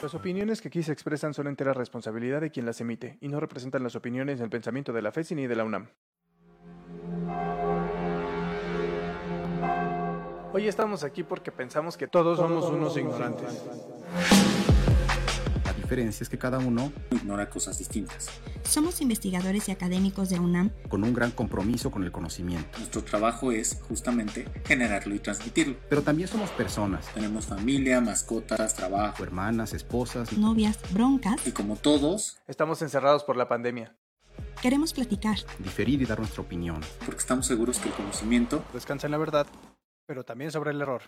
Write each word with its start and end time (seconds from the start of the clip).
Las 0.00 0.14
opiniones 0.14 0.60
que 0.60 0.68
aquí 0.68 0.82
se 0.84 0.92
expresan 0.92 1.34
son 1.34 1.48
entera 1.48 1.72
responsabilidad 1.72 2.40
de 2.40 2.50
quien 2.52 2.64
las 2.64 2.80
emite 2.80 3.18
y 3.20 3.28
no 3.28 3.40
representan 3.40 3.82
las 3.82 3.96
opiniones 3.96 4.38
del 4.38 4.48
pensamiento 4.48 4.92
de 4.92 5.02
la 5.02 5.10
FESI 5.10 5.34
ni 5.34 5.46
de 5.48 5.56
la 5.56 5.64
UNAM. 5.64 5.88
Hoy 10.52 10.68
estamos 10.68 11.02
aquí 11.02 11.24
porque 11.24 11.50
pensamos 11.50 11.96
que 11.96 12.06
todos 12.06 12.38
somos 12.38 12.70
unos 12.70 12.96
ignorantes. 12.96 13.64
Diferencia 15.88 16.22
es 16.22 16.28
que 16.28 16.36
cada 16.36 16.58
uno 16.58 16.92
ignora 17.10 17.48
cosas 17.48 17.78
distintas. 17.78 18.28
Somos 18.62 19.00
investigadores 19.00 19.70
y 19.70 19.72
académicos 19.72 20.28
de 20.28 20.38
UNAM 20.38 20.70
con 20.90 21.02
un 21.02 21.14
gran 21.14 21.30
compromiso 21.30 21.90
con 21.90 22.04
el 22.04 22.12
conocimiento. 22.12 22.76
Nuestro 22.76 23.02
trabajo 23.02 23.52
es 23.52 23.80
justamente 23.88 24.46
generarlo 24.66 25.14
y 25.14 25.18
transmitirlo. 25.18 25.76
Pero 25.88 26.02
también 26.02 26.28
somos 26.28 26.50
personas. 26.50 27.06
Tenemos 27.14 27.46
familia, 27.46 28.02
mascotas, 28.02 28.74
trabajo, 28.74 29.22
hermanas, 29.22 29.72
esposas, 29.72 30.36
novias, 30.36 30.78
broncas. 30.90 31.46
Y 31.46 31.52
como 31.52 31.76
todos, 31.76 32.36
estamos 32.46 32.82
encerrados 32.82 33.24
por 33.24 33.38
la 33.38 33.48
pandemia. 33.48 33.96
Queremos 34.60 34.92
platicar, 34.92 35.38
diferir 35.58 36.02
y 36.02 36.04
dar 36.04 36.18
nuestra 36.18 36.42
opinión. 36.42 36.80
Porque 37.06 37.20
estamos 37.20 37.46
seguros 37.46 37.78
que 37.78 37.88
el 37.88 37.94
conocimiento 37.94 38.62
descansa 38.74 39.06
en 39.06 39.12
la 39.12 39.18
verdad, 39.18 39.46
pero 40.04 40.22
también 40.22 40.52
sobre 40.52 40.72
el 40.72 40.82
error. 40.82 41.00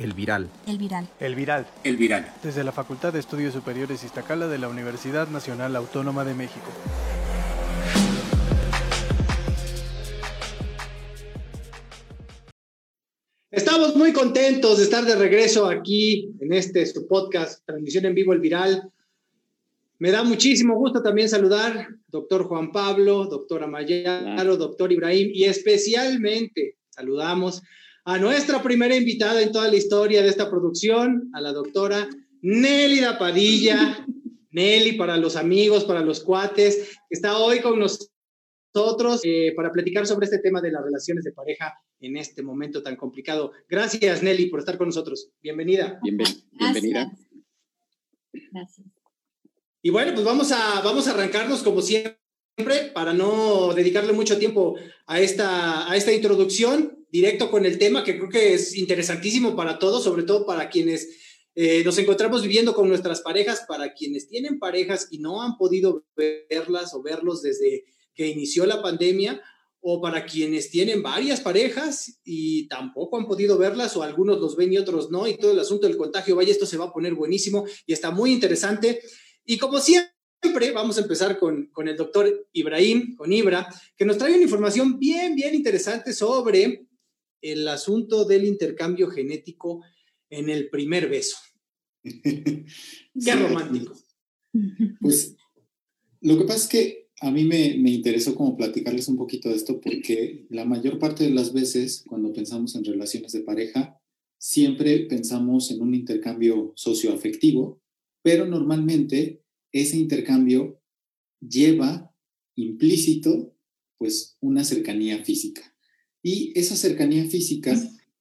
El 0.00 0.14
Viral. 0.14 0.48
El 0.66 0.78
Viral. 0.78 1.06
El 1.20 1.34
Viral. 1.34 1.66
El 1.84 1.98
Viral. 1.98 2.32
Desde 2.42 2.64
la 2.64 2.72
Facultad 2.72 3.12
de 3.12 3.18
Estudios 3.18 3.52
Superiores 3.52 4.02
Iztacala 4.02 4.48
de 4.48 4.56
la 4.56 4.70
Universidad 4.70 5.28
Nacional 5.28 5.76
Autónoma 5.76 6.24
de 6.24 6.32
México. 6.32 6.70
Estamos 13.50 13.94
muy 13.94 14.14
contentos 14.14 14.78
de 14.78 14.84
estar 14.84 15.04
de 15.04 15.16
regreso 15.16 15.68
aquí 15.68 16.30
en 16.40 16.54
este 16.54 16.86
su 16.86 17.06
podcast, 17.06 17.62
transmisión 17.66 18.06
en 18.06 18.14
vivo 18.14 18.32
El 18.32 18.40
Viral. 18.40 18.90
Me 19.98 20.10
da 20.10 20.24
muchísimo 20.24 20.76
gusto 20.76 21.02
también 21.02 21.28
saludar 21.28 21.88
doctor 22.08 22.44
Juan 22.44 22.72
Pablo, 22.72 23.26
doctor 23.26 23.64
Amayaro, 23.64 24.56
doctor 24.56 24.90
Ibrahim 24.92 25.30
y 25.34 25.44
especialmente 25.44 26.78
saludamos 26.88 27.62
a 28.04 28.18
nuestra 28.18 28.62
primera 28.62 28.94
invitada 28.94 29.42
en 29.42 29.52
toda 29.52 29.68
la 29.68 29.76
historia 29.76 30.22
de 30.22 30.28
esta 30.28 30.50
producción, 30.50 31.30
a 31.34 31.40
la 31.40 31.52
doctora 31.52 32.08
Nelly 32.42 33.00
Padilla. 33.18 34.06
Nelly, 34.52 34.92
para 34.92 35.16
los 35.16 35.36
amigos, 35.36 35.84
para 35.84 36.00
los 36.00 36.20
cuates, 36.20 36.98
que 37.08 37.14
está 37.14 37.38
hoy 37.38 37.60
con 37.60 37.78
nosotros 37.78 39.20
eh, 39.22 39.52
para 39.54 39.70
platicar 39.70 40.06
sobre 40.06 40.24
este 40.24 40.38
tema 40.38 40.60
de 40.60 40.72
las 40.72 40.82
relaciones 40.82 41.24
de 41.24 41.32
pareja 41.32 41.74
en 42.00 42.16
este 42.16 42.42
momento 42.42 42.82
tan 42.82 42.96
complicado. 42.96 43.52
Gracias, 43.68 44.22
Nelly, 44.22 44.46
por 44.46 44.60
estar 44.60 44.76
con 44.76 44.88
nosotros. 44.88 45.30
Bienvenida. 45.40 46.00
bienvenida. 46.02 47.12
Gracias. 48.50 48.86
Y 49.82 49.90
bueno, 49.90 50.12
pues 50.14 50.24
vamos 50.24 50.52
a, 50.52 50.80
vamos 50.82 51.06
a 51.06 51.12
arrancarnos 51.12 51.62
como 51.62 51.80
siempre 51.80 52.18
para 52.92 53.14
no 53.14 53.72
dedicarle 53.72 54.12
mucho 54.12 54.38
tiempo 54.38 54.76
a 55.06 55.20
esta, 55.20 55.90
a 55.90 55.96
esta 55.96 56.12
introducción 56.12 56.99
directo 57.10 57.50
con 57.50 57.66
el 57.66 57.78
tema 57.78 58.04
que 58.04 58.16
creo 58.16 58.28
que 58.28 58.54
es 58.54 58.76
interesantísimo 58.76 59.56
para 59.56 59.78
todos, 59.78 60.04
sobre 60.04 60.22
todo 60.22 60.46
para 60.46 60.68
quienes 60.68 61.08
eh, 61.54 61.82
nos 61.84 61.98
encontramos 61.98 62.42
viviendo 62.42 62.74
con 62.74 62.88
nuestras 62.88 63.20
parejas, 63.20 63.64
para 63.66 63.92
quienes 63.92 64.28
tienen 64.28 64.58
parejas 64.58 65.08
y 65.10 65.18
no 65.18 65.42
han 65.42 65.56
podido 65.56 66.04
verlas 66.16 66.94
o 66.94 67.02
verlos 67.02 67.42
desde 67.42 67.84
que 68.14 68.28
inició 68.28 68.66
la 68.66 68.82
pandemia, 68.82 69.42
o 69.82 70.00
para 70.00 70.26
quienes 70.26 70.70
tienen 70.70 71.02
varias 71.02 71.40
parejas 71.40 72.20
y 72.22 72.68
tampoco 72.68 73.16
han 73.16 73.26
podido 73.26 73.56
verlas, 73.56 73.96
o 73.96 74.02
algunos 74.02 74.38
los 74.38 74.56
ven 74.56 74.72
y 74.72 74.78
otros 74.78 75.10
no, 75.10 75.26
y 75.26 75.38
todo 75.38 75.52
el 75.52 75.58
asunto 75.58 75.86
del 75.86 75.96
contagio, 75.96 76.36
vaya, 76.36 76.52
esto 76.52 76.66
se 76.66 76.76
va 76.76 76.86
a 76.86 76.92
poner 76.92 77.14
buenísimo 77.14 77.64
y 77.86 77.92
está 77.92 78.10
muy 78.10 78.32
interesante. 78.32 79.00
Y 79.44 79.56
como 79.56 79.80
siempre, 79.80 80.72
vamos 80.74 80.98
a 80.98 81.00
empezar 81.00 81.38
con, 81.38 81.66
con 81.72 81.88
el 81.88 81.96
doctor 81.96 82.48
Ibrahim, 82.52 83.16
con 83.16 83.32
Ibra, 83.32 83.68
que 83.96 84.04
nos 84.04 84.18
trae 84.18 84.34
una 84.34 84.42
información 84.42 84.98
bien, 84.98 85.34
bien 85.34 85.54
interesante 85.54 86.12
sobre 86.12 86.89
el 87.42 87.66
asunto 87.68 88.24
del 88.24 88.44
intercambio 88.44 89.08
genético 89.08 89.82
en 90.28 90.48
el 90.48 90.68
primer 90.68 91.08
beso. 91.08 91.36
Qué 92.02 93.34
romántico. 93.34 93.94
Pues 95.00 95.36
lo 96.20 96.38
que 96.38 96.44
pasa 96.44 96.64
es 96.64 96.68
que 96.68 97.10
a 97.20 97.30
mí 97.30 97.44
me, 97.44 97.76
me, 97.78 97.90
interesó 97.90 98.34
como 98.34 98.56
platicarles 98.56 99.08
un 99.08 99.16
poquito 99.16 99.48
de 99.48 99.56
esto 99.56 99.80
porque 99.80 100.46
la 100.48 100.64
mayor 100.64 100.98
parte 100.98 101.24
de 101.24 101.30
las 101.30 101.52
veces 101.52 102.02
cuando 102.06 102.32
pensamos 102.32 102.74
en 102.74 102.84
relaciones 102.84 103.32
de 103.32 103.42
pareja, 103.42 104.00
siempre 104.38 105.00
pensamos 105.00 105.70
en 105.70 105.82
un 105.82 105.94
intercambio 105.94 106.72
socioafectivo, 106.76 107.82
pero 108.22 108.46
normalmente 108.46 109.44
ese 109.70 109.98
intercambio 109.98 110.80
lleva 111.40 112.14
implícito 112.56 113.54
pues 113.98 114.38
una 114.40 114.64
cercanía 114.64 115.22
física. 115.24 115.74
Y 116.22 116.58
esa 116.58 116.76
cercanía 116.76 117.24
física 117.24 117.74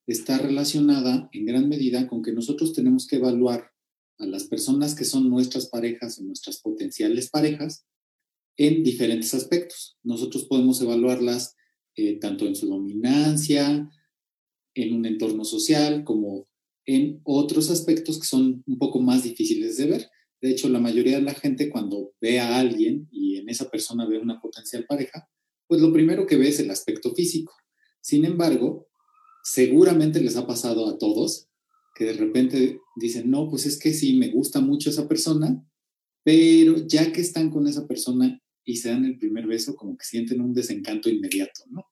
está 0.07 0.37
relacionada 0.37 1.29
en 1.33 1.45
gran 1.45 1.69
medida 1.69 2.07
con 2.07 2.21
que 2.21 2.31
nosotros 2.31 2.73
tenemos 2.73 3.07
que 3.07 3.17
evaluar 3.17 3.71
a 4.17 4.25
las 4.25 4.45
personas 4.45 4.95
que 4.95 5.05
son 5.05 5.29
nuestras 5.29 5.67
parejas 5.67 6.19
o 6.19 6.23
nuestras 6.23 6.59
potenciales 6.59 7.29
parejas 7.29 7.85
en 8.57 8.83
diferentes 8.83 9.33
aspectos. 9.33 9.97
Nosotros 10.03 10.45
podemos 10.45 10.81
evaluarlas 10.81 11.55
eh, 11.95 12.19
tanto 12.19 12.45
en 12.45 12.55
su 12.55 12.67
dominancia, 12.67 13.89
en 14.73 14.93
un 14.93 15.05
entorno 15.05 15.45
social, 15.45 16.03
como 16.03 16.47
en 16.85 17.21
otros 17.23 17.69
aspectos 17.69 18.19
que 18.19 18.25
son 18.25 18.63
un 18.65 18.77
poco 18.77 18.99
más 18.99 19.23
difíciles 19.23 19.77
de 19.77 19.85
ver. 19.85 20.09
De 20.41 20.49
hecho, 20.49 20.69
la 20.69 20.79
mayoría 20.79 21.17
de 21.17 21.23
la 21.23 21.33
gente 21.33 21.69
cuando 21.69 22.13
ve 22.19 22.39
a 22.39 22.57
alguien 22.57 23.07
y 23.11 23.37
en 23.37 23.49
esa 23.49 23.69
persona 23.69 24.07
ve 24.07 24.17
una 24.17 24.41
potencial 24.41 24.85
pareja, 24.85 25.29
pues 25.67 25.81
lo 25.81 25.93
primero 25.93 26.25
que 26.25 26.37
ve 26.37 26.47
es 26.47 26.59
el 26.59 26.71
aspecto 26.71 27.13
físico. 27.13 27.53
Sin 28.09 28.25
embargo, 28.25 28.89
seguramente 29.43 30.19
les 30.19 30.35
ha 30.35 30.47
pasado 30.47 30.89
a 30.89 30.97
todos 30.97 31.47
que 31.93 32.05
de 32.05 32.13
repente 32.13 32.79
dicen, 32.95 33.29
no, 33.29 33.47
pues 33.47 33.67
es 33.67 33.77
que 33.77 33.93
sí, 33.93 34.17
me 34.17 34.29
gusta 34.29 34.61
mucho 34.61 34.89
esa 34.89 35.07
persona, 35.07 35.63
pero 36.23 36.87
ya 36.87 37.11
que 37.11 37.21
están 37.21 37.51
con 37.51 37.67
esa 37.67 37.87
persona 37.87 38.41
y 38.65 38.77
se 38.77 38.89
dan 38.89 39.05
el 39.05 39.19
primer 39.19 39.45
beso, 39.45 39.75
como 39.75 39.95
que 39.95 40.05
sienten 40.05 40.41
un 40.41 40.55
desencanto 40.55 41.07
inmediato, 41.07 41.65
¿no? 41.69 41.85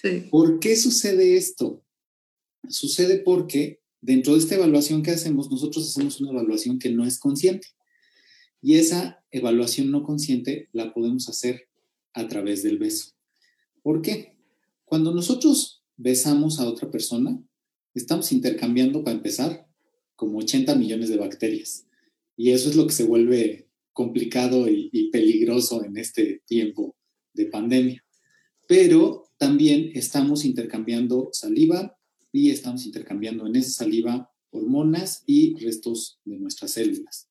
Sí. 0.00 0.28
¿Por 0.30 0.60
qué 0.60 0.76
sucede 0.76 1.36
esto? 1.36 1.84
Sucede 2.66 3.18
porque 3.18 3.82
dentro 4.00 4.32
de 4.32 4.38
esta 4.38 4.54
evaluación 4.54 5.02
que 5.02 5.10
hacemos, 5.10 5.50
nosotros 5.50 5.86
hacemos 5.86 6.22
una 6.22 6.30
evaluación 6.30 6.78
que 6.78 6.88
no 6.88 7.04
es 7.04 7.18
consciente. 7.18 7.68
Y 8.62 8.76
esa 8.76 9.22
evaluación 9.30 9.90
no 9.90 10.04
consciente 10.04 10.70
la 10.72 10.94
podemos 10.94 11.28
hacer 11.28 11.68
a 12.14 12.28
través 12.28 12.62
del 12.62 12.78
beso. 12.78 13.10
¿Por 13.82 14.00
qué? 14.00 14.33
Cuando 14.94 15.12
nosotros 15.12 15.82
besamos 15.96 16.60
a 16.60 16.68
otra 16.68 16.88
persona, 16.88 17.42
estamos 17.94 18.30
intercambiando, 18.30 19.02
para 19.02 19.16
empezar, 19.16 19.66
como 20.14 20.38
80 20.38 20.76
millones 20.76 21.08
de 21.08 21.16
bacterias. 21.16 21.88
Y 22.36 22.50
eso 22.50 22.70
es 22.70 22.76
lo 22.76 22.86
que 22.86 22.92
se 22.92 23.02
vuelve 23.02 23.68
complicado 23.92 24.68
y, 24.68 25.10
peligroso 25.10 25.82
en 25.82 25.96
este 25.96 26.44
tiempo 26.46 26.94
de 27.32 27.46
pandemia. 27.46 28.04
Pero 28.68 29.32
también 29.36 29.90
estamos 29.94 30.44
intercambiando 30.44 31.28
saliva 31.32 31.98
y 32.30 32.50
estamos 32.50 32.86
intercambiando 32.86 33.48
en 33.48 33.56
esa 33.56 33.70
saliva 33.70 34.30
hormonas 34.50 35.24
y 35.26 35.56
restos 35.56 36.20
de 36.24 36.38
nuestras 36.38 36.70
células. 36.70 37.28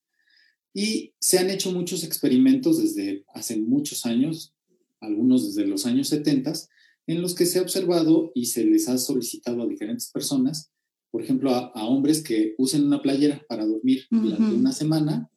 Y 0.74 1.14
se 1.18 1.40
han 1.40 1.50
hecho 1.50 1.72
muchos 1.72 2.04
experimentos 2.04 2.84
desde 2.84 3.24
hace 3.34 3.56
muchos 3.56 4.06
años, 4.06 4.54
algunos 5.00 5.48
desde 5.48 5.66
los 5.66 5.86
años 5.86 6.10
70, 6.10 6.52
en 7.08 7.22
los 7.22 7.36
que 7.36 7.46
se 7.46 7.60
ha 7.60 7.62
observado 7.62 8.32
y 8.34 8.46
se 8.46 8.64
les 8.66 8.88
ha 8.88 8.98
solicitado 8.98 9.62
a 9.64 9.68
diferentes 9.68 10.10
personas, 10.12 10.72
por 11.12 11.22
ejemplo, 11.22 11.52
a, 11.52 11.72
hombres 11.86 12.24
que 12.24 12.56
usen 12.58 12.86
una 12.86 13.02
playera 13.02 13.46
para 13.48 13.66
dormir 13.66 14.06
durante 14.10 14.56
una 14.56 14.72
semana 14.72 15.30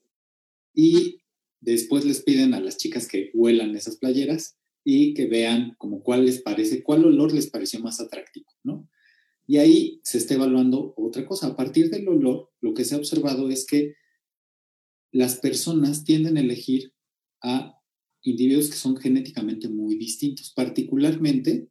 y 0.74 1.18
después 1.60 2.04
les 2.04 2.22
piden 2.22 2.54
a 2.54 2.60
las 2.60 2.76
chicas 2.76 3.06
que 3.06 3.30
huelan 3.34 3.76
esas 3.76 3.96
playeras 3.96 4.56
y 4.84 5.14
que 5.14 5.26
vean 5.26 5.74
como 5.78 6.02
cuál 6.02 6.24
les 6.24 6.40
parece, 6.40 6.82
cuál 6.82 7.04
olor 7.04 7.34
les 7.34 7.50
pareció 7.50 7.80
más 7.80 8.00
atractivo, 8.00 8.46
¿no? 8.62 8.88
Y 9.46 9.58
ahí 9.58 10.00
se 10.02 10.18
está 10.18 10.34
evaluando 10.34 10.94
otra 10.96 11.26
cosa. 11.26 11.48
A 11.48 11.56
partir 11.56 11.90
del 11.90 12.08
olor, 12.08 12.50
lo 12.60 12.74
que 12.74 12.84
se 12.84 12.94
ha 12.94 12.98
observado 12.98 13.48
es 13.50 13.66
que 13.66 13.94
las 15.12 15.36
personas 15.36 16.04
tienden 16.04 16.36
a 16.36 16.40
elegir 16.40 16.92
a 17.42 17.75
individuos 18.26 18.68
que 18.68 18.76
son 18.76 18.96
genéticamente 18.96 19.68
muy 19.68 19.96
distintos, 19.96 20.52
particularmente 20.54 21.68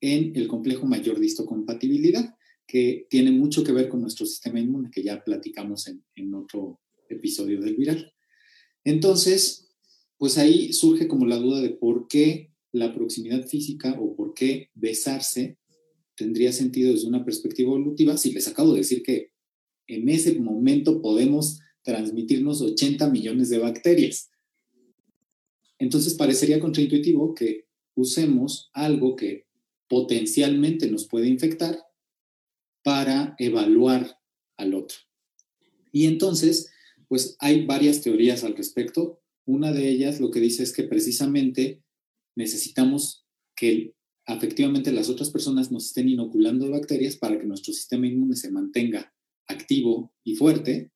en 0.00 0.36
el 0.36 0.48
complejo 0.48 0.86
mayor 0.86 1.18
de 1.18 1.26
histocompatibilidad, 1.26 2.34
que 2.66 3.06
tiene 3.10 3.30
mucho 3.30 3.64
que 3.64 3.72
ver 3.72 3.88
con 3.88 4.00
nuestro 4.00 4.26
sistema 4.26 4.60
inmune, 4.60 4.90
que 4.90 5.02
ya 5.02 5.22
platicamos 5.22 5.88
en, 5.88 6.04
en 6.14 6.34
otro 6.34 6.80
episodio 7.08 7.60
del 7.60 7.76
viral. 7.76 8.12
Entonces, 8.84 9.70
pues 10.18 10.38
ahí 10.38 10.72
surge 10.72 11.08
como 11.08 11.26
la 11.26 11.36
duda 11.36 11.60
de 11.60 11.70
por 11.70 12.06
qué 12.08 12.52
la 12.72 12.94
proximidad 12.94 13.46
física 13.46 13.96
o 14.00 14.14
por 14.14 14.34
qué 14.34 14.70
besarse 14.74 15.58
tendría 16.16 16.52
sentido 16.52 16.92
desde 16.92 17.08
una 17.08 17.24
perspectiva 17.24 17.70
evolutiva 17.70 18.16
si 18.16 18.32
les 18.32 18.48
acabo 18.48 18.72
de 18.72 18.80
decir 18.80 19.02
que 19.02 19.30
en 19.86 20.08
ese 20.08 20.38
momento 20.38 21.00
podemos 21.00 21.60
transmitirnos 21.82 22.60
80 22.60 23.10
millones 23.10 23.50
de 23.50 23.58
bacterias. 23.58 24.30
Entonces 25.84 26.14
parecería 26.14 26.60
contraintuitivo 26.60 27.34
que 27.34 27.66
usemos 27.94 28.70
algo 28.72 29.16
que 29.16 29.46
potencialmente 29.86 30.90
nos 30.90 31.06
puede 31.06 31.28
infectar 31.28 31.78
para 32.82 33.36
evaluar 33.38 34.18
al 34.56 34.72
otro. 34.72 34.96
Y 35.92 36.06
entonces, 36.06 36.72
pues 37.06 37.36
hay 37.38 37.66
varias 37.66 38.00
teorías 38.00 38.44
al 38.44 38.56
respecto. 38.56 39.20
Una 39.44 39.72
de 39.72 39.86
ellas 39.90 40.20
lo 40.20 40.30
que 40.30 40.40
dice 40.40 40.62
es 40.62 40.72
que 40.72 40.84
precisamente 40.84 41.82
necesitamos 42.34 43.26
que 43.54 43.92
efectivamente 44.26 44.90
las 44.90 45.10
otras 45.10 45.28
personas 45.28 45.70
nos 45.70 45.88
estén 45.88 46.08
inoculando 46.08 46.70
bacterias 46.70 47.16
para 47.16 47.38
que 47.38 47.46
nuestro 47.46 47.74
sistema 47.74 48.06
inmune 48.06 48.36
se 48.36 48.50
mantenga 48.50 49.14
activo 49.46 50.14
y 50.24 50.34
fuerte. 50.34 50.92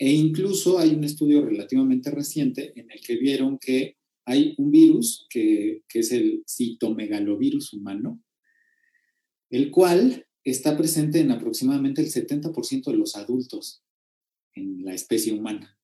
E 0.00 0.10
incluso 0.10 0.80
hay 0.80 0.90
un 0.90 1.04
estudio 1.04 1.44
relativamente 1.44 2.10
reciente 2.10 2.72
en 2.74 2.90
el 2.90 3.00
que 3.00 3.16
vieron 3.16 3.56
que 3.58 3.95
hay 4.26 4.54
un 4.58 4.72
virus 4.72 5.26
que, 5.30 5.84
es 5.94 6.12
el 6.12 6.42
citomegalovirus 6.46 7.72
humano, 7.72 8.22
el 9.48 9.70
cual 9.70 10.26
está 10.44 10.76
presente 10.76 11.20
en 11.20 11.30
aproximadamente 11.30 12.02
el 12.02 12.08
70% 12.08 12.84
de 12.90 12.96
los 12.96 13.16
adultos 13.16 13.82
en 14.54 14.84
la 14.84 14.94
especie 14.94 15.32
humana. 15.32 15.78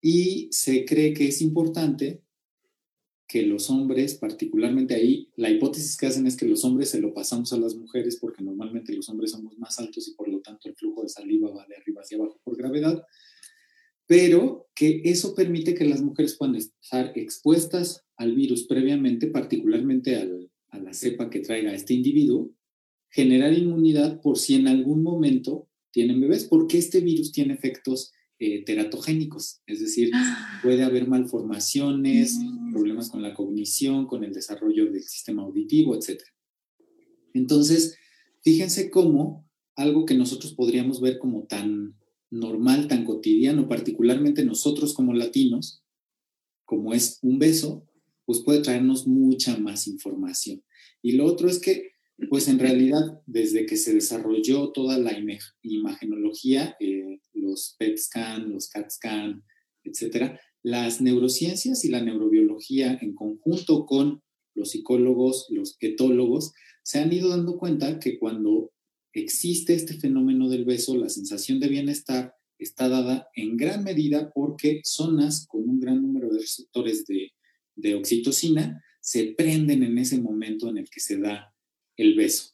Y 0.00 0.48
se 0.50 0.86
cree 0.86 1.12
que 1.12 1.28
es 1.28 1.42
importante 1.42 2.22
que 3.28 3.42
los 3.42 3.68
hombres, 3.68 4.14
particularmente 4.14 4.94
ahí, 4.94 5.28
la 5.36 5.50
hipótesis 5.50 5.96
que 5.98 6.06
hacen 6.06 6.26
es 6.26 6.36
que 6.36 6.46
los 6.46 6.64
hombres 6.64 6.88
se 6.88 7.00
lo 7.00 7.12
pasamos 7.12 7.52
a 7.52 7.58
las 7.58 7.76
mujeres 7.76 8.16
porque 8.16 8.42
normalmente 8.42 8.94
los 8.94 9.08
hombres 9.10 9.32
somos 9.32 9.56
más 9.58 9.78
altos 9.78 10.08
y 10.08 10.14
por 10.14 10.28
lo 10.28 10.40
tanto 10.40 10.68
el 10.68 10.74
flujo 10.74 11.02
de 11.02 11.10
saliva 11.10 11.50
va 11.50 11.66
de 11.66 11.76
arriba 11.76 12.00
hacia 12.00 12.16
abajo 12.16 12.40
por 12.42 12.56
gravedad, 12.56 13.04
pero 14.10 14.68
que 14.74 15.02
eso 15.04 15.36
permite 15.36 15.72
que 15.76 15.84
las 15.84 16.02
mujeres 16.02 16.34
puedan 16.36 16.56
estar 16.56 17.12
expuestas 17.14 18.02
al 18.16 18.34
virus 18.34 18.66
previamente, 18.66 19.28
particularmente 19.28 20.16
a 20.16 20.78
la 20.80 20.92
cepa 20.92 21.30
que 21.30 21.38
traiga 21.38 21.72
este 21.72 21.94
individuo, 21.94 22.50
generar 23.08 23.52
inmunidad 23.52 24.20
por 24.20 24.36
si 24.36 24.56
en 24.56 24.66
algún 24.66 25.04
momento 25.04 25.68
tienen 25.92 26.20
bebés, 26.20 26.44
porque 26.44 26.76
este 26.76 26.98
virus 27.02 27.30
tiene 27.30 27.54
efectos 27.54 28.10
eh, 28.40 28.64
teratogénicos, 28.64 29.60
es 29.64 29.78
decir, 29.78 30.10
ah. 30.12 30.58
puede 30.60 30.82
haber 30.82 31.06
malformaciones, 31.06 32.36
mm. 32.36 32.72
problemas 32.72 33.10
con 33.10 33.22
la 33.22 33.32
cognición, 33.32 34.08
con 34.08 34.24
el 34.24 34.32
desarrollo 34.32 34.90
del 34.90 35.04
sistema 35.04 35.42
auditivo, 35.42 35.94
etc. 35.94 36.20
Entonces, 37.32 37.96
fíjense 38.42 38.90
cómo 38.90 39.48
algo 39.76 40.04
que 40.04 40.16
nosotros 40.16 40.52
podríamos 40.54 41.00
ver 41.00 41.20
como 41.20 41.44
tan 41.44 41.99
normal, 42.30 42.88
tan 42.88 43.04
cotidiano, 43.04 43.68
particularmente 43.68 44.44
nosotros 44.44 44.94
como 44.94 45.12
latinos, 45.12 45.82
como 46.64 46.94
es 46.94 47.18
un 47.22 47.38
beso, 47.38 47.86
pues 48.24 48.40
puede 48.40 48.60
traernos 48.60 49.06
mucha 49.06 49.58
más 49.58 49.88
información. 49.88 50.62
Y 51.02 51.12
lo 51.12 51.26
otro 51.26 51.48
es 51.48 51.58
que 51.58 51.90
pues 52.28 52.48
en 52.48 52.58
realidad, 52.58 53.22
desde 53.26 53.66
que 53.66 53.76
se 53.76 53.94
desarrolló 53.94 54.70
toda 54.72 54.98
la 54.98 55.12
imagenología, 55.62 56.76
eh, 56.80 57.20
los 57.32 57.76
PET 57.78 57.96
scan, 57.96 58.52
los 58.52 58.68
CAT 58.68 58.90
scan, 58.90 59.44
etcétera, 59.84 60.38
las 60.62 61.00
neurociencias 61.00 61.84
y 61.84 61.88
la 61.88 62.02
neurobiología 62.02 62.98
en 63.00 63.14
conjunto 63.14 63.86
con 63.86 64.22
los 64.54 64.72
psicólogos, 64.72 65.46
los 65.50 65.76
etólogos, 65.80 66.52
se 66.82 66.98
han 66.98 67.12
ido 67.12 67.30
dando 67.30 67.56
cuenta 67.56 67.98
que 67.98 68.18
cuando 68.18 68.72
existe 69.12 69.74
este 69.74 69.94
fenómeno 69.94 70.48
del 70.48 70.64
beso, 70.64 70.96
la 70.96 71.08
sensación 71.08 71.60
de 71.60 71.68
bienestar 71.68 72.34
está 72.58 72.88
dada 72.88 73.28
en 73.34 73.56
gran 73.56 73.82
medida 73.82 74.30
porque 74.32 74.82
zonas 74.84 75.46
con 75.46 75.68
un 75.68 75.80
gran 75.80 76.02
número 76.02 76.28
de 76.28 76.40
receptores 76.40 77.04
de, 77.06 77.32
oxitocina 77.94 78.84
se 79.00 79.32
prenden 79.36 79.82
en 79.82 79.96
ese 79.96 80.20
momento 80.20 80.68
en 80.68 80.76
el 80.76 80.90
que 80.90 81.00
se 81.00 81.16
da 81.16 81.54
el 81.96 82.14
beso. 82.14 82.50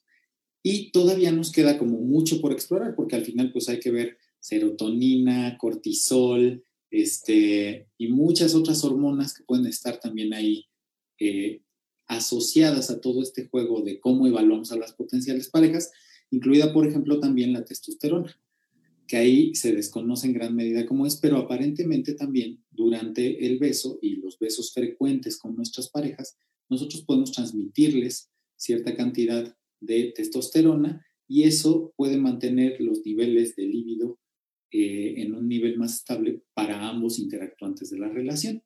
Y 0.63 0.93
todavía 0.93 1.33
nos 1.33 1.51
queda 1.51 1.79
como 1.79 1.99
mucho 1.99 2.41
por 2.41 2.53
explorar, 2.53 2.95
porque 2.95 3.17
al 3.17 3.25
final 3.25 3.53
pues 3.53 3.69
hay 3.69 3.81
que 3.81 3.91
ver 3.91 4.19
serotonina, 4.39 5.59
cortisol, 5.59 6.63
este, 6.91 7.89
y 7.99 8.09
muchas 8.09 8.55
otras 8.55 8.85
hormonas 8.85 9.35
que 9.35 9.43
pueden 9.43 9.67
estar 9.67 9.99
también 9.99 10.33
ahí 10.33 10.67
eh, 11.19 11.63
asociadas 12.07 12.91
a 12.91 13.01
todo 13.01 13.23
este 13.23 13.49
juego 13.49 13.83
de 13.83 13.99
cómo 13.99 14.27
evaluamos 14.27 14.71
a 14.71 14.77
las 14.77 14.93
potenciales 14.93 15.49
parejas, 15.49 15.91
incluida, 16.31 16.73
por 16.73 16.87
ejemplo, 16.87 17.21
también 17.21 17.53
la 17.53 17.65
testosterona, 17.65 18.35
que 19.07 19.17
ahí 19.17 19.55
se 19.55 19.73
desconoce 19.73 20.27
en 20.27 20.33
gran 20.33 20.55
medida 20.55 20.87
cómo 20.87 21.07
es, 21.07 21.17
pero 21.17 21.37
aparentemente 21.37 22.15
también 22.15 22.65
durante 22.71 23.47
el 23.47 23.59
beso 23.59 23.99
y 24.03 24.17
los 24.17 24.39
besos 24.39 24.73
frecuentes 24.73 25.39
con 25.39 25.55
nuestras 25.55 25.89
parejas, 25.91 26.37
nosotros 26.69 27.05
podemos 27.05 27.33
transmitirles 27.33 28.31
cierta 28.57 28.97
cantidad 28.97 29.57
de 29.81 30.13
testosterona 30.17 31.07
y 31.29 31.45
eso 31.45 31.93
puede 31.97 32.17
mantener 32.17 32.81
los 32.81 33.05
niveles 33.05 33.55
de 33.57 33.65
líbido 33.65 34.19
eh, 34.73 35.15
en 35.19 35.35
un 35.35 35.49
nivel 35.49 35.79
más 35.79 35.95
estable 35.95 36.43
para 36.55 36.89
ambos 36.89 37.19
interactuantes 37.19 37.91
de 37.91 37.99
la 37.99 38.09
relación. 38.09 38.63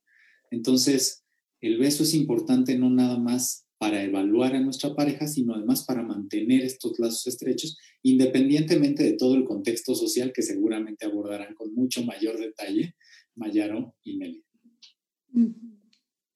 Entonces, 0.51 1.25
el 1.61 1.79
beso 1.79 2.05
es 2.05 2.15
importante 2.15 2.79
no 2.79 2.89
nada 2.89 3.19
más 3.19 3.67
para 3.81 4.05
evaluar 4.05 4.55
a 4.55 4.61
nuestra 4.61 4.95
pareja, 4.95 5.27
sino 5.27 5.55
además 5.55 5.87
para 5.87 6.03
mantener 6.03 6.63
estos 6.63 6.99
lazos 6.99 7.27
estrechos, 7.27 7.79
independientemente 8.03 9.03
de 9.03 9.15
todo 9.15 9.35
el 9.37 9.45
contexto 9.45 9.95
social 9.95 10.35
que 10.35 10.43
seguramente 10.43 11.07
abordarán 11.07 11.55
con 11.55 11.75
mucho 11.75 12.05
mayor 12.05 12.39
detalle 12.39 12.95
Mayaro 13.37 13.95
y 14.05 14.19
Meli. 14.19 14.45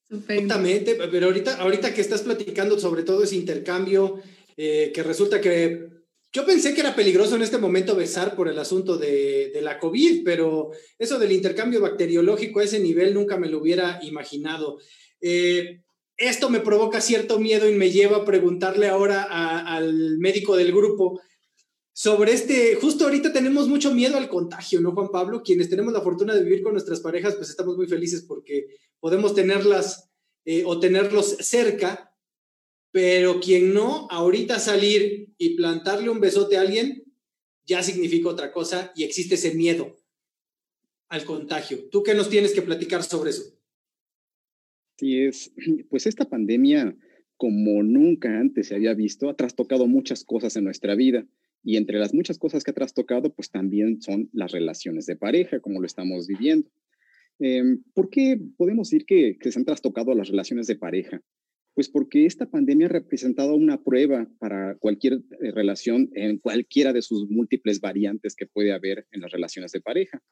Exactamente, 0.08 0.94
pero 0.94 1.26
ahorita, 1.26 1.56
ahorita 1.56 1.93
que 1.93 2.00
estás 2.00 2.23
platicando 2.23 2.79
sobre 2.79 3.02
todo 3.02 3.23
ese 3.23 3.37
intercambio, 3.37 4.23
eh, 4.56 4.91
que 4.94 5.02
resulta 5.02 5.38
que 5.38 5.87
yo 6.32 6.46
pensé 6.46 6.73
que 6.73 6.81
era 6.81 6.96
peligroso 6.96 7.37
en 7.37 7.43
este 7.43 7.58
momento 7.58 7.94
besar 7.94 8.35
por 8.35 8.49
el 8.49 8.58
asunto 8.58 8.96
de, 8.96 9.50
de, 9.52 9.61
la 9.61 9.79
COVID, 9.79 10.25
pero 10.25 10.70
eso 10.99 11.19
del 11.19 11.32
intercambio 11.32 11.82
bacteriológico 11.82 12.61
a 12.61 12.64
ese 12.64 12.81
nivel 12.81 13.12
nunca 13.12 13.37
me 13.37 13.50
lo 13.50 13.58
hubiera 13.58 14.00
imaginado. 14.02 14.79
Eh, 15.20 15.83
esto 16.16 16.50
me 16.50 16.61
provoca 16.61 17.00
cierto 17.00 17.38
miedo 17.38 17.69
y 17.69 17.75
me 17.75 17.90
lleva 17.90 18.19
a 18.19 18.25
preguntarle 18.25 18.88
ahora 18.88 19.22
al 19.22 20.19
médico 20.19 20.56
del 20.56 20.72
grupo, 20.72 21.20
sobre 21.96 22.32
este, 22.32 22.75
justo 22.75 23.05
ahorita 23.05 23.32
tenemos 23.32 23.69
mucho 23.69 23.94
miedo 23.94 24.16
al 24.16 24.28
contagio, 24.28 24.81
¿no, 24.81 24.93
Juan 24.93 25.11
Pablo? 25.12 25.44
Quienes 25.44 25.70
tenemos 25.70 25.93
la 25.93 26.00
fortuna 26.00 26.34
de 26.34 26.43
vivir 26.43 26.62
con 26.62 26.72
nuestras 26.72 26.99
parejas, 26.99 27.37
pues 27.37 27.50
estamos 27.50 27.76
muy 27.76 27.87
felices 27.87 28.22
porque 28.26 28.67
podemos 28.98 29.32
tenerlas 29.32 30.10
eh, 30.44 30.65
o 30.67 30.81
tenerlos 30.81 31.36
cerca, 31.39 32.12
pero 32.91 33.39
quien 33.39 33.72
no, 33.72 34.08
ahorita 34.10 34.58
salir 34.58 35.32
y 35.39 35.55
plantarle 35.55 36.10
un 36.10 36.19
besote 36.19 36.56
a 36.56 36.62
alguien, 36.62 37.05
ya 37.65 37.81
significa 37.84 38.29
otra 38.29 38.53
cosa 38.53 38.93
y 38.96 39.05
existe 39.05 39.36
ese 39.36 39.55
miedo 39.55 39.96
al 41.08 41.24
contagio. 41.24 41.89
¿Tú 41.91 42.03
qué 42.03 42.15
nos 42.15 42.29
tienes 42.29 42.53
que 42.53 42.62
platicar 42.62 43.05
sobre 43.05 43.31
eso? 43.31 43.54
Sí, 44.96 45.22
es, 45.22 45.53
pues 45.91 46.06
esta 46.06 46.29
pandemia, 46.29 46.96
como 47.36 47.82
nunca 47.82 48.39
antes 48.39 48.69
se 48.69 48.74
había 48.74 48.94
visto, 48.94 49.29
ha 49.29 49.36
trastocado 49.36 49.86
muchas 49.86 50.24
cosas 50.24 50.56
en 50.56 50.65
nuestra 50.65 50.94
vida 50.94 51.27
y 51.65 51.77
entre 51.77 51.98
las 51.98 52.13
muchas 52.13 52.39
cosas 52.39 52.63
que 52.63 52.70
ha 52.70 52.74
trastocado, 52.74 53.34
pues 53.34 53.51
también 53.51 54.03
son 54.03 54.29
las 54.32 54.53
relaciones 54.53 55.06
de 55.06 55.17
pareja, 55.17 55.60
como 55.60 55.81
lo 55.81 55.86
estamos 55.86 56.27
viviendo. 56.27 56.70
Em, 57.39 57.82
¿Por 57.94 58.10
qué 58.10 58.39
podemos 58.56 58.91
decir 58.91 59.06
que, 59.06 59.36
se 59.41 59.58
han 59.58 59.65
trastocado 59.65 60.15
las 60.15 60.29
relaciones 60.29 60.67
de 60.67 60.77
pareja? 60.77 61.20
Pues 61.74 61.89
porque 61.89 62.27
esta 62.27 62.48
pandemia 62.48 62.86
ha 62.86 62.91
representado 62.91 63.56
una 63.56 63.82
prueba 63.82 64.29
para 64.39 64.77
cualquier 64.77 65.15
eh, 65.15 65.51
relación 65.51 66.10
en 66.15 66.39
cualquiera 66.39 66.93
de 66.93 67.03
sus 67.03 67.29
múltiples 67.29 67.81
variantes 67.81 68.36
que 68.36 68.46
puede 68.46 68.72
haber 68.72 69.06
en 69.10 69.22
las 69.22 69.32
relaciones 69.32 69.72
de 69.72 69.81
pareja. 69.81 70.22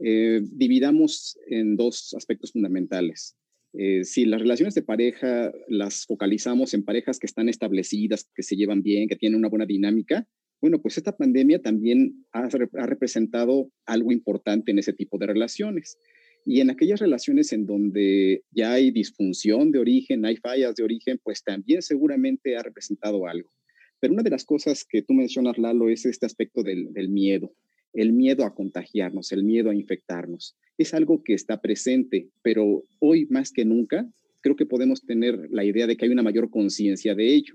Eh, 0.00 0.40
dividamos 0.42 1.38
en 1.46 1.76
dos 1.76 2.14
aspectos 2.14 2.50
fundamentales. 2.50 3.36
Eh, 3.74 4.04
si 4.04 4.26
las 4.26 4.40
relaciones 4.40 4.74
de 4.74 4.82
pareja 4.82 5.50
las 5.68 6.04
focalizamos 6.06 6.74
en 6.74 6.84
parejas 6.84 7.18
que 7.18 7.26
están 7.26 7.48
establecidas, 7.48 8.28
que 8.34 8.42
se 8.42 8.56
llevan 8.56 8.82
bien, 8.82 9.08
que 9.08 9.16
tienen 9.16 9.38
una 9.38 9.48
buena 9.48 9.66
dinámica, 9.66 10.26
bueno, 10.62 10.80
pues 10.80 10.96
esta 10.96 11.16
pandemia 11.16 11.60
también 11.60 12.24
ha, 12.32 12.48
representado 12.48 13.72
algo 13.84 14.12
importante 14.12 14.70
en 14.70 14.78
ese 14.78 14.92
tipo 14.92 15.18
de 15.18 15.26
relaciones. 15.26 15.98
Y 16.46 16.60
en 16.60 16.70
aquellas 16.70 17.00
relaciones 17.00 17.52
en 17.52 17.66
donde 17.66 18.44
ya 18.52 18.72
hay 18.72 18.92
disfunción 18.92 19.72
de 19.72 19.80
origen, 19.80 20.24
hay 20.24 20.36
fallas 20.36 20.76
de 20.76 20.84
origen, 20.84 21.18
pues 21.22 21.42
también 21.42 21.82
seguramente 21.82 22.56
ha 22.56 22.62
representado 22.62 23.26
algo. 23.26 23.50
Pero 23.98 24.14
una 24.14 24.22
de 24.22 24.30
las 24.30 24.44
cosas 24.44 24.84
que 24.88 25.02
tú 25.02 25.14
mencionas, 25.14 25.58
Lalo, 25.58 25.88
es 25.88 26.06
este 26.06 26.26
aspecto 26.26 26.62
del, 26.62 26.92
del 26.92 27.08
miedo, 27.08 27.52
el 27.92 28.12
miedo 28.12 28.44
a 28.44 28.54
contagiarnos, 28.54 29.32
el 29.32 29.44
miedo 29.44 29.70
a 29.70 29.74
infectarnos. 29.74 30.56
Es 30.78 30.94
algo 30.94 31.22
que 31.22 31.34
está 31.34 31.60
presente, 31.60 32.30
pero 32.42 32.84
hoy 32.98 33.26
más 33.26 33.52
que 33.52 33.64
nunca 33.64 34.10
creo 34.40 34.56
que 34.56 34.66
podemos 34.66 35.04
tener 35.04 35.48
la 35.50 35.64
idea 35.64 35.86
de 35.86 35.96
que 35.96 36.06
hay 36.06 36.10
una 36.10 36.22
mayor 36.22 36.50
conciencia 36.50 37.14
de 37.14 37.34
ello 37.34 37.54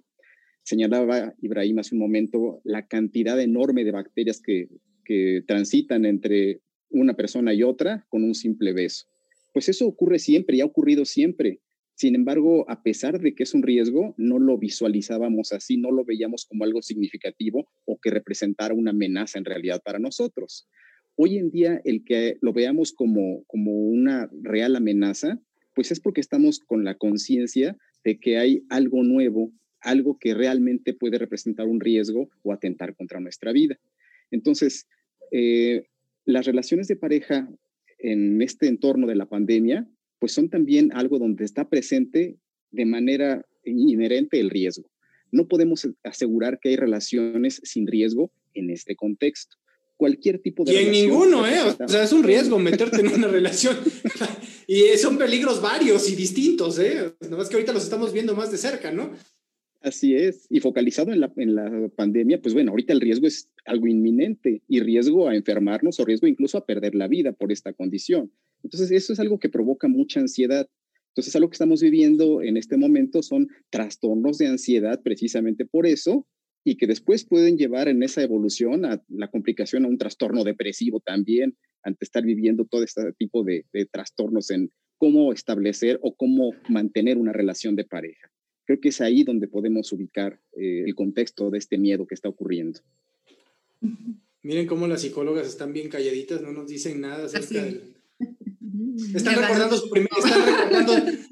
señalaba 0.67 1.33
Ibrahim 1.41 1.79
hace 1.79 1.95
un 1.95 2.01
momento 2.01 2.59
la 2.65 2.87
cantidad 2.87 3.39
enorme 3.39 3.85
de 3.85 3.91
bacterias 3.91 4.41
que, 4.41 4.67
transitan 5.47 6.03
entre 6.03 6.59
una 6.89 7.13
persona 7.13 7.53
y 7.53 7.63
otra 7.63 8.05
con 8.09 8.25
un 8.25 8.35
simple 8.35 8.73
beso. 8.73 9.05
Pues 9.53 9.69
eso 9.69 9.87
ocurre 9.87 10.19
siempre 10.19 10.57
y 10.57 10.59
ha 10.59 10.65
ocurrido 10.65 11.05
siempre. 11.05 11.61
Sin 11.97 12.13
embargo, 12.13 12.63
a 12.69 12.83
pesar 12.83 13.19
de 13.19 13.33
que 13.33 13.41
es 13.41 13.55
un 13.55 13.63
riesgo, 13.63 14.13
no 14.17 14.37
lo 14.37 14.59
visualizábamos 14.59 15.51
así, 15.51 15.77
no 15.77 15.89
lo 15.89 16.05
veíamos 16.05 16.45
como 16.45 16.63
algo 16.63 16.83
significativo 16.83 17.67
o 17.85 17.97
que 17.99 18.11
representara 18.11 18.75
una 18.75 18.91
amenaza 18.91 19.39
en 19.39 19.45
realidad 19.45 19.81
para 19.83 19.97
nosotros. 19.97 20.69
Hoy 21.15 21.39
en 21.39 21.49
día, 21.49 21.81
el 21.85 22.03
que 22.03 22.37
lo 22.41 22.53
veamos 22.53 22.93
como, 22.93 23.43
como 23.47 23.71
una 23.71 24.29
real 24.43 24.75
amenaza, 24.75 25.39
pues 25.73 25.91
es 25.91 25.99
porque 25.99 26.21
estamos 26.21 26.59
con 26.59 26.83
la 26.83 26.93
conciencia 26.93 27.75
de 28.03 28.19
que 28.19 28.37
hay 28.37 28.63
algo 28.69 29.03
nuevo, 29.03 29.51
algo 29.81 30.19
que 30.19 30.35
realmente 30.35 30.93
puede 30.93 31.17
representar 31.17 31.65
un 31.65 31.79
riesgo 31.79 32.29
o 32.43 32.53
atentar 32.53 32.95
contra 32.95 33.19
nuestra 33.19 33.51
vida. 33.51 33.79
Entonces, 34.29 34.87
eh, 35.31 35.87
las 36.25 36.45
relaciones 36.45 36.87
de 36.87 36.95
pareja 36.95 37.49
en 37.97 38.39
este 38.43 38.67
entorno 38.67 39.07
de 39.07 39.15
la 39.15 39.25
pandemia 39.25 39.87
pues 40.19 40.31
son 40.31 40.49
también 40.49 40.91
algo 40.93 41.19
donde 41.19 41.45
está 41.45 41.69
presente 41.69 42.37
de 42.71 42.85
manera 42.85 43.45
inherente 43.63 44.39
el 44.39 44.49
riesgo. 44.49 44.89
No 45.31 45.47
podemos 45.47 45.87
asegurar 46.03 46.59
que 46.59 46.69
hay 46.69 46.75
relaciones 46.75 47.61
sin 47.63 47.87
riesgo 47.87 48.31
en 48.53 48.69
este 48.69 48.95
contexto. 48.95 49.57
Cualquier 49.97 50.39
tipo 50.39 50.63
de... 50.63 50.73
Y 50.73 50.77
en 50.77 50.91
ninguno, 50.91 51.45
¿eh? 51.47 51.61
O 51.61 51.87
sea, 51.87 52.03
es 52.03 52.13
un 52.13 52.23
riesgo 52.23 52.59
meterte 52.59 53.01
en 53.01 53.07
una 53.07 53.27
relación. 53.27 53.75
y 54.67 54.81
son 54.97 55.17
peligros 55.17 55.61
varios 55.61 56.09
y 56.09 56.15
distintos, 56.15 56.77
¿eh? 56.79 57.13
Nada 57.21 57.37
más 57.37 57.49
que 57.49 57.55
ahorita 57.55 57.73
los 57.73 57.83
estamos 57.83 58.13
viendo 58.13 58.35
más 58.35 58.51
de 58.51 58.57
cerca, 58.57 58.91
¿no? 58.91 59.11
Así 59.81 60.15
es. 60.15 60.45
Y 60.49 60.59
focalizado 60.59 61.11
en 61.11 61.19
la, 61.19 61.31
en 61.37 61.55
la 61.55 61.89
pandemia, 61.95 62.41
pues 62.41 62.53
bueno, 62.53 62.71
ahorita 62.71 62.93
el 62.93 63.01
riesgo 63.01 63.27
es 63.27 63.49
algo 63.65 63.87
inminente 63.87 64.61
y 64.67 64.81
riesgo 64.81 65.29
a 65.29 65.35
enfermarnos 65.35 65.99
o 65.99 66.05
riesgo 66.05 66.27
incluso 66.27 66.57
a 66.57 66.65
perder 66.65 66.93
la 66.93 67.07
vida 67.07 67.31
por 67.31 67.51
esta 67.51 67.73
condición. 67.73 68.31
Entonces, 68.63 68.91
eso 68.91 69.13
es 69.13 69.19
algo 69.19 69.39
que 69.39 69.49
provoca 69.49 69.87
mucha 69.87 70.19
ansiedad. 70.19 70.67
Entonces, 71.09 71.35
algo 71.35 71.49
que 71.49 71.55
estamos 71.55 71.81
viviendo 71.81 72.41
en 72.41 72.57
este 72.57 72.77
momento 72.77 73.23
son 73.23 73.47
trastornos 73.69 74.37
de 74.37 74.47
ansiedad 74.47 75.01
precisamente 75.01 75.65
por 75.65 75.87
eso 75.87 76.27
y 76.63 76.75
que 76.75 76.85
después 76.85 77.25
pueden 77.25 77.57
llevar 77.57 77.87
en 77.87 78.03
esa 78.03 78.21
evolución 78.21 78.85
a 78.85 79.01
la 79.07 79.29
complicación 79.29 79.85
a 79.85 79.87
un 79.87 79.97
trastorno 79.97 80.43
depresivo 80.43 80.99
también, 80.99 81.55
ante 81.81 82.03
estar 82.03 82.23
viviendo 82.23 82.65
todo 82.65 82.83
este 82.83 83.13
tipo 83.13 83.43
de, 83.43 83.65
trastornos 83.89 84.51
en 84.51 84.69
cómo 84.97 85.31
establecer 85.31 85.97
o 86.01 86.13
cómo 86.13 86.53
mantener 86.67 87.17
una 87.17 87.31
relación 87.31 87.75
de 87.75 87.85
pareja. 87.85 88.29
Creo 88.65 88.81
que 88.81 88.89
es 88.89 88.99
ahí 88.99 89.23
donde 89.23 89.47
podemos 89.47 89.91
ubicar 89.93 90.41
eh, 90.57 90.83
el 90.85 90.93
contexto 90.93 91.49
de 91.49 91.57
este 91.57 91.77
miedo 91.77 92.05
que 92.05 92.15
está 92.15 92.27
ocurriendo. 92.27 92.81
Miren 94.43 94.67
cómo 94.67 94.87
las 94.87 95.01
psicólogas 95.01 95.47
están 95.47 95.71
bien 95.71 95.89
calladitas, 95.89 96.41
no 96.41 96.51
nos 96.51 96.67
dicen 96.67 96.99
nada 96.99 97.25
acerca 97.25 97.63
del, 97.63 97.96
están 99.13 99.35
recordando, 99.35 99.77
su 99.77 99.89
primer, 99.89 100.09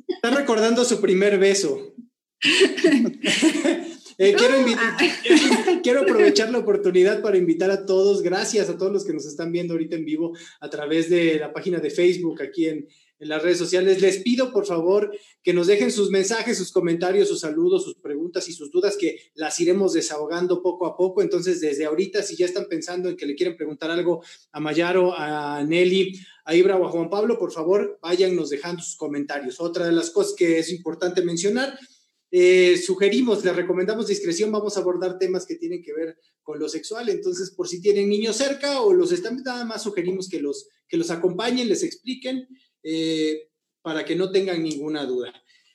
están, 0.08 0.36
recordando, 0.36 0.86
su 0.86 1.02
primer 1.02 1.38
beso. 1.38 1.94
Eh, 4.18 4.34
quiero, 4.34 4.56
ah. 4.78 4.98
quiero, 5.84 6.02
aprovechar 6.04 6.50
la 6.50 6.60
oportunidad 6.60 7.22
para 7.22 7.38
invitar 7.38 7.70
a 7.70 7.86
todos, 7.86 8.22
gracias 8.22 8.70
a 8.70 8.78
todos 8.78 8.94
los 8.94 9.04
que 9.04 9.12
nos 9.12 9.26
están 9.26 9.52
viendo 9.52 9.74
ahorita 9.74 9.98
en 9.98 10.06
vivo 10.06 10.32
a 10.62 10.70
través 10.70 11.10
de 11.10 11.38
la 11.38 11.52
página 11.52 11.80
de 11.80 11.90
Facebook 11.90 12.42
aquí 12.42 12.68
en, 12.68 12.88
en 13.20 13.30
las 13.30 13.42
redes 13.42 13.58
sociales. 13.58 14.02
Les 14.02 14.18
pido, 14.20 14.52
por 14.52 14.66
favor, 14.66 15.12
que 15.44 15.54
nos 15.54 15.68
dejen 15.68 15.92
sus 15.92 16.10
mensajes, 16.10 16.58
sus 16.58 16.72
comentarios, 16.72 17.28
sus 17.28 17.40
saludos, 17.40 17.84
sus 17.84 17.96
preguntas 17.96 18.48
y 18.50 18.54
sus 18.54 18.72
dudas, 18.72 18.98
que 18.98 19.20
las 19.34 19.60
iremos 19.60 19.94
desahogando 19.94 20.62
poco 20.62 20.86
a 20.86 20.96
poco. 20.96 21.22
Entonces, 21.22 21.62
desde 21.62 21.86
ahorita, 21.86 22.24
si 22.24 22.36
ya 22.36 22.46
están 22.46 22.66
pensando 22.70 23.10
en 23.10 23.18
que 23.18 23.26
le 23.26 23.36
quieren 23.36 23.56
preguntar 23.56 23.92
algo 23.92 24.24
a 24.52 24.60
Mayaro, 24.60 25.14
a 25.18 25.64
Nelly, 25.64 26.20
a 26.46 26.56
Ibra 26.56 26.78
o 26.78 26.86
a 26.86 26.90
Juan 26.90 27.10
Pablo, 27.10 27.38
por 27.38 27.52
favor, 27.52 27.98
váyannos 28.02 28.50
dejando 28.50 28.82
sus 28.82 28.96
comentarios. 28.96 29.60
Otra 29.60 29.86
de 29.88 29.92
las 29.92 30.12
cosas 30.12 30.36
que 30.38 30.60
es 30.60 30.72
importante 30.72 31.24
mencionar, 31.24 31.78
eh, 32.32 32.78
sugerimos, 32.78 33.44
les 33.44 33.56
recomendamos 33.56 34.08
discreción, 34.08 34.52
vamos 34.52 34.78
a 34.78 34.82
abordar 34.82 35.18
temas 35.18 35.46
que 35.46 35.56
tienen 35.56 35.82
que 35.82 35.94
ver 35.94 36.18
con 36.44 36.60
lo 36.60 36.70
sexual, 36.70 37.10
entonces 37.10 37.52
por 37.52 37.68
si 37.68 37.82
tienen 37.82 38.10
niños 38.10 38.36
cerca 38.36 38.82
o 38.82 38.94
los 38.94 39.12
están, 39.12 39.42
nada 39.44 39.66
más 39.66 39.84
sugerimos 39.84 40.30
que 40.30 40.40
los, 40.40 40.68
que 40.88 40.98
los 40.98 41.10
acompañen, 41.10 41.68
les 41.68 41.82
expliquen 41.82 42.48
eh, 42.84 43.50
para 43.82 44.06
que 44.06 44.16
no 44.16 44.32
tengan 44.32 44.62
ninguna 44.62 45.06
duda. 45.06 45.34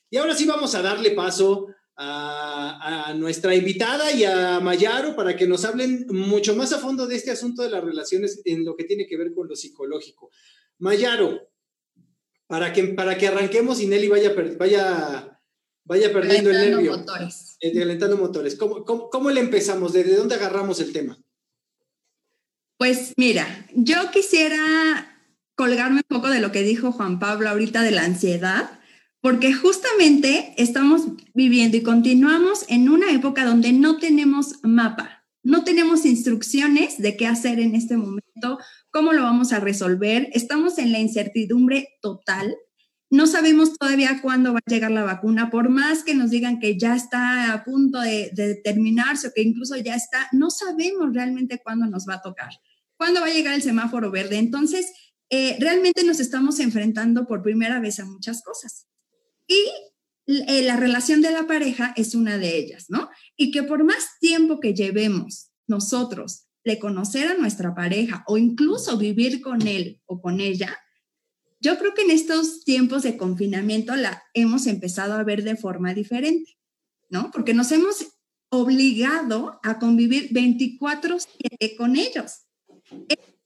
Y 0.09 0.19
ahora 0.19 0.37
sí 0.37 0.45
vamos 0.45 0.75
a 0.75 0.83
darle 0.83 1.13
paso 1.13 1.69
a, 2.03 3.15
nuestra 3.15 3.55
invitada 3.55 4.11
y 4.13 4.25
a 4.25 4.61
Mayaro 4.61 5.15
para 5.15 5.37
que 5.37 5.47
nos 5.47 5.65
hablen 5.65 6.07
mucho 6.09 6.57
más 6.57 6.73
a 6.73 6.79
fondo 6.79 7.07
de 7.07 7.17
este 7.17 7.31
asunto 7.31 7.63
de 7.63 7.71
las 7.71 7.85
relaciones 7.85 8.41
en 8.45 8.65
lo 8.65 8.77
que 8.77 8.85
tiene 8.85 9.07
que 9.07 9.17
ver 9.17 9.35
con 9.35 9.49
lo 9.49 9.55
psicológico. 9.55 10.31
Mayaro, 10.79 11.51
para 12.47 12.73
que, 12.73 12.85
para 12.85 13.19
que 13.19 13.29
arranquemos 13.29 13.81
y 13.81 13.87
Nelly 13.87 14.09
vaya, 14.09 14.35
vaya, 14.59 15.41
vaya 15.85 16.13
perdiendo 16.13 16.51
el 16.51 16.71
nervio. 16.71 16.97
Motores. 16.97 17.59
Eh, 17.61 17.99
motores. 18.19 18.57
¿Cómo, 18.57 18.85
cómo 18.85 19.31
le 19.31 19.41
empezamos? 19.41 19.93
¿Desde 19.93 20.17
dónde 20.17 20.37
agarramos 20.37 20.81
el 20.81 20.93
tema? 20.93 21.23
Pues 22.79 23.13
mira, 23.19 23.67
yo 23.75 24.11
quisiera 24.11 25.19
colgarme 25.55 25.97
un 25.97 26.17
poco 26.17 26.29
de 26.29 26.41
lo 26.41 26.51
que 26.51 26.63
dijo 26.63 26.93
Juan 26.93 27.19
Pablo 27.19 27.51
ahorita 27.51 27.83
de 27.83 27.91
la 27.91 28.05
ansiedad, 28.05 28.80
porque 29.21 29.53
justamente 29.53 30.55
estamos 30.57 31.03
viviendo 31.35 31.77
y 31.77 31.83
continuamos 31.83 32.65
en 32.69 32.89
una 32.89 33.13
época 33.13 33.45
donde 33.45 33.73
no 33.73 33.99
tenemos 33.99 34.55
mapa, 34.63 35.25
no 35.43 35.65
tenemos 35.65 36.05
instrucciones 36.07 36.99
de 36.99 37.17
qué 37.17 37.27
hacer 37.27 37.61
en 37.61 37.75
este 37.75 37.97
momento, 37.97 38.59
cómo 38.91 39.13
lo 39.13 39.23
vamos 39.23 39.53
a 39.53 39.61
resolver, 39.61 40.29
estamos 40.33 40.79
en 40.79 40.93
la 40.93 40.99
incertidumbre 40.99 41.89
total. 42.01 42.57
No 43.13 43.27
sabemos 43.27 43.77
todavía 43.77 44.21
cuándo 44.23 44.53
va 44.53 44.61
a 44.65 44.71
llegar 44.71 44.91
la 44.91 45.03
vacuna, 45.03 45.51
por 45.51 45.69
más 45.69 46.05
que 46.05 46.15
nos 46.15 46.31
digan 46.31 46.61
que 46.61 46.79
ya 46.79 46.95
está 46.95 47.53
a 47.53 47.65
punto 47.65 48.01
de, 48.01 48.61
terminarse 48.63 49.29
o 49.29 49.33
que 49.35 49.43
incluso 49.43 49.77
ya 49.77 49.97
está, 49.97 50.29
no 50.33 50.51
sabemos 50.51 51.13
realmente 51.13 51.61
cuándo 51.63 51.87
nos 51.87 52.07
va 52.09 52.15
a 52.15 52.23
tocar, 52.23 52.51
cuándo 52.97 53.21
va 53.21 53.27
a 53.27 53.33
llegar 53.33 53.55
el 53.55 53.63
semáforo 53.63 54.11
verde. 54.11 54.39
Entonces, 54.39 54.93
eh, 55.29 55.57
realmente 55.59 56.05
nos 56.05 56.21
estamos 56.21 56.61
enfrentando 56.61 57.27
por 57.27 57.43
primera 57.43 57.81
vez 57.81 57.99
a 57.99 58.05
muchas 58.05 58.43
cosas. 58.43 58.90
Y 59.51 59.67
eh, 60.47 60.63
la 60.63 60.77
relación 60.77 61.23
de 61.23 61.33
la 61.33 61.49
pareja 61.49 61.93
es 61.97 62.15
una 62.15 62.39
de 62.39 62.57
ellas, 62.57 62.87
¿no? 62.89 63.11
Y 63.37 63.51
que 63.51 63.65
por 63.65 63.83
más 63.83 64.19
tiempo 64.21 64.61
que 64.61 64.75
llevemos 64.75 65.51
nosotros 65.67 66.47
de 66.65 66.79
conocer 66.79 67.27
a 67.27 67.35
nuestra 67.35 67.75
pareja 67.75 68.23
o 68.29 68.39
incluso 68.39 68.97
vivir 68.97 69.41
con 69.41 69.67
él 69.67 70.01
o 70.07 70.21
con 70.21 70.41
ella, 70.41 70.79
yo 71.59 71.77
creo 71.79 71.95
que 71.95 72.03
en 72.03 72.13
estos 72.13 72.63
tiempos 72.63 73.03
de 73.03 73.17
confinamiento 73.17 73.97
la 73.97 74.23
hemos 74.35 74.69
empezado 74.69 75.15
a 75.15 75.25
ver 75.25 75.43
de 75.43 75.57
forma 75.57 75.95
diferente, 75.95 76.57
¿no? 77.09 77.33
Porque 77.33 77.53
nos 77.53 77.73
hemos 77.73 78.07
obligado 78.51 79.59
a 79.65 79.81
convivir 79.81 80.33
24/7 80.33 81.77
con 81.77 81.97
ellos 81.97 82.47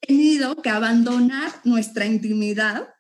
tenido 0.07 0.57
que 0.57 0.71
abandonar 0.71 1.53
nuestra 1.65 2.07
intimidad 2.07 2.94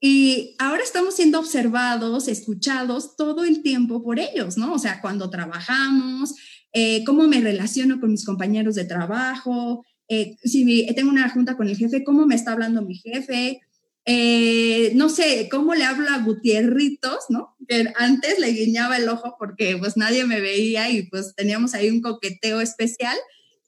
y 0.00 0.54
ahora 0.58 0.82
estamos 0.82 1.16
siendo 1.16 1.38
observados, 1.38 2.28
escuchados 2.28 3.16
todo 3.16 3.44
el 3.44 3.62
tiempo 3.62 4.02
por 4.02 4.18
ellos, 4.18 4.56
¿no? 4.56 4.74
O 4.74 4.78
sea, 4.78 5.00
cuando 5.00 5.30
trabajamos, 5.30 6.34
eh, 6.72 7.02
cómo 7.04 7.26
me 7.26 7.40
relaciono 7.40 7.98
con 8.00 8.10
mis 8.10 8.24
compañeros 8.24 8.74
de 8.74 8.84
trabajo, 8.84 9.84
eh, 10.08 10.36
si 10.44 10.86
tengo 10.94 11.10
una 11.10 11.28
junta 11.30 11.56
con 11.56 11.68
el 11.68 11.76
jefe, 11.76 12.04
cómo 12.04 12.26
me 12.26 12.34
está 12.34 12.52
hablando 12.52 12.82
mi 12.82 12.96
jefe, 12.96 13.60
eh, 14.04 14.92
no 14.94 15.08
sé, 15.08 15.48
cómo 15.50 15.74
le 15.74 15.84
hablo 15.84 16.08
a 16.10 16.18
Gutierritos, 16.18 17.24
¿no? 17.28 17.56
Que 17.66 17.92
antes 17.96 18.38
le 18.38 18.52
guiñaba 18.52 18.98
el 18.98 19.08
ojo 19.08 19.34
porque 19.36 19.76
pues 19.76 19.96
nadie 19.96 20.24
me 20.24 20.40
veía 20.40 20.90
y 20.90 21.02
pues 21.04 21.34
teníamos 21.34 21.74
ahí 21.74 21.90
un 21.90 22.02
coqueteo 22.02 22.60
especial 22.60 23.16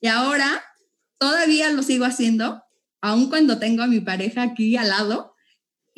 y 0.01 0.07
ahora 0.07 0.63
todavía 1.19 1.73
lo 1.73 1.83
sigo 1.83 2.05
haciendo, 2.05 2.63
aun 3.01 3.31
cuando 3.31 3.59
tengo 3.59 3.83
a 3.83 3.89
mi 3.89 3.99
pareja 3.99 4.43
aquí 4.43 4.77
al 4.77 4.91
lado. 4.91 5.35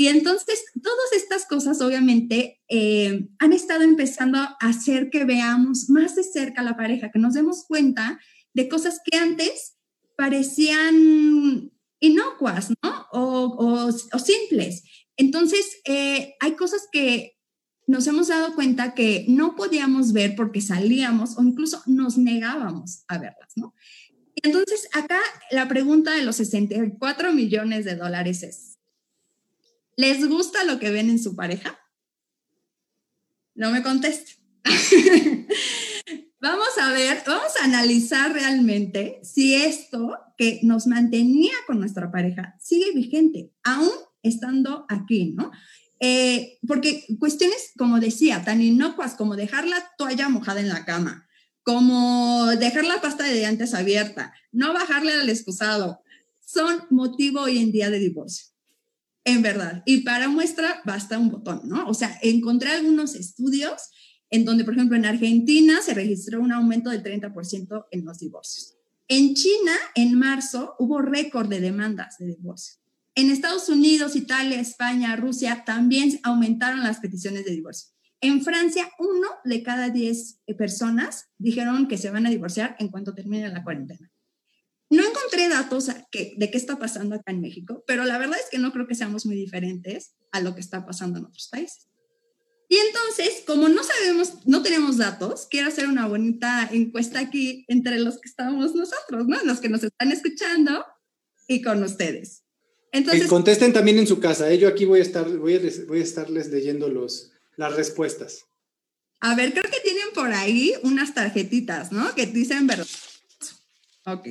Y 0.01 0.09
entonces, 0.09 0.65
todas 0.83 1.13
estas 1.15 1.45
cosas 1.45 1.83
obviamente 1.83 2.63
eh, 2.71 3.29
han 3.39 3.53
estado 3.53 3.83
empezando 3.83 4.39
a 4.39 4.57
hacer 4.61 5.11
que 5.11 5.27
veamos 5.27 5.91
más 5.91 6.17
de 6.17 6.23
cerca 6.23 6.63
a 6.63 6.65
la 6.65 6.75
pareja, 6.75 7.11
que 7.11 7.19
nos 7.19 7.35
demos 7.35 7.67
cuenta 7.69 8.19
de 8.55 8.67
cosas 8.71 9.03
que 9.05 9.19
antes 9.19 9.77
parecían 10.17 11.71
inocuas, 12.01 12.71
¿no? 12.83 13.09
O, 13.13 13.93
simples. 13.93 14.85
Entonces, 15.19 15.83
eh, 15.85 16.33
hay 16.41 16.53
cosas 16.53 16.89
que 16.91 17.37
nos 17.87 18.07
hemos 18.07 18.29
dado 18.29 18.55
cuenta 18.55 18.95
que 18.95 19.27
no 19.29 19.55
podíamos 19.55 20.15
ver 20.15 20.35
porque 20.35 20.63
salíamos 20.63 21.37
o 21.37 21.43
incluso 21.43 21.83
nos 21.85 22.17
negábamos 22.17 23.05
a 23.07 23.19
verlas, 23.19 23.53
¿no? 23.55 23.75
Entonces, 24.43 24.89
acá 24.95 25.21
la 25.51 25.69
pregunta 25.69 26.13
de 26.13 26.23
los 26.23 26.37
64 26.37 27.35
millones 27.35 27.85
de 27.85 27.97
dólares 27.97 28.43
es, 28.43 28.70
¿les 30.01 30.27
gusta 30.27 30.65
lo 30.65 30.79
que 30.79 30.91
ven 30.91 31.11
en 31.11 31.23
su 31.23 31.37
pareja? 31.37 31.79
No 33.55 33.71
me 33.71 33.83
conteste. 33.83 34.33
vamos 36.41 36.79
a 36.81 36.93
ver, 36.93 37.23
vamos 37.27 37.53
a 37.61 37.65
analizar 37.65 38.33
realmente 38.33 39.21
si 39.23 39.55
esto 39.55 40.17
que 40.39 40.61
nos 40.63 40.87
mantenía 40.87 41.53
con 41.67 41.79
nuestra 41.79 42.11
pareja 42.11 42.57
sigue 42.59 42.93
vigente, 42.95 43.53
aún 43.63 43.91
estando 44.23 44.87
aquí, 44.89 45.35
¿no? 45.37 45.51
Eh, 46.01 46.59
porque 46.67 47.05
cuestiones, 47.19 47.73
como 47.77 48.01
decía, 48.01 48.43
tan 48.43 48.63
inocuas 48.63 49.15
como 49.15 49.37
dejar 49.37 49.69
la 49.69 49.87
toalla 49.99 50.31
mojada 50.31 50.61
en 50.61 50.71
la 50.71 50.87
cama, 50.87 51.29
como 51.63 52.47
dejar 52.59 52.87
la 52.87 53.03
pasta 53.03 53.25
de 53.25 53.35
dientes 53.35 53.75
abierta, 53.75 54.33
no 54.51 54.73
bajarle 54.73 55.13
al 55.13 55.29
excusado, 55.29 56.01
son 56.41 56.87
motivo 56.89 57.43
hoy 57.43 57.59
en 57.59 57.71
día 57.71 57.91
de 57.91 57.99
divorcio. 57.99 58.50
En 59.25 59.43
verdad. 59.43 59.83
Y 59.87 60.03
para 60.03 60.29
muestra 60.29 60.81
basta 60.85 61.19
un 61.19 61.31
botón, 61.31 61.63
¿no? 61.65 61.89
O 61.89 61.95
sea, 61.95 62.19
encontré 62.23 62.71
algunos 62.71 63.15
estudios 63.15 63.91
en 64.31 64.45
donde, 64.45 64.65
por 64.65 64.75
ejemplo, 64.75 64.97
en 64.97 65.07
Argentina 65.07 65.81
se 65.83 65.95
registró 65.95 66.41
un 66.41 66.53
aumento 66.53 66.91
del 66.91 67.03
30% 67.03 67.87
en 67.91 68.05
los 68.05 68.19
divorcios. 68.19 68.77
En 69.09 69.35
China, 69.35 69.73
en 69.97 70.17
marzo, 70.19 70.77
hubo 70.79 71.03
récord 71.03 71.49
de 71.49 71.61
demandas 71.61 72.17
de 72.19 72.27
divorcio. 72.27 72.77
En 73.17 73.31
Estados 73.31 73.69
Unidos, 73.69 74.15
Italia, 74.15 74.61
España, 74.61 75.17
Rusia 75.17 75.65
también 75.67 76.21
aumentaron 76.23 76.81
las 76.81 77.01
peticiones 77.01 77.45
de 77.45 77.51
divorcio. 77.51 77.91
En 78.21 78.43
Francia, 78.43 78.89
uno 78.99 79.29
de 79.45 79.63
cada 79.63 79.89
diez 79.89 80.41
personas 80.57 81.31
dijeron 81.39 81.89
que 81.89 81.99
se 81.99 82.11
van 82.11 82.27
a 82.27 82.31
divorciar 82.31 82.77
en 82.79 82.89
cuanto 82.89 83.15
termine 83.15 83.49
la 83.49 83.65
cuarentena. 83.65 84.13
No 84.91 85.07
encontré 85.07 85.49
datos 85.49 85.87
de 85.87 86.51
qué 86.51 86.59
está 86.59 86.79
pasando 86.79 87.15
acá 87.15 87.31
en 87.31 87.41
México, 87.41 87.85
pero 87.87 88.05
la 88.05 88.19
verdad 88.19 88.39
es 88.43 88.51
que 88.51 88.59
no 88.59 88.73
creo 88.73 88.89
que 88.89 88.97
seamos 88.97 89.25
muy 89.25 89.37
diferentes 89.37 90.17
a 90.33 90.41
lo 90.41 90.55
que 90.55 90.61
está 90.61 90.85
pasando 90.85 91.21
en 91.21 91.27
otros 91.27 91.49
países. 91.51 91.89
Y 92.69 92.77
entonces, 92.77 93.43
como 93.47 93.69
no 93.69 93.83
sabemos, 93.83 94.47
no 94.47 94.63
tenemos 94.63 94.97
datos, 94.97 95.47
quiero 95.51 95.69
hacer 95.69 95.89
una 95.89 96.07
bonita 96.07 96.69
encuesta 96.73 97.19
aquí 97.19 97.65
entre 97.69 97.99
los 97.99 98.21
que 98.21 98.29
estamos 98.29 98.75
nosotros, 98.75 99.27
¿no? 99.27 99.43
Los 99.45 99.61
que 99.61 99.69
nos 99.69 99.83
están 99.83 100.13
escuchando 100.13 100.85
y 101.49 101.63
con 101.63 101.83
ustedes. 101.83 102.45
Entonces, 102.93 103.27
contesten 103.27 103.73
también 103.73 103.99
en 103.99 104.07
su 104.07 104.21
casa. 104.21 104.51
¿eh? 104.51 104.59
Yo 104.59 104.69
aquí 104.69 104.85
voy 104.85 105.01
a 105.01 105.03
estar, 105.03 105.29
voy 105.39 105.55
a, 105.55 105.61
voy 105.87 106.01
a 106.01 106.03
estarles 106.03 106.49
leyendo 106.49 106.89
los, 106.89 107.33
las 107.57 107.75
respuestas. 107.75 108.47
A 109.21 109.35
ver, 109.35 109.53
creo 109.53 109.65
que 109.65 109.81
tienen 109.83 110.09
por 110.15 110.33
ahí 110.33 110.75
unas 110.83 111.13
tarjetitas, 111.13 111.93
¿no? 111.93 112.15
Que 112.15 112.27
dicen 112.27 112.67
verdad. 112.67 112.87
Ok. 114.07 114.29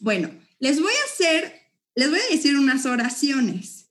Bueno, 0.00 0.30
les 0.58 0.80
voy 0.80 0.92
a 0.92 1.04
hacer, 1.12 1.54
les 1.94 2.10
voy 2.10 2.18
a 2.18 2.34
decir 2.34 2.56
unas 2.56 2.86
oraciones. 2.86 3.90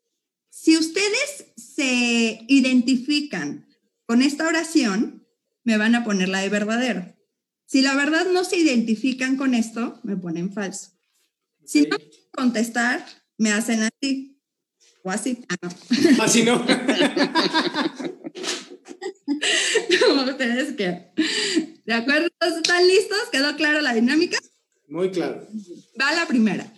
Si 0.50 0.76
ustedes 0.76 1.46
se 1.56 2.46
identifican 2.48 3.68
con 4.06 4.22
esta 4.24 4.48
oración, 4.48 5.28
me 5.64 5.78
van 5.78 5.94
a 5.96 6.04
poner 6.04 6.30
la 6.30 6.40
de 6.40 6.50
verdadero. 6.50 7.16
Si 7.66 7.84
la 7.84 7.96
verdad 7.96 8.26
no 8.34 8.44
se 8.44 8.58
identifican 8.58 9.38
con 9.38 9.54
esto, 9.54 10.00
me 10.04 10.18
ponen 10.18 10.52
falso. 10.52 10.90
Si 11.64 11.84
no 11.84 11.98
contestar, 12.32 13.06
me 13.38 13.52
hacen 13.52 13.84
así. 13.84 14.42
O 15.04 15.12
así. 15.12 15.46
Ah, 15.48 15.56
no. 15.62 15.70
Así 16.24 16.44
no. 16.44 16.66
Como 20.00 20.24
ustedes 20.24 20.74
quieran. 20.74 21.12
¿De 21.86 21.94
acuerdo? 21.94 22.28
¿Están 22.42 22.88
listos? 22.88 23.20
¿Quedó 23.32 23.56
clara 23.56 23.82
la 23.82 23.94
dinámica? 23.94 24.40
Muy 24.90 25.12
claro. 25.12 25.48
Va 26.00 26.14
la 26.14 26.28
primera. 26.28 26.74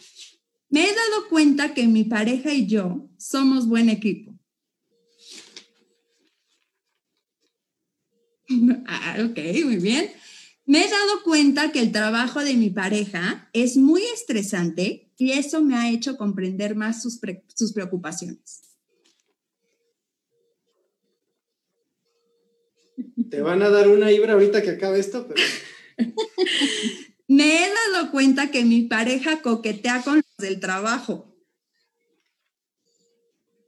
Me 0.70 0.84
he 0.84 0.94
dado 0.94 1.30
cuenta 1.30 1.74
que 1.74 1.88
mi 1.88 2.04
pareja 2.04 2.54
y 2.54 2.68
yo 2.68 3.10
somos 3.18 3.68
buen 3.68 3.90
equipo. 3.90 4.32
Ah, 8.86 9.16
ok, 9.24 9.38
muy 9.64 9.78
bien. 9.78 10.12
Me 10.66 10.84
he 10.84 10.90
dado 10.90 11.24
cuenta 11.24 11.72
que 11.72 11.80
el 11.80 11.94
trabajo 11.94 12.44
de 12.44 12.56
mi 12.56 12.70
pareja 12.70 13.50
es 13.54 13.78
muy 13.78 14.04
estresante 14.14 15.10
y 15.18 15.32
eso 15.32 15.62
me 15.62 15.76
ha 15.76 15.90
hecho 15.90 16.18
comprender 16.18 16.76
más 16.76 17.02
sus, 17.02 17.18
sus 17.56 17.72
preocupaciones. 17.72 18.62
Te 23.30 23.42
van 23.42 23.62
a 23.62 23.70
dar 23.70 23.88
una 23.88 24.12
ibra 24.12 24.34
ahorita 24.34 24.62
que 24.62 24.72
acabe 24.72 25.00
esto, 25.00 25.28
pero... 25.30 25.42
me 27.32 27.64
he 27.64 27.70
dado 27.94 28.12
cuenta 28.12 28.52
que 28.52 28.66
mi 28.66 28.82
pareja 28.82 29.42
coquetea 29.42 30.02
con 30.02 30.18
los 30.18 30.38
del 30.38 30.60
trabajo. 30.60 31.34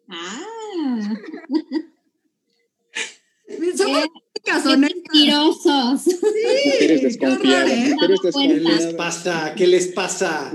Ah. 0.09 0.41
Somos 3.77 4.03
Qué 4.43 4.77
mentirosos. 4.77 6.03
Sí, 6.03 6.11
Eres 6.81 7.03
desconfiada. 7.03 7.73
¿eh? 7.73 7.95
¿Qué 8.33 8.59
les 8.59 8.93
pasa? 8.95 9.55
¿Qué 9.55 9.67
les 9.67 9.87
pasa? 9.87 10.53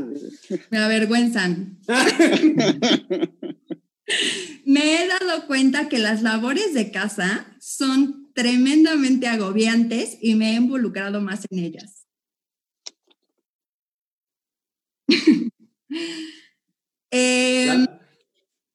Me 0.68 0.77
avergüenzan. 0.77 1.79
Me 4.66 5.03
he 5.03 5.09
dado 5.09 5.47
cuenta 5.47 5.88
que 5.88 5.99
las 5.99 6.23
labores 6.23 6.75
de 6.75 6.90
casa 6.90 7.47
son 7.59 8.31
tremendamente 8.35 9.29
agobiantes 9.29 10.18
y 10.21 10.35
me 10.35 10.51
he 10.51 10.57
involucrado 10.57 11.23
más 11.23 11.47
en 11.51 11.61
ellas. 11.61 11.97
Em, 17.11 17.87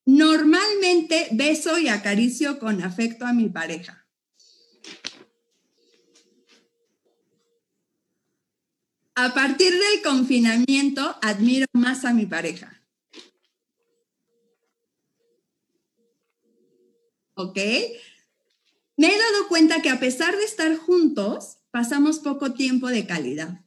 normalmente 0.05 1.27
beso 1.33 1.77
y 1.77 1.87
acaricio 1.87 2.57
con 2.57 2.81
afecto 2.81 3.25
a 3.25 3.33
mi 3.33 3.47
pareja. 3.47 4.07
A 9.15 9.33
partir 9.35 9.71
del 9.71 10.01
confinamiento, 10.03 11.15
admiro 11.21 11.67
más 11.73 12.03
a 12.05 12.13
mi 12.13 12.25
pareja. 12.25 12.81
¿Ok? 17.35 17.57
Me 18.97 19.07
he 19.07 19.17
dado 19.17 19.47
cuenta 19.49 19.81
que 19.83 19.89
a 19.89 19.99
pesar 19.99 20.35
de 20.35 20.43
estar 20.43 20.75
juntos, 20.77 21.57
pasamos 21.69 22.19
poco 22.19 22.53
tiempo 22.53 22.87
de 22.87 23.05
calidad. 23.05 23.63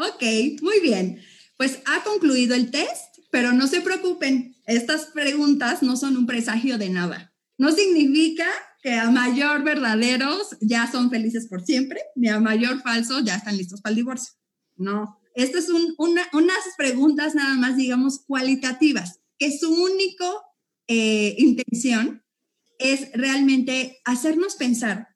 Ok, 0.00 0.22
muy 0.62 0.80
bien. 0.80 1.20
Pues 1.58 1.80
ha 1.84 2.02
concluido 2.02 2.54
el 2.54 2.70
test, 2.70 3.18
pero 3.30 3.52
no 3.52 3.66
se 3.66 3.82
preocupen, 3.82 4.56
estas 4.66 5.06
preguntas 5.06 5.82
no 5.82 5.94
son 5.94 6.16
un 6.16 6.24
presagio 6.24 6.78
de 6.78 6.88
nada. 6.88 7.34
No 7.58 7.70
significa 7.70 8.46
que 8.82 8.94
a 8.94 9.10
mayor 9.10 9.62
verdaderos 9.62 10.56
ya 10.62 10.90
son 10.90 11.10
felices 11.10 11.48
por 11.48 11.62
siempre, 11.62 12.00
ni 12.16 12.28
a 12.28 12.40
mayor 12.40 12.80
falso 12.80 13.20
ya 13.20 13.36
están 13.36 13.58
listos 13.58 13.82
para 13.82 13.90
el 13.90 13.96
divorcio. 13.96 14.32
No, 14.76 15.18
estas 15.34 15.66
son 15.66 15.94
unas 15.98 16.62
preguntas 16.78 17.34
nada 17.34 17.56
más, 17.56 17.76
digamos, 17.76 18.20
cualitativas, 18.26 19.20
que 19.38 19.56
su 19.56 19.70
único 19.70 20.42
eh, 20.88 21.34
intención 21.36 22.24
es 22.78 23.12
realmente 23.12 24.00
hacernos 24.06 24.56
pensar 24.56 25.08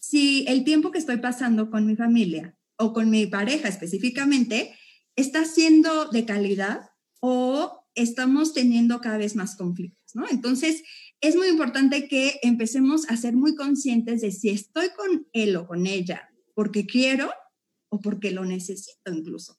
si 0.00 0.44
el 0.48 0.64
tiempo 0.64 0.90
que 0.90 0.98
estoy 0.98 1.18
pasando 1.18 1.70
con 1.70 1.86
mi 1.86 1.94
familia 1.94 2.56
o 2.76 2.92
con 2.92 3.10
mi 3.10 3.26
pareja 3.26 3.68
específicamente 3.68 4.74
está 5.16 5.44
siendo 5.44 6.06
de 6.06 6.24
calidad 6.24 6.90
o 7.20 7.86
estamos 7.94 8.52
teniendo 8.52 9.00
cada 9.00 9.18
vez 9.18 9.36
más 9.36 9.56
conflictos, 9.56 10.14
¿no? 10.14 10.28
Entonces, 10.28 10.82
es 11.20 11.36
muy 11.36 11.48
importante 11.48 12.08
que 12.08 12.38
empecemos 12.42 13.08
a 13.08 13.16
ser 13.16 13.34
muy 13.34 13.54
conscientes 13.54 14.20
de 14.20 14.32
si 14.32 14.50
estoy 14.50 14.88
con 14.90 15.26
él 15.32 15.56
o 15.56 15.66
con 15.66 15.86
ella 15.86 16.28
porque 16.54 16.86
quiero 16.86 17.30
o 17.88 18.00
porque 18.00 18.30
lo 18.30 18.44
necesito 18.44 19.12
incluso. 19.12 19.58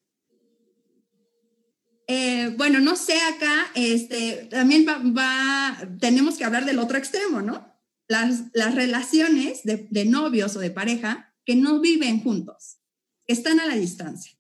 Eh, 2.08 2.54
bueno, 2.58 2.80
no 2.80 2.96
sé 2.96 3.20
acá, 3.20 3.72
este, 3.74 4.48
también 4.52 4.86
va, 4.86 5.90
tenemos 6.00 6.38
que 6.38 6.44
hablar 6.44 6.66
del 6.66 6.78
otro 6.78 6.98
extremo, 6.98 7.42
¿no? 7.42 7.74
Las, 8.08 8.44
las 8.54 8.76
relaciones 8.76 9.64
de, 9.64 9.88
de 9.90 10.06
novios 10.06 10.56
o 10.56 10.60
de 10.60 10.70
pareja 10.70 11.34
que 11.46 11.56
no 11.56 11.80
viven 11.80 12.22
juntos, 12.22 12.78
que 13.28 13.34
están 13.34 13.60
a 13.60 13.66
la 13.66 13.76
distancia. 13.76 14.38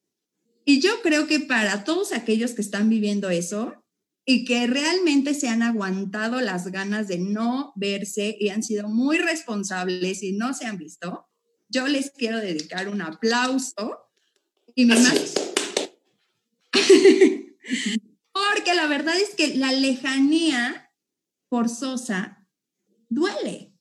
Y 0.66 0.80
yo 0.80 1.02
creo 1.02 1.28
que 1.28 1.40
para 1.40 1.84
todos 1.84 2.12
aquellos 2.12 2.54
que 2.54 2.62
están 2.62 2.90
viviendo 2.90 3.30
eso, 3.30 3.86
y 4.26 4.44
que 4.44 4.66
realmente 4.66 5.36
se 5.36 5.48
han 5.48 5.62
aguantado 5.62 6.42
las 6.42 6.72
ganas 6.72 7.08
de 7.08 7.20
no 7.20 7.72
verse 7.76 8.36
y 8.40 8.50
han 8.50 8.64
sido 8.64 8.90
muy 8.90 9.20
responsables 9.20 10.24
y 10.24 10.32
no 10.34 10.56
se 10.56 10.66
han 10.66 10.80
visto, 10.80 11.30
yo 11.70 11.88
les 11.88 12.10
quiero 12.10 12.40
dedicar 12.40 12.90
un 12.90 13.02
aplauso 13.02 14.00
y 14.74 14.86
me 14.86 14.96
más... 14.96 15.34
Porque 18.34 18.74
la 18.74 18.88
verdad 18.88 19.16
es 19.18 19.36
que 19.36 19.56
la 19.56 19.72
lejanía 19.72 20.92
forzosa 21.50 22.46
duele, 23.08 23.74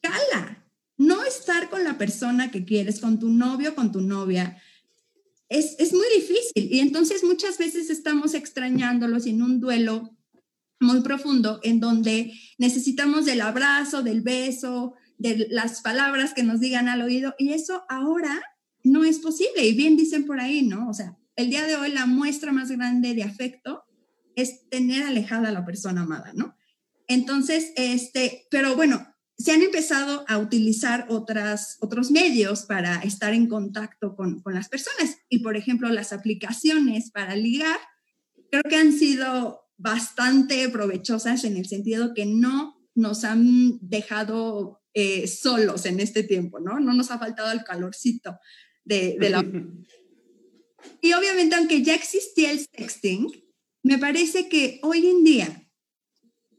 cala. 0.00 0.57
No 0.98 1.24
estar 1.24 1.70
con 1.70 1.84
la 1.84 1.96
persona 1.96 2.50
que 2.50 2.64
quieres, 2.64 3.00
con 3.00 3.18
tu 3.18 3.30
novio, 3.30 3.74
con 3.74 3.92
tu 3.92 4.00
novia, 4.00 4.60
es, 5.48 5.92
muy 5.92 6.06
difícil 6.14 6.68
y 6.74 6.80
entonces 6.80 7.24
muchas 7.24 7.56
veces 7.56 7.88
estamos 7.88 8.34
extrañándolos 8.34 9.26
en 9.26 9.42
un 9.42 9.60
duelo 9.60 10.14
muy 10.80 11.00
profundo 11.00 11.60
en 11.62 11.80
donde 11.80 12.32
necesitamos 12.58 13.24
del 13.24 13.40
abrazo, 13.40 14.02
del 14.02 14.20
beso, 14.20 14.94
de 15.16 15.48
las 15.50 15.80
palabras 15.80 16.34
que 16.34 16.42
nos 16.42 16.60
digan 16.60 16.88
al 16.88 17.02
oído 17.02 17.34
y 17.38 17.52
eso 17.52 17.84
ahora 17.88 18.42
no 18.84 19.04
es 19.04 19.18
posible. 19.18 19.66
Y 19.66 19.74
bien 19.74 19.96
dicen 19.96 20.26
por 20.26 20.38
ahí, 20.38 20.62
¿no? 20.62 20.88
O 20.88 20.94
sea, 20.94 21.16
el 21.34 21.50
día 21.50 21.66
de 21.66 21.76
hoy 21.76 21.92
la 21.92 22.06
muestra 22.06 22.52
más 22.52 22.70
grande 22.70 23.14
de 23.14 23.24
afecto 23.24 23.84
es 24.36 24.68
tener 24.68 25.02
alejada 25.02 25.48
a 25.48 25.52
la 25.52 25.64
persona 25.64 26.02
amada, 26.02 26.32
¿no? 26.34 26.56
Entonces, 27.08 27.72
este, 27.76 28.46
pero 28.50 28.76
bueno, 28.76 29.06
se 29.38 29.52
han 29.52 29.62
empezado 29.62 30.24
a 30.26 30.38
utilizar 30.38 31.06
otras, 31.08 31.78
otros 31.80 32.10
medios 32.10 32.62
para 32.62 32.96
estar 33.02 33.32
en 33.32 33.46
contacto 33.46 34.16
con, 34.16 34.40
con 34.42 34.52
las 34.52 34.68
personas. 34.68 35.18
Y, 35.28 35.38
por 35.38 35.56
ejemplo, 35.56 35.88
las 35.90 36.12
aplicaciones 36.12 37.12
para 37.12 37.36
ligar, 37.36 37.78
creo 38.50 38.62
que 38.68 38.76
han 38.76 38.92
sido 38.92 39.60
bastante 39.76 40.68
provechosas 40.68 41.44
en 41.44 41.56
el 41.56 41.66
sentido 41.66 42.14
que 42.14 42.26
no 42.26 42.76
nos 42.96 43.22
han 43.22 43.78
dejado 43.80 44.82
eh, 44.92 45.28
solos 45.28 45.86
en 45.86 46.00
este 46.00 46.24
tiempo, 46.24 46.58
¿no? 46.58 46.80
No 46.80 46.92
nos 46.92 47.12
ha 47.12 47.18
faltado 47.20 47.52
el 47.52 47.62
calorcito 47.62 48.38
de, 48.84 49.16
de 49.20 49.30
la... 49.30 49.44
y 51.00 51.12
obviamente, 51.12 51.54
aunque 51.54 51.82
ya 51.82 51.94
existía 51.94 52.50
el 52.50 52.58
sexting, 52.58 53.28
me 53.84 53.98
parece 53.98 54.48
que 54.48 54.80
hoy 54.82 55.06
en 55.06 55.22
día 55.22 55.67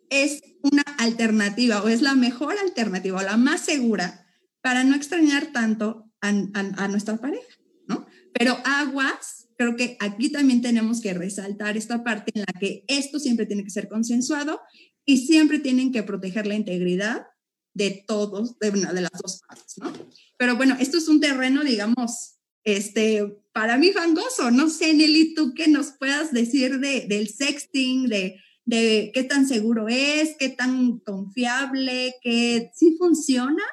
es 0.10 0.42
una 0.62 0.84
alternativa 0.98 1.84
o 1.84 1.88
es 1.88 2.02
la 2.02 2.16
mejor 2.16 2.56
alternativa 2.58 3.20
o 3.20 3.24
la 3.24 3.38
más 3.38 3.62
segura 3.62 4.26
para 4.62 4.84
no 4.84 4.96
extrañar 4.96 5.48
tanto 5.48 6.12
a, 6.22 6.30
a, 6.30 6.88
nuestra 6.88 7.18
pareja, 7.18 7.58
¿no? 7.88 8.06
Pero 8.34 8.58
aguas, 8.66 9.48
creo 9.58 9.76
que 9.76 9.96
aquí 10.00 10.30
también 10.30 10.62
tenemos 10.62 11.02
que 11.02 11.14
resaltar 11.14 11.78
esta 11.78 12.04
parte 12.04 12.32
en 12.36 12.42
la 12.42 12.60
que 12.60 12.84
esto 12.88 13.20
siempre 13.20 13.46
tiene 13.46 13.64
que 13.64 13.70
ser 13.70 13.88
consensuado 13.88 14.60
y 15.06 15.26
siempre 15.26 15.60
tienen 15.60 15.92
que 15.92 16.04
proteger 16.04 16.46
la 16.46 16.56
integridad 16.56 17.28
de 17.74 18.04
todos, 18.06 18.60
de, 18.60 18.72
una 18.72 18.94
de 18.94 19.02
las 19.02 19.12
dos 19.22 19.42
partes, 19.48 19.78
¿no? 19.78 19.94
Pero 20.38 20.56
bueno, 20.56 20.76
esto 20.80 20.98
es 20.98 21.08
un 21.08 21.22
terreno, 21.22 21.64
digamos, 21.64 22.40
este, 22.64 23.38
para 23.54 23.78
mí 23.78 23.92
fangoso. 23.92 24.52
No 24.52 24.70
sé, 24.70 24.94
Nelly, 24.94 25.34
tú 25.34 25.54
qué 25.54 25.68
nos 25.68 25.92
puedas 25.94 26.34
decir 26.34 26.80
de, 26.80 27.06
del 27.08 27.30
sexting, 27.30 28.08
de 28.08 28.40
de 28.70 29.12
qué 29.14 29.24
tan 29.24 29.48
seguro 29.48 29.88
es, 29.88 30.36
qué 30.38 30.50
tan 30.50 31.00
confiable, 31.00 32.14
que 32.22 32.72
sí 32.76 32.96
funciona. 32.98 33.64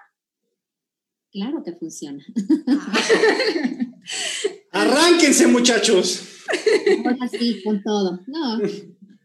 Claro 1.31 1.63
que 1.63 1.73
funciona. 1.73 2.25
Arránquense, 4.73 5.47
muchachos. 5.49 6.23
Así, 7.21 7.63
con 7.63 7.83
todo. 7.83 8.21
No, 8.27 8.59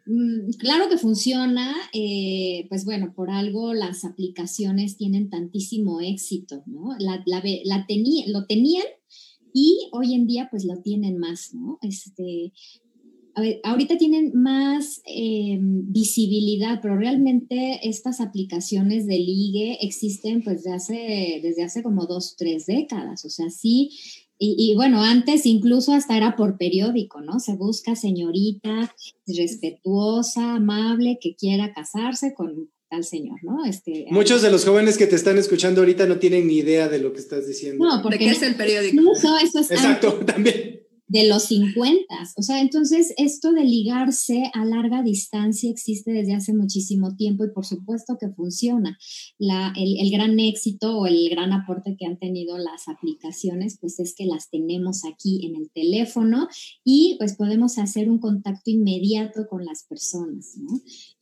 mm, 0.07 0.49
claro 0.59 0.89
que 0.89 0.97
funciona. 0.97 1.73
Eh, 1.93 2.65
pues 2.67 2.83
bueno, 2.83 3.13
por 3.15 3.31
algo 3.31 3.73
las 3.73 4.03
aplicaciones 4.03 4.97
tienen 4.97 5.29
tantísimo 5.29 6.01
éxito, 6.01 6.63
¿no? 6.65 6.97
La, 6.99 7.23
la, 7.25 7.41
la 7.63 7.85
lo 8.27 8.45
tenían 8.45 8.85
y 9.53 9.89
hoy 9.93 10.15
en 10.15 10.27
día 10.27 10.49
pues 10.51 10.65
lo 10.65 10.81
tienen 10.81 11.17
más, 11.17 11.53
¿no? 11.53 11.79
Este, 11.81 12.51
ahorita 13.63 13.97
tienen 13.97 14.31
más 14.33 15.01
eh, 15.05 15.57
visibilidad, 15.61 16.79
pero 16.81 16.97
realmente 16.97 17.79
estas 17.83 18.21
aplicaciones 18.21 19.07
de 19.07 19.17
ligue 19.17 19.77
existen 19.81 20.43
pues 20.43 20.63
desde 20.63 20.75
hace, 20.75 21.39
desde 21.43 21.63
hace 21.63 21.83
como 21.83 22.05
dos, 22.05 22.35
tres 22.37 22.65
décadas. 22.65 23.25
O 23.25 23.29
sea, 23.29 23.49
sí, 23.49 23.91
y, 24.43 24.73
bueno, 24.75 25.03
antes 25.03 25.45
incluso 25.45 25.93
hasta 25.93 26.17
era 26.17 26.35
por 26.35 26.57
periódico, 26.57 27.21
¿no? 27.21 27.39
Se 27.39 27.53
busca 27.53 27.95
señorita 27.95 28.91
respetuosa, 29.27 30.55
amable, 30.55 31.19
que 31.21 31.35
quiera 31.35 31.73
casarse 31.73 32.33
con 32.33 32.71
tal 32.89 33.03
señor, 33.03 33.37
¿no? 33.43 33.63
Este, 33.65 34.07
Muchos 34.09 34.41
de 34.41 34.49
los 34.49 34.65
jóvenes 34.65 34.97
que 34.97 35.05
te 35.05 35.15
están 35.15 35.37
escuchando 35.37 35.81
ahorita 35.81 36.07
no 36.07 36.17
tienen 36.17 36.47
ni 36.47 36.55
idea 36.55 36.89
de 36.89 36.97
lo 36.97 37.13
que 37.13 37.19
estás 37.19 37.47
diciendo. 37.47 37.85
No, 37.85 38.01
porque 38.01 38.31
es 38.31 38.41
el 38.41 38.55
periódico. 38.55 38.99
eso 39.13 39.59
es 39.59 39.69
Exacto, 39.69 40.13
también 40.25 40.80
de 41.11 41.27
los 41.27 41.43
50. 41.43 42.05
O 42.37 42.41
sea, 42.41 42.61
entonces 42.61 43.13
esto 43.17 43.51
de 43.51 43.65
ligarse 43.65 44.49
a 44.53 44.63
larga 44.63 45.03
distancia 45.03 45.69
existe 45.69 46.11
desde 46.11 46.33
hace 46.33 46.53
muchísimo 46.53 47.17
tiempo 47.17 47.43
y 47.43 47.51
por 47.51 47.65
supuesto 47.65 48.17
que 48.17 48.29
funciona. 48.29 48.97
La, 49.37 49.73
el, 49.75 49.99
el, 49.99 50.09
gran 50.09 50.39
éxito 50.39 50.97
o 50.97 51.07
el 51.07 51.29
gran 51.29 51.51
aporte 51.51 51.97
que 51.99 52.05
han 52.05 52.17
tenido 52.17 52.57
las 52.57 52.87
aplicaciones, 52.87 53.77
pues 53.81 53.99
es 53.99 54.15
que 54.15 54.25
las 54.25 54.49
tenemos 54.49 55.03
aquí 55.03 55.45
en 55.45 55.57
el 55.57 55.69
teléfono 55.71 56.47
y 56.85 57.17
pues 57.19 57.35
podemos 57.35 57.77
hacer 57.77 58.09
un 58.09 58.19
contacto 58.19 58.71
inmediato 58.71 59.47
con 59.49 59.65
las 59.65 59.83
personas. 59.83 60.57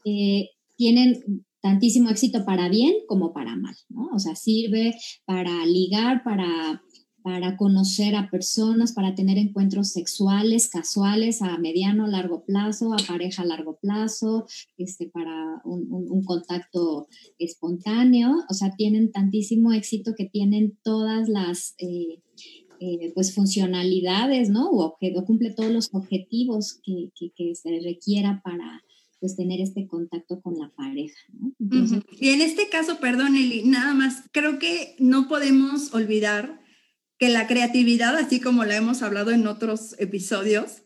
Eh, 0.06 0.50
tienen 0.76 1.44
tantísimo 1.62 2.10
éxito 2.12 2.46
para 2.46 2.70
bien 2.70 2.94
como 3.08 3.34
para 3.34 3.56
mal. 3.56 3.76
O 4.14 4.20
sea, 4.20 4.36
sirve 4.36 4.96
para 5.26 5.66
ligar, 5.66 6.24
para 6.24 6.84
para 7.30 7.58
conocer 7.58 8.16
a 8.16 8.28
personas, 8.32 8.92
para 8.92 9.14
tener 9.14 9.38
encuentros 9.38 9.90
sexuales, 9.90 10.68
casuales, 10.68 11.44
a 11.44 11.60
mediano, 11.60 12.08
largo 12.08 12.44
plazo, 12.44 12.92
a 12.92 12.98
pareja 13.08 13.44
a 13.44 13.46
largo 13.46 13.78
plazo, 13.80 14.48
este, 14.80 15.06
para 15.10 15.62
un, 15.64 16.24
contacto 16.26 17.08
espontáneo. 17.38 18.34
O 18.50 18.54
sea, 18.56 18.72
tienen 18.76 19.12
tantísimo 19.12 19.74
éxito 19.74 20.16
que 20.18 20.26
tienen 20.26 20.80
todas 20.84 21.30
las... 21.30 21.76
Eh, 21.78 22.20
eh, 22.82 23.12
pues 23.14 23.36
funcionalidades, 23.36 24.50
¿no? 24.50 24.70
O, 24.72 24.98
cumple 25.28 25.52
todos 25.52 25.70
los 25.70 25.90
objetivos 25.92 26.80
que, 26.84 27.12
se 27.54 27.80
requiera 27.84 28.42
para, 28.42 28.82
pues 29.20 29.36
tener 29.36 29.60
este 29.60 29.86
contacto 29.86 30.42
con 30.42 30.58
la 30.58 30.72
pareja. 30.76 31.20
Y 32.20 32.30
en 32.30 32.42
este 32.42 32.70
caso, 32.70 33.00
perdón 33.00 33.36
Eli, 33.36 33.64
nada 33.64 33.94
más, 33.94 34.24
creo 34.32 34.60
que 34.60 34.96
no 34.98 35.28
podemos 35.28 35.94
olvidar 35.94 36.60
que 37.20 37.30
la 37.30 37.48
creatividad, 37.48 38.16
así 38.16 38.40
como 38.40 38.64
la 38.64 38.78
hemos 38.78 39.04
hablado 39.04 39.32
en 39.32 39.46
otros 39.46 39.96
episodios, 40.00 40.84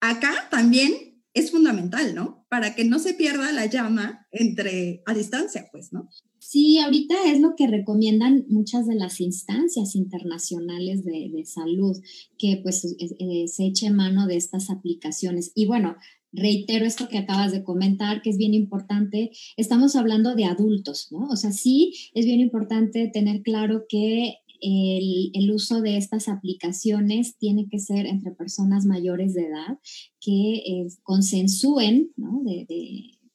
acá 0.00 0.48
también 0.50 1.22
es 1.34 1.50
fundamental, 1.50 2.14
¿no? 2.14 2.46
Para 2.48 2.74
que 2.74 2.84
no 2.84 2.98
se 2.98 3.12
pierda 3.12 3.52
la 3.52 3.66
llama 3.66 4.26
entre 4.32 5.02
a 5.04 5.14
distancia, 5.14 5.68
pues, 5.70 5.92
¿no? 5.92 6.08
Sí, 6.38 6.78
ahorita 6.78 7.14
es 7.26 7.40
lo 7.40 7.54
que 7.56 7.66
recomiendan 7.66 8.44
muchas 8.48 8.86
de 8.86 8.94
las 8.94 9.20
instancias 9.20 9.94
internacionales 9.94 11.04
de, 11.04 11.44
salud, 11.44 11.96
que 12.38 12.60
pues 12.62 12.84
eh, 12.84 13.48
se 13.48 13.66
eche 13.66 13.90
mano 13.90 14.26
de 14.26 14.36
estas 14.36 14.70
aplicaciones. 14.70 15.52
Y 15.54 15.66
bueno, 15.66 15.96
reitero 16.32 16.84
esto 16.84 17.08
que 17.08 17.18
acabas 17.18 17.52
de 17.52 17.64
comentar, 17.64 18.22
que 18.22 18.30
es 18.30 18.36
bien 18.36 18.54
importante. 18.54 19.30
Estamos 19.56 19.96
hablando 19.96 20.34
de 20.34 20.44
adultos, 20.44 21.08
¿no? 21.10 21.28
O 21.28 21.36
sea, 21.36 21.52
sí 21.52 21.94
es 22.14 22.26
bien 22.26 22.40
importante 22.40 23.08
tener 23.08 23.42
claro 23.42 23.86
que 23.88 24.34
el, 24.60 25.50
uso 25.52 25.80
de 25.80 25.96
estas 25.96 26.28
aplicaciones 26.28 27.36
tiene 27.36 27.68
que 27.68 27.78
ser 27.78 28.06
entre 28.06 28.32
personas 28.32 28.86
mayores 28.86 29.34
de 29.34 29.46
edad 29.46 29.78
que 30.20 30.54
eh, 30.56 30.86
consensúen 31.02 32.12
¿no? 32.16 32.42
de, 32.44 32.66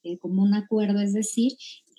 de, 0.02 0.18
como 0.18 0.42
un 0.42 0.54
acuerdo, 0.54 1.00
es 1.00 1.12
decir, 1.12 1.52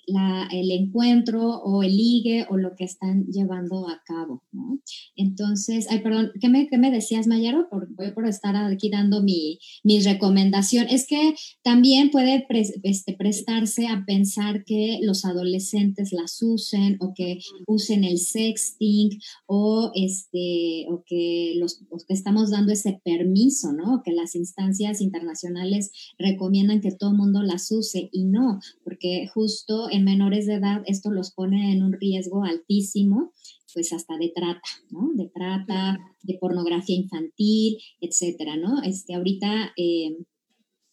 el 0.06 0.70
encuentro 0.70 1.60
o 1.62 1.82
el 1.82 1.96
ligue 1.96 2.46
o 2.50 2.56
lo 2.56 2.74
que 2.74 2.84
están 2.84 3.26
llevando 3.26 3.88
a 3.88 4.02
cabo, 4.04 4.42
¿no? 4.52 4.80
Entonces, 5.16 5.86
ay, 5.90 6.00
perdón, 6.00 6.32
¿qué 6.40 6.48
me, 6.48 6.66
qué 6.68 6.78
me 6.78 6.90
decías, 6.90 7.26
Mayaro? 7.26 7.68
Por, 7.70 7.88
voy 7.94 8.12
por 8.12 8.26
estar 8.26 8.56
aquí 8.56 8.90
dando 8.90 9.22
mi, 9.22 9.58
mi 9.84 10.00
recomendación. 10.00 10.86
Es 10.88 11.06
que 11.06 11.34
también 11.62 12.10
puede 12.10 12.46
este, 12.82 13.14
prestarse 13.14 13.86
a 13.86 14.04
pensar 14.06 14.64
que 14.64 14.98
los 15.02 15.24
adolescentes 15.24 16.12
las 16.12 16.40
usen 16.42 16.96
o 17.00 17.12
que 17.14 17.38
usen 17.66 18.04
el 18.04 18.18
sexting 18.18 19.10
o, 19.46 19.90
este, 19.94 20.86
o 20.88 21.04
que 21.06 21.54
los, 21.56 21.78
que 22.06 22.14
estamos 22.14 22.50
dando 22.50 22.72
ese 22.72 23.00
permiso, 23.04 23.72
¿no? 23.72 24.02
Que 24.04 24.12
las 24.12 24.34
instancias 24.34 25.00
internacionales 25.00 25.90
recomiendan 26.18 26.80
que 26.80 26.92
todo 26.92 27.10
el 27.10 27.16
mundo 27.16 27.42
las 27.42 27.70
use 27.70 28.08
y 28.12 28.24
no, 28.24 28.60
porque 28.84 29.28
justo 29.32 29.90
en 29.92 30.04
menores 30.04 30.46
de 30.46 30.54
edad 30.54 30.82
esto 30.86 31.10
los 31.10 31.32
pone 31.32 31.72
en 31.72 31.82
un 31.82 31.92
riesgo 31.92 32.44
altísimo, 32.44 33.32
pues 33.74 33.92
hasta 33.92 34.16
de 34.18 34.32
trata, 34.34 34.68
¿no? 34.90 35.10
De 35.14 35.28
trata, 35.28 35.98
de 36.22 36.38
pornografía 36.40 36.96
infantil, 36.96 37.78
etcétera, 38.00 38.56
¿no? 38.56 38.82
Este, 38.82 39.14
ahorita, 39.14 39.72
eh, 39.76 40.16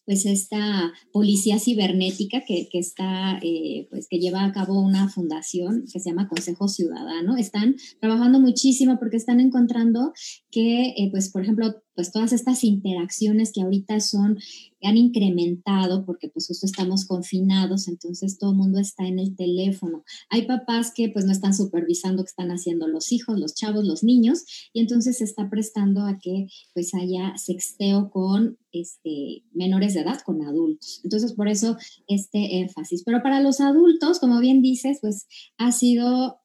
pues 0.06 0.26
esta 0.26 0.92
policía 1.12 1.58
cibernética 1.58 2.42
que, 2.44 2.68
está, 2.72 3.38
eh, 3.42 3.86
pues 3.90 4.08
que 4.08 4.18
lleva 4.18 4.44
a 4.44 4.52
cabo 4.52 4.80
una 4.80 5.08
fundación 5.08 5.84
que 5.92 6.00
se 6.00 6.10
llama 6.10 6.28
Consejo 6.28 6.66
Ciudadano, 6.66 7.36
están 7.36 7.76
trabajando 8.00 8.40
muchísimo 8.40 8.98
porque 8.98 9.18
están 9.18 9.38
encontrando 9.40 10.12
que, 10.50 10.94
eh, 10.96 11.08
pues, 11.12 11.30
por 11.30 11.42
ejemplo, 11.42 11.74
pues 12.00 12.12
todas 12.12 12.32
estas 12.32 12.64
interacciones 12.64 13.52
que 13.52 13.60
ahorita 13.60 14.00
son 14.00 14.38
han 14.82 14.96
incrementado 14.96 16.06
porque 16.06 16.30
pues 16.30 16.46
justo 16.46 16.64
estamos 16.64 17.04
confinados, 17.04 17.88
entonces 17.88 18.38
todo 18.38 18.52
el 18.52 18.56
mundo 18.56 18.80
está 18.80 19.06
en 19.06 19.18
el 19.18 19.36
teléfono. 19.36 20.02
Hay 20.30 20.46
papás 20.46 20.94
que 20.96 21.10
pues 21.10 21.26
no 21.26 21.32
están 21.32 21.52
supervisando 21.52 22.24
qué 22.24 22.30
están 22.30 22.52
haciendo 22.52 22.88
los 22.88 23.12
hijos, 23.12 23.38
los 23.38 23.54
chavos, 23.54 23.84
los 23.84 24.02
niños, 24.02 24.44
y 24.72 24.80
entonces 24.80 25.18
se 25.18 25.24
está 25.24 25.50
prestando 25.50 26.06
a 26.06 26.18
que 26.18 26.46
pues 26.72 26.94
haya 26.94 27.36
sexteo 27.36 28.08
con 28.10 28.56
este, 28.72 29.44
menores 29.52 29.92
de 29.92 30.00
edad, 30.00 30.22
con 30.24 30.40
adultos. 30.40 31.02
Entonces 31.04 31.34
por 31.34 31.48
eso 31.48 31.76
este 32.08 32.60
énfasis. 32.60 33.02
Pero 33.04 33.22
para 33.22 33.42
los 33.42 33.60
adultos, 33.60 34.20
como 34.20 34.40
bien 34.40 34.62
dices, 34.62 35.00
pues 35.02 35.26
ha 35.58 35.70
sido 35.70 36.38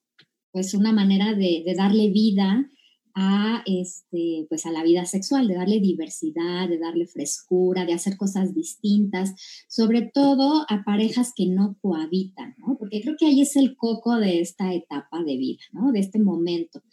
pues 0.51 0.73
una 0.73 0.91
manera 0.91 1.33
de, 1.33 1.63
de 1.65 1.75
darle 1.77 2.09
vida 2.09 2.69
a, 3.15 3.63
este, 3.65 4.45
pues 4.49 4.65
a 4.65 4.71
la 4.71 4.83
vida 4.83 5.05
sexual, 5.05 5.47
de 5.47 5.55
darle 5.55 5.79
diversidad, 5.79 6.67
de 6.67 6.77
darle 6.77 7.07
frescura, 7.07 7.85
de 7.85 7.93
hacer 7.93 8.17
cosas 8.17 8.53
distintas, 8.53 9.33
sobre 9.69 10.11
todo 10.13 10.65
a 10.69 10.83
parejas 10.83 11.31
que 11.35 11.47
no 11.47 11.77
cohabitan, 11.81 12.55
¿no? 12.57 12.77
Porque 12.77 13.01
creo 13.01 13.15
que 13.17 13.27
ahí 13.27 13.41
es 13.41 13.55
el 13.55 13.77
coco 13.77 14.17
de 14.17 14.41
esta 14.41 14.73
etapa 14.73 15.23
de 15.23 15.37
vida, 15.37 15.63
¿no? 15.71 15.93
De 15.93 15.99
este 15.99 16.19
momento. 16.19 16.83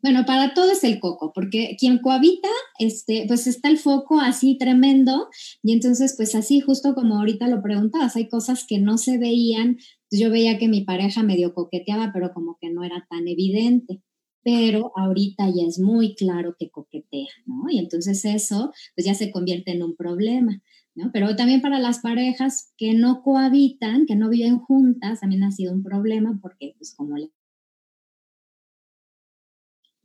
Bueno, 0.00 0.24
para 0.24 0.54
todo 0.54 0.72
es 0.72 0.82
el 0.84 0.98
coco, 0.98 1.32
porque 1.32 1.76
quien 1.78 1.98
cohabita, 1.98 2.48
este, 2.78 3.24
pues 3.28 3.46
está 3.46 3.68
el 3.68 3.78
foco 3.78 4.20
así 4.20 4.56
tremendo, 4.58 5.28
y 5.62 5.72
entonces, 5.72 6.14
pues 6.16 6.34
así, 6.34 6.60
justo 6.60 6.94
como 6.94 7.18
ahorita 7.18 7.46
lo 7.48 7.62
preguntabas, 7.62 8.16
hay 8.16 8.28
cosas 8.28 8.64
que 8.66 8.78
no 8.78 8.98
se 8.98 9.18
veían, 9.18 9.78
yo 10.10 10.30
veía 10.30 10.58
que 10.58 10.68
mi 10.68 10.82
pareja 10.82 11.22
medio 11.22 11.54
coqueteaba, 11.54 12.10
pero 12.12 12.32
como 12.32 12.56
que 12.60 12.70
no 12.70 12.82
era 12.84 13.06
tan 13.08 13.28
evidente 13.28 14.02
pero 14.44 14.92
ahorita 14.96 15.48
ya 15.48 15.64
es 15.66 15.78
muy 15.78 16.14
claro 16.14 16.56
que 16.58 16.70
coquetea, 16.70 17.28
¿no? 17.46 17.64
Y 17.70 17.78
entonces 17.78 18.24
eso 18.24 18.72
pues 18.94 19.06
ya 19.06 19.14
se 19.14 19.30
convierte 19.30 19.72
en 19.72 19.82
un 19.82 19.96
problema, 19.96 20.62
¿no? 20.94 21.10
Pero 21.12 21.36
también 21.36 21.62
para 21.62 21.78
las 21.78 22.00
parejas 22.00 22.72
que 22.76 22.94
no 22.94 23.22
cohabitan, 23.22 24.06
que 24.06 24.16
no 24.16 24.28
viven 24.28 24.58
juntas, 24.58 25.20
también 25.20 25.44
ha 25.44 25.52
sido 25.52 25.72
un 25.72 25.82
problema 25.82 26.38
porque 26.42 26.74
pues 26.78 26.94
como 26.94 27.16
le 27.16 27.30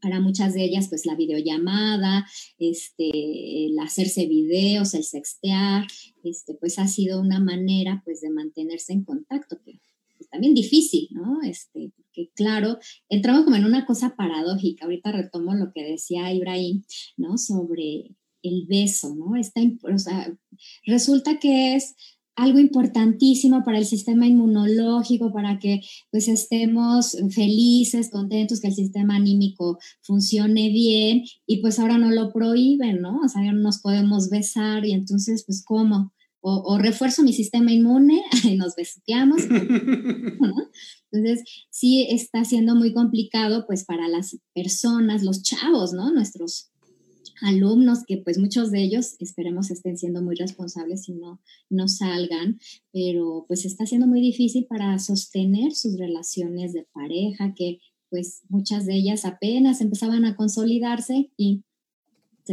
para 0.02 0.20
muchas 0.20 0.54
de 0.54 0.64
ellas, 0.64 0.88
pues 0.90 1.06
la 1.06 1.16
videollamada, 1.16 2.26
este, 2.60 3.66
el 3.66 3.80
hacerse 3.80 4.28
videos, 4.28 4.94
el 4.94 5.04
sextear, 5.04 5.88
este, 6.24 6.54
pues 6.54 6.80
ha 6.80 6.88
sido 6.88 7.20
una 7.20 7.40
manera, 7.40 8.02
pues, 8.06 8.22
de 8.22 8.30
mantenerse 8.30 8.94
en 8.94 9.04
contacto, 9.04 9.60
es 10.20 10.30
también 10.30 10.54
difícil, 10.54 11.08
¿no? 11.12 11.42
Este, 11.42 11.92
porque 11.96 12.32
claro, 12.36 12.78
entramos 13.10 13.44
como 13.44 13.56
en 13.56 13.66
una 13.66 13.86
cosa 13.86 14.16
paradójica. 14.16 14.86
Ahorita 14.86 15.12
retomo 15.12 15.56
lo 15.56 15.72
que 15.74 15.84
decía 15.84 16.34
Ibrahim, 16.34 16.84
¿no? 17.18 17.38
Sobre 17.38 18.16
el 18.44 18.66
beso, 18.68 19.16
¿no? 19.16 19.36
Está, 19.36 19.62
o 19.62 19.98
sea, 19.98 20.36
resulta 20.86 21.40
que 21.40 21.76
es 21.76 21.96
algo 22.38 22.60
importantísimo 22.60 23.64
para 23.64 23.80
el 23.80 23.86
sistema 23.86 24.28
inmunológico, 24.28 25.34
para 25.34 25.58
que 25.58 25.82
pues 26.12 26.28
estemos 26.28 27.18
felices, 27.32 28.12
contentos, 28.12 28.62
que 28.62 28.68
el 28.68 28.76
sistema 28.76 29.16
anímico 29.16 29.80
funcione 30.04 30.70
bien 30.70 31.24
y 31.48 31.62
pues 31.62 31.80
ahora 31.80 31.98
no 31.98 32.12
lo 32.12 32.32
prohíben, 32.32 33.02
¿no? 33.02 33.22
O 33.26 33.28
sea, 33.28 33.42
no 33.42 33.54
nos 33.54 33.80
podemos 33.80 34.30
besar 34.30 34.86
y 34.86 34.94
entonces 34.94 35.44
pues 35.46 35.64
¿cómo? 35.66 36.14
O, 36.42 36.78
refuerzo 36.78 37.24
mi 37.24 37.34
sistema 37.34 37.72
inmune 37.72 38.22
y 38.44 38.56
nos 38.56 38.76
besuqueamos. 38.76 39.42
Entonces, 41.12 41.44
sí 41.70 42.08
está 42.10 42.46
siendo 42.46 42.76
muy 42.76 42.94
complicado 42.94 43.66
pues 43.66 43.86
para 43.86 44.08
las 44.08 44.38
personas, 44.54 45.24
los 45.24 45.42
chavos, 45.42 45.94
¿no? 45.94 46.12
Nuestros 46.12 46.72
alumnos 47.42 48.04
que 48.08 48.18
pues 48.18 48.38
muchos 48.38 48.72
de 48.72 48.82
ellos 48.82 49.16
esperemos 49.20 49.70
estén 49.70 49.98
siendo 49.98 50.22
muy 50.22 50.36
responsables 50.36 51.08
y 51.08 51.14
no, 51.14 51.40
no 51.70 51.88
salgan, 51.88 52.60
pero 52.92 53.46
pues 53.48 53.66
está 53.66 53.86
siendo 53.86 54.08
muy 54.08 54.22
difícil 54.22 54.66
para 54.66 54.98
sostener 55.00 55.74
sus 55.74 55.98
relaciones 55.98 56.74
de 56.74 56.88
pareja 56.94 57.54
que 57.56 57.80
pues 58.10 58.44
muchas 58.50 58.86
de 58.86 58.96
ellas 58.96 59.26
apenas 59.26 59.82
empezaban 59.82 60.26
a 60.26 60.36
consolidarse 60.36 61.32
y 61.38 61.64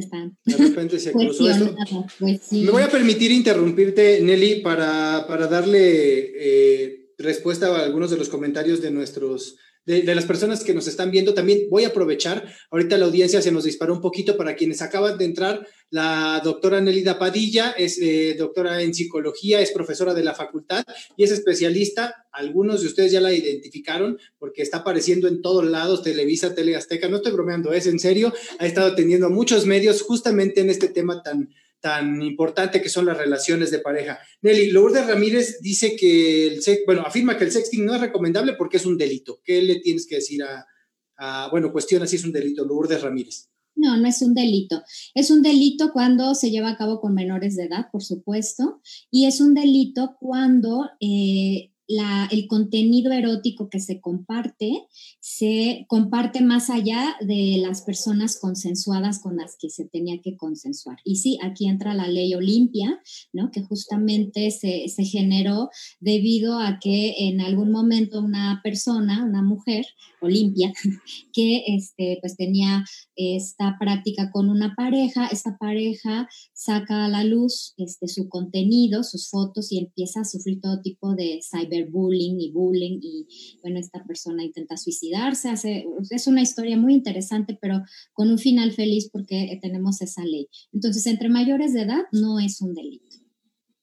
están. 0.00 0.36
De 0.44 0.56
repente 0.56 0.98
se 0.98 1.12
cruzó 1.12 1.50
esto. 1.50 1.74
Pues 2.18 2.52
Me 2.52 2.70
voy 2.70 2.82
a 2.82 2.88
permitir 2.88 3.30
interrumpirte, 3.30 4.20
Nelly, 4.20 4.60
para, 4.62 5.26
para 5.28 5.46
darle 5.46 6.32
eh, 6.36 7.10
respuesta 7.18 7.68
a 7.68 7.84
algunos 7.84 8.10
de 8.10 8.16
los 8.16 8.28
comentarios 8.28 8.80
de 8.80 8.90
nuestros 8.90 9.56
de, 9.86 10.14
las 10.14 10.24
personas 10.24 10.64
que 10.64 10.74
nos 10.74 10.86
están 10.86 11.10
viendo. 11.10 11.34
También 11.34 11.68
voy 11.70 11.84
a 11.84 11.88
aprovechar, 11.88 12.44
ahorita 12.70 12.96
la 12.98 13.06
audiencia 13.06 13.42
se 13.42 13.52
nos 13.52 13.64
disparó 13.64 13.94
un 13.94 14.00
poquito 14.00 14.36
para 14.36 14.54
quienes 14.54 14.82
acaban 14.82 15.18
de 15.18 15.24
entrar. 15.24 15.66
La 15.90 16.40
doctora 16.42 16.80
Nelida 16.80 17.18
Padilla 17.18 17.72
es 17.76 17.98
eh, 18.00 18.34
doctora 18.38 18.82
en 18.82 18.94
psicología, 18.94 19.60
es 19.60 19.70
profesora 19.70 20.14
de 20.14 20.24
la 20.24 20.34
facultad 20.34 20.84
y 21.16 21.24
es 21.24 21.30
especialista. 21.30 22.26
Algunos 22.32 22.80
de 22.80 22.88
ustedes 22.88 23.12
ya 23.12 23.20
la 23.20 23.32
identificaron 23.32 24.18
porque 24.38 24.62
está 24.62 24.78
apareciendo 24.78 25.28
en 25.28 25.42
todos 25.42 25.64
lados, 25.64 26.02
Televisa, 26.02 26.54
Teleazteca. 26.54 27.08
No 27.08 27.16
estoy 27.16 27.32
bromeando, 27.32 27.72
es 27.72 27.86
en 27.86 27.98
serio. 27.98 28.32
Ha 28.58 28.66
estado 28.66 28.88
atendiendo 28.88 29.26
a 29.26 29.30
muchos 29.30 29.66
medios 29.66 30.02
justamente 30.02 30.60
en 30.60 30.70
este 30.70 30.88
tema 30.88 31.22
tan, 31.22 31.50
tan 31.84 32.22
importante 32.22 32.80
que 32.80 32.88
son 32.88 33.04
las 33.04 33.18
relaciones 33.18 33.70
de 33.70 33.78
pareja. 33.78 34.18
Nelly, 34.40 34.70
Lourdes 34.70 35.06
Ramírez 35.06 35.58
dice 35.60 35.94
que 35.96 36.46
el 36.46 36.62
sex, 36.62 36.80
bueno, 36.86 37.02
afirma 37.02 37.36
que 37.36 37.44
el 37.44 37.52
sexting 37.52 37.84
no 37.84 37.94
es 37.94 38.00
recomendable 38.00 38.54
porque 38.54 38.78
es 38.78 38.86
un 38.86 38.96
delito. 38.96 39.42
¿Qué 39.44 39.60
le 39.60 39.80
tienes 39.80 40.06
que 40.06 40.14
decir 40.14 40.42
a, 40.42 41.48
bueno, 41.50 41.70
cuestiona 41.72 42.06
si 42.06 42.16
es 42.16 42.24
un 42.24 42.32
delito, 42.32 42.64
Lourdes 42.64 43.02
Ramírez? 43.02 43.50
No, 43.76 43.98
no 43.98 44.08
es 44.08 44.22
un 44.22 44.32
delito. 44.32 44.82
Es 45.14 45.30
un 45.30 45.42
delito 45.42 45.92
cuando 45.92 46.34
se 46.34 46.50
lleva 46.50 46.70
a 46.70 46.78
cabo 46.78 47.02
con 47.02 47.12
menores 47.12 47.54
de 47.54 47.64
edad, 47.64 47.90
por 47.92 48.02
supuesto, 48.02 48.80
y 49.10 49.26
es 49.26 49.42
un 49.42 49.52
delito 49.52 50.16
cuando 50.18 50.88
eh, 51.00 51.73
el 51.86 52.46
contenido 52.46 53.12
erótico 53.12 53.68
que 53.68 53.80
se 53.80 54.00
comparte 54.00 54.86
se 55.20 55.84
comparte 55.88 56.42
más 56.42 56.70
allá 56.70 57.16
de 57.20 57.58
las 57.58 57.82
personas 57.82 58.38
consensuadas 58.38 59.18
con 59.20 59.36
las 59.36 59.56
que 59.58 59.70
se 59.70 59.84
tenía 59.84 60.20
que 60.22 60.36
consensuar. 60.36 60.98
Y 61.04 61.16
sí, 61.16 61.38
aquí 61.42 61.68
entra 61.68 61.94
la 61.94 62.08
ley 62.08 62.34
Olimpia, 62.34 63.00
¿no? 63.32 63.50
que 63.50 63.62
justamente 63.62 64.50
se, 64.50 64.88
se 64.88 65.04
generó 65.04 65.70
debido 66.00 66.58
a 66.58 66.78
que 66.80 67.28
en 67.28 67.40
algún 67.40 67.70
momento 67.70 68.20
una 68.20 68.60
persona, 68.62 69.24
una 69.24 69.42
mujer, 69.42 69.86
Olimpia, 70.20 70.72
que 71.32 71.64
este, 71.66 72.18
pues 72.20 72.36
tenía 72.36 72.84
esta 73.16 73.76
práctica 73.78 74.30
con 74.30 74.48
una 74.48 74.74
pareja, 74.74 75.26
esta 75.26 75.56
pareja 75.58 76.28
saca 76.52 77.04
a 77.04 77.08
la 77.08 77.24
luz 77.24 77.74
este, 77.76 78.08
su 78.08 78.28
contenido, 78.28 79.04
sus 79.04 79.30
fotos 79.30 79.70
y 79.72 79.78
empieza 79.78 80.20
a 80.20 80.24
sufrir 80.24 80.60
todo 80.60 80.80
tipo 80.80 81.14
de 81.14 81.40
cyberbullying 81.74 82.40
y 82.40 82.52
bullying 82.52 82.98
y 83.02 83.26
bueno, 83.62 83.78
esta 83.78 84.04
persona 84.04 84.44
intenta 84.44 84.76
suicidarse, 84.76 85.48
hace, 85.48 85.86
es 86.10 86.26
una 86.26 86.42
historia 86.42 86.76
muy 86.76 86.94
interesante, 86.94 87.58
pero 87.60 87.82
con 88.12 88.30
un 88.30 88.38
final 88.38 88.72
feliz 88.72 89.08
porque 89.10 89.58
tenemos 89.60 90.00
esa 90.02 90.24
ley. 90.24 90.48
Entonces, 90.72 91.06
entre 91.06 91.28
mayores 91.28 91.72
de 91.72 91.82
edad 91.82 92.02
no 92.12 92.38
es 92.40 92.60
un 92.60 92.74
delito 92.74 93.16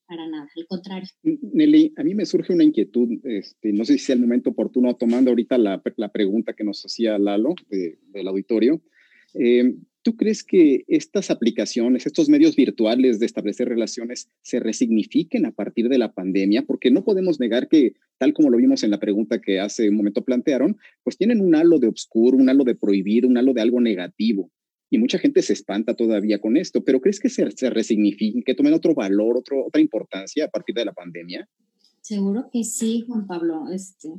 para 0.07 0.27
nada, 0.27 0.45
al 0.57 0.67
contrario. 0.67 1.07
Nelly, 1.23 1.93
a 1.95 2.03
mí 2.03 2.13
me 2.13 2.25
surge 2.25 2.51
una 2.51 2.65
inquietud, 2.65 3.07
este, 3.23 3.71
no 3.71 3.85
sé 3.85 3.93
si 3.93 3.99
sea 3.99 4.15
el 4.15 4.21
momento 4.21 4.49
oportuno, 4.49 4.93
tomando 4.97 5.31
ahorita 5.31 5.57
la, 5.57 5.81
la 5.95 6.11
pregunta 6.11 6.51
que 6.51 6.65
nos 6.65 6.83
hacía 6.83 7.17
Lalo 7.17 7.55
del 7.69 8.27
auditorio. 8.27 8.81
Eh, 9.33 9.73
¿Tú 10.03 10.15
crees 10.15 10.43
que 10.43 10.83
estas 10.87 11.29
aplicaciones, 11.29 12.05
estos 12.05 12.27
medios 12.27 12.55
virtuales 12.55 13.19
de 13.19 13.25
establecer 13.25 13.69
relaciones 13.69 14.29
se 14.41 14.59
resignifiquen 14.59 15.45
a 15.45 15.51
partir 15.51 15.89
de 15.89 15.99
la 15.99 16.11
pandemia? 16.11 16.63
Porque 16.63 16.89
no 16.89 17.03
podemos 17.03 17.39
negar 17.39 17.67
que, 17.67 17.93
tal 18.17 18.33
como 18.33 18.49
lo 18.49 18.57
vimos 18.57 18.83
en 18.83 18.91
la 18.91 18.99
pregunta 18.99 19.39
que 19.39 19.59
hace 19.59 19.89
un 19.89 19.95
momento 19.95 20.23
plantearon, 20.23 20.77
pues 21.03 21.17
tienen 21.17 21.39
un 21.39 21.55
halo 21.55 21.77
de 21.77 21.87
obscuro, 21.87 22.37
un 22.37 22.49
halo 22.49 22.63
de 22.63 22.75
prohibido, 22.75 23.27
un 23.27 23.37
halo 23.37 23.53
de 23.53 23.61
algo 23.61 23.79
negativo 23.79 24.51
y 24.91 24.97
mucha 24.97 25.17
gente 25.17 25.41
se 25.41 25.53
espanta 25.53 25.95
todavía 25.95 26.39
con 26.39 26.57
esto, 26.57 26.83
pero 26.83 26.99
¿crees 26.99 27.19
que 27.19 27.29
se, 27.29 27.49
se 27.51 27.69
resignifiquen, 27.69 28.43
que 28.43 28.53
tomen 28.53 28.73
otro 28.73 28.93
valor, 28.93 29.37
otro, 29.37 29.65
otra 29.65 29.81
importancia 29.81 30.45
a 30.45 30.49
partir 30.49 30.75
de 30.75 30.85
la 30.85 30.91
pandemia? 30.91 31.47
Seguro 32.01 32.49
que 32.51 32.65
sí, 32.65 33.05
Juan 33.07 33.25
Pablo. 33.25 33.69
Este, 33.71 34.09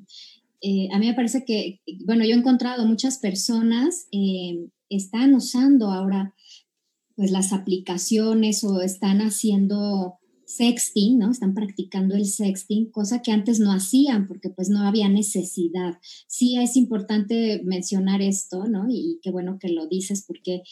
eh, 0.62 0.88
a 0.92 0.98
mí 0.98 1.06
me 1.06 1.14
parece 1.14 1.44
que, 1.44 1.80
bueno, 2.06 2.24
yo 2.24 2.30
he 2.30 2.38
encontrado 2.38 2.86
muchas 2.86 3.18
personas 3.18 4.06
eh, 4.12 4.68
están 4.88 5.34
usando 5.34 5.90
ahora 5.90 6.34
pues 7.16 7.30
las 7.30 7.52
aplicaciones 7.52 8.62
o 8.64 8.80
están 8.80 9.18
haciendo 9.18 10.18
sexting, 10.46 11.18
¿no? 11.18 11.30
Están 11.30 11.54
practicando 11.54 12.14
el 12.14 12.26
sexting, 12.26 12.90
cosa 12.90 13.22
que 13.22 13.32
antes 13.32 13.58
no 13.58 13.72
hacían 13.72 14.26
porque 14.26 14.50
pues 14.50 14.68
no 14.68 14.86
había 14.86 15.08
necesidad. 15.08 15.98
Sí 16.28 16.56
es 16.58 16.76
importante 16.76 17.62
mencionar 17.64 18.22
esto, 18.22 18.66
¿no? 18.66 18.86
Y, 18.88 19.18
qué 19.22 19.30
bueno 19.30 19.58
que 19.58 19.68
lo 19.68 19.86
dices 19.88 20.24
porque 20.26 20.62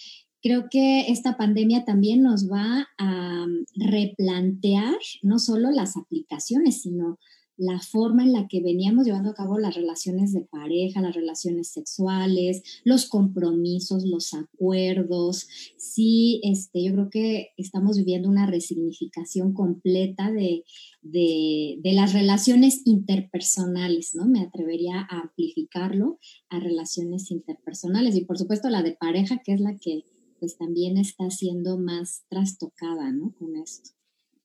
creo 0.42 0.68
que 0.70 1.11
esta 1.11 1.37
pandemia 1.37 1.85
también 1.85 2.22
nos 2.22 2.50
va 2.50 2.88
a 2.98 3.46
replantear 3.74 4.98
no 5.22 5.38
solo 5.38 5.70
las 5.70 5.96
aplicaciones, 5.96 6.83
sino 6.83 7.18
la 7.61 7.79
forma 7.79 8.23
en 8.23 8.33
la 8.33 8.49
que 8.49 8.62
veníamos 8.62 9.05
llevando 9.05 9.29
a 9.29 9.35
cabo 9.35 9.59
las 9.59 9.75
relaciones 9.75 10.33
de 10.33 10.40
pareja, 10.40 11.03
las 11.03 11.14
relaciones 11.14 11.68
sexuales, 11.68 12.62
los 12.85 13.05
compromisos, 13.07 14.07
los 14.07 14.33
acuerdos. 14.33 15.46
Sí, 15.77 16.40
este, 16.42 16.83
yo 16.83 16.92
creo 16.94 17.11
que 17.11 17.49
estamos 17.59 17.99
viviendo 17.99 18.31
una 18.31 18.46
resignificación 18.46 19.53
completa 19.53 20.33
de, 20.33 20.64
de, 21.03 21.77
de 21.83 21.92
las 21.92 22.14
relaciones 22.14 22.81
interpersonales, 22.87 24.14
¿no? 24.14 24.25
Me 24.25 24.40
atrevería 24.40 25.07
a 25.11 25.20
amplificarlo 25.20 26.18
a 26.49 26.61
relaciones 26.61 27.31
interpersonales 27.31 28.16
y 28.16 28.25
por 28.25 28.38
supuesto 28.38 28.70
la 28.70 28.83
de 28.83 28.92
pareja, 28.92 29.42
que 29.44 29.53
es 29.53 29.61
la 29.61 29.77
que 29.77 30.07
pues 30.38 30.57
también 30.57 30.96
está 30.96 31.31
siendo 31.31 31.77
más 31.77 32.25
trastocada, 32.31 33.12
¿no? 33.12 33.35
Con 33.38 33.57
esto. 33.57 33.90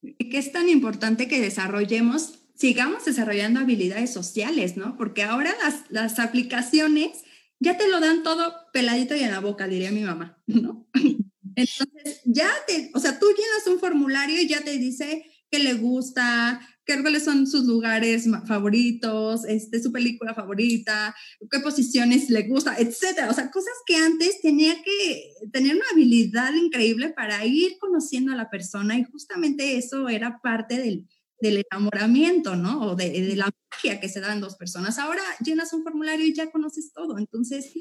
Que 0.01 0.37
es 0.37 0.51
tan 0.51 0.67
importante 0.67 1.29
que 1.29 1.39
desarrollemos 1.39 2.44
sigamos 2.55 3.05
desarrollando 3.05 3.59
habilidades 3.59 4.11
sociales, 4.11 4.77
¿no? 4.77 4.97
Porque 4.97 5.23
ahora 5.23 5.53
las, 5.63 5.83
las 5.89 6.19
aplicaciones 6.19 7.23
ya 7.59 7.77
te 7.77 7.87
lo 7.87 7.99
dan 7.99 8.23
todo 8.23 8.53
peladito 8.73 9.15
y 9.15 9.21
en 9.21 9.31
la 9.31 9.39
boca, 9.39 9.67
diría 9.67 9.91
mi 9.91 10.01
mamá, 10.01 10.41
¿no? 10.47 10.87
Entonces, 11.55 12.21
ya 12.25 12.49
te, 12.67 12.91
o 12.93 12.99
sea, 12.99 13.17
tú 13.17 13.27
llenas 13.27 13.67
un 13.67 13.79
formulario 13.79 14.41
y 14.41 14.47
ya 14.47 14.61
te 14.61 14.77
dice 14.77 15.25
qué 15.49 15.59
le 15.59 15.75
gusta, 15.75 16.59
qué, 16.85 17.01
cuáles 17.01 17.23
son 17.23 17.47
sus 17.47 17.65
lugares 17.65 18.25
favoritos, 18.45 19.45
este, 19.45 19.81
su 19.81 19.91
película 19.93 20.33
favorita, 20.33 21.15
qué 21.49 21.59
posiciones 21.59 22.29
le 22.29 22.43
gusta, 22.43 22.75
etcétera. 22.77 23.29
O 23.29 23.33
sea, 23.33 23.51
cosas 23.51 23.73
que 23.85 23.95
antes 23.95 24.41
tenía 24.41 24.75
que 24.83 25.31
tener 25.53 25.75
una 25.75 25.85
habilidad 25.93 26.53
increíble 26.53 27.09
para 27.09 27.45
ir 27.45 27.77
conociendo 27.79 28.33
a 28.33 28.35
la 28.35 28.49
persona 28.49 28.97
y 28.97 29.05
justamente 29.05 29.77
eso 29.77 30.09
era 30.09 30.41
parte 30.41 30.77
del, 30.77 31.07
del 31.45 31.65
enamoramiento, 31.69 32.55
¿no? 32.55 32.81
O 32.81 32.95
de, 32.95 33.35
la 33.35 33.49
magia 33.71 33.99
que 33.99 34.09
se 34.09 34.19
dan 34.19 34.41
dos 34.41 34.55
personas. 34.55 34.99
Ahora 34.99 35.21
llenas 35.43 35.73
un 35.73 35.83
formulario 35.83 36.25
y 36.25 36.33
ya 36.33 36.51
conoces 36.51 36.91
todo. 36.93 37.17
Entonces, 37.17 37.71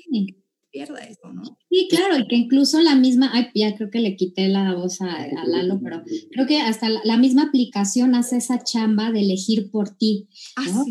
pierda 0.74 0.98
eso, 1.04 1.32
¿no? 1.32 1.42
Sí, 1.70 1.86
claro, 1.88 2.18
y 2.18 2.26
que 2.26 2.34
incluso 2.34 2.80
la 2.80 2.96
misma, 2.96 3.30
ay, 3.32 3.46
ya 3.54 3.76
creo 3.76 3.90
que 3.90 4.00
le 4.00 4.16
quité 4.16 4.48
la 4.48 4.74
voz 4.74 5.00
a, 5.00 5.26
Lalo, 5.46 5.80
pero 5.80 6.02
creo 6.32 6.46
que 6.48 6.60
hasta 6.60 6.88
la, 6.88 7.16
misma 7.16 7.44
aplicación 7.44 8.16
hace 8.16 8.38
esa 8.38 8.62
chamba 8.64 9.12
de 9.12 9.20
elegir 9.20 9.70
por 9.70 9.90
ti. 9.90 10.28
Ah, 10.56 10.84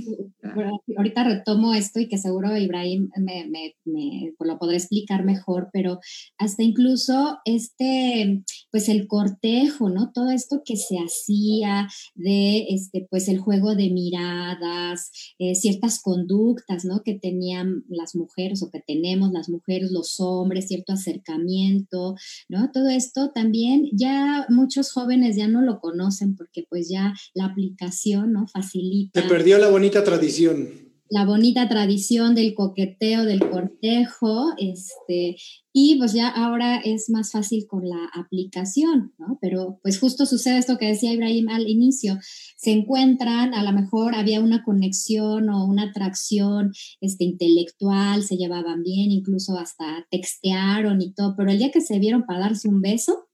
ahorita 0.97 1.25
retomo 1.25 1.73
esto 1.73 1.99
y 1.99 2.07
que 2.07 2.17
seguro 2.17 2.55
Ibrahim 2.55 3.09
me, 3.17 3.45
me, 3.49 3.75
me, 3.83 4.33
lo 4.39 4.57
podrá 4.57 4.77
explicar 4.77 5.25
mejor, 5.25 5.69
pero 5.73 5.99
hasta 6.37 6.63
incluso 6.63 7.39
este, 7.43 8.43
pues 8.71 8.87
el 8.87 9.07
cortejo, 9.07 9.89
¿no? 9.89 10.11
Todo 10.13 10.31
esto 10.31 10.61
que 10.63 10.77
se 10.77 10.97
hacía 10.97 11.89
de, 12.15 12.67
este, 12.69 13.05
pues 13.09 13.27
el 13.27 13.39
juego 13.39 13.75
de 13.75 13.89
miradas, 13.89 15.11
eh, 15.39 15.55
ciertas 15.55 16.01
conductas, 16.01 16.85
¿no? 16.85 17.01
Que 17.03 17.19
tenían 17.19 17.83
las 17.89 18.15
mujeres 18.15 18.63
o 18.63 18.71
que 18.71 18.79
tenemos 18.79 19.31
las 19.33 19.49
mujeres 19.49 19.72
los 19.81 20.19
hombres, 20.19 20.67
cierto 20.67 20.93
acercamiento, 20.93 22.15
¿no? 22.49 22.69
Todo 22.71 22.89
esto 22.89 23.31
también 23.33 23.89
ya 23.93 24.45
muchos 24.49 24.91
jóvenes 24.91 25.35
ya 25.35 25.47
no 25.47 25.61
lo 25.61 25.79
conocen 25.79 26.35
porque 26.35 26.65
pues 26.69 26.89
ya 26.89 27.13
la 27.33 27.45
aplicación, 27.45 28.33
¿no? 28.33 28.47
Facilita. 28.47 29.21
Se 29.21 29.27
perdió 29.27 29.57
la 29.57 29.69
bonita 29.69 30.03
tradición 30.03 30.82
la 31.13 31.25
bonita 31.25 31.69
tradición 31.69 32.33
del 32.33 32.55
coqueteo, 32.55 33.23
del 33.23 33.47
cortejo, 33.47 34.47
este, 34.57 35.35
y 35.71 35.95
pues 35.99 36.13
ya 36.13 36.27
ahora 36.27 36.77
es 36.77 37.07
más 37.11 37.31
fácil 37.31 37.67
con 37.67 37.87
la 37.87 38.09
aplicación, 38.15 39.13
¿no? 39.19 39.37
Pero 39.39 39.79
pues 39.83 39.99
justo 39.99 40.25
sucede 40.25 40.57
esto 40.57 40.79
que 40.79 40.87
decía 40.87 41.13
Ibrahim 41.13 41.49
al 41.49 41.69
inicio, 41.69 42.17
se 42.57 42.71
encuentran, 42.71 43.53
a 43.53 43.61
lo 43.61 43.71
mejor 43.73 44.15
había 44.15 44.41
una 44.41 44.63
conexión 44.63 45.51
o 45.51 45.65
una 45.65 45.83
atracción 45.83 46.71
este, 46.99 47.25
intelectual, 47.25 48.23
se 48.23 48.37
llevaban 48.37 48.81
bien, 48.81 49.11
incluso 49.11 49.59
hasta 49.59 50.07
textearon 50.09 50.99
y 50.99 51.13
todo, 51.13 51.35
pero 51.37 51.51
el 51.51 51.59
día 51.59 51.69
que 51.69 51.81
se 51.81 51.99
vieron 51.99 52.23
para 52.23 52.39
darse 52.39 52.67
un 52.67 52.81
beso, 52.81 53.27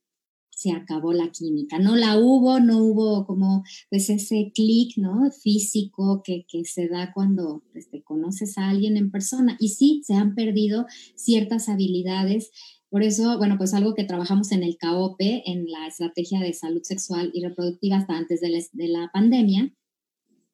se 0.60 0.72
acabó 0.72 1.14
la 1.14 1.30
química. 1.30 1.78
No 1.78 1.96
la 1.96 2.18
hubo, 2.18 2.60
no 2.60 2.84
hubo 2.84 3.24
como 3.24 3.64
pues 3.88 4.10
ese 4.10 4.52
clic, 4.54 4.98
¿no? 4.98 5.30
Físico 5.30 6.22
que, 6.22 6.44
se 6.64 6.86
da 6.86 7.14
cuando 7.14 7.62
pues, 7.72 7.88
te 7.88 8.02
conoces 8.02 8.58
a 8.58 8.68
alguien 8.68 8.98
en 8.98 9.10
persona. 9.10 9.56
Y 9.58 9.70
sí, 9.70 10.02
se 10.04 10.12
han 10.12 10.34
perdido 10.34 10.84
ciertas 11.14 11.70
habilidades. 11.70 12.50
Por 12.90 13.02
eso, 13.02 13.38
bueno, 13.38 13.56
pues 13.56 13.72
algo 13.72 13.94
que 13.94 14.04
trabajamos 14.04 14.52
en 14.52 14.62
el 14.62 14.76
CAOPE, 14.76 15.44
en 15.46 15.64
la 15.70 15.86
estrategia 15.86 16.40
de 16.40 16.52
salud 16.52 16.82
sexual 16.82 17.30
y 17.32 17.42
reproductiva 17.42 17.96
hasta 17.96 18.18
antes 18.18 18.42
de 18.42 18.50
la, 18.50 18.58
de 18.72 18.88
la 18.88 19.10
pandemia, 19.14 19.72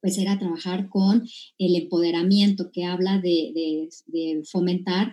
pues 0.01 0.19
era 0.19 0.39
trabajar 0.39 0.89
con 0.89 1.27
el 1.59 1.75
empoderamiento 1.75 2.71
que 2.71 2.85
habla 2.85 3.19
de, 3.19 3.91
de 4.07 4.43
fomentar 4.45 5.13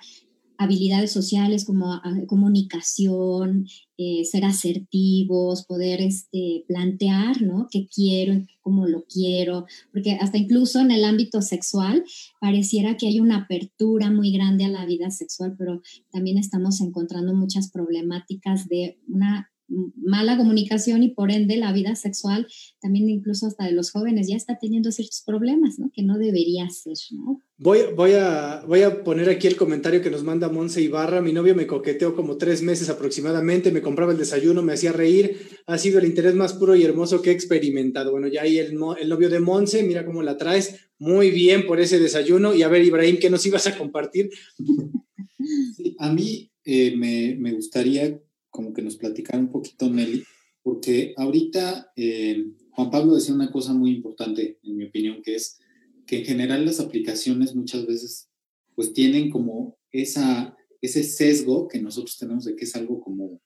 habilidades 0.57 1.11
sociales 1.11 1.65
como 1.65 1.93
ah, 1.93 2.01
comunicación, 2.27 3.65
eh, 3.97 4.25
ser 4.25 4.45
asertivos, 4.45 5.65
poder 5.65 6.01
este, 6.01 6.65
plantear, 6.67 7.41
¿no? 7.41 7.67
¿Qué 7.69 7.87
quiero? 7.87 8.43
¿Cómo 8.61 8.87
lo 8.87 9.03
quiero? 9.05 9.65
Porque 9.91 10.13
hasta 10.13 10.37
incluso 10.37 10.79
en 10.79 10.91
el 10.91 11.05
ámbito 11.05 11.41
sexual 11.41 12.03
pareciera 12.39 12.97
que 12.97 13.07
hay 13.07 13.19
una 13.19 13.37
apertura 13.37 14.11
muy 14.11 14.31
grande 14.31 14.65
a 14.65 14.69
la 14.69 14.85
vida 14.85 15.11
sexual, 15.11 15.55
pero 15.57 15.81
también 16.11 16.37
estamos 16.37 16.81
encontrando 16.81 17.33
muchas 17.33 17.71
problemáticas 17.71 18.67
de 18.67 18.99
una 19.07 19.52
mala 19.95 20.37
comunicación 20.37 21.03
y 21.03 21.09
por 21.09 21.31
ende 21.31 21.57
la 21.57 21.73
vida 21.73 21.95
sexual 21.95 22.47
también 22.81 23.09
incluso 23.09 23.47
hasta 23.47 23.65
de 23.65 23.71
los 23.71 23.91
jóvenes 23.91 24.27
ya 24.27 24.35
está 24.35 24.57
teniendo 24.59 24.91
ciertos 24.91 25.23
problemas, 25.25 25.79
¿no? 25.79 25.89
Que 25.93 26.03
no 26.03 26.17
debería 26.17 26.69
ser, 26.69 26.97
¿no? 27.11 27.41
Voy, 27.57 27.79
voy, 27.95 28.11
a, 28.11 28.63
voy 28.67 28.81
a 28.81 29.03
poner 29.03 29.29
aquí 29.29 29.47
el 29.47 29.55
comentario 29.55 30.01
que 30.01 30.09
nos 30.09 30.23
manda 30.23 30.49
Monse 30.49 30.81
Ibarra. 30.81 31.21
Mi 31.21 31.31
novio 31.31 31.55
me 31.55 31.65
coqueteó 31.65 32.15
como 32.15 32.35
tres 32.35 32.61
meses 32.61 32.89
aproximadamente, 32.89 33.71
me 33.71 33.81
compraba 33.81 34.11
el 34.11 34.17
desayuno, 34.17 34.61
me 34.61 34.73
hacía 34.73 34.91
reír. 34.91 35.37
Ha 35.65 35.77
sido 35.77 35.99
el 35.99 36.05
interés 36.05 36.35
más 36.35 36.53
puro 36.53 36.75
y 36.75 36.83
hermoso 36.83 37.21
que 37.21 37.29
he 37.29 37.33
experimentado. 37.33 38.11
Bueno, 38.11 38.27
ya 38.27 38.41
ahí 38.41 38.57
el, 38.57 38.77
el 38.99 39.09
novio 39.09 39.29
de 39.29 39.39
Monse, 39.39 39.83
mira 39.83 40.05
cómo 40.05 40.21
la 40.23 40.37
traes. 40.37 40.75
Muy 40.99 41.31
bien 41.31 41.65
por 41.65 41.79
ese 41.79 41.99
desayuno. 41.99 42.53
Y 42.53 42.63
a 42.63 42.67
ver, 42.67 42.83
Ibrahim, 42.83 43.17
¿qué 43.17 43.29
nos 43.29 43.45
ibas 43.45 43.65
a 43.67 43.77
compartir? 43.77 44.29
a 45.99 46.11
mí 46.11 46.51
eh, 46.65 46.95
me, 46.97 47.35
me 47.39 47.53
gustaría 47.53 48.19
como 48.53 48.71
que 48.71 48.83
nos 48.83 48.97
platicara 48.97 49.39
un 49.39 49.51
poquito, 49.51 49.89
Nelly, 49.89 50.23
porque 50.61 51.13
ahorita 51.17 51.91
eh, 51.95 52.45
Juan 52.69 52.91
Pablo 52.91 53.15
decía 53.15 53.33
una 53.33 53.51
cosa 53.51 53.73
muy 53.73 53.91
importante, 53.91 54.59
en 54.61 54.77
mi 54.77 54.85
opinión, 54.85 55.23
que 55.23 55.35
es 55.35 55.59
que 56.05 56.19
en 56.19 56.25
general 56.25 56.63
las 56.63 56.79
aplicaciones 56.79 57.55
muchas 57.55 57.87
veces 57.87 58.29
pues 58.75 58.93
tienen 58.93 59.31
como 59.31 59.77
esa, 59.91 60.55
ese 60.81 61.03
sesgo 61.03 61.67
que 61.67 61.81
nosotros 61.81 62.17
tenemos 62.17 62.45
de 62.45 62.55
que 62.55 62.65
es 62.65 62.75
algo 62.75 63.01
como, 63.01 63.41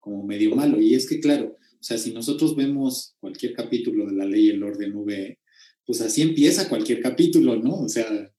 como 0.00 0.24
medio 0.24 0.56
malo. 0.56 0.80
Y 0.80 0.94
es 0.94 1.06
que, 1.06 1.20
claro, 1.20 1.54
o 1.80 1.82
sea, 1.82 1.98
si 1.98 2.12
nosotros 2.12 2.56
vemos 2.56 3.16
cualquier 3.20 3.52
capítulo 3.52 4.06
de 4.06 4.14
la 4.14 4.24
ley 4.24 4.46
y 4.46 4.50
el 4.50 4.62
orden 4.62 4.96
V, 4.96 5.38
pues 5.84 6.00
así 6.00 6.22
empieza 6.22 6.70
cualquier 6.70 7.00
capítulo, 7.00 7.56
¿no? 7.56 7.80
O 7.80 7.88
sea, 7.88 8.32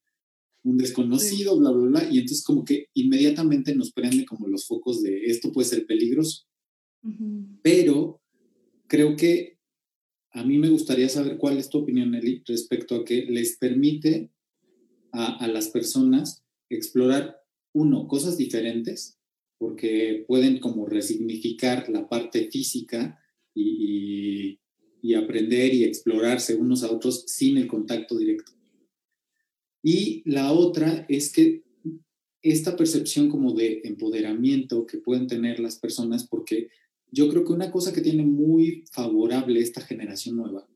un 0.64 0.78
desconocido, 0.78 1.58
bla, 1.58 1.72
bla, 1.72 1.88
bla, 1.88 2.12
y 2.12 2.20
entonces 2.20 2.44
como 2.44 2.66
que 2.66 2.88
inmediatamente 2.94 3.76
nos 3.76 3.92
prende 3.92 4.26
como 4.26 4.48
los 4.48 4.68
focos 4.68 5.02
de 5.02 5.26
esto 5.26 5.52
puede 5.52 5.68
ser 5.68 5.86
peligroso. 5.86 6.46
Pero 7.62 8.22
creo 8.88 9.16
que 9.16 9.58
a 10.32 10.44
mí 10.44 10.58
me 10.58 10.70
gustaría 10.70 11.10
saber 11.10 11.38
cuál 11.38 11.58
es 11.58 11.70
tu 11.70 11.80
opinión, 11.80 12.14
Eli, 12.14 12.44
respecto 12.46 12.96
a 12.96 13.06
que 13.06 13.26
les 13.26 13.58
permite 13.58 14.32
a, 15.12 15.48
las 15.48 15.70
personas 15.70 16.44
explorar, 16.70 17.38
uno, 17.74 18.08
cosas 18.08 18.38
diferentes, 18.38 19.18
porque 19.58 20.24
pueden 20.28 20.60
como 20.60 20.86
resignificar 20.86 21.90
la 21.90 22.08
parte 22.08 22.50
física 22.52 23.20
y, 23.56 24.60
y 25.02 25.14
aprender 25.16 25.74
y 25.74 25.84
explorarse 25.84 26.56
unos 26.56 26.84
a 26.84 26.92
otros 26.92 27.24
sin 27.28 27.58
el 27.58 27.68
contacto 27.68 28.18
directo. 28.18 28.59
Y 29.84 30.24
la 30.30 30.52
otra 30.52 31.06
es 31.10 31.32
que 31.32 31.64
esta 32.42 32.76
percepción 32.76 33.30
como 33.30 33.54
de 33.54 33.82
empoderamiento 33.84 34.86
que 34.86 34.98
pueden 34.98 35.28
tener 35.28 35.60
las 35.60 35.78
personas, 35.78 36.28
porque 36.28 36.70
yo 37.12 37.30
creo 37.30 37.44
que 37.44 37.54
una 37.54 37.72
cosa 37.72 37.94
que 37.94 38.02
tiene 38.02 38.24
muy 38.24 38.86
favorable 38.92 39.60
esta 39.60 39.82
generación 39.82 40.38
nueva 40.38 40.68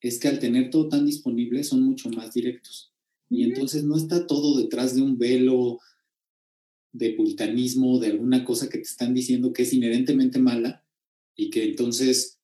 es 0.00 0.18
que 0.18 0.28
al 0.28 0.38
tener 0.38 0.70
todo 0.70 0.88
tan 0.88 1.06
disponible 1.06 1.64
son 1.64 1.82
mucho 1.82 2.10
más 2.10 2.34
directos. 2.34 2.92
Y 3.30 3.44
entonces 3.44 3.84
no 3.84 3.96
está 3.96 4.26
todo 4.26 4.58
detrás 4.58 4.94
de 4.94 5.00
un 5.00 5.16
velo 5.16 5.78
de 6.92 7.10
puritanismo, 7.10 7.98
de 7.98 8.08
alguna 8.08 8.44
cosa 8.44 8.68
que 8.68 8.78
te 8.78 8.84
están 8.84 9.14
diciendo 9.14 9.52
que 9.52 9.62
es 9.62 9.72
inherentemente 9.72 10.38
mala 10.38 10.84
y 11.34 11.50
que 11.50 11.64
entonces, 11.64 12.38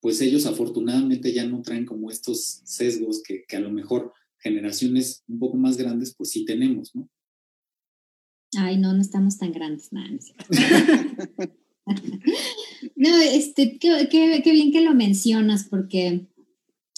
pues 0.00 0.20
ellos 0.20 0.46
afortunadamente 0.46 1.32
ya 1.32 1.44
no 1.44 1.60
traen 1.62 1.84
como 1.84 2.10
estos 2.10 2.60
sesgos 2.64 3.22
que, 3.22 3.44
que 3.46 3.56
a 3.56 3.60
lo 3.60 3.70
mejor 3.70 4.12
generaciones 4.46 5.24
un 5.26 5.38
poco 5.38 5.56
más 5.56 5.76
grandes, 5.76 6.14
pues 6.16 6.30
sí 6.30 6.44
tenemos, 6.44 6.94
¿no? 6.94 7.08
Ay, 8.56 8.78
no, 8.78 8.92
no 8.92 9.00
estamos 9.00 9.36
tan 9.38 9.52
grandes, 9.52 9.92
nada. 9.92 10.08
No, 12.96 13.16
este, 13.18 13.78
qué, 13.78 14.08
qué, 14.10 14.40
qué, 14.42 14.50
bien 14.50 14.72
que 14.72 14.80
lo 14.80 14.92
mencionas, 14.92 15.66
porque 15.70 16.26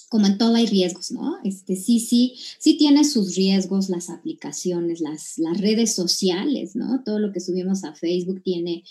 como 0.08 0.26
en 0.26 0.38
todo 0.38 0.54
hay 0.54 0.66
riesgos, 0.66 1.10
¿no? 1.10 1.36
Este, 1.44 1.76
sí, 1.76 2.00
sí, 2.00 2.34
sí 2.58 2.78
tiene 2.78 3.04
sus 3.04 3.36
riesgos 3.36 3.90
las 3.90 4.08
aplicaciones, 4.08 5.00
las, 5.00 5.36
las 5.36 5.60
redes 5.60 5.94
sociales, 5.94 6.74
¿no? 6.74 7.02
Todo 7.04 7.18
lo 7.18 7.32
que 7.32 7.40
subimos 7.40 7.84
a 7.84 7.94
Facebook 7.94 8.42
tiene 8.42 8.84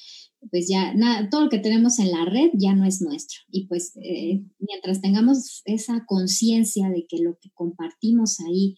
pues 0.51 0.67
ya 0.69 0.93
nada, 0.93 1.29
todo 1.29 1.45
lo 1.45 1.49
que 1.49 1.59
tenemos 1.59 1.99
en 1.99 2.11
la 2.11 2.25
red 2.25 2.49
ya 2.53 2.73
no 2.75 2.85
es 2.85 3.01
nuestro. 3.01 3.39
Y 3.51 3.67
pues 3.67 3.93
eh, 4.01 4.43
mientras 4.59 5.01
tengamos 5.01 5.61
esa 5.65 6.05
conciencia 6.05 6.89
de 6.89 7.05
que 7.07 7.17
lo 7.21 7.37
que 7.41 7.49
compartimos 7.53 8.39
ahí, 8.41 8.75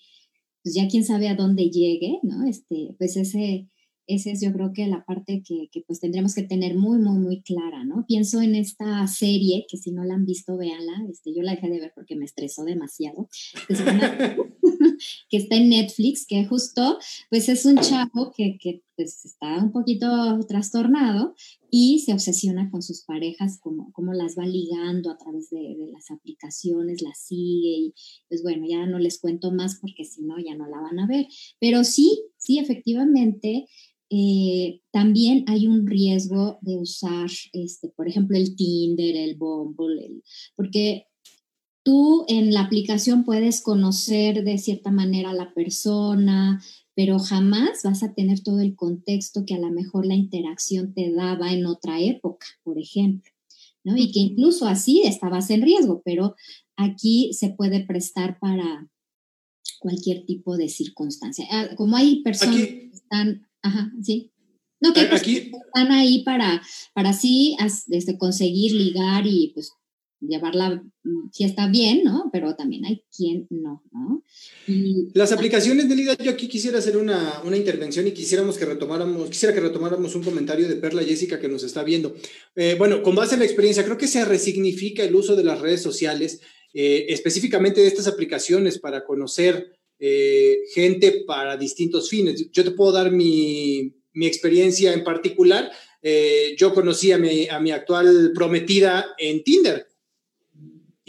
pues 0.64 0.76
ya 0.76 0.88
quién 0.88 1.04
sabe 1.04 1.30
a 1.30 1.36
dónde 1.36 1.70
llegue, 1.70 2.20
¿no? 2.24 2.46
Este, 2.48 2.96
pues 2.98 3.16
ese, 3.18 3.70
ese 4.08 4.32
es 4.32 4.42
yo 4.42 4.52
creo 4.52 4.74
que 4.74 4.88
la 4.88 5.06
parte 5.06 5.44
que, 5.46 5.70
que, 5.72 5.82
pues 5.82 6.00
tendremos 6.00 6.34
que 6.34 6.42
tener 6.42 6.76
muy, 6.76 6.98
muy, 7.00 7.20
muy 7.20 7.44
clara, 7.44 7.86
¿no? 7.86 8.06
Pienso 8.08 8.42
en 8.42 8.56
esta 8.56 9.06
serie, 9.08 9.66
que 9.70 9.78
si 9.78 9.92
no 9.92 10.04
la 10.04 10.16
han 10.16 10.26
visto, 10.26 10.58
véanla, 10.58 11.06
este, 11.10 11.34
yo 11.34 11.44
la 11.44 11.52
dejé 11.52 11.70
de 11.70 11.80
ver 11.80 11.92
porque 11.94 12.16
me 12.16 12.26
estresó 12.26 12.64
demasiado, 12.64 13.30
que 15.30 15.38
está 15.38 15.56
en 15.56 15.70
Netflix, 15.70 16.26
que 16.26 16.46
justo, 16.46 16.98
pues 17.30 17.50
es 17.50 17.66
un 17.66 17.78
chavo 17.78 18.32
que, 18.36 18.58
que 18.58 18.84
pues 18.96 19.24
está 19.26 19.58
un 19.58 19.72
poquito 19.72 20.08
trastornado 20.48 21.36
y 21.72 22.00
se 22.00 22.14
obsesiona 22.14 22.70
con 22.70 22.82
sus 22.82 23.04
parejas, 23.04 23.60
como, 23.62 24.14
las 24.14 24.38
va 24.38 24.46
ligando 24.46 25.12
a 25.12 25.18
través 25.18 25.50
de, 25.50 25.60
de, 25.60 25.92
las 25.92 26.12
aplicaciones, 26.12 27.02
las 27.02 27.20
sigue 27.20 27.78
y 27.78 27.94
pues 28.28 28.42
bueno, 28.44 28.66
ya 28.68 28.86
no 28.86 29.00
les 29.00 29.20
cuento 29.20 29.52
más 29.52 29.80
porque 29.80 30.04
si 30.04 30.24
no 30.24 30.38
ya 30.40 30.56
no 30.56 30.68
la 30.68 30.82
van 30.82 31.00
a 31.00 31.08
ver. 31.08 31.28
Pero 31.60 31.84
sí, 31.84 32.24
sí, 32.38 32.60
efectivamente, 32.60 33.68
eh, 34.12 34.82
también 34.92 35.44
hay 35.48 35.68
un 35.68 35.86
riesgo 35.86 36.58
de 36.62 36.78
usar, 36.78 37.30
este, 37.54 37.90
por 37.90 38.08
ejemplo, 38.08 38.38
el 38.38 38.56
Tinder, 38.56 39.16
el 39.16 39.36
Bumble, 39.38 40.04
el, 40.04 40.24
porque 40.56 41.06
tú 41.84 42.26
en 42.28 42.54
la 42.54 42.62
aplicación 42.62 43.24
puedes 43.24 43.62
conocer 43.62 44.44
de 44.44 44.58
cierta 44.58 44.92
manera 44.92 45.32
a 45.32 45.36
la 45.36 45.54
persona, 45.54 46.62
pero 46.96 47.20
jamás 47.20 47.84
vas 47.84 48.04
a 48.04 48.14
tener 48.14 48.42
todo 48.42 48.60
el 48.60 48.76
contexto 48.76 49.46
que 49.46 49.56
a 49.56 49.60
lo 49.60 49.70
mejor 49.72 50.06
la 50.06 50.16
interacción 50.16 50.94
te 50.94 51.12
daba 51.12 51.54
en 51.54 51.66
otra 51.66 52.02
época, 52.02 52.46
por 52.64 52.78
ejemplo, 52.78 53.32
¿no? 53.84 53.96
Y 53.96 54.12
que 54.12 54.20
incluso 54.20 54.68
así 54.68 55.04
estabas 55.06 55.50
en 55.50 55.62
riesgo, 55.62 56.02
pero 56.04 56.36
aquí 56.76 57.32
se 57.34 57.50
puede 57.50 57.86
prestar 57.86 58.38
para 58.40 58.90
cualquier 59.80 60.26
tipo 60.26 60.58
de 60.58 60.68
circunstancia. 60.68 61.46
Ah, 61.52 61.70
como 61.76 61.96
hay 61.96 62.22
personas 62.22 62.58
que 62.58 62.90
están 62.94 63.50
Ajá, 63.62 63.92
sí. 64.02 64.32
No, 64.82 64.94
que 64.94 65.02
Aquí, 65.02 65.52
están 65.66 65.92
ahí 65.92 66.24
para, 66.24 66.62
para 66.94 67.12
sí 67.12 67.58
desde 67.88 68.18
conseguir 68.18 68.74
ligar 68.74 69.28
y 69.28 69.52
pues 69.54 69.74
llevarla, 70.22 70.84
mm, 71.04 71.30
si 71.32 71.44
está 71.44 71.68
bien, 71.68 72.04
¿no? 72.04 72.30
Pero 72.32 72.56
también 72.56 72.86
hay 72.86 73.04
quien 73.16 73.48
no, 73.50 73.84
¿no? 73.92 74.24
Las 75.14 75.32
aplicaciones 75.32 75.88
de 75.88 75.96
liga, 75.96 76.16
yo 76.18 76.32
aquí 76.32 76.48
quisiera 76.48 76.80
hacer 76.80 76.98
una, 76.98 77.42
una, 77.44 77.58
intervención 77.58 78.08
y 78.08 78.12
quisiéramos 78.12 78.58
que 78.58 78.66
retomáramos, 78.66 79.30
quisiera 79.30 79.54
que 79.54 79.62
retomáramos 79.62 80.16
un 80.16 80.24
comentario 80.24 80.68
de 80.68 80.76
Perla 80.76 81.04
Jessica 81.04 81.40
que 81.40 81.48
nos 81.48 81.64
está 81.64 81.84
viendo. 81.84 82.16
Eh, 82.56 82.76
bueno, 82.78 83.02
con 83.02 83.16
base 83.16 83.36
en 83.36 83.40
la 83.40 83.46
experiencia, 83.46 83.84
creo 83.86 83.98
que 83.98 84.08
se 84.08 84.24
resignifica 84.26 85.04
el 85.04 85.16
uso 85.16 85.36
de 85.36 85.44
las 85.44 85.60
redes 85.60 85.82
sociales, 85.82 86.42
eh, 86.74 87.08
específicamente 87.10 87.82
de 87.82 87.88
estas 87.88 88.08
aplicaciones 88.08 88.80
para 88.80 89.04
conocer 89.06 89.72
eh, 90.00 90.60
gente 90.74 91.24
para 91.26 91.58
distintos 91.58 92.10
fines. 92.10 92.50
Yo 92.52 92.64
te 92.64 92.72
puedo 92.72 92.92
dar 92.92 93.12
mi, 93.12 93.96
mi 94.14 94.28
experiencia 94.28 94.94
en 94.94 95.04
particular. 95.04 95.72
Yo 96.58 96.74
conocí 96.74 97.12
a 97.12 97.18
mi, 97.18 97.50
a 97.50 97.60
mi 97.60 97.72
actual 97.72 98.32
prometida 98.34 99.06
en 99.18 99.44
Tinder 99.44 99.89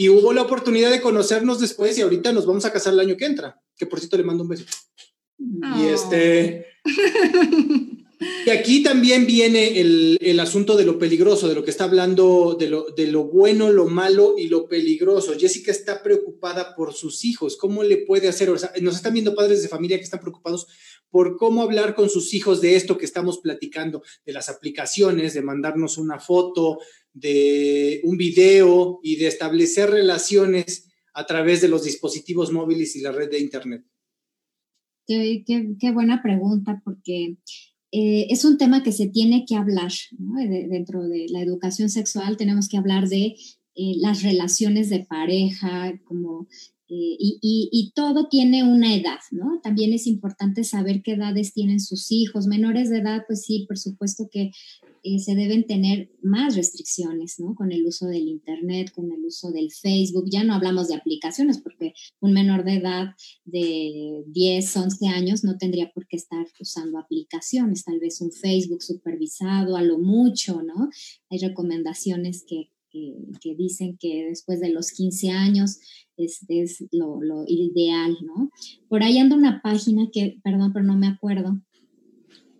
y 0.01 0.09
hubo 0.09 0.33
la 0.33 0.41
oportunidad 0.41 0.91
de 0.91 1.03
conocernos 1.03 1.61
después 1.61 1.99
y 1.99 2.01
ahorita 2.01 2.33
nos 2.33 2.47
vamos 2.47 2.65
a 2.65 2.73
casar 2.73 2.95
el 2.95 3.01
año 3.01 3.19
que 3.19 3.27
entra, 3.27 3.61
que 3.77 3.85
por 3.85 3.99
cierto 3.99 4.17
le 4.17 4.23
mando 4.23 4.45
un 4.45 4.49
beso. 4.49 4.65
Y 5.77 5.89
este... 5.89 6.69
Y 8.21 8.51
aquí 8.51 8.83
también 8.83 9.27
viene 9.27 9.81
el, 9.81 10.19
el, 10.21 10.41
asunto 10.41 10.77
de 10.77 10.85
lo 10.85 10.99
peligroso, 10.99 11.49
de 11.49 11.55
lo 11.55 11.65
que 11.65 11.71
está 11.71 11.85
hablando, 11.85 12.55
de 12.59 12.69
lo, 12.69 12.91
de 12.91 13.07
lo 13.07 13.25
bueno, 13.25 13.71
lo 13.73 13.87
malo 13.87 14.35
y 14.37 14.49
lo 14.49 14.69
peligroso. 14.69 15.33
Jessica 15.39 15.71
está 15.71 16.03
preocupada 16.03 16.75
por 16.77 16.93
sus 16.93 17.25
hijos. 17.25 17.57
¿Cómo 17.57 17.83
le 17.83 17.97
puede 17.99 18.29
hacer? 18.29 18.51
Nos 18.83 18.97
están 18.97 19.15
viendo 19.15 19.35
padres 19.35 19.63
de 19.63 19.69
familia 19.69 19.97
que 19.97 20.05
están 20.05 20.21
preocupados 20.21 20.67
por 21.09 21.39
cómo 21.39 21.63
hablar 21.63 21.95
con 21.95 22.11
sus 22.11 22.35
hijos 22.35 22.61
de 22.61 22.77
esto 22.77 22.99
que 22.99 23.07
estamos 23.07 23.39
platicando, 23.39 24.03
de 24.27 24.33
las 24.35 24.51
aplicaciones, 24.51 25.33
de 25.33 25.43
mandarnos 25.43 25.97
una 25.97 26.19
foto, 26.19 26.79
de 27.15 28.03
un 28.05 28.19
video 28.19 29.01
y 29.03 29.17
de 29.17 29.29
establecer 29.29 29.91
relaciones 29.91 30.91
a 31.15 31.25
través 31.25 31.63
de 31.63 31.69
los 31.69 31.85
dispositivos 31.85 32.53
móviles 32.53 32.95
y 32.97 33.01
la 33.01 33.13
red 33.13 33.31
de 33.31 33.41
Internet. 33.41 33.85
Qué, 35.07 35.43
qué 35.81 35.91
buena 35.91 36.23
pregunta, 36.23 36.81
porque 36.85 37.37
eh, 37.93 38.27
es 38.31 38.45
un 38.45 38.57
tema 38.59 38.83
que 38.83 38.93
se 38.93 39.09
tiene 39.09 39.45
que 39.47 39.57
hablar 39.57 39.93
dentro 40.19 41.09
de 41.09 41.27
la 41.29 41.43
educación 41.43 41.91
sexual. 41.91 42.37
Tenemos 42.37 42.69
que 42.69 42.77
hablar 42.77 43.09
de 43.09 43.37
eh, 43.75 43.95
las 43.97 44.23
relaciones 44.23 44.91
de 44.91 45.01
pareja, 45.01 45.93
como 46.05 46.49
eh, 46.89 47.17
y, 47.19 47.39
y, 47.41 47.69
y, 47.71 47.93
todo 47.93 48.29
tiene 48.29 48.65
una 48.65 48.95
edad, 48.97 49.21
¿no? 49.31 49.61
También 49.63 49.93
es 49.93 50.09
importante 50.09 50.65
saber 50.65 51.03
qué 51.03 51.13
edades 51.13 51.53
tienen 51.53 51.79
sus 51.79 52.11
hijos. 52.11 52.49
Menores 52.49 52.91
de 52.91 52.99
edad, 52.99 53.23
pues 53.29 53.45
sí, 53.45 53.65
por 53.69 53.79
supuesto 53.79 54.29
que 54.31 54.51
eh, 55.03 55.19
se 55.19 55.35
deben 55.35 55.67
tener 55.67 56.11
más 56.23 56.57
restricciones, 56.57 57.41
¿no? 57.41 57.55
Con 57.55 57.73
el 57.73 57.87
uso 57.87 58.07
del 58.07 58.29
Internet, 58.29 58.93
con 58.93 59.11
el 59.13 59.25
uso 59.25 59.51
del 59.51 59.71
Facebook. 59.71 60.27
Ya 60.31 60.45
no 60.45 60.55
hablamos 60.55 60.89
de 60.89 60.97
aplicaciones 60.97 61.59
porque 61.59 61.95
un 62.21 62.33
menor 62.33 62.65
de 62.65 62.75
edad 62.75 63.15
de 63.45 64.25
10, 64.27 64.77
11 64.77 65.09
años 65.09 65.45
no 65.45 65.57
tendría 65.59 65.91
por 65.93 66.07
qué 66.07 66.17
estar 66.17 66.47
usando 66.61 66.99
aplicaciones, 66.99 67.85
tal 67.85 67.99
vez 67.99 68.21
un 68.21 68.33
Facebook 68.33 68.83
supervisado 68.83 69.77
a 69.77 69.83
lo 69.83 69.99
mucho, 69.99 70.63
¿no? 70.63 70.91
Hay 71.31 71.39
recomendaciones 71.39 72.45
que, 72.47 72.71
que, 72.91 73.55
dicen 73.57 73.97
que 73.99 74.27
después 74.29 74.61
de 74.61 74.71
los 74.71 74.93
15 74.93 75.31
años 75.31 75.79
es, 76.17 76.45
es 76.49 76.85
lo, 76.91 77.23
lo, 77.23 77.45
ideal, 77.47 78.17
¿no? 78.23 78.51
Por 78.89 79.03
ahí 79.03 79.19
anda 79.19 79.37
una 79.37 79.63
página 79.63 80.09
que, 80.13 80.41
perdón, 80.43 80.73
pero 80.73 80.85
no 80.85 80.97
me 80.97 81.07
acuerdo, 81.07 81.61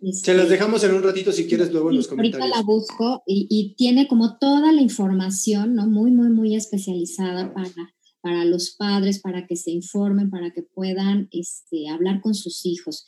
se 0.01 0.33
las 0.33 0.43
este, 0.43 0.53
dejamos 0.53 0.83
en 0.83 0.95
un 0.95 1.03
ratito 1.03 1.31
si 1.31 1.45
quieres 1.45 1.71
luego 1.71 1.91
en 1.91 1.97
los 1.97 2.07
comentarios. 2.07 2.41
Ahorita 2.41 2.57
la 2.57 2.63
busco 2.63 3.23
y, 3.27 3.75
tiene 3.77 4.07
como 4.07 4.37
toda 4.37 4.71
la 4.71 4.81
información, 4.81 5.75
¿no? 5.75 5.87
Muy, 5.87 6.11
muy, 6.11 6.29
muy 6.29 6.55
especializada 6.55 7.53
para, 7.53 7.93
para 8.21 8.45
los 8.45 8.71
padres, 8.71 9.19
para 9.19 9.45
que 9.45 9.55
se 9.55 9.71
informen, 9.71 10.31
para 10.31 10.51
que 10.51 10.63
puedan 10.63 11.27
este, 11.31 11.87
hablar 11.87 12.21
con 12.21 12.33
sus 12.33 12.65
hijos. 12.65 13.05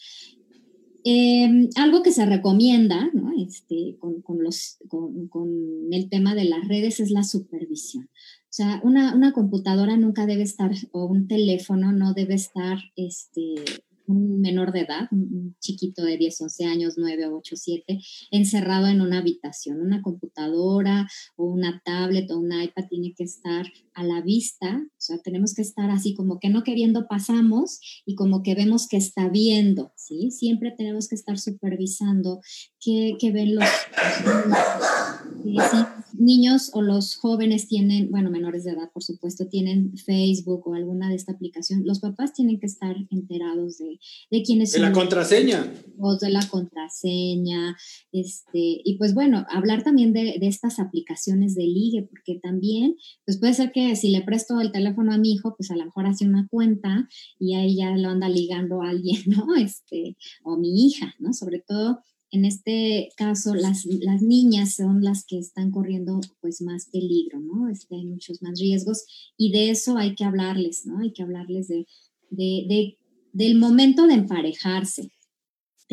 Em, 1.04 1.70
algo 1.76 2.02
que 2.02 2.14
se 2.14 2.26
recomienda 2.26 3.10
¿no? 3.14 3.32
este, 3.38 3.98
con, 4.00 4.22
con, 4.22 4.42
los, 4.42 4.78
con, 4.88 5.28
con, 5.28 5.50
el 5.92 6.10
tema 6.10 6.34
de 6.34 6.46
las 6.46 6.66
redes 6.68 7.00
es 7.00 7.10
la 7.12 7.24
supervisión. 7.24 8.06
O 8.06 8.56
sea, 8.56 8.80
una, 8.84 9.16
una 9.16 9.34
computadora 9.34 9.98
nunca 9.98 10.28
debe 10.28 10.44
estar, 10.44 10.72
o 10.92 11.06
un 11.06 11.28
teléfono 11.28 11.92
no 11.92 12.14
debe 12.14 12.36
estar 12.36 12.78
este, 12.96 13.56
un 14.08 14.42
menor 14.42 14.72
de 14.72 14.82
edad, 14.82 15.08
un 15.12 15.56
chiquito 15.60 16.04
de 16.04 16.18
10, 16.18 16.42
11 16.42 16.66
años, 16.66 16.94
9, 16.98 17.28
8, 17.28 17.56
7, 17.56 18.00
encerrado 18.32 18.88
en 18.88 19.02
una 19.02 19.20
habitación. 19.20 19.82
Una 19.82 20.02
computadora 20.02 21.08
o 21.36 21.46
una 21.46 21.82
tablet 21.84 22.30
o 22.32 22.40
un 22.40 22.52
iPad 22.52 22.86
tiene 22.90 23.14
que 23.16 23.24
estar 23.24 23.66
a 23.94 24.04
la 24.04 24.22
vista, 24.22 24.82
o 24.84 25.02
sea, 25.02 25.18
tenemos 25.20 25.54
que 25.54 25.62
estar 25.62 25.90
así 25.92 26.16
como 26.16 26.40
que 26.40 26.50
no 26.50 26.64
queriendo 26.64 27.08
pasamos 27.08 27.80
y 28.06 28.16
como 28.16 28.42
que 28.42 28.56
vemos 28.56 28.88
que 28.88 28.98
está 28.98 29.30
viendo, 29.30 29.92
¿sí? 29.96 30.32
Siempre 30.32 30.74
tenemos 30.76 31.08
que 31.08 31.16
estar 31.16 31.38
supervisando 31.38 32.42
qué, 32.80 33.16
ven 33.32 33.56
los 33.56 33.66
niños 36.14 36.70
o 36.74 36.82
los 36.82 37.16
jóvenes 37.16 37.68
tienen, 37.68 38.10
bueno, 38.12 38.30
menores 38.30 38.64
de 38.64 38.72
edad, 38.72 38.92
por 38.94 39.04
supuesto, 39.04 39.48
tienen 39.48 39.98
Facebook 39.98 40.68
o 40.68 40.74
alguna 40.74 41.10
de 41.10 41.16
esta 41.16 41.34
aplicación, 41.34 41.84
los 41.86 42.00
papás 42.00 42.34
tienen 42.34 42.60
que 42.60 42.68
estar 42.68 42.96
enterados 43.10 43.78
de, 43.78 44.00
de 44.32 44.44
quiénes 44.44 44.72
son. 44.72 44.82
De 44.82 44.88
la 44.88 44.94
contraseña. 44.94 45.74
De 46.22 46.30
la 46.30 46.48
contraseña, 46.48 47.78
este, 48.12 48.82
y 48.84 48.98
pues 48.98 49.14
bueno, 49.14 49.46
hablar 49.50 49.84
también 49.84 50.14
de, 50.14 50.38
de 50.40 50.48
estas 50.48 50.80
aplicaciones 50.80 51.56
de 51.56 51.64
ligue, 51.64 52.08
porque 52.10 52.40
también, 52.42 52.96
pues 53.26 53.40
puede 53.40 53.54
ser 53.54 53.72
que 53.72 53.96
si 53.96 54.10
le 54.10 54.22
presto 54.22 54.60
el 54.62 54.72
teléfono 54.72 55.14
a 55.14 55.18
mi 55.18 55.34
hijo, 55.34 55.56
pues 55.58 55.72
a 55.72 55.76
lo 55.76 55.86
mejor 55.86 56.06
hace 56.06 56.26
una 56.26 56.48
cuenta 56.50 57.08
y 57.40 57.56
ahí 57.56 57.78
ya 57.78 57.96
lo 57.98 58.10
anda 58.10 58.30
ligando 58.30 58.82
a 58.82 58.90
alguien, 58.90 59.22
¿no? 59.28 59.56
Este, 59.56 60.18
o 60.44 60.58
mi 60.58 60.88
hija, 60.88 61.16
¿no? 61.20 61.34
Sobre 61.34 61.60
todo 61.60 62.00
en 62.34 62.46
este 62.46 63.10
caso, 63.16 63.56
las, 63.56 63.86
las 63.86 64.22
niñas 64.22 64.76
son 64.76 65.04
las 65.04 65.24
que 65.26 65.38
están 65.38 65.72
corriendo 65.72 66.20
pues 66.42 66.62
más 66.62 66.88
peligro, 66.92 67.40
¿no? 67.40 67.70
Este, 67.70 67.96
hay 67.96 68.06
muchos 68.06 68.42
más 68.42 68.60
riesgos 68.60 69.06
y 69.38 69.52
de 69.52 69.70
eso 69.70 69.98
hay 69.98 70.16
que 70.16 70.26
hablarles, 70.26 70.86
¿no? 70.86 71.00
Hay 71.00 71.14
que 71.14 71.24
hablarles 71.24 71.68
de, 71.68 71.86
de, 72.30 72.66
de 72.68 72.98
del 73.32 73.56
momento 73.56 74.06
de 74.06 74.16
emparejarse, 74.16 75.12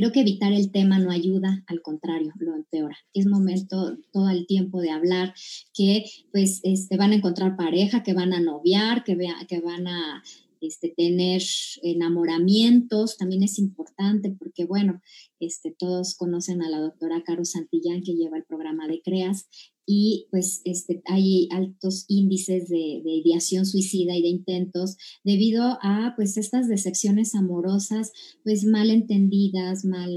Creo 0.00 0.12
que 0.12 0.20
evitar 0.20 0.52
el 0.52 0.70
tema 0.70 0.98
no 0.98 1.10
ayuda, 1.10 1.62
al 1.66 1.82
contrario, 1.82 2.32
lo 2.38 2.54
empeora. 2.54 2.96
Es 3.12 3.26
momento 3.26 3.98
todo 4.12 4.30
el 4.30 4.46
tiempo 4.46 4.80
de 4.80 4.90
hablar 4.90 5.34
que 5.74 6.04
pues 6.32 6.60
este, 6.62 6.96
van 6.96 7.12
a 7.12 7.16
encontrar 7.16 7.54
pareja, 7.54 8.02
que 8.02 8.14
van 8.14 8.32
a 8.32 8.40
noviar, 8.40 9.04
que, 9.04 9.14
vea, 9.14 9.34
que 9.46 9.60
van 9.60 9.88
a 9.88 10.22
este, 10.60 10.92
tener 10.96 11.42
enamoramientos, 11.82 13.16
también 13.16 13.42
es 13.42 13.58
importante 13.58 14.30
porque, 14.38 14.64
bueno, 14.64 15.00
este, 15.40 15.74
todos 15.76 16.14
conocen 16.16 16.62
a 16.62 16.68
la 16.68 16.80
doctora 16.80 17.22
Caro 17.24 17.44
Santillán 17.44 18.02
que 18.02 18.14
lleva 18.14 18.36
el 18.36 18.44
programa 18.44 18.86
de 18.88 19.00
CREAS 19.02 19.48
y 19.86 20.28
pues 20.30 20.62
este, 20.64 21.02
hay 21.06 21.48
altos 21.50 22.04
índices 22.06 22.68
de, 22.68 23.02
de, 23.04 23.10
ideación 23.10 23.66
suicida 23.66 24.16
y 24.16 24.22
de 24.22 24.28
intentos 24.28 24.96
debido 25.24 25.78
a 25.82 26.12
pues 26.14 26.36
estas 26.36 26.68
decepciones 26.68 27.34
amorosas 27.34 28.12
pues 28.44 28.64
mal 28.64 28.90
entendidas, 28.90 29.84
mal 29.84 30.10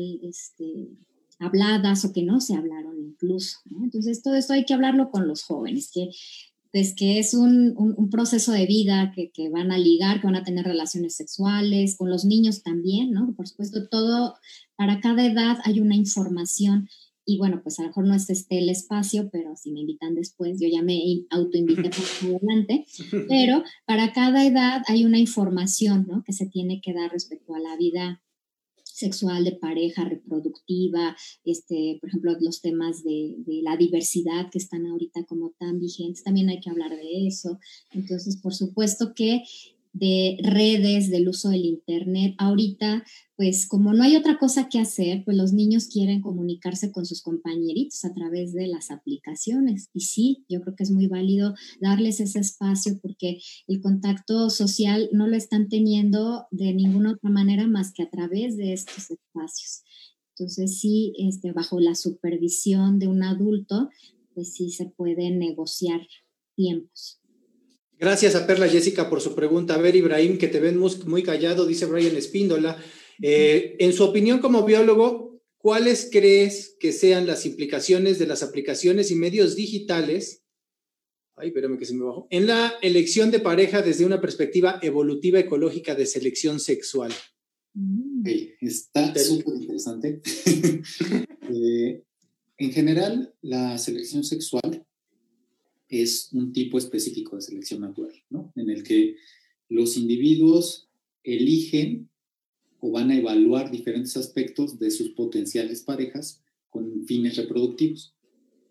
habladas 1.39 2.06
o 2.06 2.14
que 2.14 2.24
no 2.24 2.39
se 2.39 2.56
hablaron 2.56 3.00
incluso. 3.00 3.60
Entonces 3.82 4.22
todo 4.22 4.36
esto 4.36 4.54
hay 4.54 4.66
que 4.66 4.74
hablarlo 4.74 5.10
con 5.10 5.28
los 5.28 5.44
jóvenes, 5.44 5.89
que 5.91 6.10
pues 6.74 6.95
que 6.95 7.19
es 7.19 7.36
un, 7.36 7.76
un, 7.78 8.09
proceso 8.09 8.51
de 8.51 8.65
vida 8.65 9.11
que, 9.15 9.30
que, 9.32 9.49
van 9.49 9.71
a 9.71 9.78
ligar, 9.78 10.19
que 10.19 10.26
van 10.26 10.36
a 10.36 10.43
tener 10.43 10.65
relaciones 10.65 11.15
sexuales, 11.15 11.95
con 11.95 12.09
los 12.09 12.26
niños 12.26 12.63
también, 12.63 13.11
¿no? 13.11 13.32
Por 13.36 13.47
supuesto, 13.47 13.88
todo, 13.88 14.34
para 14.76 14.99
cada 14.99 15.24
edad 15.24 15.59
hay 15.65 15.80
una 15.80 15.95
información 15.95 16.89
y 17.26 17.38
bueno, 17.38 17.61
pues 17.61 17.80
a 17.80 17.84
lo 17.84 17.89
mejor 17.89 18.07
no 18.07 18.15
es 18.15 18.30
este 18.30 18.57
el 18.57 18.69
espacio, 18.69 19.30
pero 19.32 19.55
si 19.55 19.71
me 19.71 19.82
invitan 19.82 20.15
después, 20.15 20.59
yo 20.59 20.67
ya 20.67 20.82
me 20.82 20.99
autoinvité 21.30 21.84
más 21.84 22.24
adelante, 22.24 22.86
pero 23.30 23.63
para 23.86 24.11
cada 24.11 24.43
edad 24.43 24.82
hay 24.88 25.05
una 25.05 25.19
información, 25.19 26.05
¿no? 26.07 26.24
Que 26.24 26.34
se 26.34 26.47
tiene 26.47 26.82
que 26.82 26.93
dar 26.93 27.11
respecto 27.11 27.53
a 27.53 27.59
la 27.59 27.78
vida 27.78 28.24
sexual, 29.04 29.43
de 29.43 29.54
pareja, 29.54 30.06
reproductiva, 30.06 31.16
este, 31.43 31.97
por 31.99 32.10
ejemplo, 32.10 32.36
los 32.39 32.62
temas 32.62 33.04
de, 33.04 33.36
de, 33.45 33.62
la 33.62 33.76
diversidad 33.78 34.49
que 34.51 34.60
están 34.60 34.86
ahorita 34.86 35.26
como 35.26 35.51
tan 35.60 35.80
vigentes, 35.80 36.24
también 36.24 36.49
hay 36.49 36.60
que 36.60 36.70
hablar 36.70 36.91
de 36.91 37.28
eso. 37.28 37.60
Entonces, 37.91 38.39
por 38.41 38.54
supuesto 38.54 39.14
que 39.16 39.43
de 39.94 40.38
redes, 40.41 41.10
del 41.10 41.30
uso 41.30 41.50
del 41.50 41.66
Internet. 41.66 42.34
Ahorita, 42.39 43.04
pues 43.36 43.68
como 43.68 43.94
no 43.94 44.04
hay 44.04 44.16
otra 44.16 44.38
cosa 44.39 44.68
que 44.68 44.80
hacer, 44.80 45.24
pues 45.24 45.38
los 45.38 45.54
niños 45.54 45.88
quieren 45.88 46.20
comunicarse 46.22 46.91
con 46.91 47.06
sus 47.06 47.22
compañeritos 47.22 48.04
a 48.04 48.14
través 48.14 48.54
de 48.54 48.68
las 48.68 48.91
aplicaciones. 48.91 49.89
Y 49.94 50.02
sí, 50.02 50.46
yo 50.50 50.62
creo 50.62 50.76
que 50.76 50.84
es 50.84 50.91
muy 50.91 51.08
válido 51.08 51.54
darles 51.80 52.20
ese 52.20 52.39
espacio 52.39 53.00
porque 53.02 53.39
el 53.68 53.82
contacto 53.82 54.50
social 54.50 55.10
no 55.14 55.28
lo 55.28 55.38
están 55.38 55.70
teniendo 55.70 56.48
de 56.52 56.74
ninguna 56.74 57.12
otra 57.12 57.30
manera 57.30 57.68
más 57.68 57.94
que 57.94 58.04
a 58.04 58.10
través 58.10 58.58
de 58.58 58.74
estos 58.74 59.12
espacios. 59.12 59.84
Entonces 60.36 60.80
sí, 60.80 61.14
este, 61.20 61.52
bajo 61.52 61.80
la 61.80 61.94
supervisión 61.94 62.98
de 62.98 63.08
un 63.08 63.22
adulto, 63.22 63.89
pues 64.34 64.54
sí 64.54 64.72
se 64.72 64.88
pueden 64.88 65.38
negociar 65.38 66.02
tiempos. 66.56 67.22
Gracias 68.04 68.36
a 68.36 68.45
Perla 68.45 68.68
Jessica 68.68 69.10
por 69.10 69.22
su 69.22 69.34
pregunta. 69.34 69.76
A 69.76 69.78
ver, 69.78 69.95
Ibrahim, 69.95 70.38
que 70.38 70.49
te 70.49 70.60
ven 70.60 70.78
muy 70.78 71.24
callado, 71.24 71.66
dice 71.66 71.86
Brian 71.86 72.18
Espíndola. 72.18 72.78
Eh, 73.22 73.78
en 73.80 73.93
su 73.93 74.04
opinión 74.04 74.39
como 74.39 74.66
biólogo, 74.66 75.41
¿cuáles 75.58 76.10
crees 76.12 76.76
que 76.82 76.91
sean 76.91 77.26
las 77.26 77.45
implicaciones 77.45 78.20
de 78.20 78.28
las 78.28 78.43
aplicaciones 78.43 79.10
y 79.10 79.16
medios 79.16 79.56
digitales? 79.56 80.43
Ay, 81.38 81.47
espérame 81.47 81.78
que 81.78 81.86
se 81.86 81.95
me 81.95 82.04
bajó. 82.04 82.28
En 82.30 82.45
la 82.45 82.74
elección 82.82 83.32
de 83.32 83.39
pareja 83.39 83.82
desde 83.82 84.06
una 84.06 84.20
perspectiva 84.20 84.80
evolutiva 84.82 85.39
ecológica 85.39 85.95
de 85.95 86.06
selección 86.06 86.60
sexual. 86.60 87.14
está 88.60 89.16
súper 89.16 89.62
interesante. 89.62 90.22
Eh, 91.56 92.01
en 92.58 92.72
general, 92.72 93.36
la 93.41 93.78
selección 93.78 94.24
sexual 94.24 94.86
es 95.90 96.30
un 96.32 96.54
tipo 96.54 96.78
específico 96.78 97.36
de 97.36 97.42
selección 97.42 97.82
natural, 97.82 98.14
¿no? 98.30 98.52
En 98.56 98.70
el 98.70 98.84
que 98.84 99.16
los 99.70 99.98
individuos 99.98 100.90
eligen 101.24 102.10
o 102.80 102.92
van 102.92 103.12
a 103.12 103.18
evaluar 103.18 103.72
diferentes 103.72 104.18
aspectos 104.18 104.78
de 104.80 104.92
sus 104.92 105.10
potenciales 105.12 105.82
parejas 105.82 106.42
con 106.70 107.06
fines 107.06 107.38
reproductivos. 107.38 108.16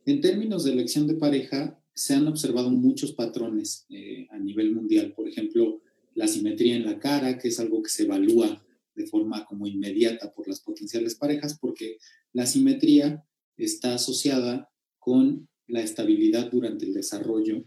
En 0.05 0.21
términos 0.21 0.65
de 0.65 0.73
elección 0.73 1.07
de 1.07 1.15
pareja, 1.15 1.83
se 1.95 2.15
han 2.15 2.27
observado 2.27 2.71
muchos 2.71 3.13
patrones 3.13 3.87
eh, 3.91 4.27
a 4.31 4.39
nivel 4.39 4.75
mundial. 4.75 5.13
Por 5.15 5.29
ejemplo, 5.29 5.81
la 6.15 6.27
simetría 6.27 6.77
en 6.77 6.85
la 6.85 6.99
cara, 6.99 7.39
que 7.39 7.49
es 7.49 7.61
algo 7.61 7.83
que 7.83 7.91
se 7.91 8.05
evalúa 8.05 8.65
de 8.95 9.07
forma 9.07 9.45
como 9.45 9.67
inmediata 9.67 10.33
por 10.33 10.49
las 10.49 10.61
potenciales 10.61 11.15
parejas, 11.15 11.59
porque 11.59 11.99
la 12.33 12.47
simetría 12.47 13.25
está 13.57 13.95
asociada 13.95 14.71
con 14.99 15.49
la 15.73 15.83
estabilidad 15.83 16.51
durante 16.51 16.85
el 16.85 16.93
desarrollo 16.93 17.65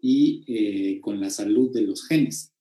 y 0.00 0.44
eh, 0.46 1.00
con 1.00 1.20
la 1.20 1.30
salud 1.30 1.72
de 1.72 1.82
los 1.82 2.06
genes. 2.06 2.52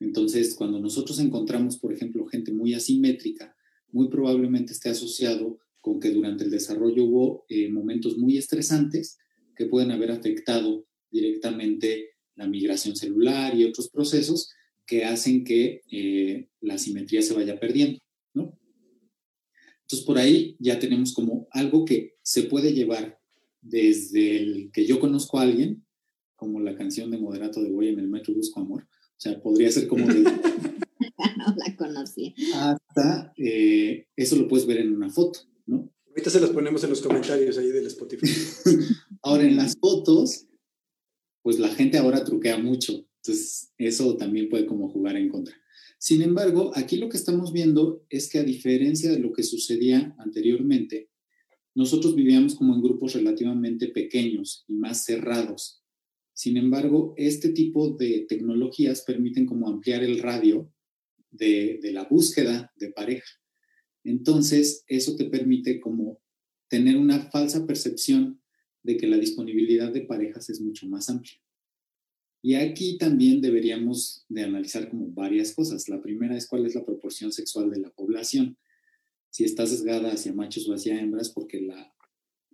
Entonces, 0.00 0.54
cuando 0.54 0.80
nosotros 0.80 1.20
encontramos, 1.20 1.78
por 1.78 1.92
ejemplo, 1.92 2.26
gente 2.26 2.50
muy 2.50 2.72
asimétrica, 2.72 3.54
muy 3.92 4.08
probablemente 4.08 4.72
esté 4.72 4.88
asociado 4.88 5.58
con 5.82 6.00
que 6.00 6.10
durante 6.10 6.44
el 6.44 6.50
desarrollo 6.50 7.04
hubo 7.04 7.44
eh, 7.50 7.68
momentos 7.68 8.16
muy 8.16 8.38
estresantes 8.38 9.18
que 9.54 9.66
pueden 9.66 9.90
haber 9.90 10.10
afectado 10.10 10.86
directamente 11.10 12.12
la 12.34 12.48
migración 12.48 12.96
celular 12.96 13.54
y 13.54 13.64
otros 13.64 13.90
procesos 13.90 14.50
que 14.86 15.04
hacen 15.04 15.44
que 15.44 15.82
eh, 15.92 16.48
la 16.62 16.78
simetría 16.78 17.20
se 17.20 17.34
vaya 17.34 17.60
perdiendo, 17.60 17.98
¿no? 18.32 18.58
Entonces, 19.82 20.06
por 20.06 20.16
ahí 20.16 20.56
ya 20.58 20.78
tenemos 20.78 21.12
como 21.12 21.48
algo 21.50 21.84
que 21.84 22.14
se 22.22 22.44
puede 22.44 22.72
llevar 22.72 23.21
desde 23.62 24.36
el 24.36 24.70
que 24.72 24.86
yo 24.86 25.00
conozco 25.00 25.38
a 25.38 25.42
alguien, 25.42 25.86
como 26.36 26.60
la 26.60 26.76
canción 26.76 27.10
de 27.10 27.18
Moderato 27.18 27.62
de 27.62 27.70
Boy 27.70 27.88
en 27.88 28.00
el 28.00 28.08
metro 28.08 28.34
Busco 28.34 28.60
Amor, 28.60 28.82
o 28.82 29.20
sea, 29.22 29.40
podría 29.40 29.70
ser 29.70 29.86
como 29.86 30.06
de... 30.06 30.22
no 31.38 31.54
la 31.56 31.76
conocía. 31.76 32.34
Hasta 32.54 33.32
eh, 33.36 34.06
eso 34.16 34.36
lo 34.36 34.48
puedes 34.48 34.66
ver 34.66 34.78
en 34.78 34.94
una 34.94 35.08
foto, 35.10 35.40
¿no? 35.66 35.92
Ahorita 36.08 36.30
se 36.30 36.40
las 36.40 36.50
ponemos 36.50 36.82
en 36.84 36.90
los 36.90 37.00
comentarios 37.00 37.56
ahí 37.56 37.68
del 37.68 37.86
Spotify. 37.86 38.26
ahora, 39.22 39.44
en 39.44 39.56
las 39.56 39.78
fotos, 39.78 40.46
pues 41.42 41.58
la 41.58 41.68
gente 41.68 41.96
ahora 41.96 42.24
truquea 42.24 42.58
mucho, 42.58 43.06
entonces 43.16 43.72
eso 43.78 44.16
también 44.16 44.48
puede 44.48 44.66
como 44.66 44.88
jugar 44.90 45.16
en 45.16 45.28
contra. 45.28 45.54
Sin 45.98 46.20
embargo, 46.20 46.72
aquí 46.74 46.96
lo 46.96 47.08
que 47.08 47.16
estamos 47.16 47.52
viendo 47.52 48.04
es 48.10 48.28
que 48.28 48.40
a 48.40 48.44
diferencia 48.44 49.10
de 49.12 49.20
lo 49.20 49.32
que 49.32 49.44
sucedía 49.44 50.14
anteriormente, 50.18 51.11
nosotros 51.74 52.14
vivíamos 52.14 52.54
como 52.54 52.74
en 52.74 52.82
grupos 52.82 53.14
relativamente 53.14 53.88
pequeños 53.88 54.64
y 54.68 54.74
más 54.74 55.04
cerrados. 55.04 55.82
Sin 56.34 56.56
embargo, 56.56 57.14
este 57.16 57.50
tipo 57.50 57.90
de 57.90 58.26
tecnologías 58.28 59.02
permiten 59.02 59.46
como 59.46 59.68
ampliar 59.68 60.02
el 60.02 60.18
radio 60.20 60.70
de, 61.30 61.80
la 61.92 62.04
búsqueda 62.04 62.72
de 62.76 62.90
pareja. 62.90 63.28
Entonces, 64.04 64.84
eso 64.86 65.16
te 65.16 65.26
permite 65.26 65.80
como 65.80 66.20
tener 66.68 66.96
una 66.96 67.20
falsa 67.30 67.66
percepción 67.66 68.40
de 68.82 68.96
que 68.96 69.06
la 69.06 69.18
disponibilidad 69.18 69.92
de 69.92 70.02
parejas 70.02 70.50
es 70.50 70.60
mucho 70.60 70.88
más 70.88 71.08
amplia. 71.08 71.38
Y 72.42 72.54
aquí 72.54 72.98
también 72.98 73.40
deberíamos 73.40 74.24
de 74.28 74.42
analizar 74.42 74.90
como 74.90 75.08
varias 75.08 75.54
cosas. 75.54 75.88
La 75.88 76.02
primera 76.02 76.36
es 76.36 76.48
cuál 76.48 76.66
es 76.66 76.74
la 76.74 76.84
proporción 76.84 77.30
sexual 77.32 77.70
de 77.70 77.78
la 77.78 77.90
población 77.90 78.58
si 79.32 79.44
está 79.44 79.66
sesgada 79.66 80.12
hacia 80.12 80.34
machos 80.34 80.68
o 80.68 80.74
hacia 80.74 81.00
hembras, 81.00 81.30
porque 81.30 81.60
la, 81.62 81.94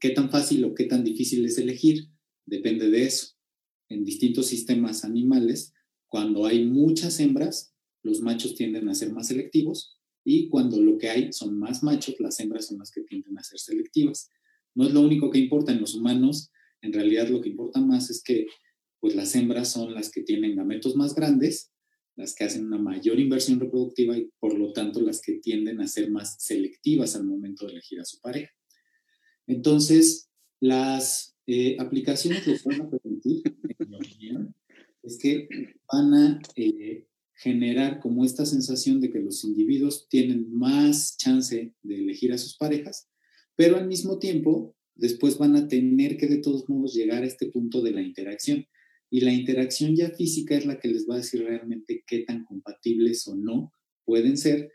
qué 0.00 0.10
tan 0.10 0.30
fácil 0.30 0.64
o 0.64 0.74
qué 0.74 0.84
tan 0.84 1.02
difícil 1.02 1.44
es 1.44 1.58
elegir 1.58 2.08
depende 2.46 2.88
de 2.88 3.04
eso. 3.04 3.34
En 3.88 4.04
distintos 4.04 4.46
sistemas 4.46 5.04
animales, 5.04 5.74
cuando 6.06 6.46
hay 6.46 6.64
muchas 6.64 7.18
hembras, 7.18 7.74
los 8.02 8.20
machos 8.20 8.54
tienden 8.54 8.88
a 8.88 8.94
ser 8.94 9.12
más 9.12 9.26
selectivos 9.26 9.98
y 10.24 10.48
cuando 10.48 10.80
lo 10.80 10.98
que 10.98 11.08
hay 11.10 11.32
son 11.32 11.58
más 11.58 11.82
machos, 11.82 12.14
las 12.20 12.38
hembras 12.38 12.66
son 12.66 12.78
las 12.78 12.92
que 12.92 13.02
tienden 13.02 13.36
a 13.36 13.42
ser 13.42 13.58
selectivas. 13.58 14.30
No 14.74 14.86
es 14.86 14.92
lo 14.92 15.00
único 15.00 15.30
que 15.30 15.38
importa 15.38 15.72
en 15.72 15.80
los 15.80 15.96
humanos, 15.96 16.52
en 16.80 16.92
realidad 16.92 17.28
lo 17.28 17.40
que 17.40 17.48
importa 17.48 17.80
más 17.80 18.08
es 18.08 18.22
que 18.22 18.46
pues 19.00 19.16
las 19.16 19.34
hembras 19.34 19.72
son 19.72 19.94
las 19.94 20.10
que 20.10 20.22
tienen 20.22 20.54
gametos 20.54 20.94
más 20.94 21.14
grandes 21.14 21.72
las 22.18 22.34
que 22.34 22.42
hacen 22.42 22.66
una 22.66 22.78
mayor 22.78 23.20
inversión 23.20 23.60
reproductiva 23.60 24.18
y 24.18 24.28
por 24.40 24.58
lo 24.58 24.72
tanto 24.72 25.00
las 25.00 25.20
que 25.20 25.34
tienden 25.34 25.80
a 25.80 25.86
ser 25.86 26.10
más 26.10 26.34
selectivas 26.40 27.14
al 27.14 27.24
momento 27.24 27.64
de 27.64 27.72
elegir 27.72 28.00
a 28.00 28.04
su 28.04 28.20
pareja. 28.20 28.52
Entonces, 29.46 30.28
las 30.58 31.36
eh, 31.46 31.76
aplicaciones 31.78 32.44
lo 32.44 32.54
que 32.54 32.62
van 32.64 32.80
a 32.82 32.90
permitir, 32.90 33.42
en 33.78 33.88
mi 33.88 33.96
opinión, 33.96 34.54
es 35.04 35.16
que 35.16 35.48
van 35.90 36.12
a 36.12 36.40
eh, 36.56 37.06
generar 37.34 38.00
como 38.00 38.24
esta 38.24 38.44
sensación 38.44 39.00
de 39.00 39.12
que 39.12 39.20
los 39.20 39.44
individuos 39.44 40.08
tienen 40.08 40.52
más 40.52 41.16
chance 41.18 41.72
de 41.82 41.94
elegir 41.94 42.32
a 42.32 42.38
sus 42.38 42.56
parejas, 42.56 43.08
pero 43.54 43.76
al 43.76 43.86
mismo 43.86 44.18
tiempo 44.18 44.74
después 44.96 45.38
van 45.38 45.54
a 45.54 45.68
tener 45.68 46.16
que 46.16 46.26
de 46.26 46.38
todos 46.38 46.68
modos 46.68 46.94
llegar 46.94 47.22
a 47.22 47.26
este 47.26 47.46
punto 47.46 47.80
de 47.80 47.92
la 47.92 48.02
interacción 48.02 48.66
y 49.10 49.20
la 49.20 49.32
interacción 49.32 49.96
ya 49.96 50.10
física 50.10 50.56
es 50.56 50.66
la 50.66 50.78
que 50.78 50.88
les 50.88 51.08
va 51.08 51.14
a 51.14 51.18
decir 51.18 51.42
realmente 51.42 52.04
qué 52.06 52.20
tan 52.20 52.44
compatibles 52.44 53.26
o 53.28 53.36
no 53.36 53.72
pueden 54.04 54.36
ser. 54.36 54.70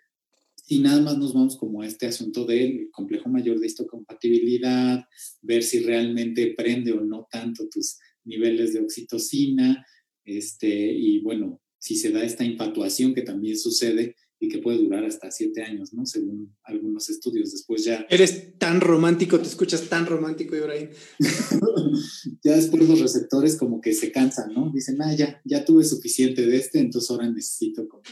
Y 0.67 0.79
nada 0.79 1.01
más 1.01 1.17
nos 1.17 1.33
vamos 1.33 1.57
como 1.57 1.81
a 1.81 1.87
este 1.87 2.05
asunto 2.05 2.45
del 2.45 2.89
complejo 2.91 3.29
mayor 3.29 3.59
de 3.59 3.67
histocompatibilidad, 3.67 5.03
ver 5.41 5.61
si 5.61 5.79
realmente 5.79 6.53
prende 6.55 6.93
o 6.93 7.01
no 7.01 7.27
tanto 7.29 7.67
tus 7.69 7.97
niveles 8.23 8.73
de 8.73 8.79
oxitocina, 8.79 9.85
este, 10.23 10.93
y 10.93 11.19
bueno, 11.19 11.61
si 11.79 11.95
se 11.95 12.11
da 12.11 12.23
esta 12.23 12.45
infatuación 12.45 13.13
que 13.13 13.23
también 13.23 13.57
sucede 13.57 14.15
y 14.43 14.49
que 14.49 14.57
puede 14.57 14.79
durar 14.79 15.05
hasta 15.05 15.31
siete 15.31 15.61
años, 15.61 15.93
¿no? 15.93 16.05
Según 16.05 16.53
algunos 16.63 17.09
estudios. 17.09 17.53
Después 17.53 17.85
ya... 17.85 18.05
Eres 18.09 18.59
tan 18.59 18.81
romántico, 18.81 19.39
te 19.39 19.47
escuchas 19.47 19.87
tan 19.87 20.05
romántico, 20.05 20.53
Ibrahim. 20.53 20.89
ya 22.43 22.57
después 22.57 22.89
los 22.89 22.99
receptores 22.99 23.55
como 23.55 23.79
que 23.79 23.93
se 23.93 24.11
cansan, 24.11 24.53
¿no? 24.53 24.69
Dicen, 24.73 25.01
ah, 25.01 25.15
ya, 25.15 25.41
ya 25.45 25.63
tuve 25.63 25.85
suficiente 25.85 26.45
de 26.45 26.57
este, 26.57 26.79
entonces 26.79 27.09
ahora 27.09 27.29
necesito 27.29 27.87
como 27.87 28.03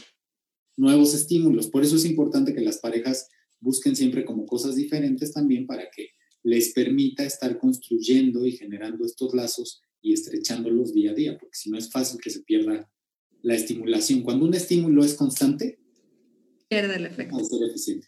nuevos 0.78 1.12
estímulos. 1.12 1.66
Por 1.66 1.84
eso 1.84 1.96
es 1.96 2.06
importante 2.06 2.54
que 2.54 2.62
las 2.62 2.78
parejas 2.78 3.28
busquen 3.60 3.94
siempre 3.94 4.24
como 4.24 4.46
cosas 4.46 4.74
diferentes 4.74 5.34
también 5.34 5.66
para 5.66 5.90
que 5.94 6.12
les 6.42 6.72
permita 6.72 7.26
estar 7.26 7.58
construyendo 7.58 8.46
y 8.46 8.52
generando 8.52 9.04
estos 9.04 9.34
lazos 9.34 9.82
y 10.00 10.14
estrechándolos 10.14 10.94
día 10.94 11.10
a 11.10 11.14
día, 11.14 11.36
porque 11.38 11.58
si 11.58 11.68
no 11.68 11.76
es 11.76 11.90
fácil 11.90 12.18
que 12.22 12.30
se 12.30 12.40
pierda 12.40 12.90
la 13.42 13.54
estimulación. 13.54 14.22
Cuando 14.22 14.46
un 14.46 14.54
estímulo 14.54 15.04
es 15.04 15.12
constante, 15.12 15.81
pierde 16.72 16.96
el 16.96 17.06
efecto. 17.06 17.36
A 17.36 17.44
ser 17.44 17.68
eficiente. 17.68 18.06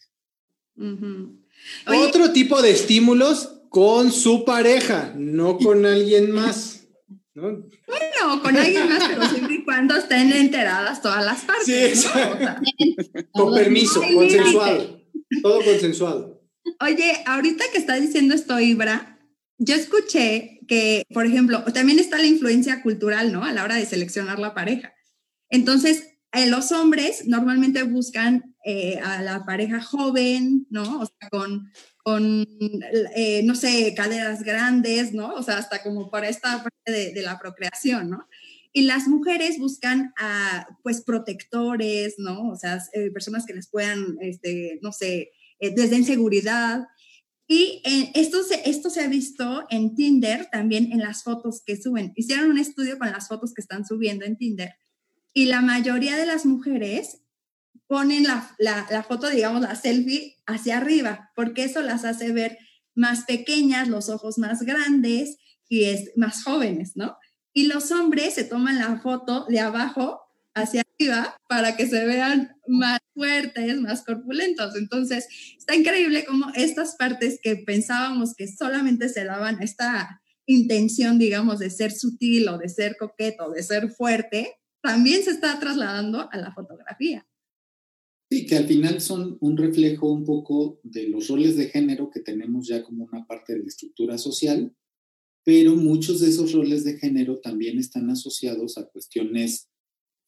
Otro 1.86 2.32
tipo 2.32 2.62
de 2.62 2.70
estímulos 2.70 3.60
con 3.68 4.10
su 4.10 4.44
pareja, 4.44 5.12
no 5.16 5.58
con 5.58 5.84
alguien 5.84 6.30
más. 6.30 6.86
¿no? 7.34 7.68
Bueno, 7.86 8.42
con 8.42 8.56
alguien 8.56 8.88
más, 8.88 9.04
pero 9.06 9.28
siempre 9.28 9.54
y 9.56 9.64
cuando 9.64 9.96
estén 9.96 10.32
enteradas 10.32 11.02
todas 11.02 11.24
las 11.24 11.42
partes. 11.42 12.00
Sí, 12.00 12.96
con 13.32 13.54
permiso, 13.54 14.00
consensuado. 14.14 15.02
Todo 15.42 15.62
consensuado. 15.62 16.42
Oye, 16.80 17.22
ahorita 17.26 17.64
que 17.70 17.78
está 17.78 17.96
diciendo 17.96 18.34
esto, 18.34 18.58
Ibra, 18.58 19.18
yo 19.58 19.74
escuché 19.74 20.60
que, 20.66 21.04
por 21.12 21.26
ejemplo, 21.26 21.62
también 21.74 21.98
está 21.98 22.16
la 22.16 22.26
influencia 22.26 22.82
cultural, 22.82 23.30
¿no? 23.32 23.44
A 23.44 23.52
la 23.52 23.64
hora 23.64 23.74
de 23.74 23.84
seleccionar 23.84 24.38
la 24.38 24.54
pareja. 24.54 24.94
Entonces, 25.50 26.14
eh, 26.32 26.46
los 26.46 26.72
hombres 26.72 27.26
normalmente 27.26 27.82
buscan 27.82 28.53
eh, 28.64 28.98
a 29.02 29.22
la 29.22 29.44
pareja 29.44 29.82
joven, 29.82 30.66
¿no? 30.70 31.00
O 31.00 31.06
sea, 31.06 31.28
con, 31.30 31.70
con 32.02 32.46
eh, 33.14 33.42
no 33.44 33.54
sé, 33.54 33.94
caderas 33.94 34.42
grandes, 34.42 35.12
¿no? 35.12 35.34
O 35.34 35.42
sea, 35.42 35.58
hasta 35.58 35.82
como 35.82 36.10
para 36.10 36.28
esta 36.28 36.62
parte 36.62 36.92
de, 36.92 37.12
de 37.12 37.22
la 37.22 37.38
procreación, 37.38 38.10
¿no? 38.10 38.26
Y 38.72 38.82
las 38.82 39.06
mujeres 39.06 39.58
buscan 39.58 40.12
a, 40.18 40.66
pues, 40.82 41.02
protectores, 41.02 42.14
¿no? 42.18 42.48
O 42.48 42.56
sea, 42.56 42.82
personas 43.12 43.46
que 43.46 43.54
les 43.54 43.68
puedan, 43.68 44.16
este, 44.20 44.80
no 44.82 44.90
sé, 44.90 45.30
les 45.60 45.90
den 45.90 46.04
seguridad. 46.04 46.86
Y 47.46 47.82
esto, 48.14 48.42
se, 48.42 48.68
esto 48.68 48.90
se 48.90 49.02
ha 49.02 49.06
visto 49.06 49.64
en 49.70 49.94
Tinder 49.94 50.48
también 50.50 50.90
en 50.90 50.98
las 50.98 51.22
fotos 51.22 51.62
que 51.64 51.80
suben. 51.80 52.12
Hicieron 52.16 52.50
un 52.50 52.58
estudio 52.58 52.98
con 52.98 53.12
las 53.12 53.28
fotos 53.28 53.54
que 53.54 53.60
están 53.60 53.84
subiendo 53.84 54.24
en 54.24 54.36
Tinder 54.36 54.74
y 55.34 55.46
la 55.46 55.60
mayoría 55.60 56.16
de 56.16 56.26
las 56.26 56.46
mujeres 56.46 57.20
ponen 57.86 58.24
la, 58.24 58.54
la, 58.58 59.02
foto, 59.02 59.28
digamos, 59.28 59.62
la 59.62 59.74
selfie 59.74 60.36
hacia 60.46 60.78
arriba, 60.78 61.30
porque 61.34 61.64
eso 61.64 61.82
las 61.82 62.04
hace 62.04 62.32
ver 62.32 62.58
más 62.94 63.24
pequeñas, 63.24 63.88
los 63.88 64.08
ojos 64.08 64.38
más 64.38 64.62
grandes 64.62 65.36
y 65.68 65.84
es 65.84 66.12
más 66.16 66.44
jóvenes, 66.44 66.92
¿no? 66.94 67.16
Y 67.52 67.66
los 67.66 67.90
hombres 67.92 68.34
se 68.34 68.44
toman 68.44 68.78
la 68.78 69.00
foto 69.00 69.46
de 69.48 69.60
abajo 69.60 70.20
hacia 70.54 70.82
arriba 70.82 71.36
para 71.48 71.76
que 71.76 71.86
se 71.86 72.04
vean 72.04 72.56
más 72.66 73.00
fuertes, 73.14 73.80
más 73.80 74.04
corpulentos. 74.04 74.76
Entonces, 74.76 75.26
está 75.58 75.74
increíble 75.74 76.24
cómo 76.24 76.46
estas 76.54 76.96
partes 76.96 77.38
que 77.42 77.56
pensábamos 77.56 78.34
que 78.34 78.48
solamente 78.48 79.08
se 79.08 79.24
daban 79.24 79.62
esta 79.62 80.20
intención, 80.46 81.18
digamos, 81.18 81.58
de 81.58 81.70
ser 81.70 81.92
sutil 81.92 82.48
o 82.48 82.58
de 82.58 82.68
ser 82.68 82.96
coqueto, 82.98 83.50
de 83.50 83.62
ser 83.62 83.90
fuerte, 83.90 84.54
también 84.82 85.22
se 85.22 85.30
está 85.30 85.58
trasladando 85.58 86.28
a 86.30 86.36
la 86.36 86.52
fotografía. 86.52 87.26
Sí, 88.34 88.46
que 88.46 88.56
al 88.56 88.66
final 88.66 89.00
son 89.00 89.38
un 89.40 89.56
reflejo 89.56 90.10
un 90.10 90.24
poco 90.24 90.80
de 90.82 91.08
los 91.08 91.28
roles 91.28 91.56
de 91.56 91.68
género 91.68 92.10
que 92.10 92.18
tenemos 92.18 92.66
ya 92.66 92.82
como 92.82 93.04
una 93.04 93.24
parte 93.28 93.52
de 93.52 93.60
la 93.60 93.68
estructura 93.68 94.18
social, 94.18 94.74
pero 95.44 95.76
muchos 95.76 96.18
de 96.18 96.30
esos 96.30 96.50
roles 96.50 96.82
de 96.82 96.98
género 96.98 97.38
también 97.38 97.78
están 97.78 98.10
asociados 98.10 98.76
a 98.76 98.88
cuestiones 98.88 99.68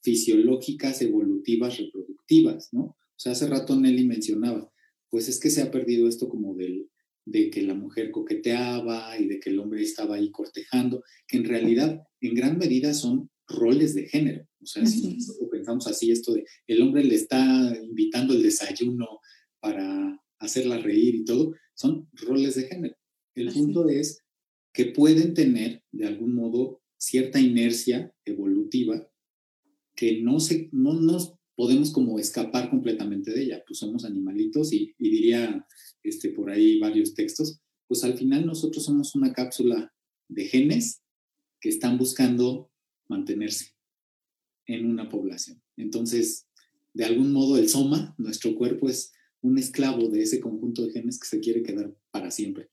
fisiológicas, 0.05 1.03
evolutivas, 1.03 1.79
reproductivas, 1.79 2.69
¿no? 2.71 2.83
O 2.83 3.17
sea, 3.17 3.33
hace 3.33 3.49
rato 3.49 3.75
Nelly 3.75 4.07
mencionaba, 4.07 4.73
pues 5.11 5.29
es 5.29 5.41
que 5.41 5.51
se 5.51 5.63
ha 5.63 5.73
perdido 5.73 6.09
esto 6.09 6.29
como 6.29 6.55
del, 6.55 6.89
de 7.25 7.51
que 7.51 7.63
la 7.63 7.75
mujer 7.75 8.13
coqueteaba 8.13 9.19
y 9.19 9.27
de 9.27 9.41
que 9.41 9.51
el 9.51 9.59
hombre 9.59 9.83
estaba 9.83 10.15
ahí 10.15 10.31
cortejando, 10.31 11.03
que 11.27 11.39
en 11.39 11.45
realidad 11.45 12.05
en 12.21 12.35
gran 12.37 12.57
medida 12.57 12.95
son 12.95 13.31
roles 13.49 13.97
de 13.97 14.07
género. 14.07 14.47
O 14.67 14.69
sea, 14.69 14.85
si 14.85 15.17
pensamos 15.49 15.87
así, 15.87 16.11
esto 16.11 16.35
de 16.35 16.45
el 16.67 16.83
hombre 16.83 17.05
le 17.05 17.15
está 17.15 17.73
invitando 17.81 18.35
el 18.35 18.43
desayuno 18.43 19.21
para 19.61 20.21
hacerla 20.41 20.79
reír 20.79 21.15
y 21.15 21.25
todo, 21.25 21.55
son 21.75 22.09
roles 22.15 22.57
de 22.57 22.65
género. 22.65 22.97
El 23.37 23.53
punto 23.53 23.89
es. 23.89 24.25
que 24.73 24.87
pueden 24.87 25.35
tener 25.35 25.85
de 25.93 26.07
algún 26.07 26.35
modo 26.35 26.83
cierta 26.99 27.41
inercia 27.41 28.13
evolutiva 28.27 29.09
que 29.95 30.21
no, 30.21 30.41
se, 30.41 30.69
no 30.73 30.95
nos 30.95 31.35
podemos 31.55 31.93
como 31.93 32.19
escapar 32.19 32.69
completamente 32.69 33.31
de 33.31 33.45
ella, 33.45 33.65
pues 33.67 33.79
somos 33.79 34.05
animalitos 34.05 34.73
y, 34.73 34.95
y 34.99 35.11
diría 35.11 35.65
este, 36.03 36.31
por 36.31 36.51
ahí 36.51 36.79
varios 36.81 37.15
textos, 37.15 37.61
pues 37.87 38.03
al 38.03 38.19
final 38.19 38.45
nosotros 38.45 38.85
somos 38.85 39.15
una 39.15 39.33
cápsula 39.33 39.95
de 40.29 40.45
genes 40.45 41.03
que 41.61 41.69
están 41.69 41.97
buscando 41.97 42.71
mantenerse 43.09 43.76
en 44.67 44.87
una 44.87 45.09
población. 45.09 45.63
Entonces, 45.77 46.47
de 46.95 47.05
algún 47.05 47.33
modo, 47.33 47.59
el 47.59 47.69
soma, 47.69 48.15
nuestro 48.19 48.55
cuerpo, 48.55 48.89
es 48.89 49.13
un 49.43 49.59
esclavo 49.59 50.09
de 50.09 50.23
ese 50.23 50.41
conjunto 50.41 50.85
de 50.85 50.93
genes 50.93 51.19
que 51.21 51.29
se 51.29 51.41
quiere 51.41 51.63
quedar 51.63 51.95
para 52.11 52.31
siempre. 52.31 52.71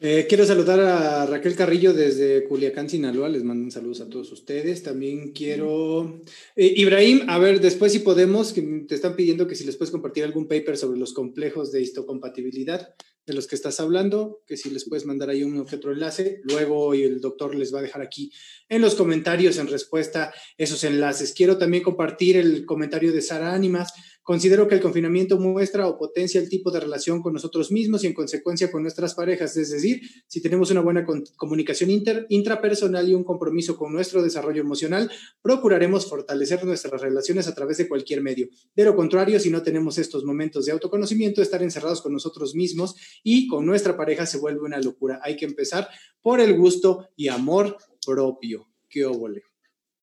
Eh, 0.00 0.26
quiero 0.28 0.46
saludar 0.46 0.78
a 0.78 1.26
Raquel 1.26 1.56
Carrillo 1.56 1.92
desde 1.92 2.44
Culiacán, 2.44 2.88
Sinaloa. 2.88 3.28
Les 3.28 3.42
mando 3.42 3.64
un 3.64 3.72
saludo 3.72 4.04
a 4.04 4.08
todos 4.08 4.30
ustedes. 4.30 4.84
También 4.84 5.32
quiero. 5.32 6.22
Eh, 6.54 6.72
Ibrahim, 6.76 7.22
a 7.26 7.38
ver, 7.38 7.60
después 7.60 7.90
si 7.92 7.98
podemos, 7.98 8.54
te 8.54 8.94
están 8.94 9.16
pidiendo 9.16 9.48
que 9.48 9.56
si 9.56 9.64
les 9.64 9.76
puedes 9.76 9.90
compartir 9.90 10.22
algún 10.22 10.46
paper 10.46 10.76
sobre 10.76 11.00
los 11.00 11.12
complejos 11.12 11.72
de 11.72 11.82
histocompatibilidad 11.82 12.94
de 13.28 13.34
los 13.34 13.46
que 13.46 13.54
estás 13.54 13.78
hablando, 13.78 14.42
que 14.46 14.56
si 14.56 14.70
les 14.70 14.88
puedes 14.88 15.04
mandar 15.04 15.28
ahí 15.28 15.44
un 15.44 15.60
otro 15.60 15.92
enlace. 15.92 16.40
Luego 16.44 16.94
el 16.94 17.20
doctor 17.20 17.54
les 17.54 17.72
va 17.72 17.80
a 17.80 17.82
dejar 17.82 18.00
aquí 18.00 18.32
en 18.70 18.80
los 18.80 18.94
comentarios 18.94 19.58
en 19.58 19.68
respuesta 19.68 20.32
esos 20.56 20.82
enlaces. 20.82 21.34
Quiero 21.34 21.58
también 21.58 21.82
compartir 21.82 22.38
el 22.38 22.64
comentario 22.64 23.12
de 23.12 23.20
Sara 23.20 23.52
Ánimas 23.52 23.92
Considero 24.28 24.68
que 24.68 24.74
el 24.74 24.82
confinamiento 24.82 25.40
muestra 25.40 25.88
o 25.88 25.96
potencia 25.96 26.38
el 26.38 26.50
tipo 26.50 26.70
de 26.70 26.80
relación 26.80 27.22
con 27.22 27.32
nosotros 27.32 27.72
mismos 27.72 28.04
y 28.04 28.08
en 28.08 28.12
consecuencia 28.12 28.70
con 28.70 28.82
nuestras 28.82 29.14
parejas. 29.14 29.56
Es 29.56 29.70
decir, 29.70 30.02
si 30.26 30.42
tenemos 30.42 30.70
una 30.70 30.82
buena 30.82 31.06
comunicación 31.38 31.88
intrapersonal 32.28 33.08
y 33.08 33.14
un 33.14 33.24
compromiso 33.24 33.78
con 33.78 33.90
nuestro 33.90 34.22
desarrollo 34.22 34.60
emocional, 34.60 35.10
procuraremos 35.40 36.06
fortalecer 36.10 36.62
nuestras 36.66 37.00
relaciones 37.00 37.48
a 37.48 37.54
través 37.54 37.78
de 37.78 37.88
cualquier 37.88 38.20
medio. 38.20 38.48
De 38.76 38.84
lo 38.84 38.94
contrario, 38.94 39.40
si 39.40 39.48
no 39.48 39.62
tenemos 39.62 39.96
estos 39.96 40.24
momentos 40.24 40.66
de 40.66 40.72
autoconocimiento, 40.72 41.40
estar 41.40 41.62
encerrados 41.62 42.02
con 42.02 42.12
nosotros 42.12 42.54
mismos 42.54 42.96
y 43.24 43.46
con 43.46 43.64
nuestra 43.64 43.96
pareja 43.96 44.26
se 44.26 44.36
vuelve 44.36 44.60
una 44.60 44.78
locura. 44.78 45.20
Hay 45.22 45.36
que 45.36 45.46
empezar 45.46 45.88
por 46.20 46.42
el 46.42 46.54
gusto 46.54 47.08
y 47.16 47.28
amor 47.28 47.78
propio. 48.04 48.68
¿Qué 48.90 49.06
óvole? 49.06 49.40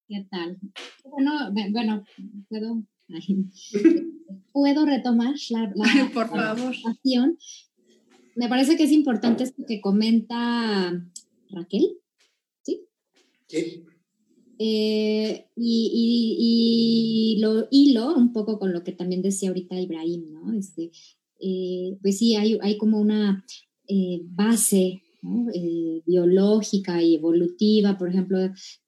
¿Qué 0.07 0.26
tal? 0.32 0.57
Bueno, 1.03 1.32
bueno, 1.71 2.03
puedo 2.49 2.84
¿Puedo 4.51 4.86
retomar 4.86 5.36
la, 5.49 5.72
la, 5.76 6.12
Por 6.14 6.30
favor. 6.30 6.76
Me 8.36 8.49
parece 8.49 8.76
que 8.76 8.84
es 8.84 8.91
importante 8.91 9.43
esto 9.43 9.64
que 9.66 9.80
comenta 9.80 10.91
Raquel, 11.49 11.97
¿sí? 12.64 12.82
Eh, 14.58 15.45
y, 15.56 17.38
lo 17.41 17.68
hilo 17.72 18.16
un 18.16 18.34
poco 18.34 18.58
con 18.58 18.74
lo 18.74 18.84
que 18.84 18.91
también 18.91 19.22
decía 19.22 19.49
ahorita 19.49 19.80
Ibrahim, 19.80 20.32
¿no? 20.32 20.53
Este, 20.53 20.91
eh, 21.39 21.97
pues 22.01 22.18
sí, 22.18 22.36
hay, 22.36 22.58
hay 22.62 22.78
como 22.78 22.99
una 22.99 23.45
eh, 23.88 24.22
base 24.24 25.03
eh, 25.53 26.01
biológica 26.05 27.01
y 27.01 27.15
evolutiva, 27.15 27.97
por 27.97 28.09
ejemplo, 28.09 28.38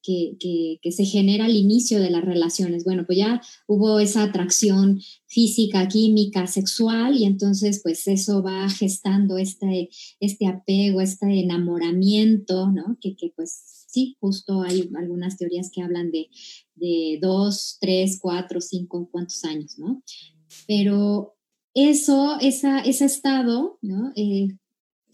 que, 0.02 0.36
que, 0.82 0.92
se 0.92 1.04
genera 1.04 1.44
al 1.44 1.56
inicio 1.56 2.00
de 2.00 2.10
las 2.10 2.24
relaciones. 2.24 2.84
Bueno, 2.84 3.04
pues 3.06 3.18
ya 3.18 3.40
hubo 3.66 4.00
esa 4.00 4.22
atracción 4.22 5.00
física, 5.26 5.86
química, 5.88 6.46
sexual, 6.46 7.16
y 7.16 7.24
entonces 7.24 7.80
pues 7.82 8.06
eso 8.06 8.42
va 8.42 8.68
gestando 8.70 9.38
este, 9.38 9.90
este 10.20 10.46
apego, 10.46 11.00
este 11.00 11.40
enamoramiento, 11.40 12.70
¿no? 12.70 12.96
Que, 13.00 13.16
que 13.16 13.32
pues 13.36 13.84
sí, 13.88 14.16
justo 14.20 14.62
hay 14.62 14.88
algunas 14.96 15.36
teorías 15.36 15.70
que 15.72 15.82
hablan 15.82 16.10
de, 16.10 16.28
de 16.74 17.18
dos, 17.20 17.78
tres, 17.80 18.18
cuatro, 18.20 18.60
cinco, 18.60 19.08
cuántos 19.10 19.44
años, 19.44 19.78
¿no? 19.78 20.02
Pero 20.66 21.36
eso, 21.74 22.38
esa, 22.40 22.80
ese 22.80 23.04
estado, 23.04 23.78
¿no? 23.82 24.12
Eh, 24.16 24.48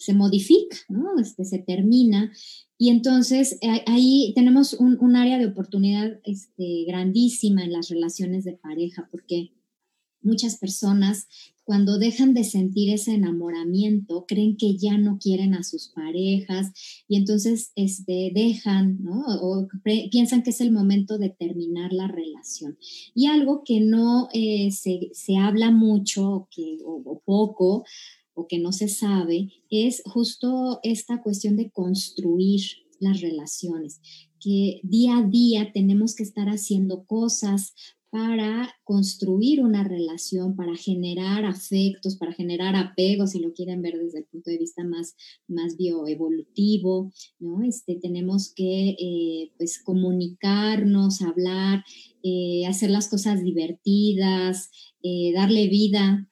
se 0.05 0.15
modifica, 0.15 0.77
¿no? 0.89 1.19
Este, 1.19 1.45
se 1.45 1.59
termina. 1.59 2.33
Y 2.77 2.91
entonces 2.91 3.59
eh, 3.63 3.83
ahí 3.87 4.33
tenemos 4.35 4.75
un, 4.75 5.17
área 5.17 5.39
de 5.39 5.47
oportunidad 5.47 6.21
este, 6.25 6.85
grandísima 6.87 7.65
en 7.65 7.73
las 7.73 7.89
relaciones 7.89 8.45
de 8.45 8.53
pareja, 8.53 9.09
porque 9.11 9.53
muchas 10.21 10.57
personas 10.57 11.29
cuando 11.65 11.99
dejan 11.99 12.35
de 12.35 12.45
sentir 12.45 12.93
ese 12.93 13.15
enamoramiento, 13.15 14.27
creen 14.29 14.57
que 14.59 14.77
ya 14.77 14.99
no 14.99 15.19
quieren 15.19 15.55
a 15.55 15.63
sus 15.63 15.89
parejas 15.89 16.73
y 17.09 17.17
entonces 17.17 17.73
este, 17.75 18.31
dejan, 18.35 19.03
¿no? 19.03 19.25
O 19.41 19.67
piensan 20.11 20.43
que 20.43 20.51
es 20.51 20.61
el 20.61 20.73
momento 20.73 21.17
de 21.17 21.31
terminar 21.31 21.93
la 21.93 22.07
relación. 22.07 22.77
Y 23.15 23.27
algo 23.29 23.63
que 23.65 23.81
no 23.81 24.29
eh, 24.35 24.71
se, 24.73 25.09
se, 25.13 25.37
habla 25.39 25.71
mucho 25.71 26.31
o, 26.31 26.49
que, 26.51 26.79
o 26.85 27.23
poco 27.25 27.85
o 28.35 28.47
que 28.47 28.59
no 28.59 28.73
se 28.73 28.89
sabe 28.89 29.53
es 29.71 30.03
justo 30.05 30.81
esta 30.83 31.23
cuestión 31.23 31.57
de 31.57 31.71
construir, 31.71 32.61
las 33.01 33.21
relaciones, 33.21 34.01
que 34.41 34.81
día 34.83 35.19
a 35.19 35.23
día 35.23 35.73
tenemos 35.73 36.15
que 36.15 36.23
estar 36.23 36.49
haciendo 36.49 37.05
cosas 37.05 37.75
para 38.15 38.73
construir 38.85 39.61
una 39.61 39.83
relación, 39.83 40.55
para 40.55 40.77
generar 40.77 41.45
afectos, 41.45 42.17
para 42.17 42.33
generar 42.33 42.77
apegos, 42.77 43.31
si 43.31 43.41
lo 43.41 43.53
quieren 43.53 43.83
ver 43.83 43.99
desde 43.99 44.21
el 44.21 44.27
punto 44.27 44.53
de 44.53 44.59
vista 44.59 44.85
más, 44.85 45.17
más 45.49 45.77
bioevolutivo, 45.77 47.13
¿no? 47.41 47.65
Este, 47.65 47.97
tenemos 47.97 48.55
que 48.55 48.91
eh, 48.91 49.51
pues 49.57 49.83
comunicarnos, 49.83 51.23
hablar, 51.23 51.83
eh, 52.23 52.67
hacer 52.69 52.91
las 52.91 53.09
cosas 53.09 53.43
divertidas, 53.43 54.71
eh, 55.03 55.33
darle 55.35 55.67
vida 55.67 56.31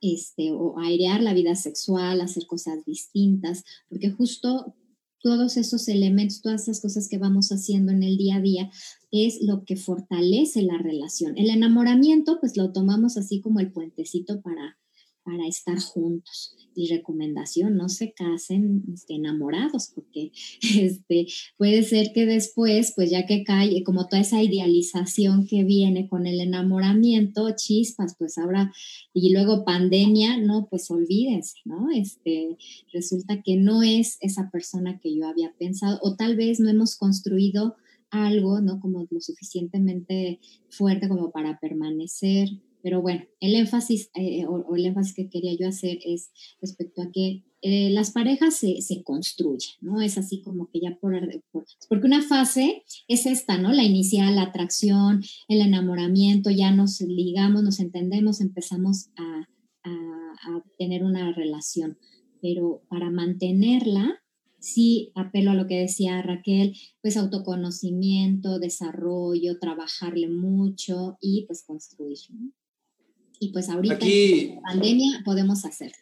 este, 0.00 0.52
o 0.52 0.78
airear 0.78 1.22
la 1.22 1.34
vida 1.34 1.54
sexual, 1.54 2.20
hacer 2.20 2.46
cosas 2.46 2.84
distintas, 2.84 3.64
porque 3.88 4.10
justo 4.10 4.74
todos 5.22 5.56
esos 5.56 5.88
elementos, 5.88 6.40
todas 6.40 6.62
esas 6.62 6.80
cosas 6.80 7.08
que 7.08 7.18
vamos 7.18 7.50
haciendo 7.50 7.92
en 7.92 8.02
el 8.02 8.16
día 8.16 8.36
a 8.36 8.40
día, 8.40 8.70
es 9.10 9.42
lo 9.42 9.64
que 9.64 9.76
fortalece 9.76 10.62
la 10.62 10.78
relación. 10.78 11.36
El 11.36 11.50
enamoramiento, 11.50 12.38
pues 12.40 12.56
lo 12.56 12.72
tomamos 12.72 13.16
así 13.16 13.40
como 13.40 13.60
el 13.60 13.72
puentecito 13.72 14.40
para, 14.40 14.78
para 15.24 15.46
estar 15.46 15.78
juntos. 15.78 16.56
Y 16.74 16.88
recomendación, 16.88 17.76
no 17.76 17.88
se 17.88 18.12
casen 18.12 18.84
este, 18.94 19.14
enamorados, 19.14 19.90
porque 19.94 20.32
este, 20.62 21.26
puede 21.58 21.82
ser 21.82 22.12
que 22.14 22.26
después, 22.26 22.92
pues 22.94 23.10
ya 23.10 23.26
que 23.26 23.44
cae, 23.44 23.82
como 23.84 24.06
toda 24.06 24.22
esa 24.22 24.42
idealización 24.42 25.46
que 25.46 25.64
viene 25.64 26.08
con 26.08 26.26
el 26.26 26.40
enamoramiento, 26.40 27.54
chispas, 27.56 28.14
pues 28.18 28.38
ahora, 28.38 28.72
y 29.12 29.32
luego 29.32 29.64
pandemia, 29.64 30.38
no, 30.38 30.68
pues 30.70 30.90
olvídense, 30.90 31.58
¿no? 31.64 31.90
Este, 31.90 32.56
resulta 32.92 33.42
que 33.42 33.56
no 33.56 33.82
es 33.82 34.16
esa 34.20 34.50
persona 34.50 35.00
que 35.00 35.14
yo 35.14 35.26
había 35.26 35.52
pensado, 35.58 35.98
o 36.02 36.16
tal 36.16 36.36
vez 36.36 36.60
no 36.60 36.68
hemos 36.68 36.96
construido 36.96 37.76
algo, 38.10 38.60
¿no? 38.60 38.80
Como 38.80 39.06
lo 39.10 39.20
suficientemente 39.20 40.40
fuerte 40.68 41.08
como 41.08 41.30
para 41.30 41.58
permanecer 41.58 42.48
pero 42.82 43.02
bueno, 43.02 43.24
el 43.40 43.54
énfasis 43.54 44.10
eh, 44.14 44.44
o, 44.46 44.74
el 44.74 44.86
énfasis 44.86 45.14
que 45.14 45.28
quería 45.28 45.54
yo 45.58 45.68
hacer 45.68 45.98
es 46.04 46.30
respecto 46.60 47.02
a 47.02 47.10
que 47.12 47.44
eh, 47.62 47.90
las 47.90 48.10
parejas 48.10 48.56
se, 48.56 48.80
se, 48.80 49.02
construyen, 49.02 49.70
¿no? 49.82 50.00
Es 50.00 50.16
así 50.16 50.40
como 50.40 50.70
que 50.70 50.80
ya 50.80 50.96
por, 50.98 51.14
Porque 51.88 52.06
una 52.06 52.22
fase 52.22 52.84
es 53.06 53.26
esta, 53.26 53.58
¿no? 53.58 53.72
La 53.72 53.84
inicial, 53.84 54.34
la 54.34 54.44
atracción, 54.44 55.22
el 55.48 55.60
enamoramiento, 55.60 56.50
ya 56.50 56.70
nos 56.70 57.00
ligamos, 57.02 57.62
nos 57.62 57.80
entendemos, 57.80 58.40
empezamos 58.40 59.10
a, 59.16 59.46
a, 59.84 60.64
tener 60.78 61.04
una 61.04 61.32
relación. 61.32 61.98
Pero 62.40 62.82
para 62.88 63.10
mantenerla, 63.10 64.22
sí 64.58 65.12
apelo 65.14 65.50
a 65.50 65.54
lo 65.54 65.66
que 65.66 65.80
decía 65.80 66.22
Raquel, 66.22 66.74
pues 67.02 67.18
autoconocimiento, 67.18 68.58
desarrollo, 68.58 69.58
trabajarle 69.58 70.28
mucho 70.28 71.18
y 71.20 71.44
pues 71.46 71.62
construir. 71.66 72.18
Y 73.40 73.52
pues 73.52 73.68
ahorita 73.68 73.94
aquí, 73.94 74.52
en 74.52 74.60
pandemia 74.60 75.22
podemos 75.24 75.64
hacerlo. 75.64 75.96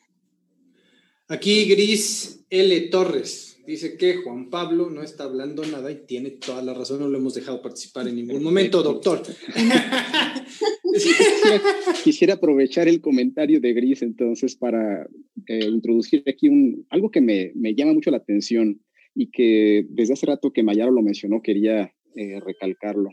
Aquí 1.28 1.64
Gris 1.66 2.44
L. 2.50 2.80
Torres 2.88 3.58
dice 3.66 3.96
que 3.96 4.16
Juan 4.16 4.50
Pablo 4.50 4.90
no 4.90 5.02
está 5.02 5.24
hablando 5.24 5.64
nada 5.64 5.90
y 5.92 6.06
tiene 6.06 6.32
toda 6.32 6.60
la 6.62 6.74
razón, 6.74 7.00
no 7.00 7.08
lo 7.08 7.18
hemos 7.18 7.34
dejado 7.34 7.62
participar 7.62 8.08
en 8.08 8.16
ningún 8.16 8.42
momento, 8.42 8.82
doctor. 8.82 9.22
Quisiera, 12.02 12.34
aprovechar 12.34 12.88
el 12.88 13.00
comentario 13.00 13.60
de 13.60 13.72
Gris 13.72 14.02
entonces 14.02 14.56
para 14.56 15.06
eh, 15.46 15.66
introducir 15.66 16.24
aquí 16.26 16.48
un, 16.48 16.86
algo 16.90 17.10
que 17.10 17.20
me, 17.20 17.52
me, 17.54 17.74
llama 17.74 17.92
mucho 17.92 18.10
la 18.10 18.16
atención 18.16 18.82
y 19.14 19.30
que 19.30 19.86
desde 19.90 20.14
hace 20.14 20.26
rato 20.26 20.52
que 20.52 20.64
Mayaro 20.64 20.90
lo 20.90 21.02
mencionó 21.02 21.42
quería 21.42 21.94
eh, 22.16 22.40
recalcarlo. 22.40 23.10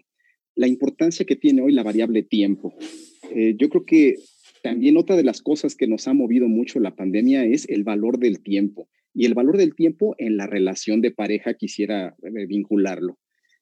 La 0.55 0.67
importancia 0.67 1.25
que 1.25 1.35
tiene 1.35 1.61
hoy 1.61 1.73
la 1.73 1.83
variable 1.83 2.23
tiempo. 2.23 2.73
Eh, 3.33 3.55
yo 3.57 3.69
creo 3.69 3.85
que 3.85 4.15
también 4.61 4.97
otra 4.97 5.15
de 5.15 5.23
las 5.23 5.41
cosas 5.41 5.75
que 5.75 5.87
nos 5.87 6.07
ha 6.07 6.13
movido 6.13 6.47
mucho 6.47 6.79
la 6.79 6.95
pandemia 6.95 7.45
es 7.45 7.69
el 7.69 7.83
valor 7.83 8.19
del 8.19 8.41
tiempo. 8.41 8.89
Y 9.13 9.25
el 9.25 9.33
valor 9.33 9.57
del 9.57 9.75
tiempo 9.75 10.15
en 10.17 10.37
la 10.37 10.47
relación 10.47 11.01
de 11.01 11.11
pareja 11.11 11.53
quisiera 11.53 12.15
eh, 12.23 12.45
vincularlo. 12.47 13.17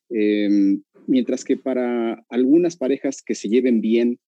Em, 0.10 0.82
mientras 1.08 1.44
que 1.44 1.58
para 1.58 2.24
algunas 2.30 2.76
parejas 2.76 3.22
que 3.22 3.36
se 3.36 3.50
lleven 3.50 3.82
bien, 3.82 4.20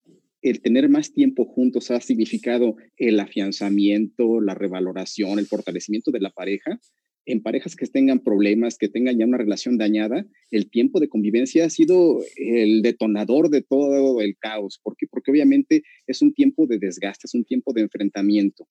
el 0.42 0.60
tener 0.60 0.88
más 0.88 1.12
tiempo 1.12 1.44
juntos 1.44 1.90
ha 1.90 2.00
significado 2.00 2.76
el 2.96 3.18
afianzamiento, 3.18 4.40
la 4.40 4.54
revaloración, 4.54 5.38
el 5.38 5.46
fortalecimiento 5.46 6.10
de 6.10 6.20
la 6.20 6.30
pareja 6.30 6.78
en 7.26 7.42
parejas 7.42 7.74
que 7.74 7.86
tengan 7.86 8.20
problemas, 8.20 8.78
que 8.78 8.88
tengan 8.88 9.18
ya 9.18 9.26
una 9.26 9.36
relación 9.36 9.76
dañada, 9.76 10.24
el 10.52 10.70
tiempo 10.70 11.00
de 11.00 11.08
convivencia 11.08 11.66
ha 11.66 11.70
sido 11.70 12.20
el 12.36 12.82
detonador 12.82 13.50
de 13.50 13.62
todo 13.62 14.20
el 14.20 14.36
caos. 14.38 14.80
¿Por 14.82 14.96
qué? 14.96 15.06
Porque 15.10 15.32
obviamente 15.32 15.82
es 16.06 16.22
un 16.22 16.32
tiempo 16.32 16.66
de 16.66 16.78
desgaste, 16.78 17.26
es 17.26 17.34
un 17.34 17.44
tiempo 17.44 17.72
de 17.72 17.82
enfrentamiento. 17.82 18.68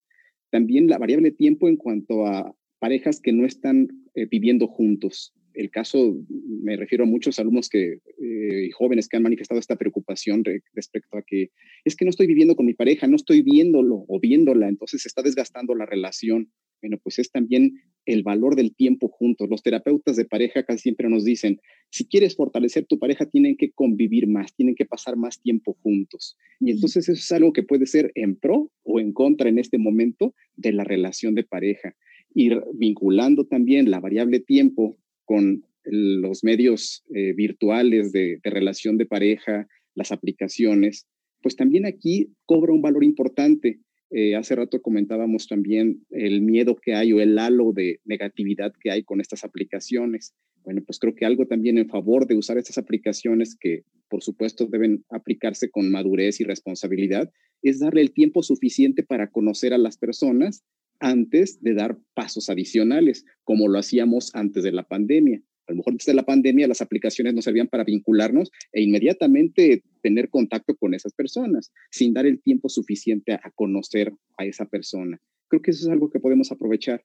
También 0.50 0.88
la 0.88 0.98
variable 0.98 1.32
tiempo 1.32 1.68
en 1.68 1.76
cuanto 1.76 2.26
a 2.26 2.56
parejas 2.80 3.20
que 3.20 3.34
no 3.34 3.46
están 3.46 3.90
eh, 4.16 4.26
viviendo 4.26 4.68
juntos. 4.68 5.34
El 5.54 5.70
caso, 5.70 6.18
me 6.30 6.78
refiero 6.78 7.04
a 7.04 7.08
muchos 7.08 7.40
alumnos 7.40 7.70
que, 7.70 8.00
eh, 8.22 8.70
jóvenes 8.74 9.08
que 9.08 9.18
han 9.18 9.24
manifestado 9.24 9.60
esta 9.60 9.78
preocupación 9.78 10.44
respecto 10.74 11.18
a 11.18 11.24
que 11.24 11.50
es 11.86 11.96
que 11.96 12.06
no 12.06 12.10
estoy 12.10 12.28
viviendo 12.28 12.56
con 12.56 12.66
mi 12.66 12.74
pareja, 12.74 13.08
no 13.08 13.16
estoy 13.16 13.42
viéndolo 13.42 14.06
o 14.08 14.20
viéndola, 14.20 14.68
entonces 14.68 15.02
se 15.02 15.08
está 15.08 15.22
desgastando 15.22 15.76
la 15.76 15.86
relación. 15.86 16.52
Bueno, 16.82 17.00
pues 17.02 17.20
es 17.20 17.32
también 17.32 17.82
el 18.06 18.24
valor 18.24 18.56
del 18.56 18.76
tiempo 18.76 19.08
juntos. 19.08 19.50
Los 19.50 19.64
terapeutas 19.64 20.16
de 20.16 20.26
pareja 20.26 20.64
casi 20.64 20.80
siempre 20.80 21.10
nos 21.10 21.24
dicen, 21.26 21.60
si 21.90 22.06
quieres 22.06 22.36
fortalecer 22.36 22.86
tu 22.86 23.00
pareja, 23.00 23.26
tienen 23.26 23.58
que 23.58 23.72
convivir 23.72 24.28
más, 24.28 24.56
tienen 24.56 24.76
que 24.76 24.86
pasar 24.86 25.18
más 25.18 25.42
tiempo 25.42 25.78
juntos. 25.82 26.38
Y 26.60 26.72
entonces 26.72 27.10
eso 27.10 27.20
es 27.20 27.32
algo 27.32 27.54
que 27.54 27.64
puede 27.64 27.86
ser 27.86 28.12
en 28.16 28.36
pro 28.36 28.72
o 28.84 29.00
en 29.00 29.14
contra 29.14 29.50
en 29.50 29.60
este 29.60 29.78
momento 29.78 30.34
de 30.56 30.74
la 30.74 30.84
relación 30.84 31.36
de 31.36 31.44
pareja. 31.44 31.96
Ir 32.34 32.62
vinculando 32.74 33.46
también 33.46 33.90
la 33.90 34.00
variable 34.00 34.40
tiempo 34.40 34.98
con 35.26 35.64
los 35.84 36.44
medios 36.44 37.04
eh, 37.14 37.34
virtuales 37.34 38.12
de 38.12 38.40
relación 38.44 38.98
de 38.98 39.06
pareja, 39.06 39.68
las 39.94 40.12
aplicaciones, 40.12 41.08
pues 41.42 41.56
también 41.56 41.86
aquí 41.86 42.32
cobra 42.46 42.74
un 42.74 42.82
valor 42.82 43.04
importante 43.04 43.80
eh, 44.12 44.36
hace 44.36 44.56
rato 44.56 44.82
comentábamos 44.82 45.48
también 45.48 46.06
el 46.12 46.42
miedo 46.42 46.76
que 46.76 46.94
hay 46.94 47.12
o 47.14 47.22
el 47.22 47.38
halo 47.40 47.74
de 47.74 48.00
negatividad 48.06 48.74
que 48.80 48.92
hay 48.92 49.04
con 49.04 49.20
estas 49.20 49.44
aplicaciones. 49.44 50.34
Bueno, 50.64 50.82
pues 50.86 51.00
creo 51.00 51.16
que 51.16 51.26
algo 51.26 51.48
también 51.48 51.78
en 51.78 51.90
favor 51.90 52.28
de 52.28 52.36
usar 52.36 52.58
estas 52.58 52.78
aplicaciones 52.78 53.56
que 53.60 53.84
por 54.10 54.24
supuesto 54.24 54.68
deben 54.68 55.04
aplicarse 55.10 55.70
con 55.70 55.92
madurez 55.92 56.40
y 56.40 56.44
responsabilidad 56.44 57.32
es 57.62 57.80
darle 57.80 58.02
el 58.02 58.14
tiempo 58.14 58.44
suficiente 58.44 59.04
para 59.04 59.32
conocer 59.32 59.74
a 59.74 59.78
las 59.78 59.98
personas 59.98 60.64
antes 61.00 61.62
de 61.62 61.74
dar 61.74 61.98
pasos 62.14 62.50
adicionales, 62.50 63.26
como 63.44 63.68
lo 63.68 63.80
hacíamos 63.80 64.34
antes 64.34 64.64
de 64.64 64.72
la 64.72 64.84
pandemia. 64.84 65.42
A 65.68 65.72
lo 65.72 65.78
mejor 65.78 65.94
antes 65.94 66.06
de 66.06 66.14
la 66.14 66.24
pandemia 66.24 66.68
las 66.68 66.82
aplicaciones 66.82 67.34
nos 67.34 67.46
servían 67.46 67.68
para 67.68 67.84
vincularnos 67.84 68.52
e 68.72 68.82
inmediatamente 68.82 69.84
tener 70.02 70.30
contacto 70.30 70.76
con 70.76 70.94
esas 70.94 71.14
personas, 71.14 71.72
sin 71.92 72.14
dar 72.14 72.26
el 72.26 72.42
tiempo 72.42 72.70
suficiente 72.70 73.34
a, 73.34 73.52
conocer 73.56 74.14
a 74.38 74.46
esa 74.46 74.66
persona. 74.66 75.20
Creo 75.48 75.62
que 75.62 75.72
eso 75.72 75.86
es 75.86 75.92
algo 75.92 76.10
que 76.10 76.20
podemos 76.20 76.52
aprovechar, 76.52 77.04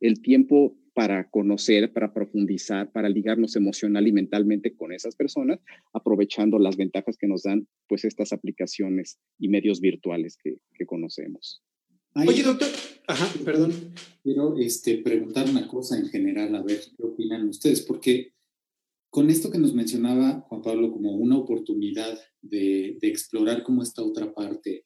el 0.00 0.22
tiempo 0.22 0.76
para 0.94 1.28
conocer, 1.28 1.92
para 1.92 2.12
profundizar, 2.12 2.90
para 2.90 3.08
ligarnos 3.08 3.56
emocional 3.56 4.06
y 4.06 4.12
mentalmente 4.12 4.74
con 4.74 4.92
esas 4.92 5.14
personas, 5.14 5.60
aprovechando 5.92 6.58
las 6.58 6.76
ventajas 6.76 7.16
que 7.16 7.28
nos 7.28 7.42
dan 7.42 7.68
pues 7.88 8.04
estas 8.04 8.32
aplicaciones 8.32 9.18
y 9.38 9.48
medios 9.48 9.80
virtuales 9.80 10.36
que, 10.42 10.56
que 10.74 10.86
conocemos. 10.86 11.62
Oye, 12.14 12.42
doctor, 12.42 12.68
ajá, 13.06 13.28
perdón. 13.44 13.72
Quiero 14.22 14.58
este, 14.58 14.98
preguntar 14.98 15.48
una 15.48 15.68
cosa 15.68 15.98
en 15.98 16.08
general, 16.08 16.54
a 16.54 16.62
ver 16.62 16.80
qué 16.96 17.04
opinan 17.04 17.48
ustedes, 17.48 17.82
porque 17.82 18.34
con 19.10 19.30
esto 19.30 19.50
que 19.50 19.58
nos 19.58 19.74
mencionaba 19.74 20.40
Juan 20.48 20.62
Pablo 20.62 20.92
como 20.92 21.12
una 21.12 21.38
oportunidad 21.38 22.18
de, 22.42 22.98
de 23.00 23.08
explorar 23.08 23.62
como 23.62 23.82
esta 23.82 24.02
otra 24.02 24.34
parte 24.34 24.84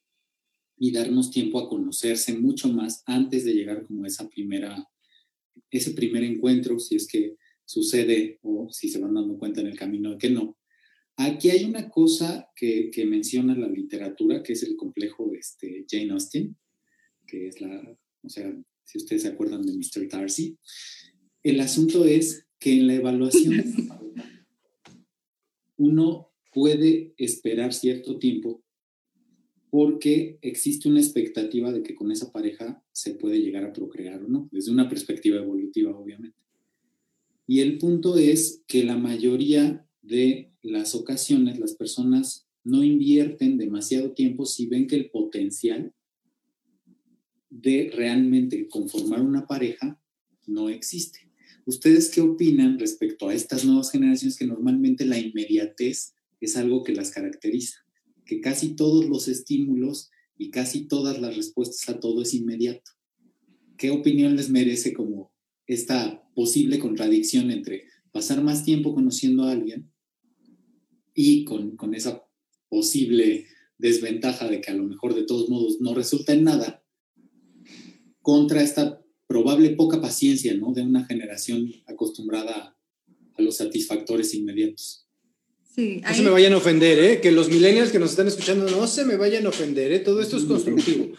y 0.77 0.91
darnos 0.91 1.31
tiempo 1.31 1.59
a 1.59 1.69
conocerse 1.69 2.37
mucho 2.37 2.69
más 2.69 3.03
antes 3.05 3.45
de 3.45 3.53
llegar 3.53 3.85
como 3.85 4.05
esa 4.05 4.29
primera, 4.29 4.87
ese 5.71 5.91
primer 5.91 6.23
encuentro, 6.23 6.79
si 6.79 6.95
es 6.95 7.07
que 7.07 7.35
sucede 7.65 8.39
o 8.43 8.69
si 8.71 8.89
se 8.89 8.99
van 8.99 9.13
dando 9.13 9.37
cuenta 9.37 9.61
en 9.61 9.67
el 9.67 9.77
camino 9.77 10.11
de 10.11 10.17
que 10.17 10.29
no. 10.29 10.57
Aquí 11.15 11.49
hay 11.49 11.63
una 11.65 11.89
cosa 11.89 12.49
que, 12.55 12.89
que 12.91 13.05
menciona 13.05 13.55
la 13.55 13.67
literatura, 13.67 14.41
que 14.41 14.53
es 14.53 14.63
el 14.63 14.75
complejo 14.75 15.31
este, 15.33 15.85
Jane 15.87 16.11
Austen, 16.11 16.57
que 17.33 17.47
es 17.47 17.61
la, 17.61 17.97
o 18.21 18.29
sea, 18.29 18.55
si 18.83 18.99
ustedes 18.99 19.23
se 19.23 19.29
acuerdan 19.29 19.65
de 19.65 19.73
Mr. 19.73 20.07
Darcy. 20.07 20.55
El 21.41 21.59
asunto 21.61 22.05
es 22.05 22.45
que 22.59 22.73
en 22.73 22.85
la 22.85 22.93
evaluación 22.93 23.63
uno 25.77 26.31
puede 26.53 27.15
esperar 27.17 27.73
cierto 27.73 28.19
tiempo 28.19 28.63
porque 29.71 30.37
existe 30.43 30.87
una 30.87 30.99
expectativa 30.99 31.71
de 31.71 31.81
que 31.81 31.95
con 31.95 32.11
esa 32.11 32.31
pareja 32.31 32.85
se 32.91 33.15
puede 33.15 33.39
llegar 33.39 33.63
a 33.63 33.73
procrear 33.73 34.23
o 34.23 34.27
no, 34.27 34.47
desde 34.51 34.71
una 34.71 34.87
perspectiva 34.87 35.37
evolutiva, 35.37 35.97
obviamente. 35.97 36.37
Y 37.47 37.61
el 37.61 37.79
punto 37.79 38.19
es 38.19 38.61
que 38.67 38.83
la 38.83 38.97
mayoría 38.97 39.87
de 40.03 40.51
las 40.61 40.93
ocasiones 40.93 41.57
las 41.57 41.73
personas 41.73 42.47
no 42.63 42.83
invierten 42.83 43.57
demasiado 43.57 44.11
tiempo 44.11 44.45
si 44.45 44.67
ven 44.67 44.85
que 44.85 44.97
el 44.97 45.09
potencial 45.09 45.95
de 47.53 47.91
realmente 47.93 48.67
conformar 48.67 49.21
una 49.21 49.45
pareja 49.45 50.01
no 50.47 50.69
existe. 50.69 51.31
¿Ustedes 51.65 52.09
qué 52.09 52.21
opinan 52.21 52.79
respecto 52.79 53.29
a 53.29 53.33
estas 53.33 53.63
nuevas 53.63 53.91
generaciones 53.91 54.37
que 54.37 54.47
normalmente 54.47 55.05
la 55.05 55.19
inmediatez 55.19 56.15
es 56.41 56.57
algo 56.57 56.83
que 56.83 56.93
las 56.93 57.11
caracteriza? 57.11 57.77
Que 58.25 58.41
casi 58.41 58.75
todos 58.75 59.05
los 59.05 59.27
estímulos 59.27 60.09
y 60.37 60.49
casi 60.49 60.87
todas 60.87 61.21
las 61.21 61.37
respuestas 61.37 61.87
a 61.89 61.99
todo 61.99 62.23
es 62.23 62.33
inmediato. 62.33 62.91
¿Qué 63.77 63.91
opinión 63.91 64.35
les 64.35 64.49
merece 64.49 64.93
como 64.93 65.31
esta 65.67 66.27
posible 66.35 66.79
contradicción 66.79 67.51
entre 67.51 67.85
pasar 68.11 68.43
más 68.43 68.65
tiempo 68.65 68.95
conociendo 68.95 69.43
a 69.43 69.51
alguien 69.51 69.91
y 71.13 71.45
con, 71.45 71.77
con 71.77 71.93
esa 71.93 72.23
posible 72.67 73.45
desventaja 73.77 74.47
de 74.47 74.59
que 74.59 74.71
a 74.71 74.75
lo 74.75 74.83
mejor 74.83 75.13
de 75.13 75.23
todos 75.23 75.49
modos 75.49 75.79
no 75.79 75.93
resulta 75.93 76.33
en 76.33 76.43
nada, 76.43 76.82
contra 78.23 78.63
esta 78.63 78.99
probable 79.27 79.69
poca 79.71 80.01
paciencia 80.01 80.55
¿no? 80.55 80.73
de 80.73 80.81
una 80.81 81.05
generación 81.05 81.71
acostumbrada 81.85 82.75
a 83.37 83.41
los 83.41 83.57
satisfactores 83.57 84.33
inmediatos. 84.33 85.07
Sí, 85.75 86.01
No 86.01 86.13
se 86.13 86.21
me 86.21 86.29
vayan 86.29 86.53
a 86.53 86.57
ofender, 86.57 86.99
¿eh? 86.99 87.19
Que 87.19 87.31
los 87.31 87.49
millennials 87.49 87.91
que 87.91 87.97
nos 87.97 88.11
están 88.11 88.27
escuchando 88.27 88.69
no 88.69 88.85
se 88.85 89.05
me 89.05 89.15
vayan 89.15 89.47
a 89.47 89.49
ofender, 89.49 89.91
¿eh? 89.91 89.99
Todo 89.99 90.21
esto 90.21 90.37
es 90.37 90.45
constructivo. 90.45 91.11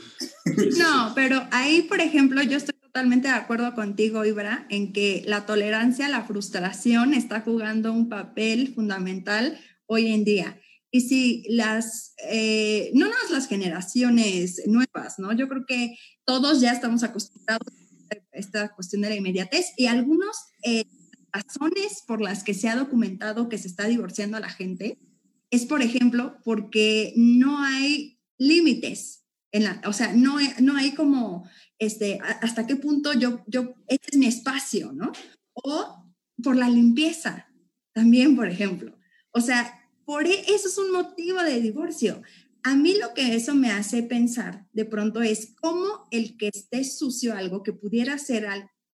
No, 0.78 1.12
pero 1.16 1.42
ahí, 1.50 1.82
por 1.82 2.00
ejemplo, 2.00 2.40
yo 2.42 2.58
estoy 2.58 2.74
totalmente 2.78 3.26
de 3.26 3.34
acuerdo 3.34 3.74
contigo, 3.74 4.24
Ibra, 4.24 4.66
en 4.70 4.92
que 4.92 5.24
la 5.26 5.46
tolerancia 5.46 6.06
a 6.06 6.10
la 6.10 6.22
frustración 6.22 7.14
está 7.14 7.40
jugando 7.40 7.92
un 7.92 8.08
papel 8.08 8.72
fundamental 8.74 9.58
hoy 9.86 10.08
en 10.08 10.22
día. 10.24 10.60
Y 10.94 11.00
si 11.00 11.42
las, 11.48 12.14
eh, 12.18 12.92
no 12.94 13.06
nada 13.06 13.18
las 13.32 13.48
generaciones 13.48 14.62
nuevas, 14.66 15.18
¿no? 15.18 15.32
Yo 15.32 15.48
creo 15.48 15.66
que 15.66 15.98
todos 16.24 16.60
ya 16.60 16.70
estamos 16.70 17.02
acostumbrados 17.02 17.66
a 18.12 18.14
esta 18.30 18.72
cuestión 18.72 19.02
de 19.02 19.08
la 19.08 19.16
inmediatez 19.16 19.72
y 19.76 19.86
algunos 19.86 20.36
eh, 20.62 20.84
razones 21.32 22.04
por 22.06 22.20
las 22.20 22.44
que 22.44 22.54
se 22.54 22.68
ha 22.68 22.76
documentado 22.76 23.48
que 23.48 23.58
se 23.58 23.66
está 23.66 23.88
divorciando 23.88 24.36
a 24.36 24.40
la 24.40 24.50
gente 24.50 25.00
es, 25.50 25.66
por 25.66 25.82
ejemplo, 25.82 26.36
porque 26.44 27.12
no 27.16 27.60
hay 27.60 28.20
límites. 28.38 29.24
En 29.50 29.64
la, 29.64 29.82
o 29.86 29.92
sea, 29.92 30.12
no, 30.12 30.36
no 30.60 30.76
hay 30.76 30.94
como, 30.94 31.50
este, 31.80 32.20
hasta 32.40 32.68
qué 32.68 32.76
punto 32.76 33.14
yo, 33.14 33.42
yo, 33.48 33.74
este 33.88 34.10
es 34.12 34.16
mi 34.16 34.26
espacio, 34.26 34.92
¿no? 34.92 35.10
O 35.54 36.14
por 36.40 36.54
la 36.54 36.68
limpieza, 36.68 37.48
también, 37.92 38.36
por 38.36 38.48
ejemplo. 38.48 38.96
O 39.32 39.40
sea, 39.40 39.80
por 40.04 40.26
e, 40.26 40.40
eso 40.48 40.68
es 40.68 40.78
un 40.78 40.92
motivo 40.92 41.42
de 41.42 41.60
divorcio. 41.60 42.22
A 42.62 42.74
mí 42.74 42.96
lo 42.98 43.12
que 43.14 43.34
eso 43.34 43.54
me 43.54 43.70
hace 43.70 44.02
pensar 44.02 44.66
de 44.72 44.84
pronto 44.84 45.22
es 45.22 45.54
cómo 45.60 46.06
el 46.10 46.36
que 46.36 46.50
esté 46.52 46.84
sucio 46.84 47.34
algo 47.34 47.62
que 47.62 47.72
pudiera 47.72 48.16
ser 48.18 48.46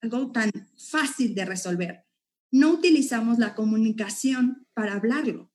algo 0.01 0.31
tan 0.31 0.51
fácil 0.77 1.35
de 1.35 1.45
resolver, 1.45 2.05
no 2.51 2.71
utilizamos 2.71 3.37
la 3.37 3.53
comunicación 3.53 4.65
para 4.73 4.93
hablarlo. 4.93 5.51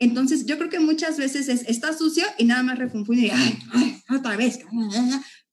Entonces, 0.00 0.46
yo 0.46 0.58
creo 0.58 0.70
que 0.70 0.80
muchas 0.80 1.18
veces 1.18 1.48
es, 1.48 1.62
está 1.68 1.92
sucio 1.92 2.24
y 2.38 2.44
nada 2.44 2.62
más 2.62 2.78
refunfuño 2.78 3.22
y, 3.22 3.30
ay, 3.30 3.58
ay, 3.72 4.02
otra 4.16 4.36
vez, 4.36 4.60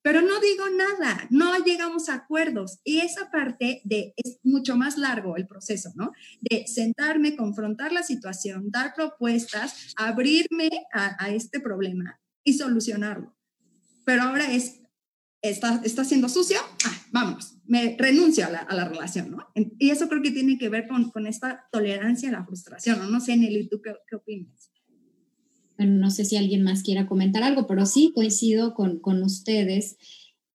pero 0.05 0.21
no 0.21 0.39
digo 0.39 0.65
nada, 0.69 1.25
no 1.31 1.57
llegamos 1.65 2.09
a 2.09 2.13
acuerdos. 2.13 2.77
Y 2.83 2.99
esa 2.99 3.31
parte 3.31 3.81
de, 3.85 4.13
es 4.17 4.37
mucho 4.43 4.77
más 4.77 4.99
largo 4.99 5.35
el 5.35 5.47
proceso, 5.47 5.93
¿no? 5.95 6.11
De 6.41 6.67
sentarme, 6.67 7.35
confrontar 7.35 7.91
la 7.91 8.03
situación, 8.03 8.69
dar 8.69 8.93
propuestas, 8.93 9.95
abrirme 9.95 10.69
a, 10.93 11.15
a 11.17 11.31
este 11.31 11.59
problema 11.59 12.19
y 12.43 12.53
solucionarlo. 12.53 13.35
Pero 14.05 14.21
ahora 14.21 14.51
es, 14.51 14.79
está, 15.41 15.81
está 15.83 16.05
siendo 16.05 16.29
sucio, 16.29 16.59
ah, 16.85 17.01
vamos, 17.11 17.57
me 17.65 17.97
renuncio 17.97 18.45
a 18.45 18.51
la, 18.51 18.59
a 18.59 18.75
la, 18.75 18.87
relación, 18.87 19.31
¿no? 19.31 19.47
Y 19.79 19.89
eso 19.89 20.07
creo 20.07 20.21
que 20.21 20.29
tiene 20.29 20.59
que 20.59 20.69
ver 20.69 20.87
con, 20.87 21.09
con 21.09 21.25
esta 21.25 21.67
tolerancia 21.71 22.29
a 22.29 22.33
la 22.33 22.45
frustración, 22.45 22.99
¿no? 22.99 23.09
No 23.09 23.19
sé, 23.19 23.37
Nelly, 23.37 23.69
¿tú 23.69 23.81
qué, 23.81 23.95
qué 24.07 24.17
opinas? 24.17 24.69
Bueno, 25.77 25.93
no 25.93 26.09
sé 26.11 26.25
si 26.25 26.37
alguien 26.37 26.63
más 26.63 26.83
quiera 26.83 27.07
comentar 27.07 27.43
algo, 27.43 27.67
pero 27.67 27.85
sí 27.85 28.11
coincido 28.13 28.73
con, 28.73 28.99
con 28.99 29.23
ustedes 29.23 29.97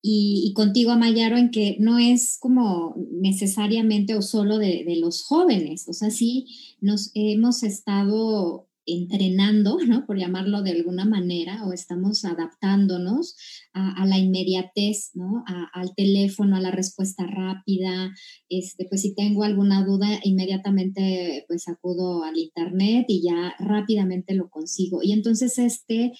y, 0.02 0.52
contigo, 0.54 0.92
Amayaro, 0.92 1.36
en 1.36 1.50
que 1.50 1.76
no 1.78 1.98
es 1.98 2.38
como 2.38 2.94
necesariamente 3.10 4.14
o 4.14 4.22
solo 4.22 4.56
de, 4.58 4.84
de 4.84 4.96
los 4.96 5.22
jóvenes, 5.22 5.86
o 5.88 5.92
sea, 5.92 6.10
sí 6.10 6.46
nos 6.80 7.10
hemos 7.14 7.62
estado 7.62 8.69
entrenando, 8.93 9.78
¿no? 9.86 10.07
por 10.07 10.18
llamarlo 10.18 10.62
de 10.62 10.72
alguna 10.72 11.05
manera, 11.05 11.64
o 11.66 11.72
estamos 11.72 12.24
adaptándonos 12.24 13.36
a, 13.72 14.07
la 14.07 14.18
inmediatez, 14.18 15.11
¿no? 15.14 15.45
Al 15.72 15.95
teléfono, 15.95 16.57
a 16.57 16.61
la 16.61 16.70
respuesta 16.70 17.26
rápida. 17.26 18.12
Este, 18.49 18.86
pues 18.88 19.03
si 19.03 19.14
tengo 19.14 19.45
alguna 19.45 19.84
duda, 19.84 20.20
inmediatamente 20.24 21.45
pues 21.47 21.68
acudo 21.68 22.24
al 22.24 22.36
internet 22.36 23.07
y 23.09 23.22
ya 23.22 23.55
rápidamente 23.59 24.34
lo 24.34 24.49
consigo. 24.49 25.01
Y 25.03 25.12
entonces 25.12 25.59
este, 25.59 26.12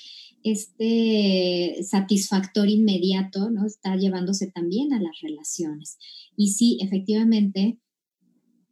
este 0.43 1.83
satisfactor 1.83 2.69
inmediato, 2.69 3.51
¿no? 3.51 3.67
Está 3.67 3.97
llevándose 3.97 4.51
también 4.51 4.93
a 4.93 5.01
las 5.01 5.21
relaciones. 5.23 5.99
Y 6.37 6.51
sí, 6.51 6.79
efectivamente, 6.83 7.79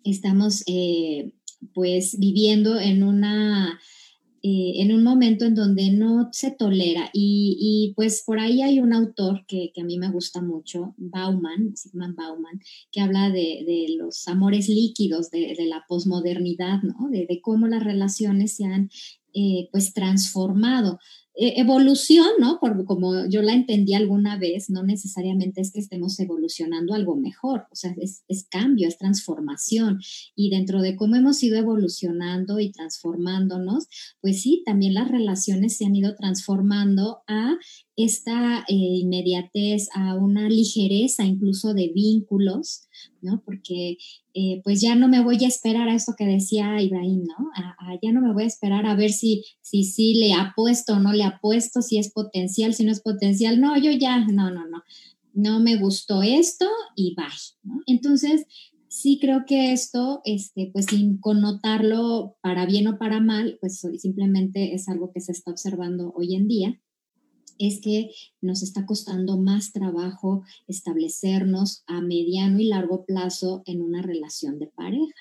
estamos... 0.05 0.63
Eh, 0.67 1.33
pues 1.75 2.19
viviendo 2.19 2.79
en 2.79 3.03
una 3.03 3.79
eh, 4.41 4.83
en 4.83 4.93
un 4.93 5.03
momento 5.03 5.45
en 5.47 5.57
donde 5.57 5.91
no 5.91 6.29
se 6.31 6.53
tolera. 6.53 7.11
Y, 7.13 7.57
y, 7.61 7.95
pues 7.95 8.23
por 8.25 8.39
ahí 8.39 8.63
hay 8.63 8.79
un 8.79 8.93
autor 8.93 9.45
que, 9.49 9.73
que, 9.75 9.81
a 9.81 9.85
mí 9.85 9.99
me 9.99 10.11
gusta 10.11 10.41
mucho, 10.41 10.95
Bauman, 10.97 11.77
Sigmund 11.77 12.15
Bauman, 12.15 12.61
que 12.93 13.01
habla 13.01 13.31
de, 13.31 13.65
de 13.67 13.97
los 13.99 14.29
amores 14.29 14.69
líquidos, 14.69 15.31
de, 15.31 15.57
de 15.59 15.67
la 15.67 15.85
posmodernidad, 15.89 16.83
¿no? 16.83 17.09
De, 17.11 17.41
cómo 17.43 17.67
las 17.67 17.83
relaciones 17.83 18.55
se 18.55 18.65
han 18.65 18.91
eh, 19.35 19.69
pues 19.73 19.93
transformado. 19.93 21.01
Eh, 21.41 21.61
evolución, 21.61 22.27
¿no? 22.41 22.59
Por, 22.59 22.85
como 22.85 23.29
yo 23.29 23.43
la 23.43 23.53
entendí 23.53 23.95
alguna 23.95 24.37
vez, 24.37 24.71
no 24.71 24.83
necesariamente 24.83 25.61
es 25.61 25.71
que 25.71 25.79
estemos 25.79 26.19
evolucionando 26.19 26.95
algo 26.95 27.15
mejor, 27.15 27.67
o 27.71 27.77
sea, 27.77 27.95
es, 27.97 28.25
cambio, 28.51 28.89
es 28.89 28.99
transformación. 28.99 30.01
Y 30.35 30.51
dentro 30.51 30.83
de 30.83 30.97
cómo 30.97 31.15
hemos 31.15 31.41
ido 31.45 31.57
evolucionando 31.57 32.59
y 32.59 32.73
transformándonos, 32.73 33.87
pues 34.21 34.43
sí, 34.43 34.65
también 34.67 34.95
las 34.95 35.13
relaciones 35.13 35.77
se 35.77 35.87
han 35.87 35.95
ido 35.95 36.17
transformando 36.17 37.19
a 37.29 37.57
esta 37.95 38.65
eh, 38.69 38.75
inmediatez, 38.75 39.91
a 39.95 40.17
una 40.17 40.49
ligereza 40.49 41.25
incluso 41.25 41.73
de 41.73 41.93
vínculos, 41.95 42.88
¿no? 43.21 43.43
Porque 43.45 43.99
eh, 44.35 44.61
pues 44.65 44.81
ya 44.81 44.95
no 44.95 45.09
me 45.09 45.23
voy 45.23 45.45
a 45.45 45.49
esperar 45.49 45.89
a 45.89 45.95
esto 45.95 46.15
que 46.17 46.27
decía 46.27 46.81
Ibrahim, 46.81 47.25
¿no? 47.27 47.51
Ya 48.03 48.13
no 48.13 48.21
me 48.21 48.33
voy 48.33 48.45
a 48.45 48.47
esperar 48.47 48.87
a 48.87 48.95
ver 48.95 49.11
si, 49.11 49.45
si, 49.61 49.85
si 49.85 50.15
le 50.15 50.35
apuesto 50.35 50.95
o 50.95 50.99
no 50.99 51.13
le 51.13 51.25
apuesto, 51.25 51.83
si 51.83 51.99
es 51.99 52.11
potencial, 52.13 52.75
si 52.75 52.85
no 52.85 52.93
es 52.93 53.01
potencial. 53.01 53.61
No, 53.61 53.77
yo 53.77 53.91
ya, 53.93 54.25
no, 54.27 54.51
no, 54.51 54.67
no. 54.67 54.83
No 55.35 55.61
me 55.61 55.77
gustó 55.77 56.23
esto 56.23 56.67
y 56.97 57.15
bye. 57.15 57.83
Entonces, 57.87 58.47
sí 58.89 59.19
creo 59.21 59.45
que 59.47 59.73
esto, 59.73 60.21
este, 60.25 60.71
pues 60.73 60.87
sin 60.87 61.19
connotarlo 61.19 62.37
para 62.41 62.67
bien 62.67 62.89
o 62.89 62.99
para 62.99 63.21
mal, 63.21 63.59
pues 63.61 63.87
simplemente 63.99 64.75
es 64.75 64.89
algo 64.89 65.13
que 65.13 65.21
se 65.21 65.33
está 65.33 65.51
observando 65.51 66.13
hoy 66.17 66.35
en 66.35 66.49
día 66.49 66.81
es 67.59 67.81
que 67.81 68.11
nos 68.41 68.63
está 68.63 68.87
costando 68.87 69.39
más 69.39 69.73
trabajo 69.73 70.43
establecernos 70.67 71.83
a 71.87 72.01
mediano 72.01 72.59
y 72.59 72.67
largo 72.67 73.05
plazo 73.05 73.63
en 73.67 73.83
una 73.83 74.03
relación 74.03 74.59
de 74.59 74.69
pareja. 74.69 75.15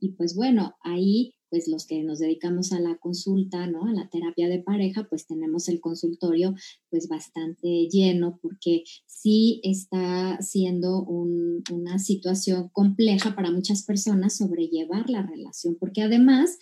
Y 0.00 0.10
pues 0.10 0.34
bueno, 0.34 0.74
ahí 0.82 1.34
pues 1.54 1.68
los 1.68 1.86
que 1.86 2.02
nos 2.02 2.18
dedicamos 2.18 2.72
a 2.72 2.80
la 2.80 2.96
consulta, 2.96 3.68
¿no? 3.68 3.84
A 3.84 3.92
la 3.92 4.08
terapia 4.08 4.48
de 4.48 4.58
pareja, 4.58 5.06
pues 5.08 5.28
tenemos 5.28 5.68
el 5.68 5.80
consultorio 5.80 6.52
pues 6.90 7.06
bastante 7.06 7.86
lleno 7.88 8.40
porque 8.42 8.82
sí 9.06 9.60
está 9.62 10.42
siendo 10.42 11.04
un, 11.04 11.62
una 11.70 12.00
situación 12.00 12.70
compleja 12.70 13.36
para 13.36 13.52
muchas 13.52 13.84
personas 13.84 14.36
sobrellevar 14.36 15.08
la 15.08 15.22
relación, 15.22 15.76
porque 15.78 16.02
además 16.02 16.58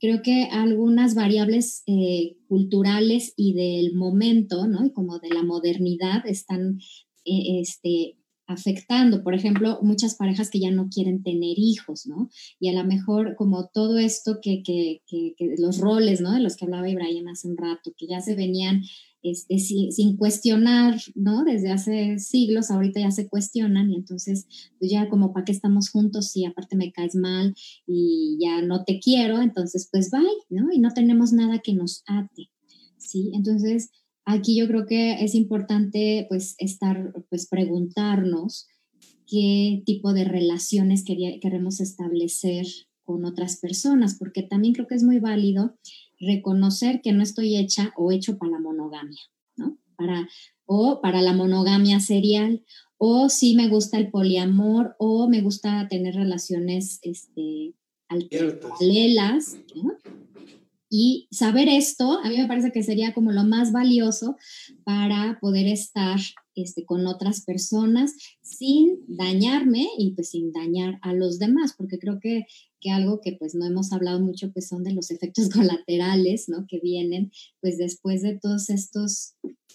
creo 0.00 0.22
que 0.22 0.44
algunas 0.50 1.14
variables 1.14 1.82
eh, 1.86 2.36
culturales 2.48 3.34
y 3.36 3.54
del 3.54 3.94
momento, 3.94 4.66
¿no? 4.66 4.84
Y 4.84 4.92
como 4.92 5.18
de 5.18 5.28
la 5.28 5.42
modernidad 5.42 6.26
están 6.26 6.78
eh, 7.24 7.60
este, 7.60 8.16
afectando, 8.46 9.22
por 9.22 9.34
ejemplo, 9.34 9.78
muchas 9.82 10.16
parejas 10.16 10.50
que 10.50 10.58
ya 10.58 10.70
no 10.70 10.88
quieren 10.88 11.22
tener 11.22 11.54
hijos, 11.56 12.06
¿no? 12.06 12.30
Y 12.58 12.68
a 12.68 12.72
lo 12.72 12.84
mejor 12.84 13.36
como 13.36 13.68
todo 13.72 13.98
esto 13.98 14.38
que, 14.42 14.62
que, 14.64 15.02
que, 15.06 15.34
que 15.36 15.54
los 15.58 15.78
roles, 15.78 16.20
¿no? 16.20 16.32
De 16.32 16.40
los 16.40 16.56
que 16.56 16.64
hablaba 16.64 16.88
Ibrahim 16.88 17.28
hace 17.28 17.46
un 17.46 17.56
rato, 17.56 17.92
que 17.96 18.06
ya 18.08 18.20
se 18.20 18.34
venían 18.34 18.82
este, 19.22 19.58
sin, 19.58 20.16
cuestionar, 20.16 20.98
¿no? 21.14 21.44
Desde 21.44 21.70
hace 21.70 22.18
siglos, 22.18 22.70
ahorita 22.70 23.00
ya 23.00 23.10
se 23.10 23.28
cuestionan 23.28 23.90
y 23.90 23.96
entonces, 23.96 24.46
pues 24.78 24.90
ya 24.90 25.08
como, 25.08 25.32
¿para 25.32 25.44
qué 25.44 25.52
estamos 25.52 25.90
juntos 25.90 26.30
si 26.30 26.44
aparte 26.44 26.76
me 26.76 26.92
caes 26.92 27.14
mal 27.14 27.54
y 27.86 28.38
ya 28.40 28.62
no 28.62 28.84
te 28.84 28.98
quiero? 28.98 29.42
Entonces, 29.42 29.88
pues 29.92 30.10
bye, 30.10 30.22
¿no? 30.48 30.72
Y 30.72 30.78
no 30.78 30.90
tenemos 30.90 31.32
nada 31.32 31.58
que 31.58 31.74
nos 31.74 32.02
ate, 32.06 32.50
¿sí? 32.96 33.30
Entonces, 33.34 33.90
aquí 34.24 34.56
yo 34.56 34.66
creo 34.66 34.86
que 34.86 35.22
es 35.22 35.34
importante, 35.34 36.26
pues, 36.28 36.54
estar, 36.58 37.12
pues, 37.28 37.46
preguntarnos 37.46 38.68
qué 39.26 39.82
tipo 39.84 40.12
de 40.12 40.24
relaciones 40.24 41.04
queremos 41.04 41.80
establecer 41.80 42.66
con 43.04 43.24
otras 43.24 43.58
personas, 43.58 44.16
porque 44.18 44.42
también 44.42 44.74
creo 44.74 44.86
que 44.86 44.94
es 44.94 45.02
muy 45.02 45.18
válido 45.18 45.76
reconocer 46.20 47.00
que 47.02 47.12
no 47.12 47.22
estoy 47.22 47.56
hecha 47.56 47.92
o 47.96 48.12
hecho 48.12 48.38
para 48.38 48.52
la 48.52 48.60
monogamia, 48.60 49.20
¿no? 49.56 49.78
Para, 49.96 50.28
o 50.66 51.00
para 51.00 51.22
la 51.22 51.32
monogamia 51.32 52.00
serial, 52.00 52.64
o 52.98 53.28
si 53.28 53.54
me 53.54 53.68
gusta 53.68 53.98
el 53.98 54.10
poliamor, 54.10 54.94
o 54.98 55.28
me 55.28 55.40
gusta 55.40 55.88
tener 55.88 56.14
relaciones 56.14 57.00
este, 57.02 57.74
paralelas, 58.08 59.56
¿no? 59.74 59.96
Y 60.92 61.28
saber 61.30 61.68
esto, 61.68 62.18
a 62.18 62.28
mí 62.28 62.36
me 62.36 62.48
parece 62.48 62.72
que 62.72 62.82
sería 62.82 63.14
como 63.14 63.30
lo 63.30 63.44
más 63.44 63.70
valioso 63.70 64.36
para 64.82 65.38
poder 65.40 65.68
estar 65.68 66.18
este, 66.62 66.84
con 66.84 67.06
otras 67.06 67.42
personas 67.42 68.14
sin 68.42 69.00
dañarme 69.06 69.88
y 69.98 70.12
pues 70.12 70.30
sin 70.30 70.52
dañar 70.52 70.98
a 71.02 71.12
los 71.12 71.38
demás, 71.38 71.74
porque 71.76 71.98
creo 71.98 72.20
que, 72.20 72.46
que 72.80 72.90
algo 72.90 73.20
que 73.20 73.32
pues 73.32 73.54
no 73.54 73.66
hemos 73.66 73.92
hablado 73.92 74.20
mucho 74.20 74.52
pues 74.52 74.68
son 74.68 74.84
de 74.84 74.92
los 74.92 75.10
efectos 75.10 75.48
colaterales, 75.50 76.48
¿no? 76.48 76.66
Que 76.68 76.80
vienen 76.80 77.30
pues 77.60 77.78
después 77.78 78.22
de 78.22 78.38
todos 78.38 78.70
estos 78.70 79.34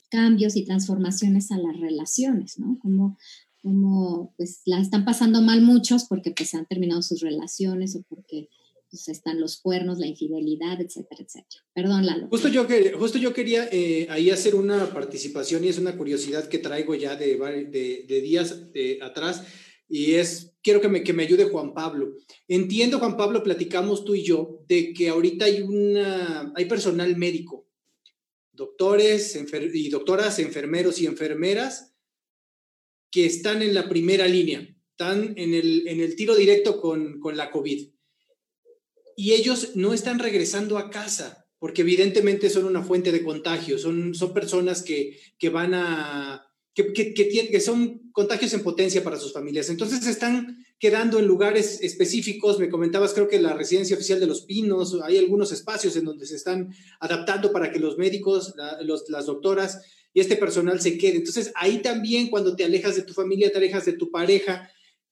cambios 0.09 0.55
y 0.55 0.65
transformaciones 0.65 1.51
a 1.51 1.57
las 1.57 1.79
relaciones, 1.79 2.59
¿no? 2.59 2.77
Como, 2.79 3.17
como 3.61 4.33
pues 4.37 4.61
la 4.65 4.79
están 4.79 5.05
pasando 5.05 5.41
mal 5.41 5.61
muchos 5.61 6.05
porque 6.05 6.31
pues 6.31 6.53
han 6.53 6.65
terminado 6.65 7.01
sus 7.01 7.21
relaciones 7.21 7.95
o 7.95 8.03
porque 8.03 8.49
pues, 8.95 9.17
están 9.17 9.41
los 9.41 9.59
cuernos, 9.59 9.99
la 9.99 10.07
infidelidad, 10.07 10.79
etcétera, 10.79 11.23
etcétera. 11.23 11.63
Perdón, 11.73 12.05
Lalo. 12.05 12.27
Justo 12.29 12.47
yo, 12.47 12.65
justo 12.97 13.17
yo 13.17 13.33
quería 13.33 13.67
eh, 13.71 14.07
ahí 14.09 14.29
hacer 14.29 14.55
una 14.55 14.93
participación 14.93 15.63
y 15.63 15.67
es 15.67 15.77
una 15.77 15.97
curiosidad 15.97 16.47
que 16.47 16.59
traigo 16.59 16.95
ya 16.95 17.15
de, 17.15 17.35
de, 18.07 18.21
días 18.21 18.71
de 18.71 18.99
atrás 19.01 19.43
y 19.89 20.13
es, 20.13 20.53
quiero 20.63 20.79
que 20.79 20.87
me, 20.87 21.03
que 21.03 21.13
me 21.13 21.23
ayude 21.23 21.49
Juan 21.49 21.73
Pablo. 21.73 22.15
Entiendo, 22.47 22.99
Juan 22.99 23.17
Pablo, 23.17 23.43
platicamos 23.43 24.05
tú 24.05 24.15
y 24.15 24.23
yo 24.23 24.63
de 24.67 24.93
que 24.93 25.09
ahorita 25.09 25.45
hay, 25.45 25.61
una, 25.61 26.53
hay 26.55 26.65
personal 26.65 27.15
médico, 27.17 27.67
doctores 28.53 29.37
y 29.73 29.89
doctoras, 29.89 30.39
enfermeros 30.39 31.01
y 31.01 31.05
enfermeras 31.05 31.93
que 33.11 33.25
están 33.25 33.61
en 33.61 33.73
la 33.73 33.89
primera 33.89 34.27
línea, 34.27 34.67
están 34.91 35.33
en 35.37 35.53
el, 35.53 35.87
en 35.87 35.99
el 35.99 36.15
tiro 36.15 36.35
directo 36.35 36.79
con, 36.79 37.19
con 37.19 37.35
la 37.35 37.51
COVID 37.51 37.94
y 39.15 39.33
ellos 39.33 39.71
no 39.75 39.93
están 39.93 40.19
regresando 40.19 40.77
a 40.77 40.89
casa, 40.89 41.47
porque 41.59 41.81
evidentemente 41.81 42.49
son 42.49 42.65
una 42.65 42.83
fuente 42.83 43.11
de 43.11 43.23
contagio, 43.23 43.77
son, 43.77 44.13
son 44.13 44.33
personas 44.33 44.83
que, 44.83 45.17
que 45.39 45.49
van 45.49 45.73
a, 45.73 46.45
que, 46.75 46.93
que, 46.93 47.25
tienen, 47.25 47.51
que 47.51 47.61
son 47.61 48.11
contagios 48.11 48.53
en 48.53 48.61
potencia 48.61 49.03
para 49.03 49.17
sus 49.17 49.31
familias. 49.31 49.69
Entonces 49.69 50.05
están 50.05 50.65
quedando 50.77 51.19
en 51.19 51.25
lugares 51.25 51.79
específicos. 51.81 52.59
Me 52.59 52.69
comentabas, 52.69 53.13
creo 53.13 53.29
que 53.29 53.39
la 53.39 53.53
residencia 53.53 53.95
oficial 53.95 54.19
de 54.19 54.27
Los 54.27 54.41
Pinos, 54.41 54.97
hay 55.01 55.17
algunos 55.17 55.53
espacios 55.53 55.95
en 55.95 56.03
donde 56.03 56.25
se 56.25 56.35
están 56.35 56.73
adaptando 56.99 57.53
para 57.53 57.71
que 57.71 57.79
los 57.79 57.97
médicos, 57.97 58.53
las 59.07 59.25
doctoras 59.25 59.81
y 60.13 60.19
este 60.19 60.35
personal 60.35 60.81
se 60.81 60.97
quede. 60.97 61.17
Entonces 61.17 61.51
ahí 61.55 61.81
también 61.81 62.29
cuando 62.29 62.55
te 62.55 62.65
alejas 62.65 62.97
de 62.97 63.03
tu 63.03 63.13
familia, 63.13 63.51
te 63.51 63.57
alejas 63.57 63.85
de 63.85 63.93
tu 63.93 64.11
pareja, 64.11 64.69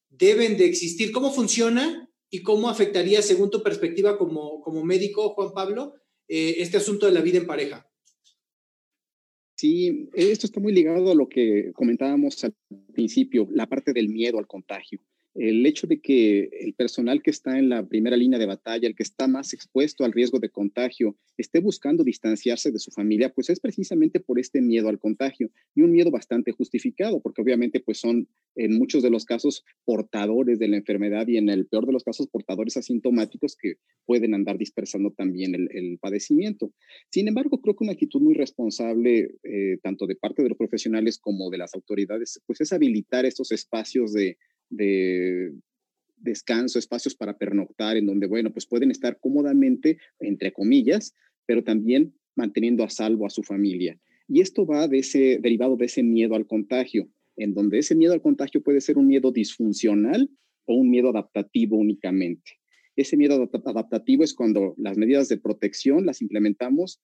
deben 0.10 0.58
de 0.58 0.66
existir. 0.66 1.14
¿Cómo 1.14 1.34
funciona? 1.34 2.10
Y 2.34 2.42
cómo 2.42 2.68
afectaría, 2.68 3.22
según 3.22 3.52
tu 3.52 3.62
perspectiva 3.62 4.18
como, 4.18 4.60
como 4.62 4.84
médico, 4.84 5.36
Juan 5.36 5.54
Pablo, 5.54 5.94
eh, 6.28 6.56
este 6.58 6.78
asunto 6.78 7.06
de 7.06 7.12
la 7.12 7.22
vida 7.22 7.38
en 7.38 7.46
pareja. 7.46 7.88
Sí, 9.56 10.10
esto 10.16 10.48
está 10.48 10.60
muy 10.60 10.74
ligado 10.74 11.12
a 11.12 11.16
lo 11.16 11.30
que 11.30 11.72
comentábamos 11.76 12.44
al 12.44 12.56
principio, 12.92 13.48
la 13.52 13.70
parte 13.70 13.94
del 13.94 14.10
miedo 14.10 14.40
al 14.40 14.48
contagio 14.48 15.00
el 15.36 15.66
hecho 15.66 15.88
de 15.88 16.00
que 16.00 16.50
el 16.62 16.74
personal 16.74 17.24
que 17.24 17.32
está 17.32 17.58
en 17.58 17.70
la 17.70 17.86
primera 17.88 18.16
línea 18.16 18.38
de 18.38 18.46
batalla, 18.46 18.88
el 18.88 18.96
que 18.96 19.04
está 19.04 19.28
más 19.28 19.54
expuesto 19.54 20.06
al 20.06 20.12
riesgo 20.12 20.40
de 20.40 20.50
contagio, 20.50 21.18
esté 21.38 21.60
buscando 21.60 22.04
distanciarse 22.04 22.72
de 22.72 22.80
su 22.80 22.92
familia, 22.92 23.34
pues 23.34 23.50
es 23.50 23.60
precisamente 23.60 24.20
por 24.20 24.40
este 24.40 24.62
miedo 24.62 24.90
al 24.90 25.00
contagio 25.00 25.50
y 25.74 25.82
un 25.82 25.92
miedo 25.92 26.12
bastante 26.12 26.52
justificado, 26.52 27.20
porque 27.20 27.42
obviamente 27.42 27.80
pues 27.80 28.00
son 28.00 28.28
en 28.56 28.78
muchos 28.78 29.02
de 29.02 29.10
los 29.10 29.26
casos 29.26 29.64
portadores 29.86 30.60
de 30.60 30.68
la 30.68 30.78
enfermedad 30.78 31.28
y 31.28 31.38
en 31.38 31.50
el 31.50 31.66
peor 31.66 31.88
de 31.88 31.94
los 31.94 32.04
casos 32.04 32.28
portadores 32.28 32.78
asintomáticos 32.78 33.56
que 33.60 33.76
pueden 34.06 34.36
andar 34.36 34.58
dispersando 34.58 35.12
también 35.12 35.56
el, 35.56 35.98
padecimiento. 36.00 36.74
Sin 37.12 37.28
embargo, 37.28 37.62
creo 37.62 37.76
que 37.76 37.84
una 37.84 37.94
actitud 37.94 38.20
muy 38.20 38.34
responsable, 38.34 39.36
eh, 39.44 39.78
tanto 39.82 40.06
de 40.06 40.16
parte 40.16 40.44
de 40.44 40.50
los 40.50 40.58
profesionales 40.58 41.18
como 41.18 41.50
de 41.50 41.58
las 41.58 41.74
autoridades, 41.76 42.42
pues 42.46 42.62
es 42.62 42.74
habilitar 42.74 43.26
estos 43.26 43.52
espacios 43.52 44.12
de 44.12 44.38
de 44.76 45.54
descanso, 46.18 46.80
espacios 46.80 47.16
para 47.16 47.38
pernoctar, 47.38 47.98
en 47.98 48.06
donde, 48.06 48.28
bueno, 48.28 48.52
pues 48.52 48.66
pueden 48.66 48.92
estar 48.92 49.20
cómodamente, 49.20 49.98
entre 50.20 50.54
comillas, 50.54 51.14
pero 51.46 51.64
también 51.64 52.14
manteniendo 52.36 52.84
a 52.84 52.90
salvo 52.90 53.26
a 53.26 53.30
su 53.30 53.44
familia. 53.44 54.00
Y 54.28 54.42
esto 54.42 54.66
va 54.66 54.88
de 54.88 55.00
ese, 55.00 55.40
derivado 55.42 55.76
de 55.76 55.86
ese 55.86 56.02
miedo 56.02 56.36
al 56.36 56.48
contagio, 56.48 57.10
en 57.36 57.54
donde 57.54 57.80
ese 57.80 57.96
miedo 57.96 58.14
al 58.14 58.22
contagio 58.22 58.64
puede 58.64 58.82
ser 58.82 58.98
un 58.98 59.08
miedo 59.08 59.32
disfuncional 59.32 60.30
o 60.66 60.76
un 60.76 60.90
miedo 60.90 61.10
adaptativo 61.10 61.78
únicamente. 61.78 62.54
Ese 62.96 63.18
miedo 63.18 63.50
adaptativo 63.66 64.24
es 64.24 64.34
cuando 64.34 64.76
las 64.78 64.98
medidas 64.98 65.28
de 65.28 65.38
protección 65.38 66.06
las 66.06 66.22
implementamos 66.22 67.02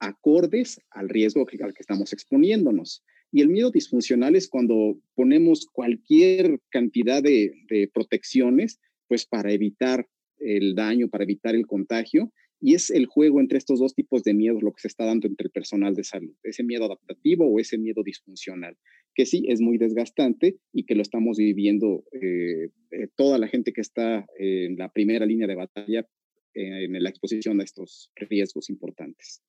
acordes 0.00 0.80
al 0.90 1.08
riesgo 1.08 1.46
al 1.62 1.74
que 1.74 1.80
estamos 1.80 2.12
exponiéndonos. 2.12 3.04
Y 3.32 3.40
el 3.40 3.48
miedo 3.48 3.70
disfuncional 3.70 4.36
es 4.36 4.48
cuando 4.48 4.98
ponemos 5.14 5.66
cualquier 5.72 6.60
cantidad 6.70 7.22
de, 7.22 7.90
protecciones, 7.92 8.80
pues 9.08 9.26
para 9.26 9.52
evitar 9.52 10.06
el 10.38 10.74
daño, 10.74 11.08
para 11.08 11.24
evitar 11.24 11.54
el 11.54 11.66
contagio. 11.66 12.32
Y 12.60 12.74
es 12.74 12.90
el 12.90 13.06
juego 13.06 13.40
entre 13.40 13.58
estos 13.58 13.80
dos 13.80 13.94
tipos 13.94 14.22
de 14.22 14.32
miedos 14.32 14.62
lo 14.62 14.72
que 14.72 14.80
se 14.80 14.88
está 14.88 15.04
dando 15.04 15.28
entre 15.28 15.46
el 15.46 15.50
personal 15.50 15.94
de 15.94 16.04
salud, 16.04 16.34
ese 16.42 16.64
miedo 16.64 16.86
adaptativo 16.86 17.46
o 17.46 17.60
ese 17.60 17.76
miedo 17.76 18.02
disfuncional, 18.02 18.78
que 19.14 19.26
sí 19.26 19.44
es 19.48 19.60
muy 19.60 19.76
desgastante 19.76 20.56
y 20.72 20.84
que 20.84 20.94
lo 20.94 21.02
estamos 21.02 21.36
viviendo 21.36 22.04
eh, 22.12 22.70
eh, 22.92 23.08
toda 23.14 23.38
la 23.38 23.48
gente 23.48 23.74
que 23.74 23.82
está 23.82 24.26
en 24.38 24.78
la 24.78 24.90
primera 24.90 25.26
línea 25.26 25.46
de 25.46 25.54
batalla 25.54 26.06
eh, 26.54 26.84
en 26.84 27.02
la 27.02 27.10
exposición 27.10 27.60
a 27.60 27.64
estos 27.64 28.10
riesgos 28.16 28.70
importantes. 28.70 29.42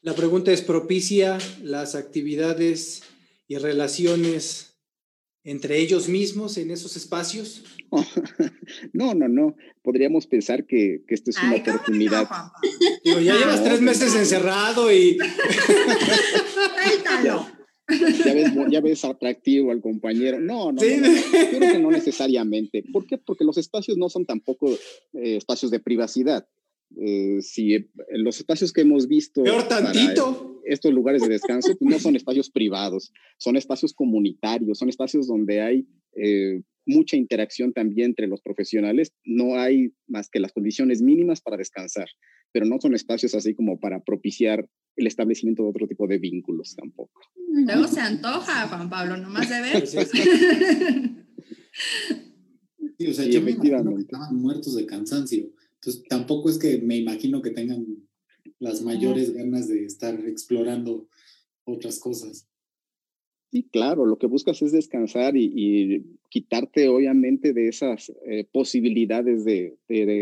La 0.00 0.14
pregunta 0.14 0.52
es, 0.52 0.62
¿propicia 0.62 1.38
las 1.62 1.96
actividades 1.96 3.02
y 3.52 3.58
relaciones 3.58 4.78
entre 5.44 5.78
ellos 5.78 6.08
mismos 6.08 6.56
en 6.56 6.70
esos 6.70 6.96
espacios? 6.96 7.64
No, 8.94 9.12
no, 9.14 9.28
no. 9.28 9.54
Podríamos 9.82 10.26
pensar 10.26 10.64
que, 10.64 11.04
que 11.06 11.14
esto 11.14 11.28
es 11.30 11.36
una 11.42 11.56
oportunidad. 11.56 12.26
ya 13.04 13.18
llevas 13.18 13.62
tres 13.62 13.82
meses 13.82 14.14
encerrado 14.14 14.90
y... 14.90 15.18
ya, 18.24 18.34
ves, 18.34 18.52
ya 18.70 18.80
ves 18.80 19.04
atractivo 19.04 19.70
al 19.72 19.82
compañero. 19.82 20.40
No, 20.40 20.72
no, 20.72 20.80
creo 20.80 21.72
que 21.72 21.78
no 21.78 21.90
necesariamente. 21.90 22.82
¿Por 22.90 23.06
qué? 23.06 23.18
Porque 23.18 23.44
los 23.44 23.58
espacios 23.58 23.98
no 23.98 24.08
son 24.08 24.24
tampoco 24.24 24.70
eh, 24.70 25.36
espacios 25.36 25.70
de 25.70 25.80
privacidad. 25.80 26.48
Eh, 26.96 27.42
si 27.42 27.74
en 27.74 27.90
los 28.24 28.38
espacios 28.38 28.72
que 28.72 28.80
hemos 28.80 29.06
visto... 29.06 29.42
Peor 29.42 29.68
tantito. 29.68 30.51
Estos 30.72 30.92
lugares 30.92 31.22
de 31.22 31.28
descanso 31.28 31.76
pues, 31.78 31.90
no 31.90 31.98
son 31.98 32.16
espacios 32.16 32.50
privados, 32.50 33.12
son 33.38 33.56
espacios 33.56 33.92
comunitarios, 33.92 34.78
son 34.78 34.88
espacios 34.88 35.26
donde 35.26 35.60
hay 35.60 35.86
eh, 36.16 36.62
mucha 36.86 37.16
interacción 37.16 37.72
también 37.72 38.10
entre 38.10 38.26
los 38.26 38.40
profesionales. 38.40 39.12
No 39.24 39.58
hay 39.58 39.92
más 40.06 40.28
que 40.30 40.40
las 40.40 40.52
condiciones 40.52 41.02
mínimas 41.02 41.40
para 41.40 41.56
descansar, 41.56 42.08
pero 42.52 42.66
no 42.66 42.80
son 42.80 42.94
espacios 42.94 43.34
así 43.34 43.54
como 43.54 43.78
para 43.78 44.02
propiciar 44.02 44.66
el 44.96 45.06
establecimiento 45.06 45.62
de 45.62 45.70
otro 45.70 45.86
tipo 45.86 46.06
de 46.06 46.18
vínculos 46.18 46.74
tampoco. 46.74 47.20
Luego 47.48 47.86
se 47.86 48.00
antoja, 48.00 48.68
Juan 48.68 48.88
Pablo, 48.88 49.16
nomás 49.16 49.48
de 49.48 49.60
ver. 49.60 49.86
Sí, 52.98 53.06
o 53.06 53.14
sea, 53.14 53.26
yo 53.26 53.42
me 53.42 53.50
estaban 53.52 54.36
muertos 54.36 54.76
de 54.76 54.86
cansancio. 54.86 55.50
Entonces, 55.74 56.04
tampoco 56.08 56.48
es 56.48 56.58
que 56.58 56.78
me 56.78 56.96
imagino 56.96 57.42
que 57.42 57.50
tengan 57.50 57.84
las 58.62 58.80
mayores 58.80 59.34
ganas 59.34 59.66
de 59.66 59.84
estar 59.84 60.14
explorando 60.26 61.08
otras 61.64 61.98
cosas. 61.98 62.48
Sí, 63.50 63.64
claro, 63.64 64.06
lo 64.06 64.18
que 64.18 64.28
buscas 64.28 64.62
es 64.62 64.70
descansar 64.70 65.36
y, 65.36 66.04
quitarte 66.30 66.88
obviamente 66.88 67.52
de 67.52 67.68
esas 67.68 68.10
eh, 68.24 68.46
posibilidades 68.50 69.44
de, 69.44 69.76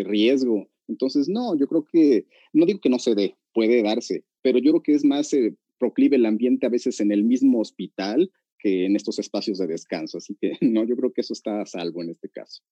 riesgo. 0.05 0.69
Entonces, 0.89 1.29
no, 1.29 1.57
yo 1.57 1.69
creo 1.69 1.85
que, 1.85 2.27
no 2.53 2.67
digo 2.67 2.81
que 2.81 2.89
no 2.89 2.99
se 2.99 3.15
dé, 3.15 3.37
puede 3.53 3.83
darse, 3.83 4.25
pero 4.43 4.59
yo 4.59 4.73
creo 4.73 4.83
que 4.83 4.95
es 4.95 5.05
más 5.05 5.33
eh, 5.35 5.55
proclive 5.79 6.17
el 6.17 6.27
ambiente 6.27 6.67
a 6.67 6.71
veces 6.71 6.99
en 6.99 7.13
el 7.13 7.23
mismo 7.23 7.61
hospital 7.61 8.33
que 8.59 8.87
en 8.87 8.97
estos 8.97 9.19
espacios 9.19 9.59
de 9.59 9.67
descanso. 9.67 10.19
Así 10.19 10.35
que 10.41 10.53
no, 10.63 10.85
yo 10.85 10.97
creo 10.97 11.13
que 11.13 11.21
eso 11.21 11.35
está 11.35 11.61
a 11.61 11.67
salvo 11.67 12.03
en 12.03 12.11
este 12.11 12.31
caso. 12.31 12.63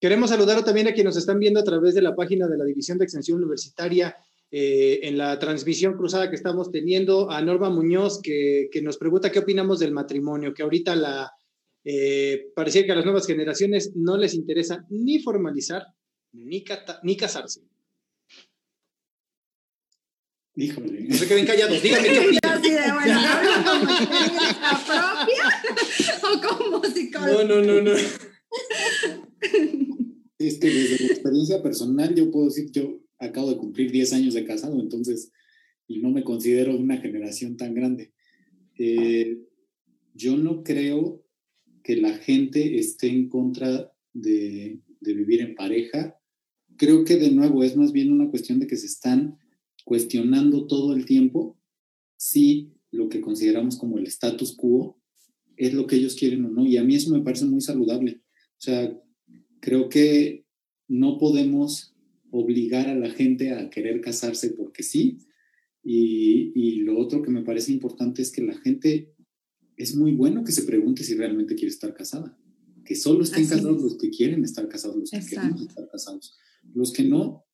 Queremos 0.00 0.30
saludar 0.30 0.64
también 0.64 0.88
a 0.88 0.92
quienes 0.92 1.14
nos 1.14 1.16
están 1.16 1.38
viendo 1.38 1.60
a 1.60 1.64
través 1.64 1.94
de 1.94 2.02
la 2.02 2.14
página 2.14 2.46
de 2.46 2.58
la 2.58 2.64
División 2.64 2.98
de 2.98 3.04
Extensión 3.04 3.38
Universitaria 3.38 4.16
eh, 4.50 5.00
en 5.02 5.18
la 5.18 5.38
transmisión 5.38 5.94
cruzada 5.94 6.30
que 6.30 6.36
estamos 6.36 6.70
teniendo, 6.70 7.30
a 7.30 7.40
Norma 7.42 7.70
Muñoz, 7.70 8.20
que, 8.22 8.68
que 8.70 8.82
nos 8.82 8.98
pregunta 8.98 9.32
qué 9.32 9.40
opinamos 9.40 9.78
del 9.78 9.92
matrimonio, 9.92 10.54
que 10.54 10.62
ahorita 10.62 10.94
la, 10.94 11.32
eh, 11.88 12.50
parecía 12.54 12.84
que 12.84 12.90
a 12.90 12.96
las 12.96 13.04
nuevas 13.04 13.28
generaciones 13.28 13.92
no 13.94 14.16
les 14.16 14.34
interesa 14.34 14.84
ni 14.90 15.20
formalizar 15.20 15.84
ni, 16.32 16.64
ni 17.04 17.16
casarse. 17.16 17.62
Híjole. 20.56 21.02
No 21.02 21.14
se 21.14 21.28
queden 21.28 21.46
callados, 21.46 21.80
díganme 21.80 22.08
qué 22.08 22.18
opinan. 22.18 22.62
¿O 26.22 26.40
como 26.40 26.82
No, 27.26 27.44
no, 27.44 27.62
no, 27.62 27.82
no. 27.82 27.92
Es 30.38 30.58
que 30.58 30.68
desde 30.68 31.02
mi 31.02 31.10
experiencia 31.10 31.62
personal 31.62 32.14
yo 32.14 32.30
puedo 32.30 32.46
decir, 32.46 32.70
yo 32.70 33.00
acabo 33.18 33.50
de 33.50 33.56
cumplir 33.56 33.90
10 33.90 34.12
años 34.12 34.34
de 34.34 34.44
casado, 34.44 34.78
entonces, 34.80 35.32
y 35.88 36.00
no 36.00 36.10
me 36.10 36.24
considero 36.24 36.76
una 36.76 36.98
generación 36.98 37.56
tan 37.56 37.74
grande. 37.74 38.12
Eh, 38.78 39.38
yo 40.14 40.36
no 40.36 40.62
creo 40.62 41.24
que 41.82 41.96
la 41.96 42.14
gente 42.18 42.78
esté 42.78 43.08
en 43.08 43.28
contra 43.28 43.92
de, 44.12 44.80
de 45.00 45.14
vivir 45.14 45.40
en 45.40 45.54
pareja. 45.54 46.18
Creo 46.76 47.04
que 47.04 47.16
de 47.16 47.30
nuevo 47.30 47.64
es 47.64 47.76
más 47.76 47.92
bien 47.92 48.12
una 48.12 48.28
cuestión 48.28 48.58
de 48.60 48.66
que 48.66 48.76
se 48.76 48.86
están 48.86 49.38
cuestionando 49.84 50.66
todo 50.66 50.94
el 50.94 51.06
tiempo 51.06 51.58
si 52.16 52.72
lo 52.90 53.08
que 53.08 53.20
consideramos 53.20 53.76
como 53.76 53.98
el 53.98 54.06
status 54.06 54.56
quo 54.56 55.00
es 55.56 55.72
lo 55.74 55.86
que 55.86 55.96
ellos 55.96 56.16
quieren 56.16 56.44
o 56.44 56.50
no. 56.50 56.66
Y 56.66 56.76
a 56.76 56.84
mí 56.84 56.94
eso 56.94 57.10
me 57.10 57.22
parece 57.22 57.46
muy 57.46 57.60
saludable. 57.60 58.20
O 58.34 58.60
sea, 58.60 59.00
creo 59.66 59.88
que 59.88 60.46
no 60.86 61.18
podemos 61.18 61.92
obligar 62.30 62.88
a 62.88 62.94
la 62.94 63.10
gente 63.10 63.50
a 63.52 63.68
querer 63.68 64.00
casarse 64.00 64.50
porque 64.50 64.84
sí. 64.84 65.18
Y, 65.82 66.52
y, 66.54 66.82
lo 66.82 66.96
otro 66.96 67.20
que 67.20 67.32
me 67.32 67.42
parece 67.42 67.72
importante 67.72 68.22
es 68.22 68.30
que 68.30 68.42
la 68.42 68.56
gente, 68.58 69.12
es 69.76 69.96
muy 69.96 70.12
bueno 70.12 70.44
que 70.44 70.52
se 70.52 70.62
pregunte 70.62 71.02
si 71.02 71.16
realmente 71.16 71.56
quiere 71.56 71.72
estar 71.72 71.92
casada. 71.94 72.38
Que 72.84 72.94
solo 72.94 73.24
estén 73.24 73.42
Así 73.42 73.54
casados 73.54 73.78
es. 73.78 73.82
los 73.82 73.98
que 73.98 74.10
quieren 74.10 74.44
estar 74.44 74.68
casados, 74.68 74.98
los 74.98 75.10
que 75.10 75.16
Exacto. 75.16 75.40
queremos 75.40 75.62
estar 75.62 75.88
casados. 75.90 76.38
Los 76.72 76.92
que 76.92 77.02
no, 77.02 77.44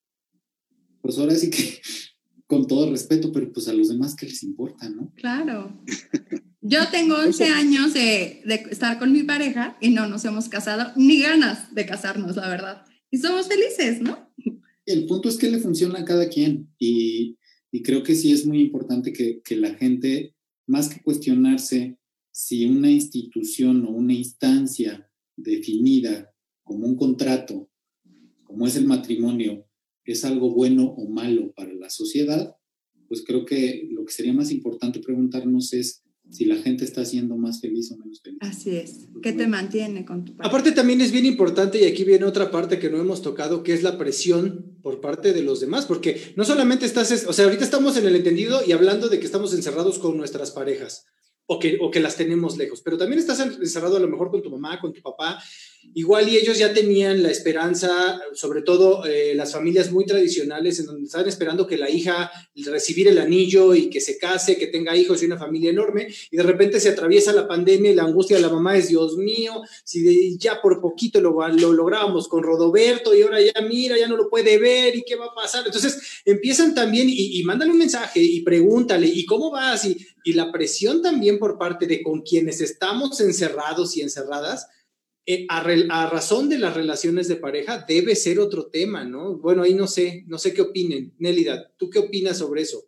pues 1.01 1.17
ahora 1.17 1.33
sí 1.33 1.49
que 1.49 1.81
con 2.45 2.67
todo 2.67 2.91
respeto, 2.91 3.31
pero 3.31 3.51
pues 3.51 3.67
a 3.67 3.73
los 3.73 3.89
demás, 3.89 4.15
¿qué 4.15 4.27
les 4.27 4.43
importa, 4.43 4.87
no? 4.87 5.11
Claro. 5.15 5.83
Yo 6.65 6.79
tengo 6.91 7.15
11 7.15 7.43
años 7.49 7.93
de, 7.93 8.41
de, 8.45 8.55
estar 8.71 8.97
con 8.97 9.11
mi 9.11 9.23
pareja 9.23 9.77
y 9.81 9.89
no 9.89 10.07
nos 10.07 10.23
hemos 10.23 10.47
casado, 10.47 10.93
ni 10.95 11.19
ganas 11.19 11.75
de 11.75 11.85
casarnos, 11.85 12.37
la 12.37 12.47
verdad. 12.47 12.85
Y 13.11 13.17
somos 13.17 13.49
felices, 13.49 14.01
¿no? 14.01 14.33
El 14.85 15.05
punto 15.05 15.27
es 15.27 15.37
que 15.37 15.51
le 15.51 15.59
funciona 15.59 15.99
a 15.99 16.05
cada 16.05 16.29
quien 16.29 16.73
y, 16.79 17.37
y 17.69 17.83
creo 17.83 18.01
que 18.01 18.15
sí 18.15 18.31
es 18.31 18.45
muy 18.45 18.61
importante 18.61 19.11
que, 19.11 19.41
que, 19.43 19.57
la 19.57 19.73
gente, 19.75 20.35
más 20.65 20.87
que 20.87 21.01
cuestionarse 21.01 21.97
si 22.31 22.65
una 22.65 22.89
institución 22.89 23.85
o 23.85 23.89
una 23.89 24.13
instancia 24.13 25.11
definida 25.35 26.33
como 26.63 26.87
un 26.87 26.95
contrato, 26.95 27.69
como 28.45 28.67
es 28.67 28.77
el 28.77 28.85
matrimonio, 28.85 29.67
es 30.05 30.23
algo 30.23 30.53
bueno 30.53 30.85
o 30.85 31.09
malo 31.09 31.51
para 31.53 31.73
la 31.73 31.89
sociedad, 31.89 32.55
pues 33.09 33.21
creo 33.25 33.43
que 33.45 33.85
lo 33.91 34.05
que 34.05 34.13
sería 34.13 34.33
más 34.33 34.49
importante 34.49 35.01
preguntarnos 35.01 35.73
es 35.73 36.02
si 36.29 36.45
la 36.45 36.55
gente 36.55 36.83
está 36.83 37.05
siendo 37.05 37.37
más 37.37 37.61
feliz 37.61 37.91
o 37.91 37.97
menos 37.97 38.21
feliz. 38.21 38.39
Así 38.41 38.75
es. 38.75 39.07
¿Qué 39.21 39.33
te 39.33 39.47
mantiene 39.47 40.05
con 40.05 40.25
tu 40.25 40.35
pareja? 40.35 40.49
Aparte 40.49 40.71
también 40.71 41.01
es 41.01 41.11
bien 41.11 41.25
importante, 41.25 41.79
y 41.79 41.85
aquí 41.85 42.03
viene 42.03 42.25
otra 42.25 42.49
parte 42.51 42.79
que 42.79 42.89
no 42.89 42.99
hemos 42.99 43.21
tocado, 43.21 43.63
que 43.63 43.73
es 43.73 43.83
la 43.83 43.97
presión 43.97 44.77
por 44.81 45.01
parte 45.01 45.33
de 45.33 45.43
los 45.43 45.59
demás, 45.59 45.85
porque 45.85 46.33
no 46.35 46.43
solamente 46.43 46.85
estás, 46.85 47.25
o 47.27 47.33
sea, 47.33 47.45
ahorita 47.45 47.63
estamos 47.63 47.97
en 47.97 48.07
el 48.07 48.15
entendido 48.15 48.61
y 48.65 48.71
hablando 48.71 49.09
de 49.09 49.19
que 49.19 49.25
estamos 49.25 49.53
encerrados 49.53 49.99
con 49.99 50.17
nuestras 50.17 50.51
parejas, 50.51 51.05
o 51.45 51.59
que, 51.59 51.77
o 51.81 51.91
que 51.91 51.99
las 51.99 52.15
tenemos 52.15 52.57
lejos, 52.57 52.81
pero 52.81 52.97
también 52.97 53.19
estás 53.19 53.39
encerrado 53.39 53.97
a 53.97 53.99
lo 53.99 54.07
mejor 54.07 54.31
con 54.31 54.41
tu 54.41 54.49
mamá, 54.49 54.79
con 54.79 54.93
tu 54.93 55.01
papá, 55.01 55.39
igual 55.93 56.29
y 56.29 56.37
ellos 56.37 56.57
ya 56.57 56.73
tenían 56.73 57.23
la 57.23 57.29
esperanza, 57.29 58.19
sobre 58.33 58.61
todo 58.61 59.05
eh, 59.05 59.33
las 59.35 59.51
familias 59.53 59.91
muy 59.91 60.05
tradicionales, 60.05 60.79
en 60.79 60.87
donde 60.87 61.03
estaban 61.03 61.27
esperando 61.27 61.67
que 61.67 61.77
la 61.77 61.89
hija 61.89 62.31
recibir 62.65 63.07
el 63.07 63.19
anillo 63.19 63.75
y 63.75 63.89
que 63.89 64.01
se 64.01 64.17
case, 64.17 64.57
que 64.57 64.67
tenga 64.67 64.95
hijos 64.95 65.21
y 65.21 65.25
una 65.25 65.37
familia 65.37 65.69
enorme, 65.69 66.07
y 66.31 66.37
de 66.37 66.43
repente 66.43 66.79
se 66.79 66.89
atraviesa 66.89 67.33
la 67.33 67.47
pandemia 67.47 67.91
y 67.91 67.95
la 67.95 68.03
angustia 68.03 68.37
de 68.37 68.41
la 68.41 68.49
mamá 68.49 68.77
es, 68.77 68.87
Dios 68.87 69.17
mío, 69.17 69.61
si 69.83 70.37
ya 70.37 70.61
por 70.61 70.81
poquito 70.81 71.21
lo, 71.21 71.47
lo 71.47 71.73
con 72.29 72.43
Rodoberto 72.43 73.15
y 73.15 73.21
ahora 73.21 73.39
ya 73.41 73.61
mira, 73.61 73.97
ya 73.97 74.07
no 74.07 74.17
lo 74.17 74.29
puede 74.29 74.57
ver 74.57 74.95
y 74.95 75.03
qué 75.03 75.15
va 75.15 75.25
a 75.25 75.35
pasar. 75.35 75.65
Entonces 75.65 76.21
empiezan 76.25 76.73
también 76.73 77.07
y, 77.09 77.39
y 77.39 77.43
mándale 77.43 77.71
un 77.71 77.77
mensaje 77.77 78.21
y 78.21 78.41
pregúntale, 78.41 79.07
¿y 79.07 79.25
cómo 79.25 79.51
vas? 79.51 79.85
Y, 79.85 79.97
y 80.23 80.33
la 80.33 80.51
presión 80.51 81.01
también 81.01 81.39
por 81.39 81.57
parte 81.57 81.85
de 81.85 82.01
con 82.01 82.21
quienes 82.21 82.61
estamos 82.61 83.19
encerrados 83.19 83.95
y 83.97 84.01
encerradas, 84.01 84.67
eh, 85.25 85.45
a, 85.47 85.63
re, 85.63 85.85
a, 85.89 86.09
razón 86.09 86.49
de 86.49 86.59
las 86.59 86.73
relaciones 86.73 87.29
de 87.29 87.37
pareja 87.37 87.85
debe 87.87 88.15
ser 88.15 88.39
otro 88.39 88.67
tema, 88.67 89.05
¿no? 89.05 89.37
Bueno, 89.37 89.63
ahí 89.63 89.73
no 89.73 89.87
sé, 89.87 90.25
no 90.27 90.37
sé 90.37 90.53
qué 90.53 90.61
opinen. 90.61 91.13
Nélida, 91.17 91.71
¿tú 91.77 91.89
qué 91.89 91.99
opinas 91.99 92.37
sobre 92.37 92.63
eso? 92.63 92.83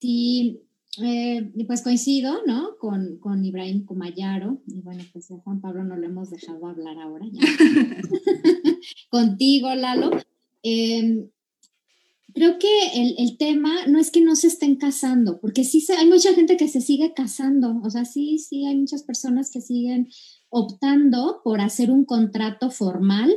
Sí, 0.00 0.62
eh, 1.02 1.52
pues 1.66 1.82
coincido, 1.82 2.40
¿no? 2.46 2.76
Con, 2.78 3.18
con 3.18 3.44
Ibrahim 3.44 3.84
Kumayaro, 3.84 4.62
y 4.66 4.80
bueno, 4.80 5.04
pues 5.12 5.30
a 5.30 5.36
Juan 5.36 5.60
Pablo 5.60 5.84
no 5.84 5.96
lo 5.96 6.06
hemos 6.06 6.30
dejado 6.30 6.66
hablar 6.66 6.98
ahora 6.98 7.26
ya. 7.30 7.42
Contigo, 9.10 9.74
Lalo. 9.74 10.10
Eh, 10.62 11.28
creo 12.32 12.58
que 12.58 12.88
el, 12.94 13.14
el, 13.18 13.36
tema 13.36 13.86
no 13.86 13.98
es 13.98 14.10
que 14.10 14.22
no 14.22 14.36
se 14.36 14.46
estén 14.46 14.76
casando, 14.76 15.38
porque 15.40 15.64
sí 15.64 15.80
se, 15.80 15.94
hay 15.94 16.08
mucha 16.08 16.32
gente 16.34 16.56
que 16.56 16.68
se 16.68 16.80
sigue 16.80 17.12
casando, 17.14 17.80
o 17.84 17.90
sea, 17.90 18.04
sí, 18.04 18.38
sí, 18.38 18.64
hay 18.64 18.76
muchas 18.76 19.02
personas 19.02 19.50
que 19.50 19.60
siguen 19.60 20.08
optando 20.50 21.40
por 21.44 21.60
hacer 21.60 21.90
un 21.90 22.04
contrato 22.04 22.70
formal 22.70 23.36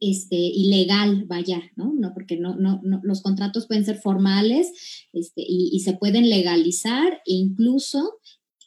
este, 0.00 0.36
ilegal, 0.36 1.24
vaya, 1.26 1.62
¿no? 1.76 1.92
No, 1.92 2.12
porque 2.12 2.36
no, 2.36 2.54
no, 2.56 2.80
no 2.82 3.00
los 3.02 3.22
contratos 3.22 3.66
pueden 3.66 3.84
ser 3.84 3.96
formales 3.96 4.72
este, 5.12 5.42
y, 5.46 5.80
se 5.80 5.94
pueden 5.94 6.28
legalizar 6.28 7.14
e 7.26 7.34
incluso 7.34 8.18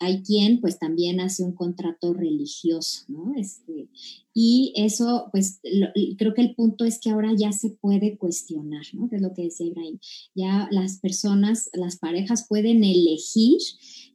hay 0.02 0.24
quien 0.24 0.62
pues 0.62 0.80
también 0.80 1.20
hace 1.20 1.44
un 1.44 1.54
contrato 1.54 2.14
religioso, 2.14 3.04
¿no? 3.10 3.34
Este, 3.36 3.90
y 4.34 4.72
eso, 4.76 5.28
pues 5.32 5.60
creo 6.18 6.34
que 6.34 6.42
el 6.42 6.56
punto 6.56 6.86
es 6.86 7.00
que 7.00 7.10
ahora 7.10 7.34
ya 7.38 7.52
se 7.52 7.72
puede 7.72 8.18
cuestionar, 8.18 8.86
¿no? 8.94 9.10
Que 9.10 9.18
es 9.18 9.22
lo 9.22 9.34
que 9.34 9.44
decía 9.44 9.68
Ibrahim. 9.68 10.00
Ya 10.34 10.70
las 10.72 11.00
personas, 11.00 11.70
las 11.74 11.98
parejas 11.98 12.48
pueden 12.48 12.84
elegir 12.84 13.58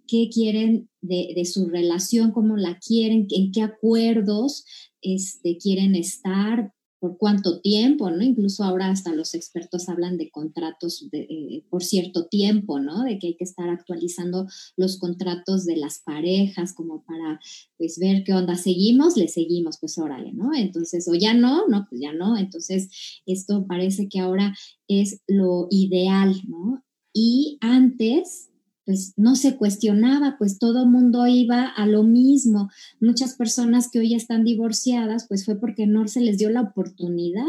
qué 0.06 0.28
quieren 0.32 0.88
de, 1.00 1.32
de, 1.34 1.44
su 1.44 1.68
relación, 1.68 2.32
cómo 2.32 2.56
la 2.56 2.78
quieren, 2.78 3.26
en 3.30 3.52
qué 3.52 3.62
acuerdos 3.62 4.64
este, 5.00 5.58
quieren 5.58 5.94
estar, 5.94 6.72
por 7.04 7.18
cuánto 7.18 7.60
tiempo, 7.60 8.10
¿no? 8.10 8.22
Incluso 8.22 8.64
ahora 8.64 8.88
hasta 8.88 9.14
los 9.14 9.34
expertos 9.34 9.90
hablan 9.90 10.16
de 10.16 10.30
contratos 10.30 11.06
de, 11.12 11.18
eh, 11.18 11.64
por 11.68 11.84
cierto 11.84 12.28
tiempo, 12.28 12.80
¿no? 12.80 13.02
De 13.02 13.18
que 13.18 13.26
hay 13.26 13.36
que 13.36 13.44
estar 13.44 13.68
actualizando 13.68 14.46
los 14.78 14.96
contratos 14.98 15.66
de 15.66 15.76
las 15.76 15.98
parejas 15.98 16.72
como 16.72 17.04
para, 17.04 17.40
pues, 17.76 17.98
ver 17.98 18.24
qué 18.24 18.32
onda, 18.32 18.56
seguimos, 18.56 19.18
le 19.18 19.28
seguimos, 19.28 19.76
pues, 19.78 19.98
órale, 19.98 20.32
¿no? 20.32 20.54
Entonces, 20.54 21.06
o 21.06 21.14
ya 21.14 21.34
no, 21.34 21.68
no, 21.68 21.86
pues 21.90 22.00
ya 22.00 22.14
no. 22.14 22.38
Entonces, 22.38 22.88
esto 23.26 23.66
parece 23.66 24.08
que 24.08 24.20
ahora 24.20 24.56
es 24.88 25.20
lo 25.26 25.66
ideal, 25.70 26.34
¿no? 26.48 26.82
Y 27.12 27.58
antes, 27.60 28.48
pues 28.84 29.14
no 29.16 29.36
se 29.36 29.56
cuestionaba, 29.56 30.36
pues 30.38 30.58
todo 30.58 30.86
mundo 30.86 31.26
iba 31.26 31.66
a 31.66 31.86
lo 31.86 32.02
mismo. 32.02 32.68
Muchas 33.00 33.34
personas 33.34 33.90
que 33.90 33.98
hoy 33.98 34.14
están 34.14 34.44
divorciadas, 34.44 35.26
pues 35.28 35.44
fue 35.44 35.58
porque 35.58 35.86
no 35.86 36.06
se 36.08 36.20
les 36.20 36.38
dio 36.38 36.50
la 36.50 36.62
oportunidad 36.62 37.42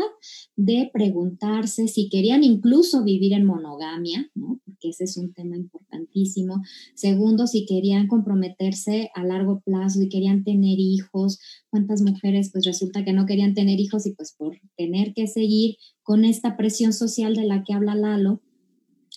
de 0.56 0.90
preguntarse 0.94 1.88
si 1.88 2.10
querían 2.10 2.44
incluso 2.44 3.04
vivir 3.04 3.34
en 3.34 3.46
monogamia, 3.46 4.30
¿no? 4.34 4.60
Porque 4.66 4.90
ese 4.90 5.04
es 5.04 5.18
un 5.18 5.34
tema 5.34 5.58
importantísimo. 5.58 6.62
Segundo, 6.94 7.48
si 7.48 7.66
querían 7.66 8.08
comprometerse 8.08 9.10
a 9.14 9.24
largo 9.24 9.62
plazo 9.62 10.02
y 10.02 10.10
querían 10.10 10.44
tener 10.44 10.80
hijos. 10.80 11.40
¿Cuántas 11.70 12.02
mujeres 12.02 12.52
pues 12.52 12.66
resulta 12.66 13.04
que 13.04 13.14
no 13.14 13.26
querían 13.26 13.54
tener 13.54 13.80
hijos 13.80 14.06
y 14.06 14.14
pues 14.14 14.34
por 14.34 14.58
tener 14.78 15.14
que 15.14 15.28
seguir 15.28 15.76
con 16.04 16.24
esta 16.24 16.56
presión 16.56 16.94
social 16.94 17.36
de 17.36 17.46
la 17.46 17.64
que 17.64 17.74
habla 17.74 17.96
Lalo, 17.96 18.42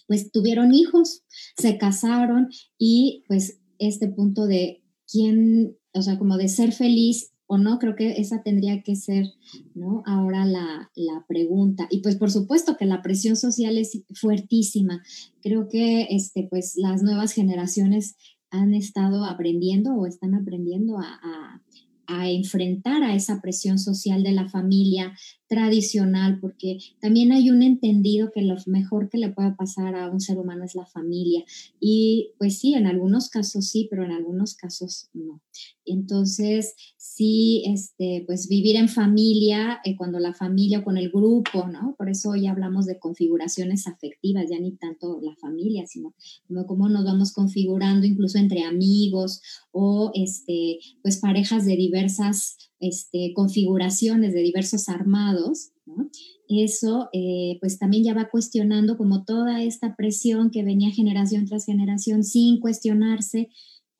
pues 0.09 0.33
tuvieron 0.33 0.75
hijos, 0.75 1.23
se 1.57 1.79
casaron 1.79 2.49
y 2.79 3.23
pues 3.29 3.61
este 3.79 4.09
punto 4.09 4.47
de 4.47 4.83
quién, 5.07 5.77
o 5.93 6.03
sea, 6.03 6.19
como 6.19 6.37
de 6.37 6.49
ser 6.49 6.73
feliz 6.73 7.31
o 7.47 7.57
no, 7.57 7.79
creo 7.79 7.95
que 7.95 8.21
esa 8.21 8.43
tendría 8.43 8.83
que 8.83 8.95
ser, 8.95 9.27
¿no? 9.75 10.03
Ahora 10.05 10.45
la, 10.45 10.91
la, 10.95 11.25
pregunta. 11.27 11.87
Y 11.91 12.01
pues 12.01 12.17
por 12.17 12.31
supuesto 12.31 12.77
que 12.77 12.85
la 12.85 13.01
presión 13.01 13.37
social 13.37 13.79
es 13.79 14.03
fuertísima. 14.15 15.03
Creo 15.41 15.69
que 15.69 16.09
este, 16.11 16.47
pues, 16.51 16.75
las 16.77 17.03
nuevas 17.03 17.33
generaciones 17.33 18.17
han 18.51 18.75
estado 18.75 19.25
aprendiendo 19.25 19.95
o 19.95 20.07
están 20.07 20.35
aprendiendo 20.35 20.99
a, 20.99 21.63
a 22.07 22.31
enfrentar 22.31 23.03
a 23.03 23.15
esa 23.15 23.41
presión 23.41 23.79
social 23.79 24.23
de 24.23 24.33
la 24.33 24.49
familia 24.49 25.15
tradicional, 25.49 26.39
porque 26.41 26.79
también 27.01 27.33
hay 27.33 27.51
un 27.51 27.63
entendido 27.63 28.31
que 28.33 28.43
lo 28.43 28.55
mejor 28.67 29.09
que 29.09 29.19
le 29.19 29.31
puede 29.31 29.53
pasar 29.53 29.95
a 29.95 30.11
un 30.11 30.21
ser 30.21 30.39
humano 30.39 30.65
es 30.65 30.75
la 30.75 30.87
familia. 30.87 31.43
Y 31.81 32.33
pues 32.39 32.59
sí, 32.59 32.75
en 32.75 32.87
algunos 32.87 33.31
casos 33.31 33.67
sí, 33.67 33.89
pero 33.91 34.05
en 34.05 34.13
algunos 34.13 34.55
casos 34.55 35.09
no. 35.15 35.41
Entonces, 35.87 36.75
sí, 36.99 37.63
este, 37.67 38.25
pues 38.27 38.49
vivir 38.49 38.77
en 38.77 38.91
familia, 38.91 39.81
eh, 39.85 39.97
cuando 39.97 40.19
la 40.19 40.35
familia, 40.35 40.85
con 40.85 40.99
el 40.99 41.11
grupo, 41.11 41.67
¿no? 41.67 41.95
Por 41.97 42.11
eso 42.11 42.31
hoy 42.31 42.47
hablamos 42.47 42.85
de 42.85 42.99
configuraciones 42.99 43.87
afectivas, 43.87 44.47
ya 44.51 44.59
ni 44.59 44.73
tanto 44.77 45.19
la 45.23 45.35
familia, 45.37 45.87
sino 45.87 46.15
como 46.47 46.67
cómo 46.67 46.89
nos 46.91 47.05
vamos 47.05 47.33
configurando 47.33 48.07
incluso 48.07 48.39
entre 48.39 48.65
amigos 48.65 49.41
o, 49.73 50.11
este, 50.15 50.79
pues 51.03 51.17
parejas 51.17 51.65
de 51.65 51.77
diversas 51.77 52.57
este, 52.81 53.33
configuraciones, 53.35 54.35
de 54.35 54.41
diversos 54.41 54.89
armados, 54.89 55.71
¿no? 55.87 56.09
Eso, 56.49 57.09
eh, 57.13 57.59
pues 57.61 57.79
también 57.79 58.05
ya 58.05 58.15
va 58.15 58.31
cuestionando 58.31 58.97
como 58.97 59.25
toda 59.25 59.63
esta 59.63 59.97
presión 59.97 60.51
que 60.51 60.65
venía 60.65 60.91
generación 60.91 61.45
tras 61.47 61.67
generación 61.67 62.25
sin 62.25 62.61
cuestionarse 62.61 63.49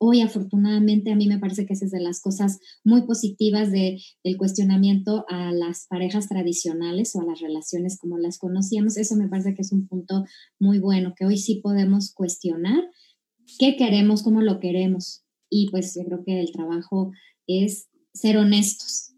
Hoy, 0.01 0.21
afortunadamente, 0.21 1.11
a 1.11 1.15
mí 1.17 1.27
me 1.27 1.39
parece 1.39 1.65
que 1.65 1.73
esa 1.73 1.83
es 1.83 1.91
de 1.91 1.99
las 1.99 2.21
cosas 2.21 2.59
muy 2.85 3.01
positivas 3.01 3.69
de, 3.69 4.01
del 4.23 4.37
cuestionamiento 4.37 5.25
a 5.27 5.51
las 5.51 5.87
parejas 5.89 6.29
tradicionales 6.29 7.13
o 7.15 7.19
a 7.19 7.25
las 7.25 7.41
relaciones 7.41 7.97
como 7.99 8.17
las 8.17 8.37
conocíamos. 8.37 8.95
Eso 8.95 9.17
me 9.17 9.27
parece 9.27 9.53
que 9.53 9.61
es 9.61 9.73
un 9.73 9.87
punto 9.87 10.23
muy 10.57 10.79
bueno, 10.79 11.13
que 11.17 11.25
hoy 11.25 11.37
sí 11.37 11.55
podemos 11.55 12.13
cuestionar 12.13 12.81
qué 13.59 13.75
queremos, 13.75 14.23
cómo 14.23 14.41
lo 14.41 14.61
queremos. 14.61 15.25
Y 15.49 15.69
pues 15.69 15.93
yo 15.95 16.05
creo 16.05 16.23
que 16.23 16.39
el 16.39 16.53
trabajo 16.53 17.11
es 17.45 17.88
ser 18.13 18.37
honestos 18.37 19.13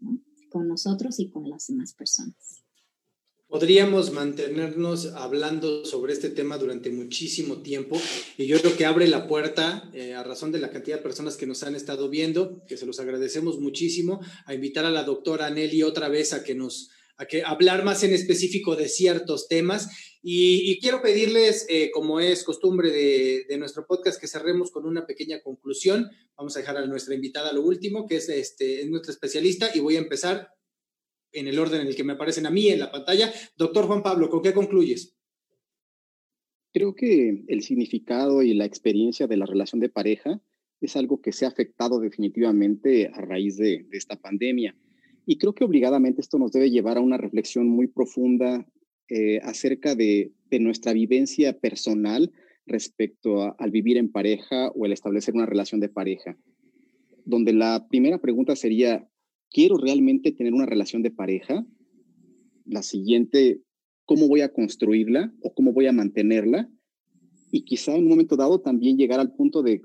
con 0.48 0.68
nosotros 0.68 1.18
y 1.18 1.30
con 1.30 1.48
las 1.48 1.66
demás 1.66 1.94
personas. 1.94 2.62
Podríamos 3.52 4.12
mantenernos 4.12 5.08
hablando 5.08 5.84
sobre 5.84 6.14
este 6.14 6.30
tema 6.30 6.56
durante 6.56 6.88
muchísimo 6.88 7.58
tiempo 7.58 8.00
y 8.38 8.46
yo 8.46 8.58
creo 8.58 8.76
que 8.78 8.86
abre 8.86 9.06
la 9.08 9.26
puerta 9.28 9.90
eh, 9.92 10.14
a 10.14 10.22
razón 10.22 10.52
de 10.52 10.58
la 10.58 10.70
cantidad 10.70 10.96
de 10.96 11.02
personas 11.02 11.36
que 11.36 11.46
nos 11.46 11.62
han 11.62 11.74
estado 11.74 12.08
viendo, 12.08 12.64
que 12.66 12.78
se 12.78 12.86
los 12.86 12.98
agradecemos 12.98 13.60
muchísimo, 13.60 14.20
a 14.46 14.54
invitar 14.54 14.86
a 14.86 14.90
la 14.90 15.04
doctora 15.04 15.50
Nelly 15.50 15.82
otra 15.82 16.08
vez 16.08 16.32
a 16.32 16.44
que 16.44 16.54
nos 16.54 16.88
a 17.16 17.26
que 17.26 17.42
hablar 17.42 17.84
más 17.84 18.02
en 18.04 18.12
específico 18.12 18.76
de 18.76 18.88
ciertos 18.88 19.48
temas 19.48 19.88
y, 20.22 20.78
quiero 20.80 21.02
pedirles, 21.02 21.66
eh, 21.68 21.90
como 21.92 22.20
es 22.20 22.44
costumbre 22.44 22.90
de, 22.90 23.58
nuestro 23.58 23.86
podcast, 23.86 24.20
que 24.20 24.28
cerremos 24.28 24.70
con 24.70 24.86
una 24.86 25.04
pequeña 25.04 25.42
conclusión. 25.42 26.08
Vamos 26.36 26.56
a 26.56 26.60
dejar 26.60 26.76
a 26.76 26.86
nuestra 26.86 27.14
invitada 27.14 27.52
lo 27.52 27.62
último, 27.62 28.06
que 28.06 28.16
es, 28.16 28.28
este, 28.28 28.82
es 28.82 28.88
nuestra 28.88 29.12
especialista, 29.12 29.70
y 29.74 29.80
voy 29.80 29.96
a 29.96 30.00
empezar 30.00 30.48
en 31.32 31.48
el 31.48 31.58
orden 31.58 31.80
en 31.80 31.88
el 31.88 31.96
que 31.96 32.04
me 32.04 32.12
aparecen 32.12 32.46
a 32.46 32.50
mí 32.50 32.68
en 32.68 32.78
la 32.78 32.92
pantalla. 32.92 33.32
Doctor 33.56 33.86
Juan 33.86 34.02
Pablo, 34.02 34.30
¿con 34.30 34.42
qué 34.42 34.52
concluyes? 34.52 35.16
Creo 36.72 36.94
que 36.94 37.44
el 37.48 37.62
significado 37.62 38.42
y 38.42 38.54
la 38.54 38.64
experiencia 38.64 39.26
de 39.26 39.36
la 39.36 39.46
relación 39.46 39.80
de 39.80 39.88
pareja 39.88 40.40
es 40.80 40.96
algo 40.96 41.20
que 41.20 41.32
se 41.32 41.44
ha 41.44 41.48
afectado 41.48 42.00
definitivamente 42.00 43.08
a 43.12 43.20
raíz 43.20 43.56
de, 43.56 43.86
esta 43.92 44.20
pandemia. 44.20 44.76
Y 45.26 45.38
creo 45.38 45.54
que 45.54 45.64
obligadamente 45.64 46.20
esto 46.20 46.38
nos 46.38 46.52
debe 46.52 46.70
llevar 46.70 46.96
a 46.96 47.00
una 47.00 47.16
reflexión 47.16 47.68
muy 47.68 47.86
profunda 47.86 48.66
eh, 49.08 49.40
acerca 49.42 49.94
de, 49.94 50.32
nuestra 50.60 50.92
vivencia 50.92 51.58
personal 51.58 52.30
respecto 52.66 53.58
al 53.58 53.70
vivir 53.70 53.96
en 53.96 54.12
pareja 54.12 54.68
o 54.74 54.84
el 54.84 54.92
establecer 54.92 55.34
una 55.34 55.46
relación 55.46 55.80
de 55.80 55.88
pareja. 55.88 56.36
Donde 57.24 57.54
la 57.54 57.86
primera 57.88 58.20
pregunta 58.20 58.54
sería, 58.54 59.08
¿quiero 59.50 59.78
realmente 59.78 60.30
tener 60.30 60.52
una 60.52 60.66
relación 60.66 61.02
de 61.02 61.10
pareja? 61.10 61.64
La 62.66 62.82
siguiente, 62.82 63.62
¿cómo 64.04 64.28
voy 64.28 64.42
a 64.42 64.52
construirla 64.52 65.32
o 65.40 65.54
cómo 65.54 65.72
voy 65.72 65.86
a 65.86 65.92
mantenerla? 65.92 66.70
Y 67.50 67.64
quizá 67.64 67.94
en 67.94 68.04
un 68.04 68.10
momento 68.10 68.36
dado 68.36 68.60
también 68.60 68.98
llegar 68.98 69.20
al 69.20 69.34
punto 69.34 69.62
de 69.62 69.80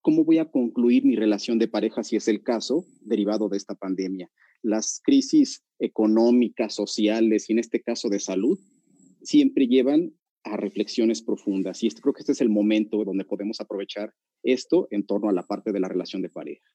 cómo 0.00 0.24
voy 0.24 0.38
a 0.38 0.50
concluir 0.50 1.04
mi 1.04 1.16
relación 1.16 1.58
de 1.58 1.68
pareja 1.68 2.02
si 2.02 2.16
es 2.16 2.28
el 2.28 2.42
caso, 2.42 2.86
derivado 3.02 3.48
de 3.48 3.56
esta 3.56 3.74
pandemia. 3.74 4.30
Las 4.62 5.00
crisis 5.02 5.62
económicas, 5.78 6.74
sociales 6.74 7.48
y 7.48 7.52
en 7.52 7.58
este 7.58 7.80
caso 7.80 8.08
de 8.08 8.20
salud, 8.20 8.58
siempre 9.22 9.66
llevan 9.66 10.14
a 10.42 10.56
reflexiones 10.56 11.22
profundas. 11.22 11.82
Y 11.82 11.90
creo 11.90 12.14
que 12.14 12.20
este 12.20 12.32
es 12.32 12.40
el 12.40 12.48
momento 12.48 13.04
donde 13.04 13.24
podemos 13.24 13.60
aprovechar 13.60 14.14
esto 14.42 14.88
en 14.90 15.04
torno 15.04 15.28
a 15.28 15.32
la 15.32 15.46
parte 15.46 15.72
de 15.72 15.80
la 15.80 15.88
relación 15.88 16.22
de 16.22 16.30
pareja. 16.30 16.66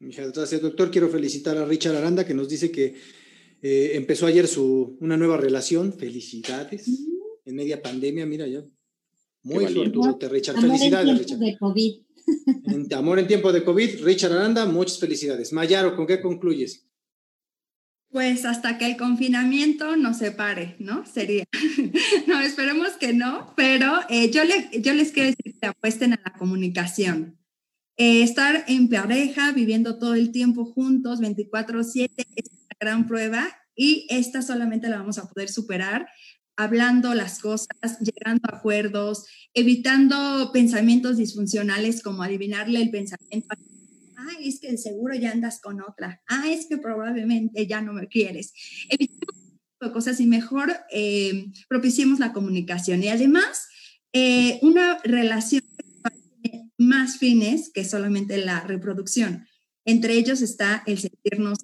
Muchas 0.00 0.32
gracias, 0.32 0.60
doctor. 0.62 0.90
Quiero 0.90 1.08
felicitar 1.08 1.56
a 1.56 1.64
Richard 1.64 1.96
Aranda, 1.96 2.24
que 2.24 2.34
nos 2.34 2.48
dice 2.48 2.70
que 2.70 2.94
eh, 3.62 3.92
empezó 3.94 4.26
ayer 4.26 4.46
su, 4.46 4.96
una 5.00 5.16
nueva 5.16 5.36
relación. 5.36 5.92
Felicidades. 5.92 6.88
En 7.44 7.56
media 7.56 7.82
pandemia, 7.82 8.24
mira 8.26 8.46
ya. 8.46 8.64
Muy 9.42 9.66
suerte, 9.66 10.28
Richard. 10.28 10.56
Amor 10.56 10.70
felicidades, 10.70 11.08
en 11.08 11.18
Richard. 11.18 11.38
De 11.38 11.56
COVID. 11.58 12.92
amor 12.94 13.18
en 13.18 13.26
tiempo 13.26 13.52
de 13.52 13.64
COVID. 13.64 14.04
Richard 14.04 14.32
Aranda, 14.32 14.66
muchas 14.66 14.98
felicidades. 14.98 15.52
Mayaro, 15.52 15.96
¿con 15.96 16.06
qué 16.06 16.20
concluyes? 16.20 16.86
Pues 18.10 18.46
hasta 18.46 18.78
que 18.78 18.86
el 18.86 18.96
confinamiento 18.96 19.96
nos 19.96 20.18
separe, 20.18 20.76
¿no? 20.78 21.04
Sería. 21.04 21.44
no, 22.26 22.40
esperemos 22.40 22.90
que 22.92 23.12
no, 23.12 23.52
pero 23.54 24.00
eh, 24.08 24.30
yo, 24.30 24.44
le, 24.44 24.80
yo 24.80 24.94
les 24.94 25.12
quiero 25.12 25.28
decir 25.28 25.58
que 25.60 25.66
apuesten 25.68 26.14
a 26.14 26.20
la 26.24 26.32
comunicación. 26.38 27.38
Eh, 27.98 28.22
estar 28.22 28.64
en 28.68 28.88
pareja, 28.88 29.52
viviendo 29.52 29.98
todo 29.98 30.14
el 30.14 30.30
tiempo 30.32 30.64
juntos, 30.64 31.20
24/7, 31.20 32.10
es 32.16 32.50
una 32.50 32.76
gran 32.80 33.06
prueba 33.06 33.46
y 33.74 34.06
esta 34.08 34.40
solamente 34.40 34.88
la 34.88 34.98
vamos 34.98 35.18
a 35.18 35.28
poder 35.28 35.48
superar 35.48 36.08
hablando 36.58 37.14
las 37.14 37.38
cosas, 37.38 37.68
llegando 38.00 38.42
a 38.50 38.56
acuerdos, 38.56 39.26
evitando 39.54 40.50
pensamientos 40.52 41.16
disfuncionales 41.16 42.02
como 42.02 42.24
adivinarle 42.24 42.82
el 42.82 42.90
pensamiento. 42.90 43.54
Ah, 44.16 44.32
es 44.42 44.58
que 44.58 44.76
seguro 44.76 45.14
ya 45.14 45.30
andas 45.30 45.60
con 45.60 45.80
otra. 45.80 46.20
Ah, 46.26 46.50
es 46.50 46.66
que 46.66 46.76
probablemente 46.76 47.64
ya 47.68 47.80
no 47.80 47.92
me 47.92 48.08
quieres. 48.08 48.52
Evitemos 48.90 49.92
cosas 49.92 50.18
y 50.18 50.26
mejor 50.26 50.74
eh, 50.90 51.46
propiciemos 51.68 52.18
la 52.18 52.32
comunicación. 52.32 53.04
Y 53.04 53.08
además, 53.08 53.68
eh, 54.12 54.58
una 54.62 54.98
relación 55.04 55.62
más 56.76 57.18
fines 57.18 57.70
que 57.72 57.84
solamente 57.84 58.36
la 58.36 58.60
reproducción. 58.60 59.46
Entre 59.84 60.14
ellos 60.14 60.42
está 60.42 60.82
el 60.86 60.98
sentirnos 60.98 61.58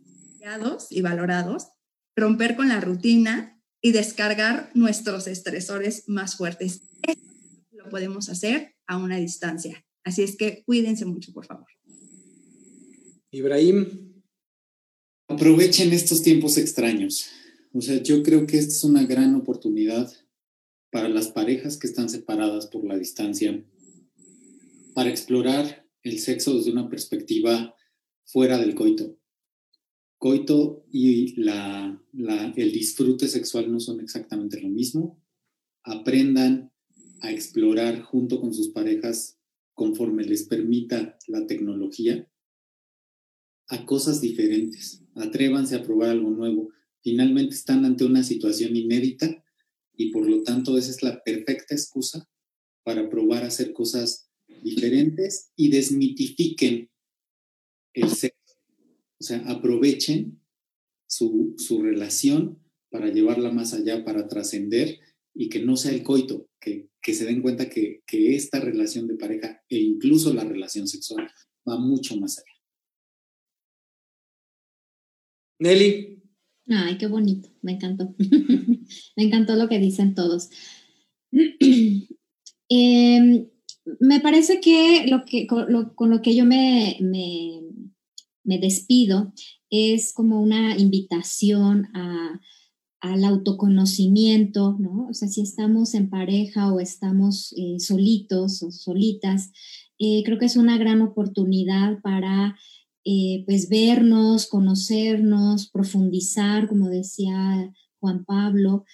y 0.91 1.01
valorados, 1.01 1.71
romper 2.15 2.55
con 2.55 2.69
la 2.69 2.81
rutina 2.81 3.54
y 3.85 3.93
descargar 3.93 4.71
nuestros 4.73 5.27
estresores 5.27 6.05
más 6.07 6.37
fuertes. 6.37 6.81
Esto 7.03 7.21
lo 7.73 7.91
podemos 7.91 8.31
hacer 8.31 8.75
a 8.87 8.97
una 8.97 9.19
distancia. 9.19 9.85
Así 10.05 10.23
es 10.23 10.37
que 10.37 10.63
cuídense 10.65 11.05
mucho, 11.05 11.35
por 11.35 11.45
favor. 11.45 11.67
Ibrahim. 13.31 14.23
Aprovechen 15.29 15.93
estos 15.93 16.23
tiempos 16.23 16.57
extraños. 16.57 17.27
O 17.75 17.83
sea, 17.83 18.03
yo 18.03 18.23
creo 18.23 18.47
que 18.47 18.57
esta 18.57 18.73
es 18.73 18.85
una 18.85 19.05
gran 19.05 19.35
oportunidad 19.35 20.11
para 20.91 21.11
las 21.11 21.29
parejas 21.29 21.77
que 21.77 21.87
están 21.87 22.09
separadas 22.09 22.67
por 22.69 22.87
la 22.87 22.97
distancia 22.97 23.63
para 24.95 25.11
explorar 25.11 25.87
el 26.03 26.21
sexo 26.21 26.57
desde 26.57 26.73
una 26.73 26.89
perspectiva 26.89 27.77
fuera 28.25 28.57
del 28.57 28.75
coito. 28.75 29.19
Coito 30.25 30.87
y 30.91 31.39
el 31.39 32.73
disfrute 32.73 33.29
sexual 33.29 33.71
no 33.71 33.79
son 33.79 34.01
exactamente 34.01 34.59
lo 34.59 34.71
mismo. 34.71 35.23
Aprendan 35.83 36.73
a 37.21 37.31
explorar 37.31 38.01
junto 38.01 38.41
con 38.41 38.55
sus 38.55 38.71
parejas 38.71 39.39
conforme 39.75 40.25
les 40.25 40.45
permita 40.45 41.19
la 41.27 41.47
tecnología 41.47 42.27
a 43.69 43.85
cosas 43.85 44.23
diferentes. 44.23 45.03
Atrévanse 45.15 45.75
a 45.75 45.83
probar 45.83 46.09
algo 46.09 46.31
nuevo. 46.31 46.71
Finalmente 47.03 47.55
están 47.55 47.85
ante 47.85 48.07
una 48.07 48.23
situación 48.23 48.75
inédita 48.77 49.45
y 49.95 50.11
por 50.11 50.27
lo 50.27 50.43
tanto 50.43 50.79
esa 50.79 50.91
es 50.91 51.03
la 51.03 51.23
perfecta 51.23 51.75
excusa 51.75 52.27
para 52.83 53.11
probar 53.11 53.45
a 53.45 53.49
hacer 53.49 53.75
cosas 53.75 54.31
diferentes 54.63 55.51
y 55.55 55.69
desmitifiquen 55.69 56.89
el 57.93 58.09
sexo. 58.09 58.44
O 59.25 59.27
sea, 59.27 59.43
aprovechen 59.47 60.39
su, 61.09 61.57
relación 61.83 62.63
para 62.91 63.09
llevarla 63.09 63.51
más 63.51 63.73
allá, 63.73 64.05
para 64.05 64.29
trascender 64.29 64.99
y 65.35 65.49
que 65.49 65.65
no 65.65 65.77
sea 65.77 65.93
el 65.93 66.03
coito, 66.03 66.51
que, 66.61 66.91
se 67.03 67.25
den 67.25 67.41
cuenta 67.41 67.71
que, 67.71 68.03
que 68.07 68.37
esta 68.37 68.61
relación 68.61 69.09
de 69.09 69.15
pareja 69.15 69.63
e 69.71 69.79
incluso 69.79 70.35
la 70.35 70.45
relación 70.45 70.87
sexual 70.87 71.27
va 71.67 71.79
mucho 71.79 72.21
más 72.21 72.39
allá. 72.39 72.53
Nelly. 75.61 76.23
Ay, 76.69 76.99
qué 76.99 77.07
bonito, 77.07 77.49
me 77.63 77.73
encantó. 77.73 78.15
me 79.17 79.25
encantó 79.25 79.57
lo 79.57 79.71
que 79.71 79.79
dicen 79.79 80.15
todos. 80.15 80.51
Em, 82.71 83.47
me 84.01 84.21
parece 84.21 84.61
que, 84.61 85.07
lo 85.07 85.25
que 85.25 85.47
con, 85.47 85.67
lo, 85.71 86.23
que 86.23 86.35
yo 86.35 86.47
me, 86.47 86.97
me, 87.01 87.61
me, 88.45 88.59
despido 88.59 89.33
es 89.71 90.13
como 90.13 90.41
una 90.41 90.77
invitación 90.77 91.87
a, 91.95 92.41
al 93.01 93.25
autoconocimiento, 93.25 94.77
¿no? 94.79 95.09
O 95.11 95.15
sea, 95.15 95.29
si 95.29 95.43
estamos 95.43 95.95
en 95.95 96.09
pareja 96.09 96.73
o 96.73 96.81
estamos 96.81 97.53
eh, 97.57 97.79
solitos 97.79 98.63
o 98.63 98.71
solitas, 98.71 99.51
eh, 99.99 100.23
creo 100.25 100.39
que 100.39 100.47
es 100.47 100.57
una 100.57 100.79
gran 100.79 101.03
oportunidad 101.03 102.01
para 102.01 102.57
eh, 103.05 103.43
pues 103.47 103.69
vernos, 103.69 104.47
conocernos, 104.47 105.69
profundizar, 105.71 106.69
como 106.69 106.89
decía 106.89 107.71
Juan 108.01 108.25
Pablo, 108.25 108.85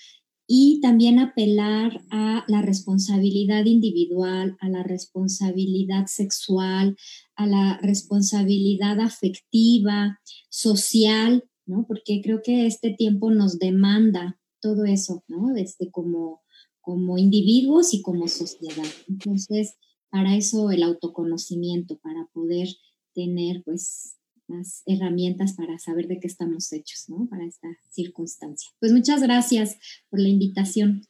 y 0.53 0.81
también 0.81 1.21
apelar 1.21 2.05
a 2.11 2.45
la 2.49 2.61
responsabilidad 2.61 3.67
individual, 3.67 4.57
a 4.59 4.69
la 4.69 4.83
responsabilidad 4.83 6.07
sexual, 6.07 6.97
a 7.37 7.47
la 7.47 7.79
responsabilidad 7.81 8.99
afectiva, 8.99 10.19
social, 10.49 11.45
¿no? 11.67 11.85
Porque 11.87 12.21
creo 12.21 12.43
que 12.43 12.67
este 12.67 12.91
tiempo 12.91 13.31
nos 13.31 13.61
demanda 13.61 14.41
todo 14.61 14.87
eso, 14.87 15.23
¿no? 15.29 15.55
Este, 15.55 15.89
como, 15.93 16.43
como 16.81 17.17
individuos 17.17 17.95
y 17.95 18.03
como 18.03 18.27
sociedad. 18.27 18.91
Entonces, 19.09 19.77
para 20.11 20.35
eso 20.37 20.73
el 20.73 20.83
autoconocimiento, 20.83 21.97
para 22.01 22.29
poder 22.33 22.67
tener 23.15 23.63
pues 23.65 24.17
más 24.51 24.83
herramientas 24.85 25.55
para 25.55 25.79
saber 25.79 26.09
de 26.09 26.21
qué 26.21 26.27
estamos 26.27 26.73
hechos, 26.73 27.05
¿no? 27.09 27.29
Para 27.31 27.47
esta 27.47 27.69
circunstancia. 27.91 28.69
Pues 28.81 28.93
muchas 28.93 29.23
gracias 29.23 29.77
por 30.11 30.21
la 30.21 30.29
invitación. 30.29 31.07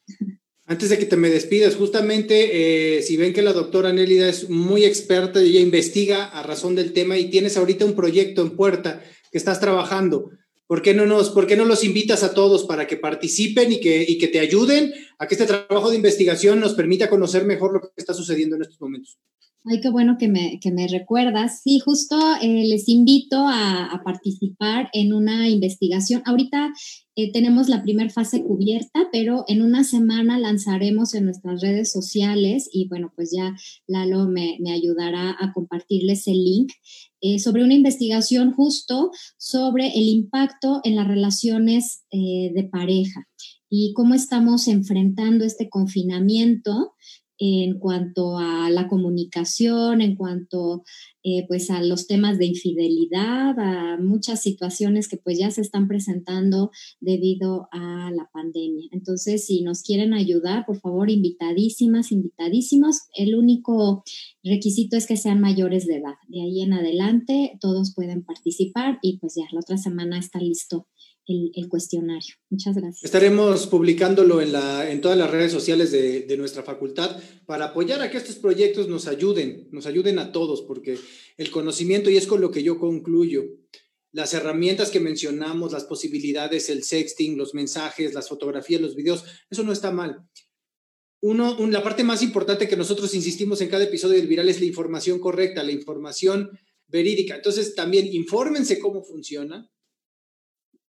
Antes 0.66 0.90
de 0.90 0.98
que 0.98 1.06
te 1.06 1.16
me 1.16 1.30
despidas, 1.30 1.74
justamente, 1.74 2.98
eh, 2.98 3.02
si 3.02 3.16
ven 3.16 3.32
que 3.32 3.42
la 3.42 3.52
doctora 3.52 3.92
Nélida 3.92 4.28
es 4.28 4.48
muy 4.48 4.84
experta, 4.84 5.40
ella 5.40 5.58
investiga 5.58 6.26
a 6.26 6.44
razón 6.44 6.76
del 6.76 6.92
tema 6.92 7.18
y 7.18 7.28
tienes 7.28 7.56
ahorita 7.56 7.84
un 7.84 7.96
proyecto 7.96 8.42
en 8.42 8.54
puerta 8.54 9.02
que 9.32 9.38
estás 9.38 9.58
trabajando. 9.58 10.30
¿Por 10.70 10.82
qué 10.82 10.94
no, 10.94 11.04
nos, 11.04 11.30
por 11.30 11.48
qué 11.48 11.56
no 11.56 11.64
los 11.64 11.82
invitas 11.82 12.22
a 12.22 12.32
todos 12.32 12.62
para 12.62 12.86
que 12.86 12.96
participen 12.96 13.72
y 13.72 13.80
que, 13.80 14.04
y 14.06 14.18
que 14.18 14.28
te 14.28 14.38
ayuden 14.38 14.92
a 15.18 15.26
que 15.26 15.34
este 15.34 15.46
trabajo 15.46 15.90
de 15.90 15.96
investigación 15.96 16.60
nos 16.60 16.74
permita 16.74 17.10
conocer 17.10 17.44
mejor 17.44 17.72
lo 17.72 17.80
que 17.80 17.88
está 17.96 18.14
sucediendo 18.14 18.54
en 18.54 18.62
estos 18.62 18.80
momentos? 18.80 19.18
Ay, 19.64 19.80
qué 19.80 19.90
bueno 19.90 20.16
que 20.16 20.28
me, 20.28 20.60
que 20.60 20.70
me 20.70 20.86
recuerdas. 20.86 21.60
Sí, 21.64 21.80
justo 21.80 22.16
eh, 22.40 22.68
les 22.68 22.88
invito 22.88 23.48
a, 23.48 24.00
participar 24.04 24.88
en 24.92 25.12
una 25.12 25.48
investigación. 25.48 26.22
Ahorita 26.24 26.72
eh, 27.16 27.32
tenemos 27.32 27.68
la 27.68 27.82
primera 27.82 28.08
fase 28.08 28.40
cubierta, 28.44 29.08
pero 29.10 29.44
en 29.48 29.62
una 29.62 29.82
semana 29.82 30.38
lanzaremos 30.38 31.14
en 31.14 31.24
nuestras 31.24 31.60
redes 31.62 31.90
sociales 31.90 32.70
y 32.72 32.86
bueno, 32.86 33.12
pues 33.16 33.32
ya 33.36 33.56
Lalo 33.88 34.28
me, 34.28 34.56
me 34.60 34.70
ayudará 34.72 35.36
a 35.36 35.52
compartirles 35.52 36.28
el 36.28 36.44
link 36.44 36.70
eh, 37.20 37.38
sobre 37.38 37.64
una 37.64 37.74
investigación 37.74 38.52
justo 38.52 39.10
sobre 39.36 39.88
el 39.88 40.08
impacto 40.08 40.80
en 40.84 40.96
las 40.96 41.06
relaciones 41.06 42.04
de 42.10 42.68
pareja 42.70 43.28
y 43.68 43.92
cómo 43.94 44.14
estamos 44.14 44.66
enfrentando 44.66 45.44
este 45.44 45.68
confinamiento 45.70 46.94
en 47.42 47.78
cuanto 47.78 48.36
a 48.36 48.68
la 48.68 48.86
comunicación, 48.86 50.02
en 50.02 50.14
cuanto 50.14 50.84
eh, 51.22 51.46
pues 51.48 51.70
a 51.70 51.82
los 51.82 52.06
temas 52.06 52.38
de 52.38 52.44
infidelidad, 52.44 53.58
a 53.58 53.96
muchas 53.98 54.42
situaciones 54.42 55.08
que 55.08 55.16
pues 55.16 55.38
ya 55.38 55.50
se 55.50 55.62
están 55.62 55.88
presentando 55.88 56.70
debido 57.00 57.68
a 57.72 58.10
la 58.10 58.28
pandemia. 58.30 58.88
Entonces, 58.92 59.46
si 59.46 59.62
nos 59.62 59.82
quieren 59.82 60.12
ayudar, 60.12 60.66
por 60.66 60.80
favor, 60.80 61.08
invitadísimas, 61.08 62.12
invitadísimos. 62.12 63.08
El 63.14 63.34
único 63.34 64.04
requisito 64.44 64.98
es 64.98 65.06
que 65.06 65.16
sean 65.16 65.40
mayores 65.40 65.86
de 65.86 65.96
edad. 65.96 66.16
De 66.28 66.42
ahí 66.42 66.60
en 66.60 66.74
adelante, 66.74 67.56
todos 67.58 67.94
pueden 67.94 68.22
participar 68.22 68.98
y 69.00 69.18
pues 69.18 69.34
ya 69.36 69.44
la 69.52 69.60
otra 69.60 69.78
semana 69.78 70.18
está 70.18 70.40
listo 70.40 70.86
el, 71.54 71.68
cuestionario. 71.68 72.34
Muchas 72.48 72.76
gracias. 72.76 73.04
Estaremos 73.04 73.66
publicándolo 73.66 74.40
en, 74.40 75.00
todas 75.00 75.16
las 75.16 75.30
redes 75.30 75.52
sociales 75.52 75.92
de, 75.92 76.22
de, 76.22 76.36
nuestra 76.36 76.62
facultad 76.62 77.16
para 77.46 77.66
apoyar 77.66 78.02
a 78.02 78.10
que 78.10 78.16
estos 78.16 78.36
proyectos 78.36 78.88
nos 78.88 79.06
ayuden, 79.06 79.68
nos 79.70 79.86
ayuden 79.86 80.18
a 80.18 80.32
todos, 80.32 80.62
porque 80.62 80.98
el 81.36 81.50
conocimiento, 81.50 82.10
y 82.10 82.16
es 82.16 82.26
con 82.26 82.40
lo 82.40 82.50
que 82.50 82.62
yo 82.62 82.78
concluyo, 82.78 83.44
las 84.12 84.34
herramientas 84.34 84.90
que 84.90 85.00
mencionamos, 85.00 85.72
las 85.72 85.84
posibilidades, 85.84 86.68
el 86.68 86.82
sexting, 86.82 87.36
los 87.36 87.54
mensajes, 87.54 88.12
las 88.12 88.28
fotografías, 88.28 88.80
los 88.80 88.96
videos, 88.96 89.24
eso 89.48 89.62
no 89.62 89.72
está 89.72 89.90
mal. 89.92 90.26
Uno, 91.22 91.56
la 91.68 91.82
parte 91.82 92.02
más 92.02 92.22
importante 92.22 92.66
que 92.66 92.76
nosotros 92.76 93.14
insistimos 93.14 93.60
en 93.60 93.68
cada 93.68 93.84
episodio 93.84 94.16
del 94.16 94.26
viral 94.26 94.48
es 94.48 94.58
la 94.58 94.66
información 94.66 95.20
correcta, 95.20 95.62
la 95.62 95.70
información 95.70 96.50
verídica. 96.88 97.36
Entonces, 97.36 97.74
también 97.74 98.06
infórmense 98.12 98.78
cómo 98.78 99.04
funciona, 99.04 99.70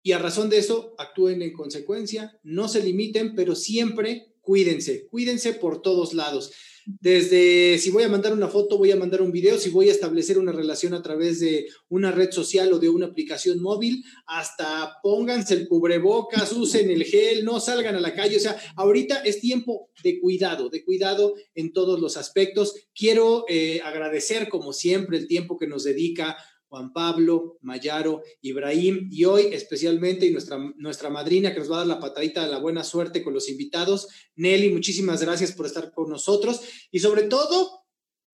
y 0.02 0.12
a 0.12 0.18
razón 0.18 0.48
de 0.48 0.58
eso 0.58 0.94
actúen 0.98 1.42
en 1.42 1.52
consecuencia, 1.52 2.38
no 2.42 2.68
se 2.68 2.82
limiten, 2.82 3.34
pero 3.34 3.54
siempre 3.54 4.34
cuídense, 4.40 5.06
cuídense 5.08 5.52
por 5.52 5.82
todos 5.82 6.14
lados. 6.14 6.52
Desde 6.86 7.78
si 7.78 7.90
voy 7.90 8.02
a 8.04 8.08
mandar 8.08 8.32
una 8.32 8.48
foto, 8.48 8.78
voy 8.78 8.90
a 8.90 8.96
mandar 8.96 9.20
un 9.22 9.30
video, 9.30 9.58
si 9.58 9.70
voy 9.70 9.88
a 9.88 9.92
establecer 9.92 10.38
una 10.38 10.50
relación 10.50 10.94
a 10.94 11.02
través 11.02 11.38
de 11.38 11.68
una 11.88 12.10
red 12.10 12.30
social 12.32 12.72
o 12.72 12.78
de 12.78 12.88
una 12.88 13.06
aplicación 13.06 13.60
móvil, 13.60 14.02
hasta 14.26 14.96
pónganse 15.02 15.54
el 15.54 15.68
cubrebocas, 15.68 16.52
usen 16.52 16.90
el 16.90 17.04
gel, 17.04 17.44
no 17.44 17.60
salgan 17.60 17.96
a 17.96 18.00
la 18.00 18.14
calle. 18.14 18.38
O 18.38 18.40
sea, 18.40 18.56
ahorita 18.76 19.22
es 19.22 19.40
tiempo 19.40 19.90
de 20.02 20.18
cuidado, 20.18 20.68
de 20.70 20.82
cuidado 20.82 21.34
en 21.54 21.72
todos 21.72 22.00
los 22.00 22.16
aspectos. 22.16 22.74
Quiero 22.94 23.44
eh, 23.48 23.80
agradecer, 23.84 24.48
como 24.48 24.72
siempre, 24.72 25.18
el 25.18 25.28
tiempo 25.28 25.58
que 25.58 25.66
nos 25.66 25.84
dedica 25.84 26.36
Juan 26.70 26.92
Pablo, 26.92 27.58
Mayaro, 27.62 28.22
Ibrahim 28.42 29.08
y 29.10 29.24
hoy 29.24 29.46
especialmente 29.52 30.24
y 30.24 30.30
nuestra, 30.30 30.56
nuestra 30.76 31.10
madrina 31.10 31.52
que 31.52 31.58
nos 31.58 31.70
va 31.70 31.74
a 31.74 31.78
dar 31.78 31.88
la 31.88 31.98
patadita 31.98 32.44
de 32.44 32.50
la 32.52 32.58
buena 32.58 32.84
suerte 32.84 33.24
con 33.24 33.34
los 33.34 33.48
invitados. 33.48 34.06
Nelly, 34.36 34.70
muchísimas 34.70 35.20
gracias 35.20 35.50
por 35.50 35.66
estar 35.66 35.92
con 35.92 36.08
nosotros 36.08 36.60
y 36.92 37.00
sobre 37.00 37.24
todo, 37.24 37.82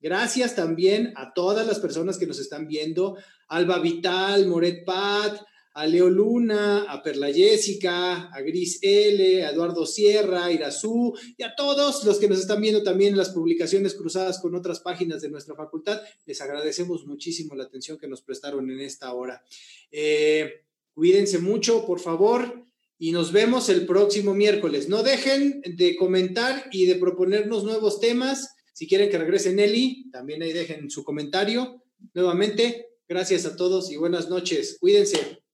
gracias 0.00 0.54
también 0.54 1.14
a 1.16 1.32
todas 1.32 1.66
las 1.66 1.80
personas 1.80 2.18
que 2.18 2.26
nos 2.26 2.38
están 2.38 2.68
viendo, 2.68 3.16
Alba 3.48 3.78
Vital, 3.78 4.46
Moret 4.46 4.84
Pat, 4.84 5.40
a 5.76 5.86
Leo 5.86 6.08
Luna, 6.08 6.90
a 6.90 7.02
Perla 7.02 7.30
Jessica, 7.30 8.30
a 8.32 8.40
Gris 8.40 8.78
L, 8.80 9.44
a 9.44 9.50
Eduardo 9.50 9.84
Sierra, 9.84 10.46
a 10.46 10.52
Irazú 10.52 11.12
y 11.36 11.42
a 11.42 11.54
todos 11.54 12.02
los 12.04 12.18
que 12.18 12.28
nos 12.28 12.38
están 12.38 12.62
viendo 12.62 12.82
también 12.82 13.12
en 13.12 13.18
las 13.18 13.28
publicaciones 13.28 13.94
cruzadas 13.94 14.40
con 14.40 14.54
otras 14.54 14.80
páginas 14.80 15.20
de 15.20 15.28
nuestra 15.28 15.54
facultad. 15.54 16.00
Les 16.24 16.40
agradecemos 16.40 17.06
muchísimo 17.06 17.54
la 17.54 17.64
atención 17.64 17.98
que 17.98 18.08
nos 18.08 18.22
prestaron 18.22 18.70
en 18.70 18.80
esta 18.80 19.12
hora. 19.12 19.44
Eh, 19.90 20.64
cuídense 20.94 21.40
mucho, 21.40 21.84
por 21.84 22.00
favor, 22.00 22.64
y 22.98 23.12
nos 23.12 23.30
vemos 23.30 23.68
el 23.68 23.84
próximo 23.84 24.32
miércoles. 24.32 24.88
No 24.88 25.02
dejen 25.02 25.60
de 25.76 25.94
comentar 25.96 26.70
y 26.72 26.86
de 26.86 26.94
proponernos 26.94 27.64
nuevos 27.64 28.00
temas. 28.00 28.48
Si 28.72 28.88
quieren 28.88 29.10
que 29.10 29.18
regrese 29.18 29.52
Nelly, 29.52 30.08
también 30.10 30.42
ahí 30.42 30.54
dejen 30.54 30.88
su 30.88 31.04
comentario. 31.04 31.82
Nuevamente, 32.14 32.86
gracias 33.06 33.44
a 33.44 33.56
todos 33.56 33.92
y 33.92 33.96
buenas 33.96 34.30
noches. 34.30 34.78
Cuídense. 34.80 35.45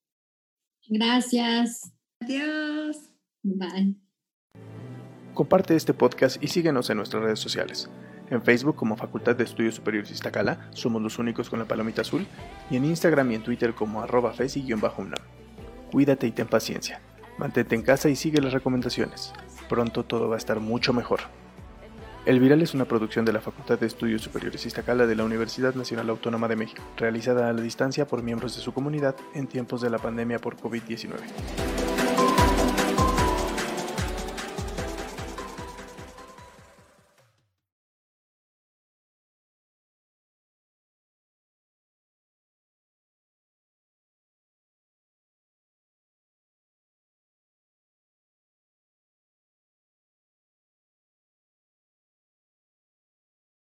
Gracias. 0.88 1.92
Adiós. 2.20 3.10
Bye. 3.42 3.96
Comparte 5.34 5.74
este 5.74 5.94
podcast 5.94 6.42
y 6.42 6.48
síguenos 6.48 6.90
en 6.90 6.98
nuestras 6.98 7.22
redes 7.22 7.38
sociales. 7.38 7.88
En 8.30 8.42
Facebook 8.42 8.76
como 8.76 8.96
Facultad 8.96 9.36
de 9.36 9.44
Estudios 9.44 9.74
Superiores 9.74 10.10
Iztacala, 10.10 10.68
somos 10.72 11.02
los 11.02 11.18
únicos 11.18 11.50
con 11.50 11.58
la 11.58 11.66
palomita 11.66 12.02
azul, 12.02 12.26
y 12.70 12.76
en 12.76 12.84
Instagram 12.84 13.30
y 13.30 13.34
en 13.36 13.42
Twitter 13.42 13.74
como 13.74 14.02
arroba 14.02 14.32
fesi-unam. 14.32 15.12
Cuídate 15.90 16.26
y 16.26 16.32
ten 16.32 16.46
paciencia. 16.46 17.00
Mantente 17.38 17.74
en 17.74 17.82
casa 17.82 18.08
y 18.08 18.16
sigue 18.16 18.40
las 18.40 18.52
recomendaciones. 18.52 19.32
Pronto 19.68 20.04
todo 20.04 20.28
va 20.28 20.36
a 20.36 20.38
estar 20.38 20.60
mucho 20.60 20.92
mejor. 20.92 21.20
El 22.24 22.38
Viral 22.38 22.62
es 22.62 22.72
una 22.72 22.84
producción 22.84 23.24
de 23.24 23.32
la 23.32 23.40
Facultad 23.40 23.80
de 23.80 23.86
Estudios 23.86 24.22
Superiores 24.22 24.64
Iztacala 24.64 25.08
de 25.08 25.16
la 25.16 25.24
Universidad 25.24 25.74
Nacional 25.74 26.08
Autónoma 26.08 26.46
de 26.46 26.54
México, 26.54 26.80
realizada 26.96 27.48
a 27.48 27.52
la 27.52 27.60
distancia 27.60 28.06
por 28.06 28.22
miembros 28.22 28.54
de 28.54 28.62
su 28.62 28.72
comunidad 28.72 29.16
en 29.34 29.48
tiempos 29.48 29.80
de 29.80 29.90
la 29.90 29.98
pandemia 29.98 30.38
por 30.38 30.56
COVID-19. 30.56 31.91